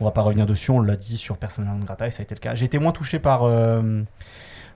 on, 0.00 0.04
va 0.04 0.10
pas 0.10 0.22
revenir 0.22 0.46
dessus, 0.46 0.70
on 0.70 0.80
l'a 0.80 0.96
dit 0.96 1.16
sur 1.16 1.36
Persona 1.36 1.72
non 1.72 1.84
grata, 1.84 2.10
ça 2.10 2.20
a 2.20 2.22
été 2.22 2.34
le 2.34 2.40
cas. 2.40 2.54
J'ai 2.54 2.66
été 2.66 2.78
moins 2.78 2.92
touché 2.92 3.18
par 3.18 3.44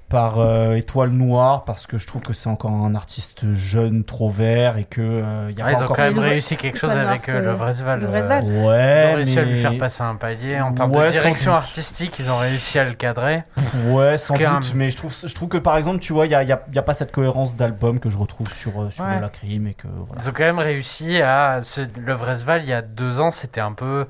par 0.09 0.39
euh, 0.39 0.75
Étoile 0.75 1.11
Noire 1.11 1.65
parce 1.65 1.87
que 1.87 1.99
je 1.99 2.07
trouve 2.07 2.23
que 2.23 2.33
c'est 2.33 2.49
encore 2.49 2.71
un 2.71 2.95
artiste 2.95 3.51
jeune, 3.53 4.05
trop 4.05 4.29
vert 4.29 4.77
et 4.77 4.85
que 4.85 5.01
euh, 5.01 5.51
y 5.57 5.61
a 5.61 5.65
Ah, 5.67 5.71
pas 5.71 5.73
ils 5.73 5.81
ont 5.81 5.85
encore. 5.85 5.97
quand 5.97 6.03
même 6.05 6.19
réussi 6.19 6.57
quelque 6.57 6.79
chose 6.79 6.91
avec 6.91 7.29
euh, 7.29 7.41
le 7.41 7.53
Vresval. 7.53 8.01
le 8.01 8.07
euh, 8.07 8.09
Vresval. 8.11 8.45
Ils 8.45 8.53
Ouais, 8.65 9.11
ont 9.13 9.17
réussi 9.17 9.39
à 9.39 9.43
lui 9.45 9.61
faire 9.61 9.77
passer 9.79 10.03
un 10.03 10.15
palier. 10.15 10.61
En 10.61 10.73
termes 10.73 10.93
Ouais, 10.95 11.07
de 11.07 11.13
direction 11.13 11.53
artistique, 11.55 12.15
ils 12.19 12.31
ont 12.31 12.37
réussi 12.37 12.79
à 12.79 12.85
le 12.85 12.95
cadrer. 12.95 13.43
Ouais, 13.87 14.17
sans 14.19 14.35
doute. 14.35 14.73
Mais 14.75 14.91
je 14.91 14.97
trouve, 14.97 15.13
je 15.27 15.35
trouve 15.35 15.49
que 15.49 15.59
par 15.59 15.77
exemple, 15.79 15.99
tu 16.01 16.13
vois, 16.13 16.27
il 16.27 16.31
n'y 16.31 16.35
a, 16.37 16.43
y 16.45 16.53
a- 16.53 16.63
il 16.69 16.75
y 16.75 16.79
a 16.79 16.83
pas 16.83 16.95
cette 16.95 17.11
cohérence 17.11 17.57
d'album 17.57 17.99
que 17.99 18.09
je 18.11 18.19
retrouve 18.19 18.53
sur, 18.53 18.83
euh, 18.83 18.91
sur 18.91 19.05
Ouais. 19.05 19.21
la 19.21 19.29
crime 19.29 19.67
et 19.67 19.75
que 19.75 19.89
voilà. 19.89 20.23
Ils 20.23 20.29
ont 20.29 20.33
quand 20.33 20.45
même 20.45 20.59
réussi 20.59 21.21
à. 21.23 21.61
ce- 21.63 21.81
Le 21.99 22.13
Vresval, 22.13 22.63
il 22.63 22.69
y 22.69 22.73
a 22.73 22.83
deux 22.83 23.21
ans, 23.21 23.31
c'était 23.31 23.61
un 23.61 23.73
peu. 23.73 24.07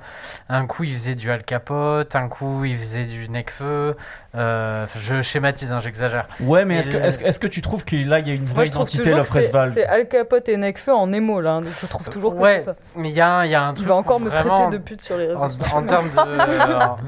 Un 0.49 0.67
coup, 0.67 0.85
il 0.85 0.93
faisait 0.95 1.15
du 1.15 1.31
Al 1.31 1.45
Capote, 1.45 2.15
un 2.17 2.29
coup, 2.29 2.65
il 2.65 2.77
faisait 2.77 3.05
du 3.05 3.29
Necfeu. 3.29 3.97
Euh, 4.37 4.87
je 4.99 5.23
schématise, 5.23 5.73
hein, 5.73 5.79
j'exagère. 5.85 6.27
Ouais, 6.41 6.65
mais 6.65 6.79
est-ce 6.79 6.91
que, 6.91 6.97
est-ce, 6.97 7.39
que- 7.39 7.47
tu 7.47 7.61
trouves 7.61 7.85
que 7.85 7.95
là, 7.95 8.19
il 8.19 8.27
y 8.27 8.31
a 8.33 8.35
une 8.35 8.43
Moi, 8.43 8.51
vraie 8.55 8.69
trouve 8.69 8.89
identité, 8.89 9.11
Love 9.13 9.31
que 9.31 9.41
c'est- 9.41 9.85
Al 9.87 10.09
Capote 10.09 10.49
et 10.49 10.57
Necfeu 10.57 10.93
en 10.93 11.13
émo, 11.13 11.41
là. 11.41 11.57
hein. 11.57 11.61
Je 11.81 11.87
trouve 11.87 12.09
toujours 12.09 12.35
que 12.35 12.41
Ouais, 12.41 12.59
c'est 12.61 12.73
ça. 12.73 12.77
mais 12.97 13.11
il 13.11 13.15
y 13.15 13.21
a, 13.21 13.45
il 13.45 13.51
y 13.51 13.55
a 13.55 13.63
un 13.63 13.71
Tu 13.71 13.77
truc. 13.83 13.89
vas 13.89 13.95
encore 13.95 14.17
où 14.17 14.21
me 14.21 14.31
traiter 14.31 14.69
de 14.73 14.79
pute 14.79 15.03
sur 15.03 15.17
les 15.17 15.27
réseaux 15.29 15.39
En, 15.39 15.49
sociaux. 15.51 15.77
en 15.79 15.83
termes 15.87 16.09
de, 16.11 16.73
en, 16.73 16.99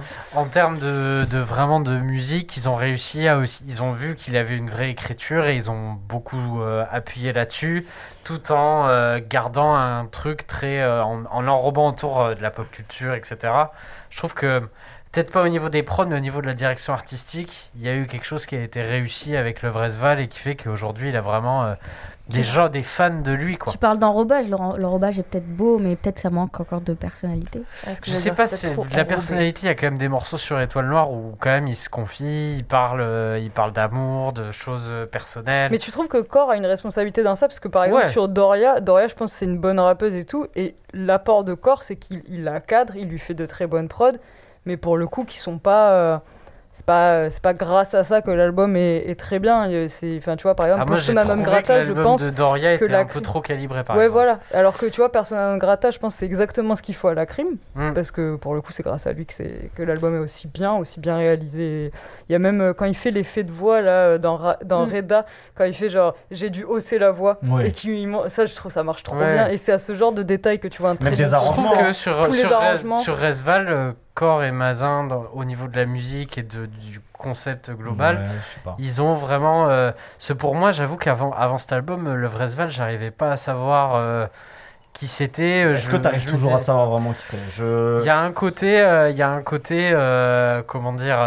en 0.41 0.45
termes 0.45 0.79
de, 0.79 1.25
de 1.25 1.39
vraiment 1.39 1.81
de 1.81 1.97
musique, 1.99 2.57
ils 2.57 2.69
ont 2.69 2.75
réussi 2.77 3.27
à 3.27 3.39
aussi, 3.39 3.65
ils 3.67 3.83
ont 3.83 3.93
vu 3.93 4.15
qu'il 4.15 4.37
avait 4.37 4.57
une 4.57 4.71
vraie 4.71 4.91
écriture 4.91 5.47
et 5.47 5.57
ils 5.57 5.71
ont 5.71 5.97
beaucoup 6.09 6.61
euh, 6.63 6.85
appuyé 6.91 7.33
là-dessus, 7.33 7.87
tout 8.25 8.53
en 8.53 8.87
euh, 8.89 9.19
gardant 9.27 9.75
un 9.75 10.05
truc 10.07 10.47
très, 10.47 10.81
euh, 10.81 11.03
en, 11.03 11.25
en 11.31 11.49
enrobant 11.49 11.89
autour 11.89 12.21
euh, 12.21 12.35
de 12.35 12.43
la 12.43 12.51
pop 12.51 12.67
culture, 12.71 13.15
etc. 13.15 13.37
Je 14.11 14.19
trouve 14.19 14.35
que 14.35 14.61
peut-être 15.17 15.33
pas 15.33 15.43
au 15.43 15.49
niveau 15.49 15.69
des 15.71 15.83
prods, 15.83 16.05
mais 16.07 16.17
au 16.17 16.21
niveau 16.21 16.43
de 16.43 16.47
la 16.47 16.53
direction 16.55 16.93
artistique, 16.93 17.71
il 17.75 17.83
y 17.83 17.89
a 17.89 17.95
eu 17.95 18.07
quelque 18.07 18.27
chose 18.27 18.45
qui 18.45 18.55
a 18.55 18.63
été 18.63 18.83
réussi 18.83 19.35
avec 19.35 19.63
le 19.63 19.71
Vresval 19.71 20.21
et 20.21 20.29
qui 20.29 20.39
fait 20.39 20.57
qu'aujourd'hui 20.57 21.09
il 21.09 21.17
a 21.17 21.23
vraiment 21.23 21.65
euh, 21.65 21.75
des 22.29 22.43
gens, 22.43 22.69
des 22.69 22.83
fans 22.83 23.21
de 23.23 23.31
lui, 23.33 23.57
quoi. 23.57 23.73
Tu 23.73 23.79
parles 23.79 23.99
d'enrobage, 23.99 24.49
l'en- 24.51 24.77
l'enrobage 24.77 25.19
est 25.19 25.23
peut-être 25.23 25.47
beau, 25.47 25.79
mais 25.79 25.95
peut-être 25.97 26.19
ça 26.19 26.29
manque 26.29 26.59
encore 26.61 26.81
de 26.81 26.93
personnalité. 26.93 27.63
Je 28.05 28.11
sais 28.13 28.23
dire, 28.25 28.35
pas, 28.35 28.47
de 28.47 28.97
la 28.97 29.05
personnalité. 29.05 29.61
Il 29.63 29.67
y 29.67 29.69
a 29.69 29.75
quand 29.77 29.87
même 29.87 29.97
des 29.97 30.09
morceaux 30.09 30.37
sur 30.37 30.61
Étoile 30.61 30.87
Noire 30.89 31.11
où 31.13 31.35
quand 31.39 31.51
même 31.51 31.69
il 31.69 31.77
se 31.77 31.89
confie, 31.89 32.57
il 32.59 32.65
parle, 32.65 33.01
euh, 33.01 33.39
il 33.41 33.51
parle 33.53 33.73
d'amour, 33.73 34.33
de 34.33 34.51
choses 34.53 34.89
euh, 34.91 35.07
personnelles. 35.07 35.69
Mais 35.71 35.79
tu 35.79 35.93
trouves 35.93 36.09
que 36.09 36.19
Core 36.21 36.51
a 36.51 36.57
une 36.57 36.67
responsabilité 36.67 37.23
dans 37.23 37.37
ça? 37.37 37.47
Parce 37.49 37.61
que 37.61 37.69
par 37.69 37.85
exemple, 37.85 38.05
Ouais. 38.05 38.11
sur 38.11 38.29
Doria, 38.29 38.81
Doria, 38.81 39.07
je 39.09 39.15
pense 39.15 39.31
que 39.33 39.39
c'est 39.39 39.45
une 39.47 39.59
bonne 39.59 39.79
rappeuse 39.79 40.15
et 40.15 40.25
tout. 40.25 40.47
Et 40.57 40.75
l'apport 40.93 41.45
de 41.45 41.55
Core, 41.55 41.85
c'est 41.85 41.97
qu'il 41.97 42.23
il 42.29 42.43
la 42.45 42.59
cadre, 42.61 42.97
il 42.97 43.07
lui 43.09 43.21
fait 43.21 43.35
de 43.35 43.47
très 43.47 43.67
bonnes 43.69 43.89
prods. 43.89 44.19
Mais 44.67 44.77
pour 44.77 44.97
le 44.99 45.07
coup, 45.07 45.25
qui 45.25 45.39
sont 45.39 45.59
pas. 45.59 45.93
euh, 45.93 46.19
c'est 46.73 46.85
pas, 46.85 47.31
c'est 47.31 47.41
pas 47.41 47.55
grâce 47.55 47.95
à 47.95 48.05
ça 48.05 48.21
que 48.21 48.31
l'album 48.31 48.77
est, 48.77 49.09
est 49.09 49.19
très 49.19 49.39
bien. 49.39 49.63
Enfin, 50.19 50.37
tu 50.37 50.43
vois, 50.43 50.55
par 50.55 50.67
exemple, 50.67 50.83
Ah, 50.87 50.91
Persona 50.93 51.25
non 51.25 51.39
que 51.39 51.43
grata, 51.43 51.81
je 51.81 51.87
l'album 51.87 52.05
pense. 52.05 52.23
de 52.23 52.29
Doria 52.29 52.77
que 52.77 52.85
était 52.85 52.93
la 52.93 52.99
un 53.01 53.07
peu 53.07 53.23
trop 53.23 53.41
calibré 53.41 53.83
par 53.83 53.97
ouais, 53.97 54.05
exemple. 54.05 54.25
voilà. 54.27 54.41
Alors 54.53 54.77
que 54.77 54.85
tu 54.85 54.97
vois, 55.01 55.11
Persona 55.11 55.53
non 55.53 55.57
grata, 55.57 55.91
je 55.91 55.99
pense 55.99 56.13
que 56.13 56.19
c'est 56.19 56.27
exactement 56.27 56.77
ce 56.77 56.83
qu'il 56.83 56.95
faut 56.95 57.09
à 57.09 57.15
la 57.15 57.25
crime. 57.25 57.57
Mm. 57.77 57.95
Parce 57.95 58.11
que 58.11 58.37
pour 58.37 58.55
le 58.55 58.61
coup, 58.61 58.73
c'est 58.73 58.83
grâce 58.83 59.07
à 59.07 59.15
lui 59.15 59.25
que, 59.25 59.33
c'est, 59.33 59.71
que 59.75 59.83
l'album 59.83 60.17
est 60.17 60.19
aussi 60.19 60.49
bien, 60.49 60.75
aussi 60.75 61.01
bien 61.01 61.17
réalisé. 61.17 61.93
Il 62.29 62.33
y 62.33 62.35
a 62.35 62.39
même 62.39 62.61
euh, 62.61 62.75
quand 62.75 62.85
il 62.85 62.95
fait 62.95 63.11
l'effet 63.11 63.43
de 63.43 63.53
voix 63.53 63.81
là, 63.81 63.91
euh, 64.09 64.19
dans, 64.19 64.37
Ra- 64.37 64.59
dans 64.63 64.85
Mm. 64.87 64.93
Reda, 64.97 65.25
quand 65.55 65.65
il 65.65 65.73
fait 65.73 65.89
genre 65.89 66.15
j'ai 66.31 66.51
dû 66.51 66.65
hausser 66.65 66.99
la 66.99 67.11
voix. 67.11 67.39
Ouais. 67.49 67.69
Et 67.69 67.73
qui, 67.73 68.07
ça, 68.29 68.45
je 68.45 68.55
trouve 68.55 68.71
ça 68.71 68.83
marche 68.85 69.03
trop 69.03 69.17
Ouais. 69.17 69.33
bien. 69.33 69.49
Et 69.49 69.57
c'est 69.57 69.73
à 69.73 69.79
ce 69.79 69.95
genre 69.95 70.13
de 70.13 70.23
détails 70.23 70.59
que 70.59 70.69
tu 70.69 70.83
vois 70.83 70.91
un 70.91 70.97
très 70.97 71.07
Même 71.07 71.15
des 71.15 71.33
arrangements, 71.33 71.71
que 71.71 71.95
sur, 71.95 72.23
sur, 72.35 72.51
Res- 72.51 72.53
arrangements. 72.53 72.97
sur 72.97 73.19
Resval, 73.19 73.67
euh, 73.71 73.93
Core 74.17 74.43
et 74.45 74.51
Mazin, 74.51 75.05
dans- 75.05 75.27
au 75.35 75.45
niveau 75.45 75.69
de 75.69 75.77
la 75.77 75.85
musique 75.85 76.39
et 76.39 76.43
de, 76.43 76.65
du 76.67 77.01
concept 77.13 77.71
global, 77.71 78.17
Ouais. 78.17 78.73
Ils 78.79 79.01
ont 79.03 79.15
vraiment. 79.15 79.69
euh, 79.69 79.93
ce 80.19 80.33
pour 80.33 80.55
moi, 80.55 80.73
j'avoue 80.73 80.97
qu'avant 80.97 81.33
avant 81.33 81.59
cet 81.59 81.73
album, 81.73 82.07
euh, 82.09 82.15
le 82.17 82.27
Vresval, 82.27 82.71
j'arrivais 82.71 83.11
pas 83.11 83.31
à 83.33 83.37
savoir 83.37 83.95
euh, 83.95 84.27
qui 84.95 85.07
c'était. 85.07 85.61
Est-ce 85.73 85.89
que 85.91 85.97
tu 85.99 86.09
arrives 86.09 86.25
toujours 86.25 86.55
à 86.55 86.59
savoir 86.59 86.87
vraiment 86.89 87.13
qui 87.13 87.23
c'est? 87.23 87.39
Je. 87.51 88.01
Il 88.01 88.07
y 88.07 88.11
a 88.11 88.19
un 88.19 88.33
côté, 88.33 88.81
euh, 88.81 89.11
y 89.11 89.21
a 89.23 89.29
un 89.31 89.43
côté, 89.43 89.91
comment 90.67 90.93
dire, 90.95 91.19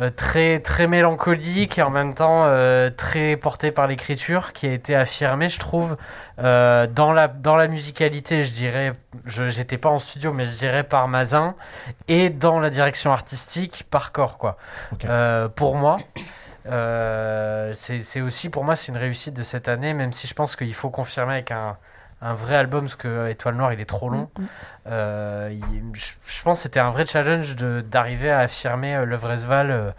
euh, 0.00 0.08
très 0.08 0.60
très 0.60 0.86
mélancolique 0.86 1.78
et 1.78 1.82
en 1.82 1.90
même 1.90 2.14
temps 2.14 2.44
euh, 2.46 2.88
très 2.88 3.36
porté 3.36 3.70
par 3.70 3.86
l'écriture, 3.86 4.54
qui 4.54 4.66
a 4.66 4.72
été 4.72 4.96
affirmé, 4.96 5.50
je 5.50 5.58
trouve, 5.58 5.98
euh, 6.38 6.86
dans 6.86 7.12
la 7.12 7.28
dans 7.28 7.56
la 7.56 7.68
musicalité, 7.68 8.42
je 8.42 8.52
dirais, 8.52 8.92
j'étais 9.26 9.76
pas 9.76 9.90
en 9.90 9.98
studio, 9.98 10.32
mais 10.32 10.46
je 10.46 10.56
dirais 10.56 10.82
par 10.82 11.08
Mazin, 11.08 11.54
et 12.08 12.30
dans 12.30 12.58
la 12.58 12.70
direction 12.70 13.12
artistique 13.12 13.84
par 13.90 14.12
Corps, 14.12 14.38
quoi. 14.38 14.56
Pour 15.56 15.74
moi. 15.74 15.98
c'est 17.74 18.20
aussi 18.22 18.48
pour 18.48 18.64
moi 18.64 18.76
c'est 18.76 18.92
une 18.92 18.98
réussite 18.98 19.34
de 19.34 19.42
cette 19.42 19.68
année 19.68 19.94
même 19.94 20.12
si 20.12 20.26
je 20.26 20.34
pense 20.34 20.54
qu'il 20.54 20.74
faut 20.74 20.90
confirmer 20.90 21.34
avec 21.34 21.50
un, 21.50 21.76
un 22.22 22.34
vrai 22.34 22.56
album 22.56 22.84
parce 22.84 22.94
que 22.94 23.28
Étoile 23.28 23.56
Noire 23.56 23.72
il 23.72 23.80
est 23.80 23.84
trop 23.84 24.08
long 24.08 24.28
Mm, 24.38 24.42
mm. 24.42 24.46
euh, 24.88 25.48
il- 25.52 25.82
je, 25.94 26.12
je 26.26 26.42
pense 26.42 26.58
que 26.58 26.62
c'était 26.64 26.80
un 26.80 26.90
vrai 26.90 27.04
challenge 27.06 27.56
de- 27.56 27.80
d'arriver 27.80 28.30
à 28.30 28.40
affirmer 28.40 28.94
euh, 28.96 29.04
le 29.04 29.16
Vresval 29.16 29.70
euh, 29.70 29.90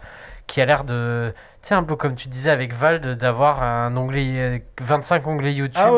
qui 0.46 0.60
a 0.60 0.66
l'air 0.66 0.84
de. 0.84 1.32
Tu 1.62 1.68
sais, 1.68 1.74
un 1.74 1.82
peu 1.82 1.96
comme 1.96 2.14
tu 2.14 2.28
disais 2.28 2.50
avec 2.50 2.74
Vald, 2.74 3.16
d'avoir 3.16 3.62
un 3.62 3.96
onglet, 3.96 4.62
25 4.78 5.26
onglets 5.26 5.54
YouTube 5.54 5.80
ah 5.82 5.90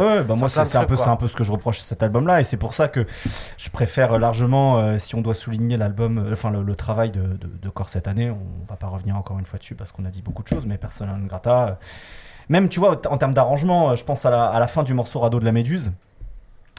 ouais, 0.00 0.22
bah 0.22 0.34
moi, 0.36 0.48
c'est 0.48 0.60
un, 0.76 0.84
peu, 0.84 0.96
un 1.06 1.16
peu 1.16 1.28
ce 1.28 1.36
que 1.36 1.44
je 1.44 1.52
reproche 1.52 1.80
à 1.80 1.82
cet 1.82 2.02
album-là. 2.02 2.40
Et 2.40 2.44
c'est 2.44 2.56
pour 2.56 2.72
ça 2.72 2.88
que 2.88 3.04
je 3.58 3.68
préfère 3.68 4.18
largement, 4.18 4.98
si 4.98 5.14
on 5.14 5.20
doit 5.20 5.34
souligner 5.34 5.76
l'album, 5.76 6.26
enfin 6.32 6.50
le, 6.50 6.74
travail 6.74 7.10
de, 7.10 7.20
de, 7.20 7.68
Corps 7.68 7.90
cette 7.90 8.08
année, 8.08 8.30
on 8.30 8.64
va 8.66 8.76
pas 8.76 8.86
revenir 8.86 9.14
encore 9.18 9.38
une 9.38 9.44
fois 9.44 9.58
dessus 9.58 9.74
parce 9.74 9.92
qu'on 9.92 10.06
a 10.06 10.10
dit 10.10 10.22
beaucoup 10.22 10.42
de 10.42 10.48
choses, 10.48 10.64
mais 10.64 10.78
Persona 10.78 11.12
non 11.12 11.26
grata. 11.26 11.78
Même, 12.48 12.68
tu 12.68 12.80
vois, 12.80 13.00
en 13.10 13.18
termes 13.18 13.34
d'arrangement, 13.34 13.94
je 13.96 14.04
pense 14.04 14.24
à 14.26 14.30
la, 14.30 14.66
fin 14.66 14.82
du 14.82 14.94
morceau 14.94 15.20
Radeau 15.20 15.40
de 15.40 15.44
la 15.44 15.52
Méduse. 15.52 15.92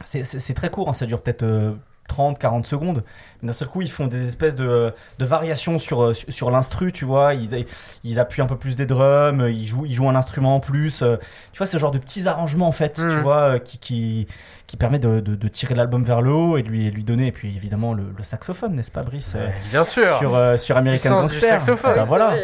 C'est 0.04 0.54
très 0.54 0.70
court, 0.70 0.88
hein, 0.88 0.94
ça 0.94 1.06
dure 1.06 1.22
peut-être 1.22 1.74
30, 2.10 2.38
40 2.40 2.66
secondes. 2.66 3.04
D'un 3.42 3.52
seul 3.52 3.68
coup, 3.68 3.82
ils 3.82 3.90
font 3.90 4.06
des 4.06 4.26
espèces 4.26 4.56
de, 4.56 4.92
de 5.18 5.24
variations 5.24 5.78
sur, 5.78 6.02
euh, 6.02 6.12
sur, 6.12 6.50
l'instru, 6.50 6.90
tu 6.90 7.04
vois. 7.04 7.34
Ils, 7.34 7.64
ils 8.02 8.18
appuient 8.18 8.42
un 8.42 8.46
peu 8.46 8.56
plus 8.56 8.74
des 8.74 8.84
drums, 8.84 9.48
ils 9.48 9.66
jouent, 9.66 9.86
ils 9.86 9.94
jouent 9.94 10.08
un 10.08 10.16
instrument 10.16 10.56
en 10.56 10.60
plus. 10.60 11.02
Euh, 11.02 11.16
tu 11.52 11.58
vois, 11.58 11.66
ce 11.66 11.78
genre 11.78 11.92
de 11.92 11.98
petits 11.98 12.26
arrangements, 12.26 12.66
en 12.66 12.72
fait, 12.72 12.94
tu 12.94 13.02
mm. 13.02 13.22
vois, 13.22 13.54
euh, 13.54 13.58
qui, 13.58 13.78
qui, 13.78 14.26
qui 14.66 14.76
permet 14.76 14.98
de, 14.98 15.20
de, 15.20 15.48
tirer 15.48 15.76
l'album 15.76 16.02
vers 16.02 16.20
le 16.20 16.32
haut 16.32 16.58
et 16.58 16.64
de 16.64 16.68
lui, 16.68 16.90
lui 16.90 17.04
donner. 17.04 17.28
Et 17.28 17.32
puis, 17.32 17.54
évidemment, 17.54 17.94
le, 17.94 18.04
saxophone, 18.22 18.74
n'est-ce 18.74 18.90
pas, 18.90 19.02
Brice 19.02 19.36
Bien 19.70 19.84
sûr. 19.84 20.16
Sur, 20.18 20.58
sur 20.58 20.76
American 20.76 21.20
Gangster. 21.20 21.60
Bah, 21.82 22.04
voilà. 22.04 22.36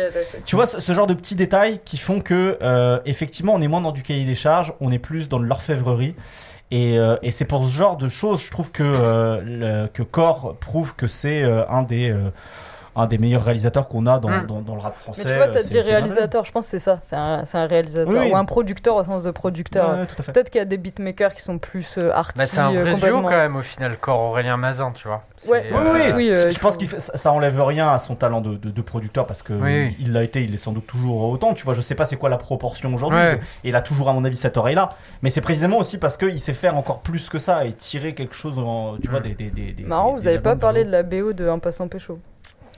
tu 0.44 0.54
vois, 0.54 0.66
ce, 0.66 0.92
genre 0.92 1.08
de 1.08 1.14
petits 1.14 1.34
détails 1.34 1.80
qui 1.84 1.98
font 1.98 2.20
que, 2.20 2.56
effectivement, 3.04 3.54
on 3.54 3.60
est 3.60 3.68
moins 3.68 3.80
dans 3.80 3.92
du 3.92 4.02
cahier 4.02 4.24
des 4.24 4.34
charges, 4.36 4.72
on 4.80 4.92
est 4.92 4.98
plus 4.98 5.28
dans 5.28 5.40
de 5.40 5.44
l'orfèvrerie. 5.44 6.14
Et, 6.70 6.98
euh, 6.98 7.16
et 7.22 7.30
c'est 7.30 7.44
pour 7.44 7.64
ce 7.64 7.72
genre 7.72 7.96
de 7.96 8.08
choses, 8.08 8.44
je 8.44 8.50
trouve 8.50 8.72
que, 8.72 8.82
euh, 8.82 9.86
que 9.92 10.02
Core 10.02 10.56
prouve 10.56 10.94
que 10.96 11.06
c'est 11.06 11.42
euh, 11.42 11.66
un 11.68 11.82
des 11.82 12.14
un 12.96 13.06
des 13.06 13.18
meilleurs 13.18 13.44
réalisateurs 13.44 13.88
qu'on 13.88 14.06
a 14.06 14.18
dans, 14.18 14.30
hmm. 14.30 14.46
dans, 14.46 14.60
dans, 14.62 14.74
le 14.74 14.80
rap 14.80 14.94
français. 14.94 15.22
Mais 15.26 15.30
tu 15.32 15.36
vois, 15.36 15.48
tu 15.48 15.58
as 15.58 15.62
dit 15.62 15.80
réalisateur, 15.80 16.44
je 16.46 16.52
pense 16.52 16.64
que 16.64 16.70
c'est 16.70 16.78
ça, 16.78 16.98
c'est 17.02 17.14
un, 17.14 17.44
un, 17.52 17.66
réalisateur 17.66 18.30
ou 18.30 18.36
un 18.36 18.44
producteur 18.46 18.96
au 18.96 19.04
sens 19.04 19.22
de 19.22 19.30
producteur. 19.30 20.06
Peut-être 20.32 20.50
qu'il 20.50 20.58
y 20.58 20.62
a 20.62 20.64
des 20.64 20.78
beatmakers 20.78 21.34
qui 21.34 21.42
sont 21.42 21.58
plus 21.58 21.96
euh, 21.98 22.10
artistes. 22.10 22.38
Bah, 22.38 22.46
c'est 22.46 22.60
un 22.60 22.72
vrai 22.72 22.94
duo 22.94 23.20
quand 23.22 23.28
même 23.28 23.56
au 23.56 23.62
final, 23.62 23.98
Corps 23.98 24.20
Aurélien 24.20 24.56
Mazin, 24.56 24.92
tu 24.94 25.08
vois. 25.08 25.22
Ouais. 25.48 25.70
oui, 25.72 26.00
oui, 26.14 26.32
je 26.34 26.58
pense 26.58 26.76
que 26.78 26.84
ça 26.98 27.32
enlève 27.32 27.60
rien 27.60 27.90
à 27.90 27.98
son 27.98 28.14
talent 28.14 28.40
de, 28.40 28.56
de, 28.56 28.82
producteur 28.82 29.26
parce 29.26 29.42
que 29.42 29.52
il 30.00 30.12
l'a 30.12 30.22
été, 30.22 30.42
il 30.42 30.54
est 30.54 30.58
sans 30.58 30.72
doute 30.72 30.86
toujours 30.86 31.28
autant. 31.28 31.52
Tu 31.52 31.64
vois, 31.64 31.74
je 31.74 31.82
sais 31.82 31.94
pas 31.94 32.06
c'est 32.06 32.16
quoi 32.16 32.30
la 32.30 32.38
proportion 32.38 32.92
aujourd'hui. 32.94 33.18
Et 33.64 33.68
il 33.68 33.76
a 33.76 33.82
toujours, 33.82 34.08
à 34.08 34.12
mon 34.14 34.24
avis, 34.24 34.36
cette 34.36 34.56
oreille-là. 34.56 34.90
Mais 35.22 35.30
c'est 35.30 35.40
précisément 35.40 35.78
aussi 35.78 35.98
parce 35.98 36.16
qu'il 36.16 36.40
sait 36.40 36.54
faire 36.54 36.76
encore 36.76 37.00
plus 37.00 37.28
que 37.28 37.38
ça 37.38 37.66
et 37.66 37.72
tirer 37.72 38.14
quelque 38.14 38.34
chose, 38.34 38.58
en, 38.58 38.96
tu 38.96 39.10
vois, 39.10 39.20
des, 39.20 39.34
des, 39.34 39.50
des, 39.50 39.84
Marrant, 39.84 40.14
vous 40.14 40.26
avez 40.26 40.38
pas 40.38 40.56
parlé 40.56 40.84
de 40.84 40.90
la 40.90 41.02
BO 41.02 41.32
de 41.32 41.46
Un 41.46 41.58
passant 41.58 41.88
pécho. 41.88 42.18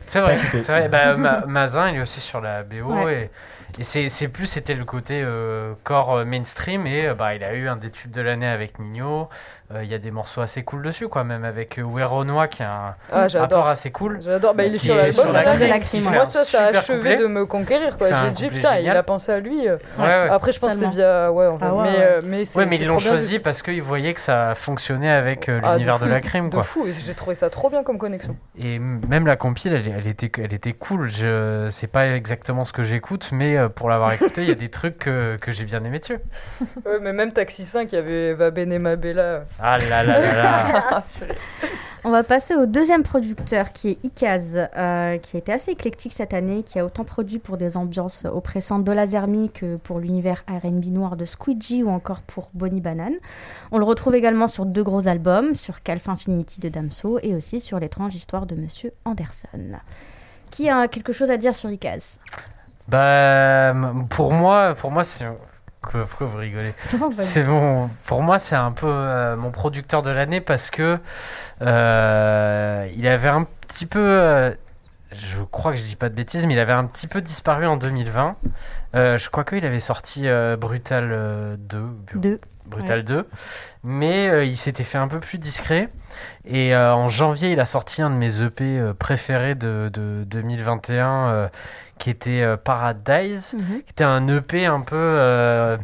C'est 0.09 0.21
vrai, 0.21 0.39
c'est 0.39 0.67
vrai. 0.67 0.89
Bah, 0.89 1.45
Mazin, 1.47 1.91
il 1.91 1.99
est 1.99 2.03
aussi 2.03 2.21
sur 2.21 2.41
la 2.41 2.65
BO 2.65 3.09
et 3.09 3.31
et 3.79 3.85
c'est 3.85 4.29
plus, 4.29 4.47
c'était 4.47 4.75
le 4.75 4.85
côté 4.85 5.21
euh, 5.23 5.75
corps 5.85 6.17
euh, 6.17 6.25
mainstream. 6.25 6.87
Et 6.87 7.07
euh, 7.07 7.15
bah, 7.15 7.35
il 7.35 7.45
a 7.45 7.55
eu 7.55 7.69
un 7.69 7.77
des 7.77 7.91
tubes 7.91 8.11
de 8.11 8.21
l'année 8.21 8.47
avec 8.47 8.79
Nino. 8.79 9.29
Il 9.82 9.89
y 9.89 9.95
a 9.95 9.99
des 9.99 10.11
morceaux 10.11 10.40
assez 10.40 10.62
cool 10.62 10.82
dessus, 10.82 11.09
quoi. 11.09 11.24
Même 11.24 11.45
avec 11.45 11.78
Weronois 11.78 12.49
qui 12.49 12.62
a 12.62 12.70
un 12.73 12.95
ah, 13.12 13.28
rapport 13.35 13.69
assez 13.69 13.90
cool. 13.90 14.19
J'adore. 14.23 14.55
Bah, 14.55 14.65
il 14.65 14.74
est 14.74 14.78
sur 14.78 14.95
l'album 15.31 15.59
de 15.59 15.66
la 15.66 15.78
crime. 15.78 16.05
Moi, 16.05 16.24
ça, 16.24 16.45
ça 16.45 16.66
a 16.66 16.78
achevé 16.78 17.16
de 17.16 17.27
me 17.27 17.45
conquérir, 17.45 17.99
quoi. 17.99 18.09
J'ai 18.09 18.31
dit, 18.31 18.49
putain, 18.49 18.78
il 18.78 18.89
a 18.89 19.03
pensé 19.03 19.32
à 19.32 19.40
lui. 19.40 19.66
Après, 19.99 20.53
je 20.53 20.59
pense 20.59 20.74
que 20.74 20.81
c'est 20.81 20.90
via. 20.90 21.32
Ouais, 21.32 21.47
en 21.47 21.59
fait. 21.59 21.65
Ah 21.69 22.20
mais, 22.24 22.45
mais, 22.55 22.66
mais 22.66 22.77
ils 22.77 22.86
l'ont 22.86 22.99
choisi 22.99 23.39
parce 23.39 23.62
qu'ils 23.62 23.82
voyaient 23.82 24.15
que 24.15 24.20
ça 24.20 24.55
fonctionnait 24.55 25.11
avec 25.11 25.49
ah, 25.49 25.73
l'univers 25.73 25.99
de 25.99 26.07
la 26.07 26.20
crime, 26.20 26.51
quoi. 26.51 26.61
De 26.61 26.66
fou. 26.66 26.86
J'ai 27.05 27.15
trouvé 27.15 27.35
ça 27.35 27.51
trop 27.51 27.69
bien 27.69 27.82
comme 27.82 27.99
connexion. 27.99 28.36
Et 28.59 28.78
même 28.78 29.27
la 29.27 29.36
compile, 29.36 29.74
elle, 29.74 30.07
était, 30.07 30.31
elle 30.43 30.55
était 30.55 30.73
cool. 30.73 31.09
Je 31.09 31.69
sais 31.70 31.89
pas 31.89 32.09
exactement 32.09 32.65
ce 32.65 32.73
que 32.73 32.82
j'écoute, 32.82 33.31
mais 33.32 33.57
pour 33.74 33.90
l'avoir 33.90 34.12
écouté, 34.12 34.43
il 34.43 34.49
y 34.49 34.53
a 34.53 34.57
des 34.57 34.70
trucs 34.70 34.97
que, 34.97 35.36
que 35.36 35.53
j'ai 35.53 35.65
bien 35.65 35.85
aimé 35.85 35.99
dessus. 35.99 36.19
Ouais, 36.86 36.99
mais 37.01 37.12
même 37.12 37.32
Taxi 37.32 37.65
5, 37.65 37.93
il 37.93 37.95
y 37.97 37.99
avait 37.99 38.35
Va 38.35 38.51
Bene 38.51 38.78
Ma 38.78 38.97
Bella. 38.97 39.45
Ah 39.61 39.79
là 39.79 40.05
là 40.05 40.21
là 40.21 40.43
là 40.43 41.05
On 42.05 42.11
va 42.11 42.23
passer 42.23 42.55
au 42.55 42.67
deuxième 42.67 43.03
producteur 43.03 43.73
qui 43.73 43.89
est 43.91 44.05
Ikaz, 44.05 44.69
euh, 44.77 45.19
qui 45.19 45.37
a 45.37 45.41
été 45.41 45.53
assez 45.53 45.73
éclectique 45.73 46.13
cette 46.13 46.33
année, 46.33 46.63
qui 46.63 46.79
a 46.79 46.85
autant 46.85 47.05
produit 47.05 47.41
pour 47.41 47.57
des 47.57 47.77
ambiances 47.77 48.25
oppressantes 48.25 48.85
de 48.85 48.93
Lazermi 48.93 49.51
que 49.51 49.77
pour 49.77 49.99
l'univers 49.99 50.45
RB 50.49 50.87
noir 50.87 51.17
de 51.17 51.25
Squeegee 51.25 51.83
ou 51.83 51.91
encore 51.91 52.23
pour 52.23 52.51
Bonnie 52.55 52.81
Banane. 52.81 53.17
On 53.73 53.79
le 53.79 53.85
retrouve 53.85 54.15
également 54.15 54.47
sur 54.47 54.65
deux 54.65 54.85
gros 54.85 55.09
albums, 55.09 55.57
sur 55.57 55.83
Calf 55.83 56.09
Infinity 56.09 56.61
de 56.61 56.69
Damso 56.69 57.19
et 57.23 57.35
aussi 57.35 57.59
sur 57.59 57.81
l'étrange 57.81 58.15
histoire 58.15 58.47
de 58.47 58.55
Monsieur 58.55 58.93
Anderson. 59.05 59.79
Qui 60.51 60.71
a 60.71 60.87
quelque 60.87 61.13
chose 61.13 61.31
à 61.31 61.37
dire 61.37 61.55
sur 61.55 61.69
Ikaz? 61.69 62.19
Bah, 62.87 63.75
pour 64.09 64.33
moi, 64.33 64.75
pour 64.77 64.93
moi, 64.93 65.05
c'est. 65.05 65.27
Pourquoi 65.81 66.27
vous 66.27 66.37
rigolez 66.39 66.75
C'est 67.19 67.45
bon. 67.45 67.89
Pour 68.07 68.23
moi, 68.23 68.39
c'est 68.39 68.57
un 68.57 68.73
peu 68.73 68.87
euh, 68.89 69.37
mon 69.37 69.51
producteur 69.51 70.03
de 70.03 70.11
l'année 70.11 70.41
parce 70.41 70.71
que 70.71 70.99
euh, 71.63 72.89
il 72.97 73.07
avait 73.07 73.29
un 73.29 73.47
petit 73.69 73.87
peu. 73.87 74.55
Euh, 75.13 75.17
je 75.17 75.43
crois 75.43 75.73
que 75.73 75.79
je 75.79 75.85
dis 75.85 75.97
pas 75.97 76.09
de 76.09 76.15
bêtises, 76.15 76.47
mais 76.47 76.55
il 76.55 76.61
avait 76.61 76.73
un 76.73 76.85
petit 76.85 77.07
peu 77.07 77.21
disparu 77.21 77.67
en 77.67 77.77
2020. 77.77 78.37
je 78.95 79.29
crois 79.31 79.45
qu'il 79.45 79.65
avait 79.65 79.81
sorti 79.81 80.27
Brutal 80.59 81.57
2. 81.59 81.83
2. 82.17 82.39
Brutal 82.67 83.05
2. 83.05 83.29
Mais 83.85 84.47
il 84.49 84.57
s'était 84.57 84.85
fait 84.85 84.99
un 84.99 85.09
peu 85.09 85.21
plus 85.21 85.39
discret. 85.39 85.89
Et 86.45 86.75
en 86.77 87.09
janvier, 87.09 87.53
il 87.53 87.61
a 87.61 87.67
sorti 87.67 88.03
un 88.03 88.11
de 88.11 88.17
mes 88.17 88.43
EP 88.43 88.93
préférés 88.99 89.55
de, 89.55 89.91
de 89.93 90.25
2021 90.25 91.51
qui 91.99 92.11
était 92.11 92.43
euh, 92.43 92.57
Paradise, 92.57 93.55
qui 93.85 93.91
était 93.91 94.05
un 94.05 94.27
EP 94.29 94.67
un 94.67 94.81
peu 94.81 94.97
euh, 94.97 95.77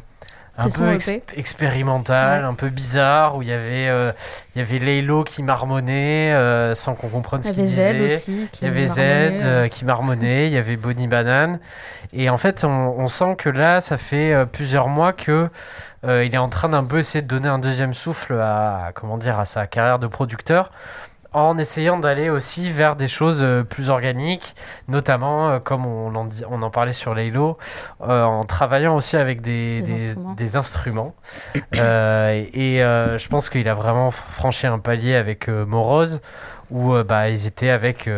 un 0.57 0.69
peu 0.69 0.99
expérimental, 1.37 2.45
un 2.45 2.55
peu 2.55 2.69
bizarre, 2.69 3.37
où 3.37 3.43
il 3.43 3.49
y 3.49 3.53
avait, 3.53 3.89
euh, 3.89 4.13
il 4.55 4.59
y 4.59 4.63
avait 4.63 4.79
Laylo 4.79 5.25
qui 5.25 5.43
marmonnait 5.43 6.35
sans 6.75 6.95
qu'on 6.95 7.09
comprenne 7.09 7.43
ce 7.43 7.53
qu'il 7.53 7.65
disait. 7.65 8.01
Aussi, 8.05 8.49
il 8.61 8.65
y 8.65 8.71
avait 8.71 8.87
Z 8.87 9.69
qui 9.71 9.85
marmonnait, 9.85 10.47
il 10.47 10.53
y 10.53 10.59
avait 10.59 10.77
Bonnie 10.77 11.09
Banane. 11.09 11.59
Et 12.13 12.31
en 12.31 12.37
fait, 12.37 12.65
on, 12.65 12.95
on 12.99 13.09
sent 13.09 13.37
que 13.37 13.49
là, 13.49 13.81
ça 13.81 13.97
fait 13.97 14.35
plusieurs 14.53 14.89
mois 14.89 15.13
que 15.13 15.49
il 16.07 16.35
est 16.35 16.39
en 16.39 16.49
train 16.49 16.69
d'un 16.69 16.85
peu 16.85 16.99
essayer 16.99 17.23
de 17.23 17.29
donner 17.29 17.49
un 17.49 17.59
deuxième 17.59 17.95
souffle 17.95 18.35
à, 18.35 18.91
comment 18.95 19.17
dire, 19.19 19.41
à 19.41 19.47
sa 19.47 19.67
carrière 19.67 19.99
de 19.99 20.07
producteur 20.07 20.71
en 21.35 21.59
essayant 21.59 21.99
d'aller 21.99 22.31
aussi 22.31 22.71
vers 22.71 22.95
des 22.95 23.09
choses 23.09 23.43
euh, 23.43 23.65
plus 23.65 23.91
organiques, 23.91 24.55
notamment 24.87 25.51
euh, 25.51 25.59
comme 25.59 25.85
on 25.85 26.15
en, 26.15 26.29
on 26.49 26.63
en 26.63 26.71
parlait 26.71 26.93
sur 26.93 27.13
Laylo, 27.15 27.59
euh, 28.03 28.23
en 28.23 28.45
travaillant 28.45 28.95
aussi 28.95 29.17
avec 29.17 29.41
des, 29.41 29.83
des, 30.37 30.57
instruments. 30.57 31.15
et, 31.55 32.79
je 32.79 33.29
pense 33.29 33.51
qu'il 33.51 33.69
a 33.69 33.75
vraiment 33.75 34.13
franchi 34.13 34.67
un 34.67 34.79
palier 34.79 35.17
avec 35.17 35.49
Morose, 35.49 36.21
où 36.71 36.95
bah, 37.03 37.29
ils 37.29 37.47
étaient 37.47 37.71
avec 37.71 38.09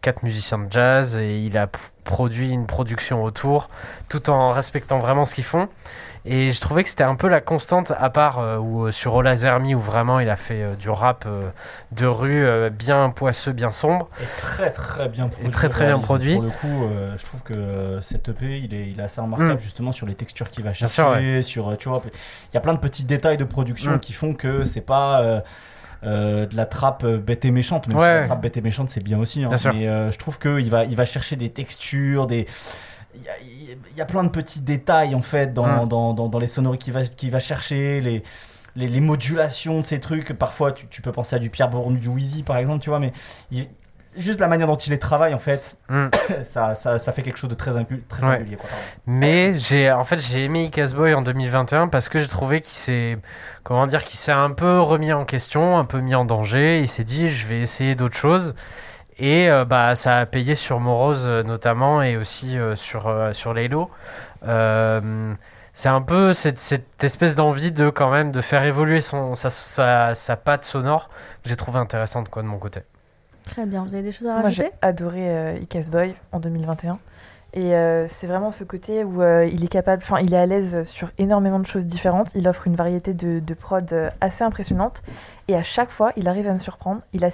quatre 0.00 0.22
musiciens 0.22 0.58
de 0.58 0.72
jazz 0.72 1.16
et 1.16 1.38
il 1.40 1.58
a 1.58 1.68
produit 2.04 2.50
une 2.50 2.66
production 2.66 3.22
autour, 3.22 3.68
tout 4.08 4.30
en 4.30 4.50
respectant 4.50 4.98
vraiment 4.98 5.26
ce 5.26 5.34
qu'ils 5.34 5.44
font. 5.44 5.68
Et 6.24 6.52
je 6.52 6.60
trouvais 6.60 6.82
que 6.82 6.88
c'était 6.88 7.04
un 7.04 7.14
peu 7.14 7.28
la 7.28 7.40
constante, 7.40 7.92
à 7.98 8.10
part 8.10 8.38
euh, 8.38 8.58
euh, 8.60 8.92
sur 8.92 9.14
Ola 9.14 9.34
Zermi, 9.36 9.74
où 9.74 9.80
vraiment 9.80 10.20
il 10.20 10.28
a 10.28 10.36
fait 10.36 10.62
euh, 10.62 10.74
du 10.74 10.90
rap 10.90 11.26
de 11.92 12.06
rue 12.06 12.46
bien 12.70 13.10
poisseux, 13.10 13.52
bien 13.52 13.70
sombre. 13.70 14.08
Et 14.20 14.24
très 14.40 14.70
très 14.70 15.08
bien 15.08 15.28
produit. 15.28 15.48
Et 15.48 15.50
très 15.50 15.68
très 15.68 15.86
bien 15.86 15.98
produit. 15.98 16.34
Pour 16.34 16.42
le 16.42 16.50
coup, 16.50 16.88
je 17.16 17.24
trouve 17.24 17.42
que 17.42 17.98
cet 18.02 18.28
EP, 18.28 18.58
il 18.58 18.74
est, 18.74 18.90
il 18.90 19.00
est 19.00 19.02
assez 19.02 19.20
remarquable 19.20 19.54
mm. 19.54 19.60
justement 19.60 19.92
sur 19.92 20.06
les 20.06 20.14
textures 20.14 20.48
qu'il 20.48 20.64
va 20.64 20.72
chercher. 20.72 21.42
sur, 21.42 21.76
tu 21.76 21.88
vois, 21.88 22.02
il 22.04 22.54
y 22.54 22.56
a 22.56 22.60
plein 22.60 22.74
de 22.74 22.80
petits 22.80 23.04
détails 23.04 23.36
de 23.36 23.44
production 23.44 23.92
mm. 23.92 24.00
qui 24.00 24.12
font 24.12 24.34
que 24.34 24.64
c'est 24.64 24.86
pas. 24.86 25.42
de 26.02 26.56
la 26.56 26.66
trappe 26.66 27.06
bête 27.06 27.44
et 27.44 27.50
méchante, 27.50 27.88
même 27.88 27.98
si 27.98 28.04
la 28.04 28.24
trappe 28.24 28.42
bête 28.42 28.56
et 28.56 28.60
méchante 28.62 28.88
c'est 28.88 29.02
bien 29.02 29.18
aussi. 29.18 29.44
Hein. 29.44 29.50
mais 29.72 29.86
je 30.12 30.18
trouve 30.18 30.38
qu'il 30.38 30.70
va, 30.70 30.84
il 30.84 30.96
va 30.96 31.04
chercher 31.04 31.36
des 31.36 31.50
textures, 31.50 32.26
des, 32.26 32.46
il 33.42 33.96
y, 33.96 34.00
a 34.00 34.04
plein 34.04 34.24
de 34.24 34.28
petits 34.28 34.60
détails 34.60 35.14
en 35.14 35.22
fait 35.22 35.52
dans, 35.52 35.86
dans, 35.86 36.12
dans, 36.12 36.38
les 36.38 36.46
sonneries 36.46 36.78
qu'il 36.78 36.92
va, 36.92 37.04
qui 37.04 37.30
va 37.30 37.40
chercher, 37.40 38.00
les, 38.00 38.22
les, 38.76 39.00
modulations 39.00 39.80
de 39.80 39.84
ces 39.84 40.00
trucs. 40.00 40.32
Parfois, 40.32 40.72
tu, 40.72 41.02
peux 41.02 41.12
penser 41.12 41.36
à 41.36 41.38
du 41.38 41.50
Pierre 41.50 41.68
Bourne, 41.68 41.96
du 41.96 42.08
Wheezy 42.08 42.42
par 42.42 42.56
exemple, 42.56 42.82
tu 42.82 42.90
vois, 42.90 43.00
mais 43.00 43.12
juste 44.16 44.40
la 44.40 44.48
manière 44.48 44.66
dont 44.66 44.76
il 44.76 44.90
les 44.90 44.98
travaille 44.98 45.34
en 45.34 45.38
fait, 45.38 45.78
mm. 45.88 46.08
ça, 46.44 46.74
ça, 46.74 46.98
ça, 46.98 47.12
fait 47.12 47.22
quelque 47.22 47.38
chose 47.38 47.50
de 47.50 47.54
très, 47.54 47.72
très 48.08 48.22
singulier. 48.22 48.58
mais 49.06 49.58
j'ai 49.58 49.90
en 49.92 50.04
fait 50.04 50.18
j'ai 50.18 50.44
aimé 50.44 50.70
Casboy 50.70 51.14
en 51.14 51.22
2021 51.22 51.88
parce 51.88 52.08
que 52.08 52.20
j'ai 52.20 52.28
trouvé 52.28 52.60
qu'il 52.60 52.74
s'est 52.74 53.18
comment 53.62 53.86
dire 53.86 54.04
qu'il 54.04 54.18
s'est 54.18 54.32
un 54.32 54.50
peu 54.50 54.80
remis 54.80 55.12
en 55.12 55.24
question, 55.24 55.78
un 55.78 55.84
peu 55.84 56.00
mis 56.00 56.14
en 56.14 56.24
danger. 56.24 56.80
Il 56.80 56.88
s'est 56.88 57.04
dit 57.04 57.28
je 57.28 57.46
vais 57.46 57.60
essayer 57.60 57.94
d'autres 57.94 58.16
choses. 58.16 58.54
Et 59.18 59.50
euh, 59.50 59.64
bah, 59.64 59.94
ça 59.94 60.18
a 60.18 60.26
payé 60.26 60.54
sur 60.54 60.78
Morose 60.78 61.26
euh, 61.26 61.42
notamment 61.42 62.02
et 62.02 62.16
aussi 62.16 62.56
euh, 62.56 62.76
sur, 62.76 63.12
sur 63.32 63.52
Laylo. 63.52 63.90
c'est 64.42 65.88
un 65.88 66.02
peu 66.02 66.32
cette, 66.32 66.60
cette 66.60 67.02
espèce 67.02 67.34
d'envie 67.34 67.72
de 67.72 67.90
quand 67.90 68.10
même 68.10 68.30
de 68.30 68.40
faire 68.40 68.62
évoluer 68.62 69.00
son, 69.00 69.34
sa, 69.34 69.50
sa, 69.50 70.14
sa 70.14 70.36
patte 70.36 70.64
sonore 70.64 71.08
que 71.42 71.48
j'ai 71.48 71.56
trouvé 71.56 71.78
intéressante 71.78 72.28
quoi, 72.28 72.42
de 72.42 72.48
mon 72.48 72.58
côté. 72.58 72.80
Très 73.48 73.64
bien, 73.64 73.82
vous 73.82 73.94
avez 73.94 74.02
des 74.02 74.12
choses 74.12 74.28
à 74.28 74.42
rajouter 74.42 74.62
Moi 74.62 74.70
j'ai 74.70 74.78
adoré 74.86 75.30
euh, 75.30 75.58
Icas 75.62 75.88
Boy 75.90 76.14
en 76.32 76.38
2021. 76.40 76.98
Et 77.54 77.74
euh, 77.74 78.06
c'est 78.08 78.26
vraiment 78.26 78.52
ce 78.52 78.62
côté 78.62 79.04
où 79.04 79.22
euh, 79.22 79.48
il 79.50 79.64
est 79.64 79.68
capable, 79.68 80.02
enfin 80.02 80.20
il 80.20 80.34
est 80.34 80.38
à 80.38 80.44
l'aise 80.44 80.82
sur 80.84 81.10
énormément 81.16 81.58
de 81.58 81.64
choses 81.66 81.86
différentes. 81.86 82.30
Il 82.34 82.46
offre 82.46 82.66
une 82.66 82.76
variété 82.76 83.14
de, 83.14 83.40
de 83.40 83.54
prod 83.54 84.12
assez 84.20 84.44
impressionnante. 84.44 85.02
Et 85.48 85.56
à 85.56 85.62
chaque 85.62 85.90
fois, 85.90 86.12
il 86.16 86.28
arrive 86.28 86.46
à 86.46 86.52
me 86.52 86.58
surprendre. 86.58 87.00
Il 87.14 87.24
a 87.24 87.30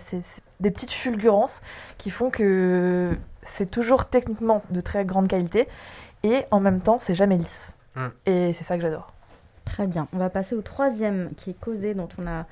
des 0.60 0.70
petites 0.70 0.92
fulgurances 0.92 1.60
qui 1.98 2.10
font 2.10 2.30
que 2.30 3.16
c'est 3.42 3.70
toujours 3.70 4.06
techniquement 4.06 4.62
de 4.70 4.80
très 4.80 5.04
grande 5.04 5.28
qualité. 5.28 5.68
Et 6.22 6.44
en 6.50 6.60
même 6.60 6.80
temps, 6.80 6.98
c'est 7.00 7.14
jamais 7.14 7.36
lisse. 7.36 7.72
Mm. 7.96 8.06
Et 8.26 8.52
c'est 8.54 8.64
ça 8.64 8.76
que 8.76 8.82
j'adore. 8.82 9.12
Très 9.64 9.86
bien. 9.86 10.08
On 10.14 10.18
va 10.18 10.30
passer 10.30 10.54
au 10.54 10.62
troisième 10.62 11.30
qui 11.36 11.50
est 11.50 11.60
causé, 11.60 11.94
dont 11.94 12.08
on 12.18 12.26
a 12.26 12.46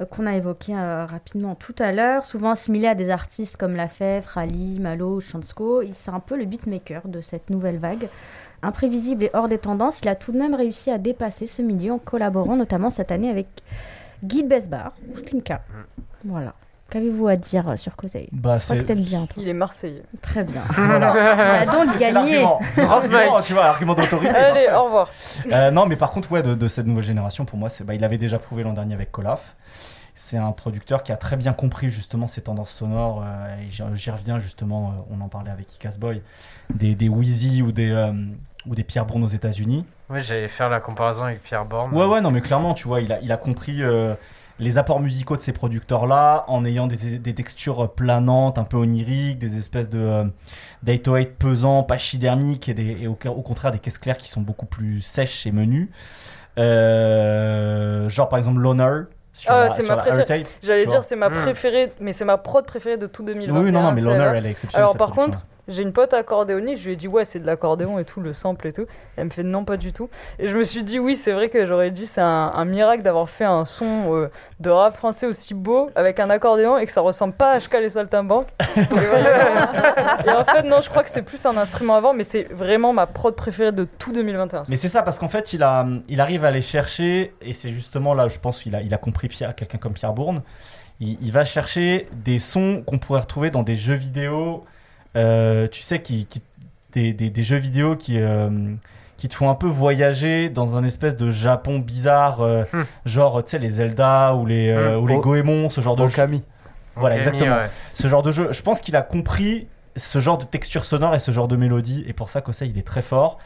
euh, 0.00 0.04
qu'on 0.04 0.26
a 0.26 0.34
évoqué 0.34 0.76
euh, 0.76 1.06
rapidement 1.06 1.54
tout 1.54 1.74
à 1.78 1.90
l'heure, 1.92 2.26
souvent 2.26 2.50
assimilé 2.50 2.86
à 2.86 2.94
des 2.94 3.08
artistes 3.10 3.56
comme 3.56 3.74
Lafèvre, 3.74 4.28
Rally, 4.28 4.78
Malo, 4.80 5.20
Chansko. 5.20 5.82
Il- 5.82 5.94
C'est 5.94 6.10
un 6.10 6.20
peu 6.20 6.36
le 6.36 6.44
beatmaker 6.44 7.08
de 7.08 7.20
cette 7.20 7.50
nouvelle 7.50 7.78
vague. 7.78 8.08
Imprévisible 8.62 9.24
et 9.24 9.30
hors 9.32 9.48
des 9.48 9.58
tendances, 9.58 10.00
il 10.00 10.08
a 10.08 10.14
tout 10.14 10.32
de 10.32 10.38
même 10.38 10.54
réussi 10.54 10.90
à 10.90 10.98
dépasser 10.98 11.46
ce 11.46 11.62
milieu 11.62 11.92
en 11.92 11.98
collaborant 11.98 12.56
notamment 12.56 12.90
cette 12.90 13.10
année 13.12 13.30
avec 13.30 13.48
Guy 14.24 14.42
Besbar 14.44 14.92
ou 15.12 15.16
Slimka. 15.16 15.62
Voilà. 16.24 16.54
Qu'avez-vous 16.88 17.26
à 17.26 17.36
dire 17.36 17.76
sur 17.76 17.96
Kosei 17.96 18.28
Bah, 18.32 18.58
Je 18.58 18.64
crois 18.64 18.76
que 18.76 18.82
t'aimes 18.82 19.00
bien, 19.00 19.26
toi. 19.26 19.42
Il 19.42 19.48
est 19.48 19.52
marseillais. 19.54 20.04
Très 20.22 20.44
bien. 20.44 20.62
Voilà. 20.70 21.12
Il 21.64 21.68
a 21.68 21.72
donc 21.72 21.86
C'est 21.92 21.98
gagné. 21.98 22.42
l'argument. 22.42 22.60
Tu 23.42 23.52
vois, 23.54 23.64
l'argument 23.64 23.94
d'autorité. 23.94 24.30
Allez, 24.34 24.66
parfait. 24.66 24.74
au 24.76 24.84
revoir. 24.84 25.10
Euh, 25.50 25.70
non, 25.72 25.86
mais 25.86 25.96
par 25.96 26.10
contre, 26.12 26.30
ouais, 26.30 26.42
de, 26.42 26.54
de 26.54 26.68
cette 26.68 26.86
nouvelle 26.86 27.02
génération, 27.04 27.44
pour 27.44 27.58
moi, 27.58 27.68
bah, 27.84 27.94
il 27.94 28.04
avait 28.04 28.18
déjà 28.18 28.38
prouvé 28.38 28.62
l'an 28.62 28.72
dernier 28.72 28.94
avec 28.94 29.10
Colaf. 29.10 29.56
C'est 30.14 30.38
un 30.38 30.52
producteur 30.52 31.02
qui 31.02 31.12
a 31.12 31.16
très 31.16 31.36
bien 31.36 31.52
compris 31.52 31.90
justement 31.90 32.26
ces 32.26 32.40
tendances 32.40 32.70
sonores. 32.70 33.22
euh, 33.26 33.56
et 33.62 33.68
j'y, 33.68 34.10
reviens 34.10 34.38
justement, 34.38 34.88
euh, 35.10 35.14
on 35.14 35.20
en 35.20 35.28
parlait 35.28 35.50
avec 35.50 35.74
Icas 35.74 35.96
Boy, 35.98 36.22
des, 36.72 36.94
des 36.94 37.08
Wheezy 37.08 37.60
ou 37.62 37.70
des, 37.72 37.90
euh, 37.90 38.12
ou 38.64 38.74
des 38.74 38.84
Pierre 38.84 39.04
Bourne 39.06 39.24
aux 39.24 39.28
États-Unis. 39.28 39.84
Oui, 40.08 40.20
j'allais 40.22 40.48
faire 40.48 40.70
la 40.70 40.80
comparaison 40.80 41.24
avec 41.24 41.42
Pierre 41.42 41.64
Borne. 41.66 41.92
Ouais, 41.92 42.06
ouais, 42.06 42.20
non, 42.20 42.30
mais 42.30 42.40
clairement, 42.40 42.72
tu 42.74 42.86
vois, 42.88 43.00
il 43.02 43.12
a, 43.12 43.18
il 43.20 43.30
a 43.32 43.36
compris 43.36 43.82
euh, 43.82 44.14
les 44.58 44.78
apports 44.78 45.00
musicaux 45.00 45.36
de 45.36 45.42
ces 45.42 45.52
producteurs-là 45.52 46.44
en 46.48 46.64
ayant 46.64 46.86
des, 46.86 47.18
des 47.18 47.34
textures 47.34 47.92
planantes, 47.92 48.56
un 48.58 48.64
peu 48.64 48.76
oniriques, 48.78 49.38
des 49.38 49.58
espèces 49.58 49.90
de 49.90 49.98
euh, 49.98 50.24
d'808 50.82 51.32
pesants, 51.38 51.82
pachydermiques 51.82 52.68
et, 52.68 52.74
des, 52.74 52.96
et 53.02 53.06
au, 53.06 53.18
au 53.26 53.42
contraire 53.42 53.70
des 53.72 53.78
caisses 53.78 53.98
claires 53.98 54.16
qui 54.18 54.28
sont 54.30 54.40
beaucoup 54.40 54.66
plus 54.66 55.00
sèches 55.02 55.46
et 55.46 55.52
menues. 55.52 55.90
Euh, 56.58 58.08
genre 58.08 58.28
par 58.28 58.38
exemple 58.38 58.60
Loner 58.60 59.02
sur 59.32 59.50
Ah, 59.50 59.68
c'est 59.76 59.86
ma 59.86 59.96
préférée. 59.98 60.46
J'allais 60.62 60.86
dire, 60.86 61.04
c'est 61.04 61.16
ma 61.16 61.28
Mm. 61.28 61.42
préférée, 61.42 61.92
mais 62.00 62.14
c'est 62.14 62.24
ma 62.24 62.38
prod 62.38 62.64
préférée 62.64 62.96
de 62.96 63.06
tout 63.06 63.22
2021. 63.22 63.62
Oui, 63.64 63.70
non, 63.70 63.82
non, 63.82 63.92
mais. 63.92 64.00
Loner, 64.00 64.32
elle 64.36 64.46
est 64.46 64.50
exceptionnelle. 64.50 64.84
Alors 64.84 64.96
par 64.96 65.10
production. 65.10 65.40
contre, 65.40 65.46
j'ai 65.68 65.82
une 65.82 65.92
pote 65.92 66.12
accordéoniste, 66.12 66.82
je 66.82 66.86
lui 66.86 66.92
ai 66.94 66.96
dit 66.96 67.08
ouais 67.08 67.24
c'est 67.24 67.38
de 67.38 67.46
l'accordéon 67.46 67.98
et 67.98 68.04
tout, 68.04 68.20
le 68.20 68.32
sample 68.32 68.66
et 68.66 68.72
tout. 68.72 68.86
Elle 69.16 69.26
me 69.26 69.30
fait 69.30 69.42
non 69.42 69.64
pas 69.64 69.76
du 69.76 69.92
tout. 69.92 70.08
Et 70.38 70.48
je 70.48 70.56
me 70.56 70.64
suis 70.64 70.82
dit 70.82 70.98
oui 70.98 71.16
c'est 71.16 71.32
vrai 71.32 71.48
que 71.48 71.66
j'aurais 71.66 71.90
dit 71.90 72.06
c'est 72.06 72.20
un, 72.20 72.52
un 72.54 72.64
miracle 72.64 73.02
d'avoir 73.02 73.28
fait 73.28 73.44
un 73.44 73.64
son 73.64 74.14
euh, 74.14 74.30
de 74.60 74.70
rap 74.70 74.96
français 74.96 75.26
aussi 75.26 75.54
beau 75.54 75.90
avec 75.94 76.20
un 76.20 76.30
accordéon 76.30 76.78
et 76.78 76.86
que 76.86 76.92
ça 76.92 77.00
ressemble 77.00 77.34
pas 77.34 77.52
à 77.52 77.60
HK 77.60 77.74
les 77.80 77.90
saltimbanques. 77.90 78.48
et, 78.76 78.80
voilà. 78.80 80.22
Et 80.26 80.30
en 80.30 80.44
fait 80.44 80.62
non 80.62 80.80
je 80.80 80.90
crois 80.90 81.02
que 81.02 81.10
c'est 81.10 81.22
plus 81.22 81.44
un 81.46 81.56
instrument 81.56 81.96
avant 81.96 82.14
mais 82.14 82.24
c'est 82.24 82.44
vraiment 82.52 82.92
ma 82.92 83.06
prod 83.06 83.34
préférée 83.34 83.72
de 83.72 83.84
tout 83.84 84.12
2021. 84.12 84.64
Mais 84.68 84.76
c'est 84.76 84.88
ça, 84.88 85.02
parce 85.02 85.18
qu'en 85.18 85.28
fait, 85.28 85.52
il, 85.52 85.62
a, 85.62 85.86
il 86.08 86.20
arrive 86.20 86.44
à 86.44 86.48
aller 86.48 86.60
chercher, 86.60 87.34
et 87.40 87.52
c'est 87.52 87.70
justement 87.70 88.14
là, 88.14 88.28
je 88.28 88.38
pense 88.38 88.62
qu'il 88.62 88.74
a, 88.74 88.82
il 88.82 88.92
a 88.92 88.98
compris 88.98 89.28
Pierre, 89.28 89.54
quelqu'un 89.54 89.78
comme 89.78 89.92
Pierre 89.92 90.12
Bourne. 90.12 90.42
Il, 91.00 91.18
il 91.20 91.32
va 91.32 91.44
chercher 91.44 92.08
des 92.12 92.38
sons 92.38 92.82
qu'on 92.86 92.98
pourrait 92.98 93.20
retrouver 93.20 93.50
dans 93.50 93.62
des 93.62 93.76
jeux 93.76 93.94
vidéo, 93.94 94.64
tu 95.16 95.82
sais, 95.82 96.00
qui, 96.02 96.26
qui- 96.26 96.42
des, 96.92 97.12
des- 97.12 97.30
des 97.30 97.42
jeux 97.42 97.56
vidéo 97.58 97.94
qui, 97.96 98.18
euh, 98.18 98.48
qui 99.18 99.28
te 99.28 99.34
font 99.34 99.50
un 99.50 99.54
peu 99.54 99.66
voyager 99.66 100.48
dans 100.48 100.76
un 100.76 100.84
espèce 100.84 101.16
de 101.16 101.30
Japon 101.30 101.78
bizarre, 101.78 102.40
euh, 102.40 102.64
Hmm. 102.72 102.82
genre, 103.04 103.44
tu 103.44 103.50
sais, 103.50 103.58
les 103.58 103.70
Zelda 103.70 104.34
ou 104.34 104.46
les, 104.46 104.68
euh, 104.70 104.96
Hmm. 104.98 105.02
ou 105.02 105.06
les. 105.06 105.16
Goemon, 105.18 105.68
ce 105.70 105.80
genre 105.80 105.96
de 105.96 106.06
jeu. 106.06 106.14
Okami. 106.14 106.42
Voilà, 106.94 107.16
exactement. 107.16 107.56
ouais. 107.56 107.70
Ce 107.92 108.08
genre 108.08 108.22
de 108.22 108.30
jeu, 108.32 108.48
je 108.52 108.62
pense 108.62 108.80
qu'il 108.80 108.96
a 108.96 109.02
compris 109.02 109.66
ce 109.96 110.18
genre 110.18 110.38
de 110.38 110.44
texture 110.44 110.84
sonore 110.86 111.14
et 111.14 111.18
ce 111.18 111.30
genre 111.30 111.48
de 111.48 111.56
mélodie, 111.56 112.04
et 112.06 112.12
pour 112.14 112.30
ça 112.30 112.40
qu'Osei 112.40 112.68
il 112.68 112.78
est 112.78 112.86
très 112.86 113.02
fort. 113.02 113.38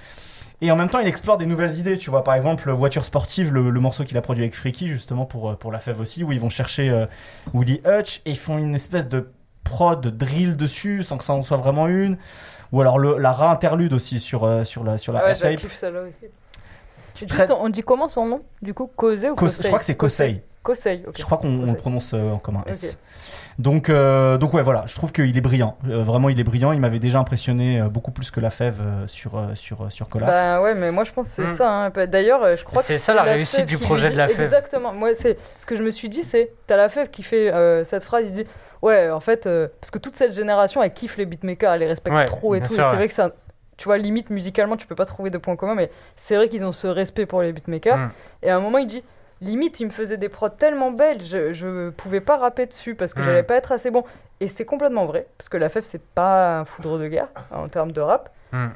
Et 0.63 0.71
en 0.71 0.77
même 0.77 0.89
temps, 0.91 0.99
il 1.01 1.09
explore 1.09 1.39
des 1.39 1.47
nouvelles 1.47 1.77
idées, 1.79 1.97
tu 1.99 2.11
vois. 2.11 2.23
Par 2.23 2.35
exemple, 2.35 2.71
Voiture 2.71 3.05
Sportive, 3.05 3.53
le, 3.53 3.71
le 3.71 3.81
morceau 3.81 4.05
qu'il 4.05 4.17
a 4.19 4.21
produit 4.21 4.45
avec 4.45 4.55
Freaky, 4.55 4.89
justement, 4.89 5.25
pour, 5.25 5.51
euh, 5.51 5.55
pour 5.55 5.73
la 5.73 5.79
fève 5.81 5.99
aussi, 6.01 6.23
où 6.23 6.33
ils 6.33 6.39
vont 6.41 6.51
chercher 6.51 6.91
euh, 6.91 7.07
Willy 7.55 7.81
Hutch 7.87 8.21
et 8.27 8.31
ils 8.33 8.39
font 8.39 8.59
une 8.59 8.75
espèce 8.75 9.09
de 9.09 9.31
prod, 9.71 10.01
de 10.01 10.11
drill 10.11 10.57
dessus, 10.57 11.03
sans 11.03 11.17
que 11.17 11.25
ça 11.25 11.33
en 11.33 11.43
soit 11.43 11.57
vraiment 11.57 11.87
une. 11.89 12.17
Ou 12.73 12.81
alors 12.83 12.99
le, 12.99 13.17
la 13.19 13.33
ra-interlude 13.33 13.93
aussi 13.95 14.21
sur, 14.21 14.45
euh, 14.45 14.65
sur 14.65 14.85
la, 14.85 14.99
sur 14.99 15.13
la 15.13 15.21
Ah 15.21 15.27
ouais, 15.29 15.35
très- 15.35 15.57
juste, 15.57 15.85
on 17.59 17.69
dit 17.69 17.83
comment 17.83 18.09
son 18.09 18.25
nom 18.27 18.41
du 18.63 18.73
coup 18.73 18.89
Kosei 18.97 19.29
ou 19.31 19.35
Kosei 19.35 19.63
je 19.63 19.67
crois 19.69 19.79
que 19.81 19.85
c'est 19.85 19.97
Kosei. 19.97 20.43
Kosei, 20.63 21.03
ok. 21.09 21.15
Je 21.19 21.25
crois 21.25 21.39
qu'on 21.39 21.63
on 21.63 21.67
le 21.67 21.75
prononce 21.75 22.13
euh, 22.15 22.35
comme 22.43 22.57
un 22.59 22.65
S. 22.67 23.01
Donc, 23.59 23.89
euh, 23.89 24.39
donc 24.39 24.55
ouais, 24.55 24.63
voilà, 24.63 24.85
je 24.87 24.95
trouve 24.95 25.11
qu'il 25.11 25.37
est 25.37 25.41
brillant. 25.41 25.77
Euh, 25.89 26.03
vraiment, 26.03 26.29
il 26.29 26.39
est 26.39 26.45
brillant. 26.45 26.73
Il 26.73 26.81
m'avait 26.81 26.99
déjà 26.99 27.19
impressionné 27.19 27.81
euh, 27.81 27.89
beaucoup 27.89 28.11
plus 28.13 28.31
que 28.31 28.41
la 28.41 28.51
fève 28.51 28.81
sur, 29.07 29.43
sur, 29.55 29.91
sur 29.91 30.09
Colaf. 30.09 30.29
Bah 30.31 30.63
ouais, 30.63 30.75
mais 30.75 30.93
moi 30.93 31.05
je 31.05 31.13
pense 31.13 31.29
que 31.31 31.35
c'est 31.37 31.53
Mm. 31.53 31.57
ça. 31.57 31.85
hein. 31.87 31.91
D'ailleurs, 32.07 32.43
euh, 32.45 32.57
je 32.57 32.65
crois 32.65 32.83
Et 32.83 32.85
c'est 32.85 32.95
que 32.95 33.01
ça, 33.01 33.15
la 33.15 33.23
réussite 33.25 33.67
du 33.67 33.79
projet 33.79 34.11
de 34.11 34.17
la 34.17 34.29
fève. 34.29 34.41
Exactement. 34.43 34.93
Moi, 34.93 35.11
c'est 35.21 35.37
ce 35.47 35.67
que 35.67 35.77
je 35.77 35.83
me 35.83 35.91
suis 35.91 36.09
dit, 36.11 36.23
c'est 36.25 36.53
t'as 36.67 36.77
la 36.77 36.89
fève 36.89 37.11
qui 37.11 37.23
fait 37.23 37.53
euh, 37.53 37.85
cette 37.85 38.05
phrase, 38.05 38.25
il 38.27 38.33
dit 38.33 38.47
ouais, 38.83 39.11
en 39.11 39.21
fait, 39.21 39.47
euh, 39.47 39.69
parce 39.81 39.91
que 39.91 39.99
toute 39.99 40.17
cette 40.17 40.33
génération, 40.33 40.83
elle 40.83 40.93
kiffe 40.93 41.17
les 41.17 41.27
beatmakers, 41.27 41.73
elle 41.75 41.81
les 41.81 41.87
respecte 41.87 42.17
Ouais, 42.17 42.25
trop 42.27 42.55
et 42.55 42.61
tout. 42.61 42.67
sûr, 42.75 42.81
et 42.81 42.83
c'est 42.83 42.91
ouais. 42.91 42.97
vrai 42.97 43.09
que 43.09 43.15
ça, 43.15 43.33
tu 43.77 43.85
vois, 43.85 43.99
limite 43.99 44.31
musicalement, 44.31 44.77
tu 44.77 44.87
peux 44.87 44.95
pas 44.95 45.07
trouver 45.07 45.31
de 45.31 45.39
points 45.39 45.57
communs, 45.57 45.75
mais 45.75 45.91
c'est 46.17 46.37
vrai 46.37 46.49
qu'ils 46.49 46.65
ont 46.65 46.73
ce 46.73 46.87
respect 46.87 47.27
pour 47.27 47.43
les 47.43 47.53
beatmakers. 47.53 47.97
Mm. 47.99 48.11
Et 48.43 48.51
à 48.51 48.57
un 48.57 48.61
moment, 48.61 48.79
il 48.79 48.87
dit 48.87 49.03
limite, 49.41 49.81
il 49.81 49.87
me 49.87 49.91
faisait 49.91 50.19
des 50.19 50.29
prods 50.29 50.51
tellement 50.51 50.91
belles, 50.91 51.23
je, 51.23 51.53
je 51.55 51.89
pouvais 51.91 52.21
pas 52.21 52.37
rapper 52.37 52.67
dessus 52.67 52.95
parce 52.95 53.15
que 53.15 53.21
Mm. 53.21 53.25
j'allais 53.25 53.43
pas 53.43 53.55
être 53.57 53.73
assez 53.73 53.91
bon. 53.91 54.05
Et 54.41 54.49
c'est 54.49 54.65
complètement 54.67 55.07
vrai, 55.07 55.27
parce 55.39 55.49
que 55.49 55.57
la 55.57 55.69
fève, 55.71 55.85
c'est 55.85 56.03
pas 56.03 56.59
un 56.61 56.65
foudre 56.67 56.99
de 56.99 57.09
guerre 57.09 57.29
en 57.51 57.69
termes 57.69 57.93
de 57.93 58.01
rap. 58.01 58.31
Mm. 58.53 58.67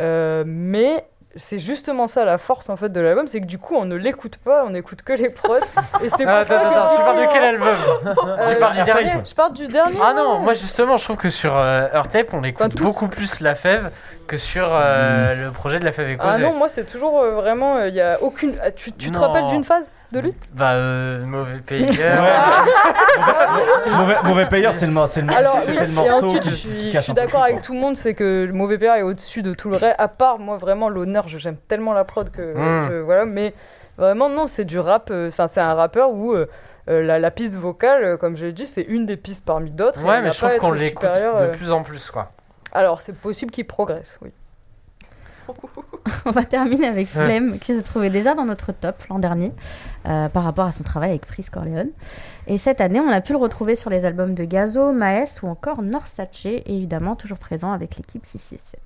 Euh, 0.00 0.44
mais 0.46 1.04
c'est 1.36 1.58
justement 1.58 2.06
ça 2.06 2.24
la 2.24 2.38
force 2.38 2.68
en 2.70 2.76
fait 2.76 2.88
de 2.88 3.00
l'album, 3.00 3.28
c'est 3.28 3.40
que 3.40 3.46
du 3.46 3.58
coup 3.58 3.74
on 3.76 3.84
ne 3.84 3.94
l'écoute 3.96 4.38
pas, 4.38 4.64
on 4.66 4.74
écoute 4.74 5.02
que 5.02 5.12
les 5.12 5.28
prods. 5.30 5.56
et 6.02 6.08
c'est 6.08 6.24
pour 6.24 6.32
Ah, 6.32 6.38
attends, 6.38 6.58
que- 6.58 6.66
attends, 6.66 6.96
tu 6.96 7.02
parles 7.02 7.18
de 7.18 7.32
quel 7.32 7.44
album 7.44 7.76
Euh, 8.26 8.52
Tu 8.54 8.58
parles 8.58 8.76
du 8.76 8.84
dernier 8.84 9.12
Je 9.28 9.34
parle 9.34 9.52
du 9.52 9.66
dernier. 9.68 9.98
Ah 10.02 10.14
non, 10.14 10.38
moi 10.40 10.54
justement, 10.54 10.96
je 10.96 11.04
trouve 11.04 11.16
que 11.16 11.30
sur 11.30 11.56
euh, 11.56 11.86
Earthtape, 11.92 12.32
on 12.32 12.42
écoute 12.44 12.66
Enfin, 12.74 12.82
beaucoup 12.84 13.08
plus 13.08 13.40
la 13.40 13.54
fève 13.54 13.90
que 14.26 14.38
sur 14.38 14.68
euh, 14.70 15.34
le 15.46 15.50
projet 15.52 15.78
de 15.80 15.84
la 15.84 15.92
fève 15.92 16.06
Ah 16.08 16.12
écossais. 16.14 16.42
non, 16.42 16.54
moi 16.56 16.68
c'est 16.68 16.84
toujours 16.84 17.20
euh, 17.20 17.32
vraiment, 17.32 17.82
il 17.84 17.94
y 17.94 18.00
a 18.00 18.22
aucune. 18.22 18.54
ah, 18.62 18.70
Tu, 18.70 18.92
tu 18.92 19.10
te 19.10 19.18
rappelles 19.18 19.46
d'une 19.46 19.64
phase? 19.64 19.90
De 20.12 20.20
lui 20.20 20.34
Bah, 20.54 20.72
euh, 20.72 21.24
mauvais 21.26 21.58
payeur. 21.58 22.24
mauvais, 23.98 24.14
mauvais 24.24 24.46
payeur, 24.46 24.72
c'est 24.72 24.86
le, 24.86 25.06
c'est 25.06 25.20
le, 25.22 25.30
Alors, 25.32 25.58
c'est- 25.62 25.68
oui, 25.70 25.74
c'est 25.76 25.84
le 25.86 25.90
et 25.92 25.94
morceau 25.94 26.26
ensuite, 26.36 26.42
qui, 26.42 26.48
je 26.50 26.54
qui 26.54 26.80
suis, 26.80 26.90
je 26.90 26.98
suis 27.00 27.12
d'accord 27.12 27.42
avec 27.42 27.60
tout 27.62 27.74
le 27.74 27.80
monde, 27.80 27.96
c'est 27.98 28.14
que 28.14 28.44
le 28.46 28.52
mauvais 28.54 28.78
père 28.78 28.94
est 28.94 29.02
au-dessus 29.02 29.42
de 29.42 29.52
tout 29.52 29.68
le 29.68 29.76
reste. 29.76 29.96
À 29.98 30.08
part 30.08 30.38
moi, 30.38 30.56
vraiment 30.56 30.88
l'honneur, 30.88 31.28
je- 31.28 31.38
j'aime 31.38 31.56
tellement 31.58 31.92
la 31.92 32.04
prod 32.04 32.30
que 32.30 32.40
Mm. 32.54 32.88
je- 32.90 33.00
voilà, 33.00 33.24
mais 33.26 33.52
vraiment 33.98 34.28
non, 34.30 34.46
c'est 34.46 34.64
du 34.64 34.78
rap. 34.78 35.10
euh, 35.10 35.28
Enfin, 35.28 35.46
c'est 35.46 35.60
un 35.60 35.74
rappeur 35.74 36.10
où 36.12 36.32
euh, 36.32 36.48
euh, 36.88 37.02
la, 37.02 37.18
la 37.18 37.30
piste 37.30 37.54
vocale, 37.54 38.16
comme 38.16 38.34
je 38.36 38.46
l'ai 38.46 38.52
dit, 38.52 38.66
c'est 38.66 38.82
une 38.82 39.04
des 39.04 39.18
pistes 39.18 39.44
parmi 39.44 39.70
d'autres. 39.70 40.02
Ouais, 40.02 40.22
mais 40.22 40.30
je 40.30 40.38
trouve 40.38 40.56
qu'on 40.56 40.72
l'écoute 40.72 41.04
de 41.06 41.54
plus 41.56 41.70
en 41.70 41.82
plus, 41.82 42.10
quoi. 42.10 42.30
Alors, 42.72 43.02
c'est 43.02 43.14
possible 43.14 43.50
qu'il 43.50 43.66
progresse, 43.66 44.18
oui. 44.22 44.30
On 46.26 46.30
va 46.30 46.44
terminer 46.44 46.86
avec. 46.86 47.08
Flemme, 47.08 47.58
qui 47.58 47.74
se 47.74 47.80
trouvait 47.80 48.10
déjà 48.10 48.34
dans 48.34 48.44
notre 48.44 48.72
top 48.72 49.02
l'an 49.08 49.18
dernier, 49.18 49.52
euh, 50.06 50.28
par 50.28 50.44
rapport 50.44 50.66
à 50.66 50.72
son 50.72 50.84
travail 50.84 51.10
avec 51.10 51.26
Freeze 51.26 51.50
Corleone. 51.50 51.90
Et 52.46 52.58
cette 52.58 52.80
année, 52.80 53.00
on 53.00 53.10
a 53.10 53.20
pu 53.20 53.32
le 53.32 53.38
retrouver 53.38 53.74
sur 53.74 53.90
les 53.90 54.04
albums 54.04 54.34
de 54.34 54.44
Gazo, 54.44 54.92
Maes 54.92 55.40
ou 55.42 55.48
encore 55.48 55.82
Norsace, 55.82 56.28
évidemment 56.44 57.16
toujours 57.16 57.38
présent 57.38 57.72
avec 57.72 57.96
l'équipe 57.96 58.24
667. 58.24 58.80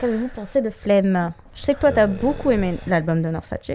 Qu'avez-vous 0.00 0.28
pensé 0.28 0.60
de 0.60 0.70
Flemme? 0.70 1.32
Je 1.54 1.62
sais 1.62 1.74
que 1.74 1.80
toi, 1.80 1.92
t'as 1.92 2.06
beaucoup 2.06 2.50
aimé 2.50 2.78
l'album 2.86 3.22
de 3.22 3.28
Norsace. 3.28 3.72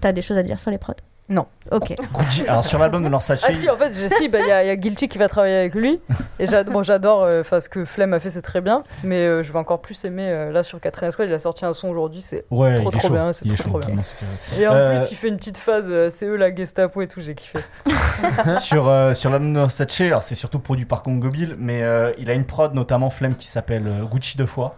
T'as 0.00 0.12
des 0.12 0.22
choses 0.22 0.38
à 0.38 0.42
dire 0.42 0.58
sur 0.58 0.70
les 0.70 0.78
prods? 0.78 0.94
Non. 1.30 1.46
Ok. 1.70 1.94
Gucci- 2.12 2.48
Alors 2.48 2.64
sur 2.64 2.80
l'album 2.80 3.04
de 3.04 3.08
Norsace, 3.08 3.44
Ah 3.48 3.52
si, 3.52 3.70
en 3.70 3.76
fait, 3.76 3.92
je 3.92 4.08
sais, 4.08 4.26
bah, 4.28 4.40
il 4.40 4.48
y, 4.48 4.50
a- 4.50 4.64
y 4.64 4.68
a 4.70 4.74
Guilty 4.76 5.08
qui 5.08 5.16
va 5.16 5.28
travailler 5.28 5.54
avec 5.56 5.74
lui. 5.76 6.00
Et 6.40 6.48
j'ad- 6.48 6.68
bon, 6.68 6.82
j'adore, 6.82 7.22
euh, 7.22 7.42
enfin, 7.42 7.60
ce 7.60 7.68
que 7.68 7.84
Flemme 7.84 8.12
a 8.14 8.18
fait, 8.18 8.30
c'est 8.30 8.42
très 8.42 8.60
bien. 8.60 8.82
Mais 9.04 9.24
euh, 9.26 9.42
je 9.44 9.52
vais 9.52 9.58
encore 9.58 9.80
plus 9.80 10.04
aimer, 10.04 10.28
euh, 10.28 10.50
là, 10.50 10.64
sur 10.64 10.80
4 10.80 11.12
Squad, 11.12 11.28
il 11.28 11.32
a 11.32 11.38
sorti 11.38 11.64
un 11.64 11.72
son 11.72 11.88
aujourd'hui, 11.88 12.20
c'est... 12.20 12.44
ouais, 12.50 12.80
trop, 12.80 12.90
il 12.90 12.96
est 12.96 12.98
trop 12.98 13.08
chaud. 13.08 13.14
bien, 13.14 13.32
c'est 13.32 13.44
il 13.44 13.52
est 13.52 13.54
trop, 13.54 13.62
chaud, 13.64 13.68
trop 13.70 13.78
bien. 13.78 13.86
vraiment, 13.88 14.02
c'est- 14.40 14.60
Et 14.62 14.66
en 14.68 14.74
Euh, 14.74 14.96
plus, 14.96 15.10
il 15.12 15.16
fait 15.16 15.28
une 15.28 15.36
petite 15.36 15.58
phase, 15.58 15.86
euh, 15.88 16.10
c'est 16.10 16.26
eux 16.26 16.36
la 16.36 16.52
Gestapo 16.52 17.00
et 17.02 17.06
tout, 17.06 17.20
j'ai 17.20 17.36
kiffé. 17.36 17.60
sur, 18.60 18.88
euh, 18.88 19.14
sur 19.14 19.30
l'album 19.30 19.52
de 19.52 19.58
Norsace, 19.60 20.00
alors 20.00 20.22
c'est 20.24 20.34
surtout 20.34 20.58
produit 20.58 20.84
par 20.86 21.02
Congo 21.02 21.28
Bill, 21.28 21.54
mais 21.58 21.82
euh, 21.82 22.10
il 22.18 22.28
a 22.30 22.34
une 22.34 22.44
prod 22.44 22.74
notamment 22.74 23.10
Flemme 23.10 23.34
qui 23.36 23.46
s'appelle 23.46 23.86
euh, 23.86 24.04
Gucci 24.04 24.36
deux 24.36 24.46
fois. 24.46 24.74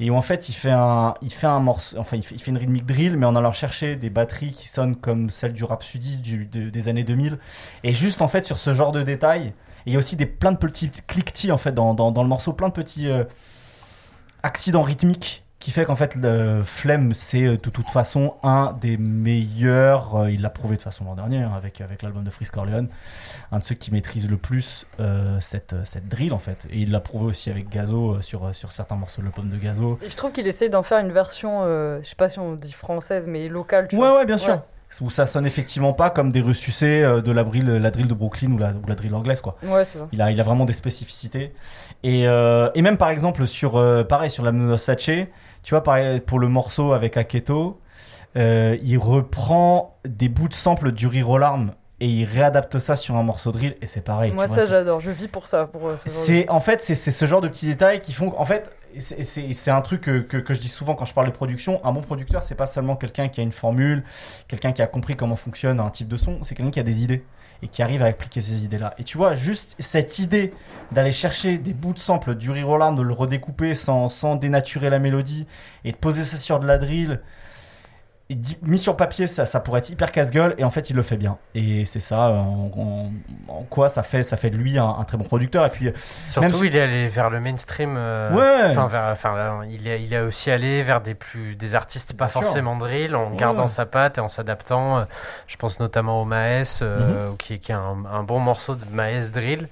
Et 0.00 0.10
où 0.10 0.16
en 0.16 0.20
fait 0.20 0.48
il 0.48 0.52
fait 0.52 0.70
un, 0.70 1.14
il 1.22 1.32
fait 1.32 1.46
morceau, 1.60 1.98
enfin 1.98 2.16
il 2.16 2.22
fait, 2.22 2.46
une 2.46 2.58
rythmique 2.58 2.86
drill, 2.86 3.16
mais 3.16 3.26
en 3.26 3.36
allant 3.36 3.52
chercher 3.52 3.96
des 3.96 4.10
batteries 4.10 4.52
qui 4.52 4.68
sonnent 4.68 4.96
comme 4.96 5.30
celles 5.30 5.52
du 5.52 5.64
rap 5.64 5.82
sudiste 5.82 6.24
des 6.24 6.88
années 6.88 7.04
2000. 7.04 7.38
Et 7.84 7.92
juste 7.92 8.22
en 8.22 8.28
fait 8.28 8.44
sur 8.44 8.58
ce 8.58 8.72
genre 8.72 8.92
de 8.92 9.02
détails, 9.02 9.52
il 9.86 9.92
y 9.92 9.96
a 9.96 9.98
aussi 9.98 10.16
des 10.16 10.26
plein 10.26 10.52
de 10.52 10.58
petits 10.58 10.90
cliquetis 10.90 11.50
en 11.52 11.56
dans 11.94 12.22
le 12.22 12.28
morceau, 12.28 12.52
plein 12.52 12.68
de 12.68 12.74
petits 12.74 13.08
euh, 13.08 13.24
accidents 14.42 14.82
rythmiques 14.82 15.44
qui 15.62 15.70
fait 15.70 15.84
qu'en 15.84 15.94
fait 15.94 16.16
le 16.16 16.62
Flemme 16.64 17.14
c'est 17.14 17.44
euh, 17.44 17.50
de 17.52 17.56
toute 17.70 17.88
façon 17.88 18.34
un 18.42 18.74
des 18.80 18.96
meilleurs 18.96 20.16
euh, 20.16 20.30
il 20.30 20.42
l'a 20.42 20.50
prouvé 20.50 20.76
de 20.76 20.82
façon 20.82 21.04
l'an 21.04 21.14
dernier 21.14 21.38
hein, 21.38 21.52
avec, 21.56 21.80
avec 21.80 22.02
l'album 22.02 22.24
de 22.24 22.30
Freeze 22.30 22.50
Corleone 22.50 22.88
un 23.52 23.58
de 23.58 23.62
ceux 23.62 23.76
qui 23.76 23.92
maîtrise 23.92 24.28
le 24.28 24.36
plus 24.36 24.86
euh, 24.98 25.36
cette, 25.40 25.76
cette 25.84 26.08
drill 26.08 26.32
en 26.32 26.38
fait 26.38 26.66
et 26.70 26.78
il 26.78 26.90
l'a 26.90 26.98
prouvé 27.00 27.26
aussi 27.26 27.48
avec 27.48 27.68
Gazo 27.68 28.20
sur, 28.22 28.52
sur 28.54 28.72
certains 28.72 28.96
morceaux 28.96 29.22
de 29.22 29.26
l'album 29.26 29.48
de 29.50 29.56
Gazo 29.56 29.98
Et 30.02 30.08
je 30.10 30.16
trouve 30.16 30.32
qu'il 30.32 30.46
essaye 30.48 30.68
d'en 30.68 30.82
faire 30.82 30.98
une 30.98 31.12
version, 31.12 31.60
euh, 31.62 32.00
je 32.02 32.08
sais 32.08 32.16
pas 32.16 32.28
si 32.28 32.40
on 32.40 32.54
dit 32.54 32.72
française, 32.72 33.26
mais 33.28 33.48
locale. 33.48 33.86
Tu 33.88 33.94
Ouais, 33.96 34.08
vois. 34.08 34.18
ouais, 34.18 34.26
bien 34.26 34.38
sûr. 34.38 34.62
Où 35.00 35.08
ça 35.08 35.24
sonne 35.24 35.46
effectivement 35.46 35.94
pas 35.94 36.10
comme 36.10 36.30
des 36.32 36.42
ressucés 36.42 37.00
de 37.00 37.32
la 37.32 37.44
drill, 37.44 37.64
la 37.64 37.90
drill 37.90 38.08
de 38.08 38.12
Brooklyn 38.14 38.52
ou 38.52 38.58
la, 38.58 38.70
ou 38.72 38.86
la 38.86 38.94
drill 38.94 39.14
anglaise, 39.14 39.40
quoi. 39.40 39.56
Ouais, 39.62 39.86
c'est 39.86 39.96
ça. 39.98 40.06
Il 40.12 40.20
a, 40.20 40.30
il 40.30 40.38
a 40.38 40.42
vraiment 40.42 40.66
des 40.66 40.74
spécificités. 40.74 41.54
Et, 42.02 42.28
euh, 42.28 42.68
et 42.74 42.82
même 42.82 42.98
par 42.98 43.08
exemple 43.08 43.46
sur, 43.46 43.72
pareil, 44.06 44.28
sur 44.28 44.44
la 44.44 44.76
Sache, 44.76 45.08
tu 45.62 45.74
vois, 45.74 45.82
pareil, 45.82 46.20
pour 46.20 46.38
le 46.38 46.48
morceau 46.48 46.92
avec 46.92 47.16
Aketo, 47.16 47.80
euh, 48.36 48.76
il 48.82 48.98
reprend 48.98 49.96
des 50.04 50.28
bouts 50.28 50.48
de 50.48 50.54
sample 50.54 50.92
du 50.92 51.06
Rire 51.06 51.28
aux 51.30 51.38
larmes 51.38 51.72
et 52.00 52.06
il 52.08 52.24
réadapte 52.24 52.78
ça 52.78 52.96
sur 52.96 53.14
un 53.16 53.22
morceau 53.22 53.52
de 53.52 53.58
drill 53.58 53.74
et 53.80 53.86
c'est 53.86 54.00
pareil. 54.00 54.32
Moi, 54.32 54.46
tu 54.46 54.54
vois, 54.54 54.62
ça, 54.62 54.68
j'adore. 54.68 55.00
Je 55.00 55.10
vis 55.10 55.28
pour 55.28 55.46
ça. 55.46 55.66
Pour, 55.66 55.86
euh, 55.86 55.94
de- 55.94 56.00
c'est 56.06 56.48
en 56.50 56.58
fait 56.58 56.80
c'est 56.82 56.94
ce 56.94 57.26
genre 57.26 57.40
de 57.40 57.48
petits 57.48 57.66
détails 57.66 58.00
qui 58.00 58.12
font 58.12 58.34
en 58.38 58.44
fait 58.44 58.70
c'est 58.98 59.70
un 59.70 59.80
truc 59.80 60.02
que, 60.02 60.18
que, 60.18 60.36
que 60.36 60.52
je 60.52 60.60
dis 60.60 60.68
souvent 60.68 60.94
quand 60.94 61.06
je 61.06 61.14
parle 61.14 61.26
de 61.26 61.32
production 61.32 61.80
un 61.82 61.92
bon 61.92 62.02
producteur 62.02 62.42
c'est 62.42 62.54
pas 62.56 62.66
seulement 62.66 62.94
quelqu'un 62.94 63.28
qui 63.28 63.40
a 63.40 63.42
une 63.42 63.50
formule 63.52 64.04
quelqu'un 64.48 64.72
qui 64.72 64.82
a 64.82 64.86
compris 64.86 65.16
comment 65.16 65.34
fonctionne 65.34 65.80
un 65.80 65.88
type 65.88 66.08
de 66.08 66.18
son 66.18 66.40
c'est 66.42 66.54
quelqu'un 66.54 66.70
qui 66.72 66.80
a 66.80 66.82
des 66.82 67.02
idées 67.02 67.24
et 67.62 67.68
qui 67.68 67.82
arrive 67.82 68.02
à 68.02 68.06
appliquer 68.06 68.40
ces 68.40 68.64
idées 68.64 68.78
là 68.78 68.94
et 68.98 69.04
tu 69.04 69.16
vois 69.16 69.34
juste 69.34 69.76
cette 69.78 70.18
idée 70.18 70.52
d'aller 70.90 71.12
chercher 71.12 71.58
des 71.58 71.72
bouts 71.72 71.94
de 71.94 71.98
sample 71.98 72.34
du 72.34 72.52
larmes, 72.52 72.96
de 72.96 73.02
le 73.02 73.12
redécouper 73.12 73.74
sans, 73.74 74.08
sans 74.08 74.36
dénaturer 74.36 74.90
la 74.90 74.98
mélodie 74.98 75.46
et 75.84 75.92
de 75.92 75.96
poser 75.96 76.24
ça 76.24 76.36
sur 76.36 76.60
de 76.60 76.66
la 76.66 76.78
drill 76.78 77.20
mis 78.62 78.78
sur 78.78 78.96
papier 78.96 79.26
ça, 79.26 79.46
ça 79.46 79.60
pourrait 79.60 79.78
être 79.80 79.90
hyper 79.90 80.10
casse-gueule 80.12 80.54
et 80.58 80.64
en 80.64 80.70
fait 80.70 80.90
il 80.90 80.96
le 80.96 81.02
fait 81.02 81.16
bien 81.16 81.38
et 81.54 81.84
c'est 81.84 82.00
ça 82.00 82.30
en, 82.30 82.70
en- 82.76 83.12
en 83.48 83.62
quoi 83.64 83.88
ça 83.88 84.02
fait 84.02 84.22
ça 84.22 84.36
fait 84.36 84.50
de 84.50 84.56
lui 84.56 84.78
un, 84.78 84.88
un 84.88 85.04
très 85.04 85.16
bon 85.16 85.24
producteur 85.24 85.64
et 85.66 85.70
puis 85.70 85.92
Surtout, 86.26 86.40
Même 86.48 86.54
si- 86.56 86.66
il 86.66 86.76
est 86.76 86.80
allé 86.80 87.08
vers 87.08 87.30
le 87.30 87.40
mainstream. 87.40 87.94
euh, 87.96 88.32
Ouais. 88.32 88.70
Enfin, 88.70 88.86
vers- 88.88 89.10
enfin, 89.12 89.36
là, 89.36 89.60
il, 89.70 89.86
est, 89.88 90.02
il 90.02 90.12
est 90.14 90.20
aussi 90.20 90.50
allé 90.50 90.82
vers 90.82 91.00
des 91.00 91.14
plus 91.14 91.56
des 91.56 91.74
artistes 91.74 92.12
pas 92.16 92.26
Bien 92.26 92.32
sûr. 92.32 92.42
forcément 92.42 92.76
drill, 92.76 93.14
en 93.14 93.30
Ouais, 93.30 93.36
gardant 93.36 93.66
sa 93.68 93.86
patte 93.86 94.18
et 94.18 94.20
en 94.20 94.28
s'adaptant. 94.28 94.98
euh, 94.98 95.04
Je 95.46 95.56
pense 95.56 95.80
notamment 95.80 96.22
au 96.22 96.24
Maes, 96.24 96.78
euh, 96.82 97.32
qui, 97.38 97.58
qui 97.58 97.72
est 97.72 97.74
un, 97.74 97.96
un 98.10 98.22
bon 98.22 98.38
morceau 98.38 98.74
de 98.74 98.84
Maes 98.92 99.30
drill. 99.32 99.68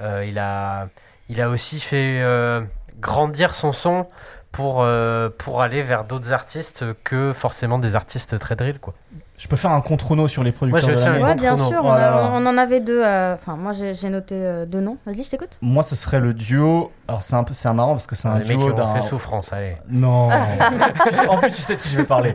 Euh, 0.00 0.24
il 0.26 0.38
a, 0.38 0.88
il 1.28 1.40
a 1.40 1.48
aussi 1.50 1.80
fait 1.80 2.20
euh, 2.22 2.62
grandir 3.00 3.54
son 3.54 3.72
son 3.72 4.06
pour 4.52 4.78
euh, 4.82 5.28
pour 5.36 5.60
aller 5.62 5.82
vers 5.82 6.04
d'autres 6.04 6.32
artistes 6.32 6.84
que 7.04 7.32
forcément 7.32 7.78
des 7.78 7.94
artistes 7.96 8.38
très 8.38 8.56
drill, 8.56 8.78
quoi. 8.78 8.94
Je 9.36 9.46
peux 9.46 9.54
faire 9.54 9.70
un 9.70 9.80
contre 9.80 10.26
sur 10.26 10.42
les 10.42 10.50
producteurs 10.50 10.82
j'ai 10.82 10.94
de 10.96 11.00
l'année. 11.00 11.22
Ouais, 11.22 11.34
bien 11.36 11.56
sûr, 11.56 11.80
Oh 11.84 11.86
on, 11.86 11.92
là 11.94 12.08
a- 12.08 12.10
là. 12.10 12.30
on 12.32 12.44
en 12.44 12.58
avait 12.58 12.80
deux. 12.80 13.00
euh, 13.04 13.34
Enfin, 13.34 13.54
moi 13.54 13.70
j'ai 13.72 14.10
noté 14.10 14.34
euh, 14.34 14.66
deux 14.66 14.80
noms. 14.80 14.96
Vas-y, 15.06 15.22
je 15.22 15.30
t'écoute. 15.30 15.58
Moi, 15.62 15.84
ce 15.84 15.94
serait 15.94 16.18
le 16.18 16.34
duo. 16.34 16.90
Alors, 17.06 17.22
c'est 17.22 17.36
un, 17.36 17.44
peu- 17.44 17.54
c'est 17.54 17.68
un 17.68 17.72
marrant 17.74 17.92
parce 17.92 18.08
que 18.08 18.16
c'est 18.16 18.26
un 18.26 18.34
les 18.40 18.48
mecs 18.48 18.48
qui 18.48 18.56
duo 18.56 18.72
d'un. 18.72 18.94
fait 18.96 19.02
souffrance, 19.02 19.52
allez. 19.52 19.76
Non. 19.88 20.28
Tu 21.08 21.14
sais- 21.14 21.28
en 21.28 21.36
plus, 21.38 21.52
tu 21.52 21.62
sais 21.62 21.76
de 21.76 21.80
qui 21.82 21.88
je 21.90 21.98
vais 21.98 22.04
parler. 22.04 22.34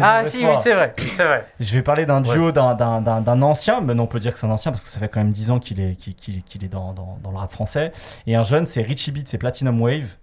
Ah 0.00 0.24
si, 0.24 0.46
oui, 0.46 0.52
c'est 0.62 0.74
vrai, 0.74 0.94
c'est 0.96 1.24
vrai. 1.24 1.44
Je 1.58 1.74
vais 1.74 1.82
parler 1.82 2.06
d'un 2.06 2.20
duo 2.20 2.52
d'un- 2.52 2.76
d'un 2.76 3.00
d'un- 3.00 3.20
d'un 3.20 3.42
ancien, 3.42 3.80
mais 3.80 3.94
non, 3.94 4.04
on 4.04 4.06
peut 4.06 4.20
dire 4.20 4.32
que 4.32 4.38
c'est 4.38 4.46
un 4.46 4.50
ancien 4.50 4.70
parce 4.70 4.84
que 4.84 4.88
ça 4.90 5.00
fait 5.00 5.08
quand 5.08 5.18
même 5.18 5.32
10 5.32 5.50
ans 5.50 5.58
qu'il 5.58 5.80
est, 5.80 5.96
qu'il 5.96 6.64
est 6.64 6.68
dans, 6.68 6.92
dans- 6.92 7.18
dans 7.20 7.32
le 7.32 7.36
rap 7.36 7.50
français. 7.50 7.90
Et 8.28 8.36
un 8.36 8.44
jeune, 8.44 8.64
c'est 8.64 8.82
Richie 8.82 9.10
Beats 9.10 9.32
et 9.32 9.38
Platinum 9.38 9.80
Wave, 9.82 10.14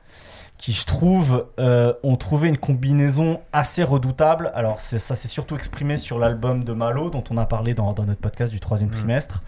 qui 0.58 0.72
je 0.72 0.86
trouve 0.86 1.46
euh, 1.60 1.94
ont 2.04 2.16
trouvé 2.16 2.48
une 2.48 2.58
combinaison 2.58 3.42
assez 3.52 3.84
redoutable. 3.84 4.52
Alors 4.56 4.80
ça 4.80 5.00
s'est 5.00 5.28
surtout 5.28 5.56
exprimé 5.56 5.98
sur 5.98 6.18
l'album 6.18 6.64
de 6.64 6.74
Malo, 6.74 7.10
dont 7.10 7.24
on 7.30 7.38
a 7.38 7.46
parlé 7.46 7.74
dans, 7.74 7.94
dans 7.94 8.06
notre 8.06 8.22
podcast 8.22 8.54
du 8.54 8.60
troisième 8.60 8.90
Mm. 8.90 8.94
trimestre. 8.94 9.40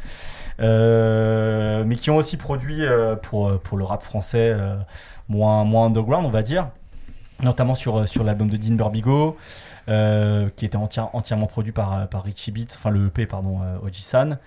Euh, 0.61 1.83
mais 1.85 1.95
qui 1.95 2.09
ont 2.09 2.17
aussi 2.17 2.37
produit 2.37 2.83
euh, 2.83 3.15
pour, 3.15 3.59
pour 3.59 3.77
le 3.77 3.83
rap 3.83 4.03
français 4.03 4.55
moins, 5.29 5.63
moins 5.63 5.85
underground, 5.85 6.25
on 6.25 6.29
va 6.29 6.41
dire. 6.41 6.65
Notamment 7.43 7.75
sur, 7.75 8.07
sur 8.07 8.23
l'album 8.23 8.49
de 8.49 8.57
Dean 8.57 8.73
Burbigo, 8.73 9.37
euh, 9.89 10.49
qui 10.55 10.65
était 10.65 10.77
entière- 10.77 11.09
entièrement 11.13 11.45
produit 11.47 11.71
par, 11.71 11.93
euh, 11.93 12.05
par 12.05 12.23
Richie 12.23 12.51
Beats, 12.51 12.73
enfin 12.75 12.89
le 12.89 13.07
EP, 13.07 13.25
pardon, 13.25 13.59
euh, 13.61 13.85
Oji-san. 13.85 14.37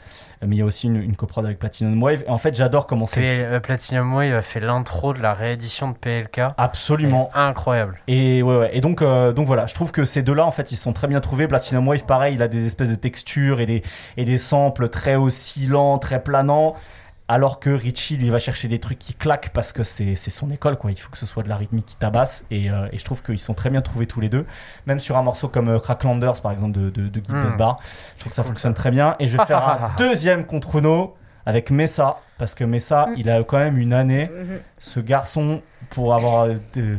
Mais 0.47 0.57
il 0.57 0.59
y 0.59 0.63
a 0.63 0.65
aussi 0.65 0.87
une, 0.87 0.97
une 0.97 1.17
coprod 1.17 1.45
avec 1.45 1.59
Platinum 1.59 2.03
Wave. 2.03 2.25
Et 2.27 2.31
en 2.31 2.39
fait, 2.39 2.55
j'adore 2.55 2.87
comment 2.87 3.07
c'est. 3.07 3.61
Platinum 3.61 4.15
Wave 4.15 4.33
a 4.35 4.43
fait 4.43 4.61
l'intro 4.61 5.13
de 5.13 5.21
la 5.21 5.35
réédition 5.35 5.91
de 5.91 5.97
PLK. 5.97 6.41
Absolument. 6.57 7.29
Incroyable. 7.35 7.99
Et 8.09 8.43
ouais, 8.43 8.57
ouais. 8.57 8.71
Et 8.73 8.81
donc, 8.81 9.03
donc 9.03 9.47
voilà, 9.47 9.67
je 9.67 9.75
trouve 9.75 9.93
que 9.93 10.05
ces 10.05 10.23
deux-là, 10.23 10.47
en 10.47 10.51
fait, 10.51 10.73
ils 10.73 10.77
sont 10.77 10.93
très 10.93 11.09
bien 11.09 11.21
trouvés. 11.21 11.47
Platinum 11.47 11.87
Wave, 11.89 12.05
pareil, 12.07 12.35
il 12.35 12.43
a 12.43 12.49
des 12.49 12.65
espèces 12.67 12.91
de 12.91 12.95
textures 12.95 13.61
et 13.61 13.67
des, 13.67 13.83
et 14.17 14.25
des 14.25 14.39
samples 14.39 14.89
très 14.89 15.17
oscillants, 15.17 15.99
très 15.99 16.23
planants. 16.23 16.75
Alors 17.33 17.61
que 17.61 17.71
Richie, 17.71 18.17
lui, 18.17 18.29
va 18.29 18.41
chercher 18.41 18.67
des 18.67 18.81
trucs 18.81 18.99
qui 18.99 19.15
claquent 19.15 19.51
parce 19.55 19.73
que 19.73 19.85
c'est 19.85 20.17
son 20.17 20.51
école, 20.51 20.77
quoi. 20.77 20.91
Il 20.91 20.99
faut 20.99 21.11
que 21.11 21.17
ce 21.17 21.27
soit 21.27 21.45
de 21.45 21.49
la 21.49 21.57
rythmique 21.57 21.87
qui 21.87 21.95
tabasse. 21.97 22.45
Et, 22.51 22.69
euh, 22.73 22.89
et 22.93 22.99
je 22.99 23.05
trouve 23.05 23.23
qu'ils 23.23 23.39
sont 23.39 23.55
très 23.55 23.71
bien 23.71 23.83
trouvés 23.83 24.07
tous 24.07 24.21
les 24.21 24.29
deux. 24.29 24.45
Même 24.87 24.99
sur 24.99 25.17
un 25.17 25.23
morceau 25.23 25.47
comme 25.47 25.69
euh, 25.69 25.79
Cracklanders, 25.79 26.41
par 26.43 26.51
exemple, 26.51 26.73
de, 26.77 26.91
de, 26.91 27.07
de 27.09 27.21
Guy 27.21 27.33
Mm. 27.33 27.43
Besbar. 27.45 27.79
Je 28.17 28.21
trouve 28.21 28.31
que 28.31 28.35
ça 28.35 28.43
fonctionne 28.43 28.75
très 28.75 28.91
bien. 28.91 29.15
Et 29.21 29.29
je 29.29 29.37
vais 29.37 29.45
faire 29.45 29.63
un 29.69 29.93
deuxième 29.97 30.45
contre 30.45 30.75
Uno 30.75 31.15
avec 31.47 31.71
Messa. 31.71 32.17
Parce 32.37 32.57
que 32.57 32.65
Messa, 32.65 33.07
Mm. 33.07 33.15
il 33.19 33.31
a 33.31 33.45
quand 33.45 33.59
même 33.59 33.79
une 33.79 33.93
année 33.93 34.29
Mhm. 34.35 34.59
ce 34.79 34.99
garçon 34.99 35.63
pour 35.91 36.15
avoir 36.15 36.47
euh, 36.47 36.55
de- 36.75 36.99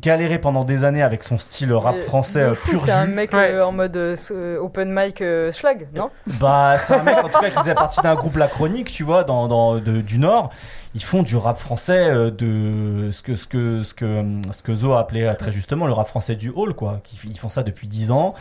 galéré 0.00 0.38
pendant 0.38 0.64
des 0.64 0.84
années 0.84 1.02
avec 1.02 1.22
son 1.24 1.38
style 1.38 1.72
rap 1.72 1.96
Et 1.96 1.98
français 2.00 2.40
euh, 2.42 2.54
fou, 2.54 2.70
pur 2.70 2.82
C'est 2.86 2.92
un 2.92 3.06
mec 3.06 3.32
Ouais. 3.32 3.52
euh, 3.52 3.64
en 3.66 3.72
mode 3.72 3.96
euh, 3.96 4.16
euh, 4.30 4.58
open 4.58 4.90
mic 4.92 5.20
euh, 5.20 5.52
schlag, 5.52 5.88
non? 5.94 6.10
Bah, 6.40 6.76
c'est 6.78 6.94
un 6.94 7.02
mec 7.02 7.16
en 7.18 7.28
tout 7.28 7.40
cas 7.40 7.50
qui 7.50 7.58
faisait 7.58 7.74
partie 7.74 8.00
d'un 8.00 8.14
groupe 8.14 8.36
La 8.36 8.48
Chronique, 8.48 8.90
tu 8.92 9.02
vois, 9.04 9.24
dans, 9.24 9.48
dans- 9.48 9.76
de- 9.76 10.00
du 10.00 10.18
Nord. 10.18 10.50
Ils 10.94 11.02
font 11.02 11.22
du 11.22 11.36
rap 11.36 11.58
français 11.58 12.08
euh, 12.08 12.30
de 12.30 13.10
ce 13.10 13.20
que 13.20 13.34
ce 13.34 13.46
que 13.46 13.82
ce 13.82 13.92
que 13.92 14.24
ce 14.50 14.62
que 14.62 14.74
Zo 14.74 14.92
a 14.94 15.00
appelé 15.00 15.24
euh, 15.24 15.34
très 15.34 15.52
justement 15.52 15.86
le 15.86 15.92
rap 15.92 16.08
français 16.08 16.36
du 16.36 16.50
hall 16.54 16.72
quoi. 16.74 17.00
Ils 17.24 17.38
font 17.38 17.50
ça 17.50 17.62
depuis 17.62 17.86
10 17.86 18.10
ans. 18.12 18.32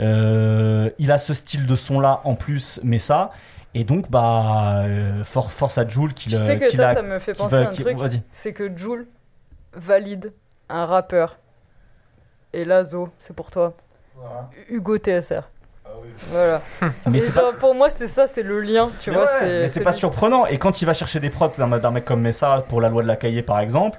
Euh, 0.00 0.90
il 0.98 1.12
a 1.12 1.18
ce 1.18 1.34
style 1.34 1.66
de 1.66 1.76
son 1.76 2.00
là 2.00 2.20
en 2.24 2.34
plus, 2.34 2.80
mais 2.82 2.98
ça. 2.98 3.30
Et 3.74 3.84
donc 3.84 4.10
bah 4.10 4.82
euh, 4.86 5.22
for- 5.22 5.52
force 5.52 5.78
à 5.78 5.86
Jules 5.86 6.12
qu'il 6.14 6.32
Tu 6.32 6.38
sais 6.38 6.58
que 6.58 6.64
qu'il 6.68 6.78
ça, 6.78 6.88
a- 6.90 6.94
ça 6.94 7.02
me 7.02 7.18
fait 7.20 7.34
penser 7.34 7.54
va- 7.56 7.62
à 7.62 7.68
un 7.68 7.70
qu'il- 7.70 7.84
truc. 7.84 7.98
Vas-y. 7.98 8.22
C'est 8.30 8.52
que 8.52 8.76
Joule 8.76 9.06
valide 9.74 10.32
un 10.70 10.86
rappeur. 10.86 11.36
Et 12.52 12.64
là, 12.64 12.84
Zo, 12.84 13.08
c'est 13.18 13.34
pour 13.34 13.50
toi. 13.50 13.74
Hugo 14.68 14.96
TSR. 14.98 15.42
Voilà. 16.30 16.60
Mais 17.10 17.18
Et 17.18 17.32
genre, 17.32 17.52
pas- 17.52 17.58
pour 17.58 17.74
moi, 17.74 17.90
c'est 17.90 18.06
ça, 18.06 18.26
c'est 18.26 18.42
le 18.42 18.60
lien, 18.60 18.90
tu 19.00 19.10
Mais 19.10 19.16
vois. 19.16 19.24
ouais, 19.26 19.60
mais 19.62 19.68
c'est 19.68 19.82
pas 19.82 19.92
surprenant. 19.92 20.46
Et 20.46 20.56
quand 20.58 20.80
il 20.82 20.84
va 20.84 20.94
chercher 20.94 21.20
des 21.20 21.30
prods 21.30 21.52
d'un 21.56 21.68
d'un 21.78 21.90
mec 21.90 22.04
comme 22.04 22.20
Messa 22.20 22.64
pour 22.68 22.80
la 22.80 22.88
loi 22.88 23.02
de 23.02 23.08
la 23.08 23.16
cahier 23.16 23.42
par 23.42 23.60
exemple, 23.60 23.98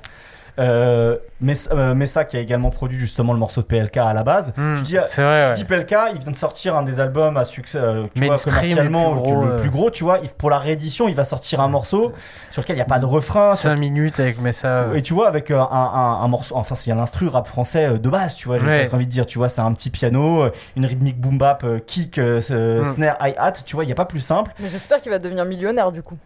euh, 0.60 1.18
Messa, 1.40 1.74
euh, 1.74 1.94
Messa 1.96 2.26
qui 2.26 2.38
a 2.38 2.40
également 2.40 2.70
produit 2.70 3.00
justement 3.00 3.34
le 3.34 3.40
morceau 3.40 3.62
de 3.62 3.66
PLK 3.68 3.98
à 3.98 4.14
la 4.14 4.24
base, 4.24 4.54
Hmm, 4.58 4.74
tu 4.76 4.84
dis, 4.84 4.98
c'est 5.06 5.22
vrai. 5.24 5.44
tu 5.46 5.50
ouais. 5.50 5.54
dis 5.54 5.64
PLK, 5.66 5.96
il 6.14 6.20
vient 6.20 6.32
de 6.32 6.36
sortir 6.36 6.76
un 6.76 6.84
des 6.84 7.00
albums 7.00 7.38
à 7.38 7.46
succès, 7.46 7.78
euh, 7.80 8.04
tu 8.16 8.26
vois, 8.26 8.38
commercialement 8.38 9.14
le 9.16 9.22
plus 9.24 9.32
gros, 9.34 9.46
le 9.46 9.52
euh. 9.52 9.56
plus 9.56 9.70
gros, 9.70 9.90
tu 9.90 10.04
vois. 10.04 10.20
il- 10.22 10.30
Pour 10.30 10.50
la 10.50 10.60
réédition, 10.60 11.08
il 11.08 11.16
va 11.16 11.24
sortir 11.24 11.62
un 11.62 11.68
morceau 11.68 12.12
sur 12.50 12.62
lequel 12.62 12.76
il 12.76 12.80
n'y 12.80 12.84
a 12.84 12.86
pas 12.86 13.00
de 13.00 13.06
refrain. 13.06 13.56
sur- 13.56 13.70
5 13.70 13.78
minutes 13.78 14.20
avec 14.20 14.40
Messa. 14.42 14.88
Et 14.96 15.02
tu 15.02 15.14
vois, 15.14 15.28
avec 15.28 15.52
euh, 15.52 15.60
un, 15.60 15.66
un, 15.72 16.24
un 16.24 16.28
morceau, 16.28 16.56
enfin, 16.58 16.76
c'est 16.76 16.92
un 16.92 17.00
instru 17.00 17.28
rap 17.28 17.48
français 17.48 17.86
euh, 17.86 17.98
de 17.98 18.10
base, 18.10 18.36
tu 18.36 18.48
vois, 18.48 18.58
j'ai 18.60 18.68
Ouais. 18.68 18.78
presque 18.80 18.94
envie 18.94 19.06
de 19.08 19.12
dire, 19.12 19.26
tu 19.26 19.38
vois, 19.38 19.50
c'est 19.50 19.62
un 19.62 19.72
petit 19.74 19.90
piano, 19.90 20.44
euh, 20.44 20.52
une 20.76 20.86
rythmique 20.86 21.20
boom 21.20 21.38
bap, 21.38 21.64
euh, 21.64 21.80
kick, 21.80 22.18
euh, 22.18 22.42
euh, 22.52 22.82
Mm. 22.82 22.86
snare, 22.86 23.18
hi-hat, 23.22 23.54
tu 23.66 23.76
vois, 23.76 23.84
il 23.84 23.88
n'y 23.88 23.94
a 23.94 23.96
pas 23.96 24.06
plus 24.06 24.20
simple. 24.20 24.52
Mais 24.60 24.70
j'espère 24.70 25.02
qu'il 25.02 25.12
va 25.12 25.20
devenir 25.20 25.46
millionnaire, 25.46 25.92
du 25.92 26.02
coup. 26.02 26.18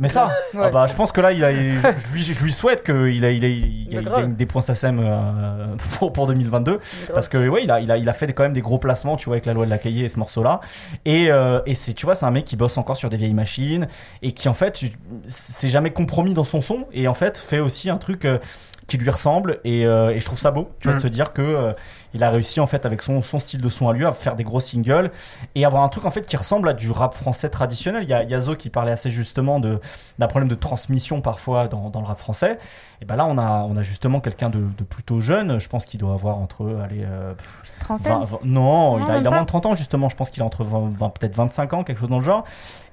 Mais 0.00 0.06
ça, 0.08 0.30
Ouais. 0.54 0.60
ah 0.64 0.70
bah, 0.70 0.86
je 0.86 0.94
pense 0.94 1.10
que 1.10 1.20
là, 1.20 1.32
il 1.32 1.42
a, 1.42 1.52
je, 1.52 1.78
je 2.08 2.12
lui, 2.14 2.22
je 2.22 2.44
lui 2.44 2.52
souhaite 2.52 2.84
qu'il 2.84 3.24
a, 3.24 3.30
il 3.32 3.44
a, 3.44 3.48
il, 3.48 3.88
Mais 3.90 3.96
il 3.98 4.04
grave. 4.04 4.20
gagne 4.22 4.34
des 4.34 4.46
points 4.46 4.60
SACEM 4.62 5.00
euh, 5.02 5.74
pour, 5.98 6.12
pour 6.12 6.26
2022. 6.28 6.78
Parce 7.12 7.28
que 7.28 7.48
ouais, 7.48 7.64
il 7.64 7.70
a, 7.70 7.80
il 7.80 7.90
a, 7.90 7.96
il 7.96 8.08
a 8.08 8.12
fait 8.12 8.32
quand 8.32 8.44
même 8.44 8.52
des 8.52 8.60
gros 8.60 8.78
placements, 8.78 9.16
tu 9.16 9.26
vois, 9.26 9.34
avec 9.34 9.46
la 9.46 9.54
loi 9.54 9.64
de 9.64 9.70
la 9.70 9.78
cahier 9.78 10.04
et 10.04 10.08
ce 10.08 10.18
morceau-là. 10.20 10.60
Et, 11.04 11.32
euh, 11.32 11.60
et 11.66 11.74
c'est, 11.74 11.94
tu 11.94 12.06
vois, 12.06 12.14
c'est 12.14 12.26
un 12.26 12.30
mec 12.30 12.44
qui 12.44 12.54
bosse 12.56 12.78
encore 12.78 12.96
sur 12.96 13.08
des 13.08 13.16
vieilles 13.16 13.34
machines 13.34 13.88
et 14.22 14.30
qui 14.32 14.48
en 14.48 14.54
fait, 14.54 14.84
c'est 15.26 15.68
jamais 15.68 15.90
compromis 15.90 16.32
dans 16.34 16.44
son 16.44 16.60
son 16.60 16.86
et 16.92 17.08
en 17.08 17.14
fait 17.14 17.36
fait 17.36 17.58
aussi 17.58 17.90
un 17.90 17.96
truc 17.98 18.24
euh, 18.24 18.38
qui 18.86 18.98
lui 18.98 19.10
ressemble 19.10 19.58
et, 19.64 19.80
et 19.82 20.20
je 20.20 20.24
trouve 20.24 20.38
ça 20.38 20.50
beau, 20.50 20.70
tu 20.80 20.88
vois, 20.88 20.94
Mm. 20.94 20.96
de 20.96 21.02
se 21.02 21.08
dire 21.08 21.30
que 21.30 21.74
il 22.14 22.24
a 22.24 22.30
réussi 22.30 22.60
en 22.60 22.66
fait 22.66 22.86
avec 22.86 23.02
son, 23.02 23.22
son 23.22 23.38
style 23.38 23.60
de 23.60 23.68
son 23.68 23.88
à 23.88 23.92
lui 23.92 24.06
à 24.06 24.12
faire 24.12 24.34
des 24.34 24.44
gros 24.44 24.60
singles 24.60 25.10
et 25.54 25.64
avoir 25.64 25.82
un 25.82 25.88
truc 25.88 26.04
en 26.04 26.10
fait 26.10 26.26
qui 26.26 26.36
ressemble 26.36 26.68
à 26.68 26.72
du 26.72 26.90
rap 26.90 27.14
français 27.14 27.50
traditionnel. 27.50 28.02
Il 28.02 28.08
y 28.08 28.14
a 28.14 28.22
Yazo 28.22 28.56
qui 28.56 28.70
parlait 28.70 28.92
assez 28.92 29.10
justement 29.10 29.60
d'un 29.60 30.26
problème 30.28 30.48
de 30.48 30.54
transmission 30.54 31.20
parfois 31.20 31.68
dans, 31.68 31.90
dans 31.90 32.00
le 32.00 32.06
rap 32.06 32.18
français. 32.18 32.58
Et 33.00 33.04
ben 33.04 33.14
là, 33.14 33.26
on 33.26 33.38
a, 33.38 33.62
on 33.62 33.76
a 33.76 33.82
justement 33.82 34.18
quelqu'un 34.20 34.50
de, 34.50 34.58
de, 34.58 34.82
plutôt 34.82 35.20
jeune. 35.20 35.60
Je 35.60 35.68
pense 35.68 35.86
qu'il 35.86 36.00
doit 36.00 36.14
avoir 36.14 36.38
entre. 36.38 36.80
Allez, 36.82 37.04
euh, 37.04 37.32
30 37.78 38.44
non, 38.44 38.98
il, 38.98 39.10
a, 39.10 39.18
il 39.18 39.26
a 39.26 39.30
moins 39.30 39.42
de 39.42 39.46
30 39.46 39.66
ans, 39.66 39.74
justement. 39.74 40.08
Je 40.08 40.16
pense 40.16 40.30
qu'il 40.30 40.42
a 40.42 40.46
entre 40.46 40.64
20, 40.64 41.10
peut-être 41.10 41.36
25 41.36 41.74
ans, 41.74 41.84
quelque 41.84 42.00
chose 42.00 42.08
dans 42.08 42.18
le 42.18 42.24
genre. 42.24 42.44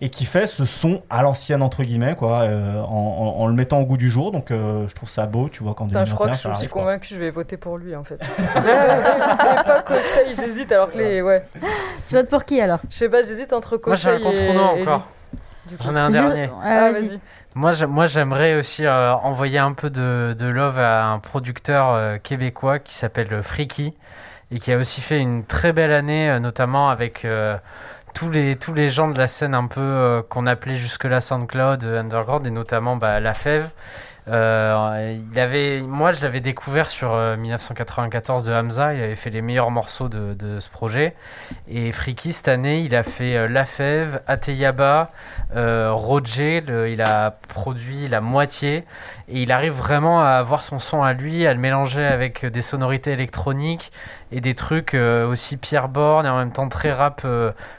Et 0.01 0.09
qui 0.09 0.25
fait 0.25 0.45
ce 0.45 0.63
son 0.63 1.01
à 1.09 1.23
l'ancienne, 1.23 1.63
entre 1.63 1.83
guillemets, 1.83 2.15
quoi, 2.15 2.41
euh, 2.41 2.81
en, 2.81 3.35
en, 3.39 3.47
le 3.47 3.53
mettant 3.53 3.79
au 3.79 3.85
goût 3.85 3.97
du 3.97 4.11
jour. 4.11 4.31
Donc, 4.31 4.51
euh, 4.51 4.87
je 4.87 4.93
trouve 4.93 5.09
ça 5.09 5.25
beau, 5.25 5.49
tu 5.49 5.63
vois, 5.63 5.73
quand 5.73 5.85
2021, 5.85 6.05
Je 6.05 6.13
crois 6.13 6.29
que 6.29 6.37
je 6.37 6.61
suis 6.61 6.67
convaincu 6.71 7.09
que 7.09 7.15
je 7.15 7.19
vais 7.19 7.31
voter 7.31 7.57
pour 7.57 7.79
lui, 7.79 7.95
en 7.95 8.03
fait. 8.03 8.19
pas 9.65 9.81
Conseil, 9.81 10.35
j'hésite, 10.35 10.71
alors 10.71 10.91
que 10.91 10.97
les. 10.97 11.21
Ouais. 11.21 11.43
Tu 12.07 12.15
votes 12.15 12.29
pour 12.29 12.45
qui 12.45 12.59
alors? 12.61 12.79
Je 12.89 12.95
sais 12.95 13.09
pas, 13.09 13.23
j'hésite 13.23 13.53
entre 13.53 13.77
Conseil 13.77 14.19
Moi, 14.19 14.31
j'ai 14.35 14.47
un 14.47 14.51
contre 14.51 14.81
encore. 14.81 15.07
J'en 15.81 15.95
ai 15.95 15.99
un 15.99 16.09
dernier. 16.09 16.49
Ah, 16.63 16.91
vas-y. 16.91 17.19
Moi, 17.55 17.71
moi 17.87 18.05
j'aimerais 18.05 18.55
aussi 18.55 18.85
euh, 18.85 19.13
envoyer 19.13 19.59
un 19.59 19.71
peu 19.71 19.89
de, 19.89 20.35
de, 20.37 20.45
love 20.45 20.77
à 20.77 21.05
un 21.05 21.19
producteur 21.19 21.91
euh, 21.91 22.17
québécois 22.17 22.79
qui 22.79 22.93
s'appelle 22.93 23.41
Freaky 23.41 23.93
et 24.51 24.59
qui 24.59 24.73
a 24.73 24.77
aussi 24.77 24.99
fait 24.99 25.19
une 25.19 25.45
très 25.45 25.71
belle 25.71 25.93
année, 25.93 26.29
euh, 26.29 26.39
notamment 26.39 26.89
avec 26.89 27.25
tous, 28.13 28.29
les, 28.29 28.57
tous 28.57 28.73
les 28.73 28.89
gens 28.89 29.07
de 29.07 29.17
la 29.17 29.27
scène 29.27 29.55
un 29.55 29.67
peu 29.67 30.21
qu'on 30.29 30.47
appelait 30.47 30.75
jusque-là 30.75 31.21
SoundCloud, 31.21 31.83
Underground, 31.83 32.45
et 32.45 32.51
notamment 32.51 32.97
bah, 32.97 33.21
La 33.21 33.33
Fève. 33.33 33.69
Euh, 34.27 35.17
il 35.31 35.39
avait, 35.39 35.81
moi, 35.81 36.11
je 36.11 36.21
l'avais 36.21 36.39
découvert 36.39 36.89
sur 36.89 37.15
1994 37.15 38.43
de 38.43 38.53
Hamza. 38.53 38.93
Il 38.93 39.01
avait 39.01 39.15
fait 39.15 39.29
les 39.29 39.41
meilleurs 39.41 39.71
morceaux 39.71 40.09
de, 40.09 40.59
ce 40.59 40.69
projet. 40.69 41.15
Et 41.67 41.91
Freaky, 41.91 42.33
cette 42.33 42.47
année, 42.47 42.81
il 42.81 42.95
a 42.95 43.03
fait 43.03 43.35
euh, 43.35 43.47
La 43.47 43.65
Fève, 43.65 44.21
Ateyaba, 44.27 45.11
euh, 45.55 45.91
Roger. 45.91 46.63
il 46.89 47.01
a 47.01 47.31
produit 47.49 48.07
la 48.07 48.21
moitié. 48.21 48.83
Et 49.27 49.41
il 49.43 49.51
arrive 49.51 49.73
vraiment 49.73 50.21
à 50.21 50.31
avoir 50.31 50.63
son 50.63 50.79
son 50.79 51.01
à 51.03 51.13
lui, 51.13 51.45
à 51.47 51.53
le 51.53 51.59
mélanger 51.59 52.05
avec 52.05 52.45
des 52.45 52.61
sonorités 52.61 53.11
électroniques 53.11 53.91
et 54.31 54.39
des 54.39 54.53
trucs 54.53 54.93
aussi 54.93 55.57
Pierre 55.57 55.87
Bourne 55.87 56.27
et 56.27 56.29
en 56.29 56.37
même 56.37 56.51
temps 56.51 56.69
très 56.69 56.91
rap, 56.91 57.25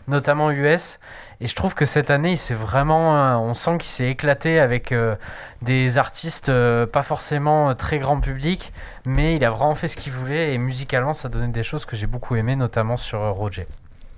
notamment 0.09 0.51
US. 0.51 0.98
Et 1.40 1.46
je 1.46 1.54
trouve 1.54 1.74
que 1.74 1.84
cette 1.84 2.10
année, 2.10 2.32
il 2.32 2.38
s'est 2.38 2.54
vraiment, 2.54 3.42
on 3.42 3.52
sent 3.52 3.78
qu'il 3.78 3.88
s'est 3.88 4.08
éclaté 4.08 4.58
avec 4.58 4.90
euh, 4.90 5.16
des 5.60 5.98
artistes 5.98 6.48
euh, 6.48 6.86
pas 6.86 7.02
forcément 7.02 7.70
euh, 7.70 7.74
très 7.74 7.98
grand 7.98 8.20
public, 8.20 8.72
mais 9.04 9.36
il 9.36 9.44
a 9.44 9.50
vraiment 9.50 9.74
fait 9.74 9.88
ce 9.88 9.98
qu'il 9.98 10.12
voulait 10.12 10.54
et 10.54 10.58
musicalement, 10.58 11.12
ça 11.12 11.28
donnait 11.28 11.48
des 11.48 11.62
choses 11.62 11.84
que 11.84 11.94
j'ai 11.94 12.06
beaucoup 12.06 12.36
aimées, 12.36 12.56
notamment 12.56 12.96
sur 12.96 13.20
Roger. 13.32 13.66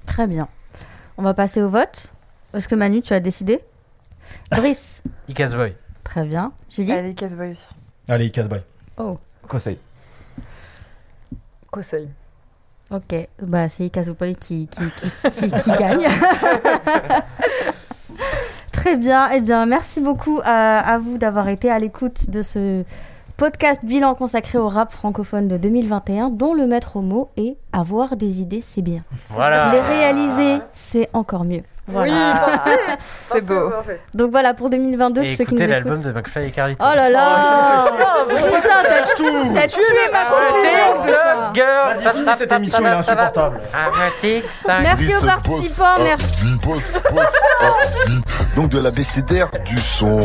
Très 0.07 0.29
bien. 0.29 0.49
On 1.17 1.23
va 1.23 1.35
passer 1.35 1.61
au 1.61 1.69
vote. 1.69 2.13
Est-ce 2.55 2.69
que 2.69 2.77
Manu, 2.77 3.03
tu 3.03 3.13
as 3.13 3.21
décidé? 3.21 3.61
Brice 4.53 5.03
Icas 5.29 5.55
Boy. 5.57 5.75
Très 6.05 6.25
bien. 6.25 6.53
Julie? 6.71 6.93
Allez, 6.93 7.11
Icas 7.11 7.35
Boy 7.35 7.51
aussi. 7.51 7.67
Allez, 8.09 8.27
Icas 8.27 8.47
Boy. 8.47 8.63
Oh. 8.97 9.17
Conseil. 9.49 9.79
Conseil. 11.71 12.09
Ok, 12.91 13.15
bah 13.43 13.69
c'est 13.69 13.85
Ikazupoi 13.85 14.33
qui, 14.35 14.67
qui, 14.69 14.83
qui, 14.97 15.31
qui, 15.31 15.51
qui 15.51 15.71
gagne. 15.79 16.07
Très 18.73 18.97
bien, 18.97 19.29
eh 19.35 19.41
bien 19.41 19.67
merci 19.67 20.01
beaucoup 20.01 20.41
à, 20.45 20.79
à 20.79 20.99
vous 20.99 21.19
d'avoir 21.19 21.49
été 21.49 21.71
à 21.71 21.79
l'écoute 21.79 22.31
de 22.31 22.41
ce 22.43 22.85
podcast 23.37 23.85
bilan 23.85 24.15
consacré 24.15 24.57
au 24.59 24.69
rap 24.69 24.91
francophone 24.91 25.49
de 25.49 25.57
2021 25.59 26.31
dont 26.31 26.55
le 26.55 26.67
maître 26.67 27.01
mot 27.01 27.31
est 27.37 27.57
avoir 27.73 28.17
des 28.17 28.41
idées 28.41 28.61
c'est 28.63 28.83
bien. 28.83 29.01
Voilà. 29.31 29.71
Les 29.73 29.81
réaliser 29.81 30.63
c'est 30.73 31.09
encore 31.13 31.45
mieux. 31.45 31.63
Voilà. 31.89 32.65
c'est 33.33 33.41
beau. 33.41 33.73
Donc 34.15 34.31
voilà 34.31 34.55
pour 34.55 34.71
2022 34.71 35.23
et 35.23 35.29
ceux 35.31 35.45
qui 35.45 35.55
nous 35.55 35.61
écoutent. 35.61 35.71
l'album 35.71 36.03
de 36.03 36.13
McFly 36.13 36.47
et 36.47 36.51
Carlito. 36.51 36.85
Oh 36.87 36.95
là 36.95 37.09
là 37.09 37.87
Putain, 38.29 38.83
t'as 38.83 39.15
tout 39.17 39.53
T'as 39.55 39.67
tué 39.69 39.81
ma 40.13 40.25
conclusion 40.25 41.03
Vas-y, 41.55 42.17
finis 42.19 42.31
cette 42.37 42.53
émission, 42.53 42.79
elle 42.81 42.93
est 42.93 42.97
insupportable. 42.97 43.61
Merci 44.67 45.17
aux 45.17 45.27
participants, 45.27 45.87
merci. 46.05 47.01
Donc 48.55 48.69
de 48.69 48.79
la 48.79 48.91
BCDR 48.91 49.49
du 49.65 49.79
son. 49.79 50.21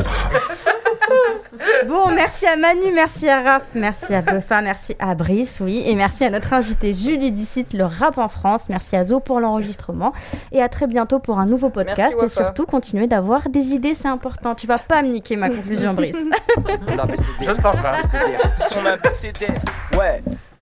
Bon, 1.88 2.10
merci 2.14 2.46
à 2.46 2.56
Manu, 2.56 2.92
merci 2.94 3.30
à 3.30 3.42
Raph, 3.42 3.68
merci 3.76 4.14
à 4.14 4.22
Buffa, 4.22 4.62
merci 4.62 4.96
à 5.00 5.16
Brice, 5.16 5.62
oui, 5.64 5.84
et 5.86 5.96
merci 5.96 6.26
à 6.26 6.30
notre 6.30 6.54
invité 6.54 6.94
Julie 6.94 7.32
du 7.32 7.46
site 7.46 7.74
Le 7.74 7.86
Rap 7.86 8.18
en 8.18 8.28
France. 8.28 8.70
Merci 8.70 8.96
à 8.96 9.04
Zo 9.04 9.20
pour 9.20 9.40
l'enregistrement 9.40 10.14
et 10.52 10.62
à 10.62 10.70
très 10.70 10.88
bientôt 10.88 11.20
pour 11.20 11.40
un 11.40 11.46
nouveau 11.46 11.70
podcast 11.70 12.16
Merci, 12.20 12.26
et 12.26 12.44
surtout 12.44 12.66
continuez 12.66 13.08
d'avoir 13.08 13.50
des 13.50 13.74
idées, 13.74 13.94
c'est 13.94 14.08
important. 14.08 14.56
Tu 14.56 14.68
vas 14.68 14.80
pas 14.80 15.02
me 15.02 15.10
niquer 15.10 15.36
ma 15.36 15.50
conclusion, 15.50 15.94
Brice. 15.94 16.16
Je 17.42 17.52
ne 17.52 17.62
pense 17.62 17.80
pas. 17.82 17.94
Son 18.70 18.86
ABCD. 18.86 19.48
Ouais. 19.98 20.22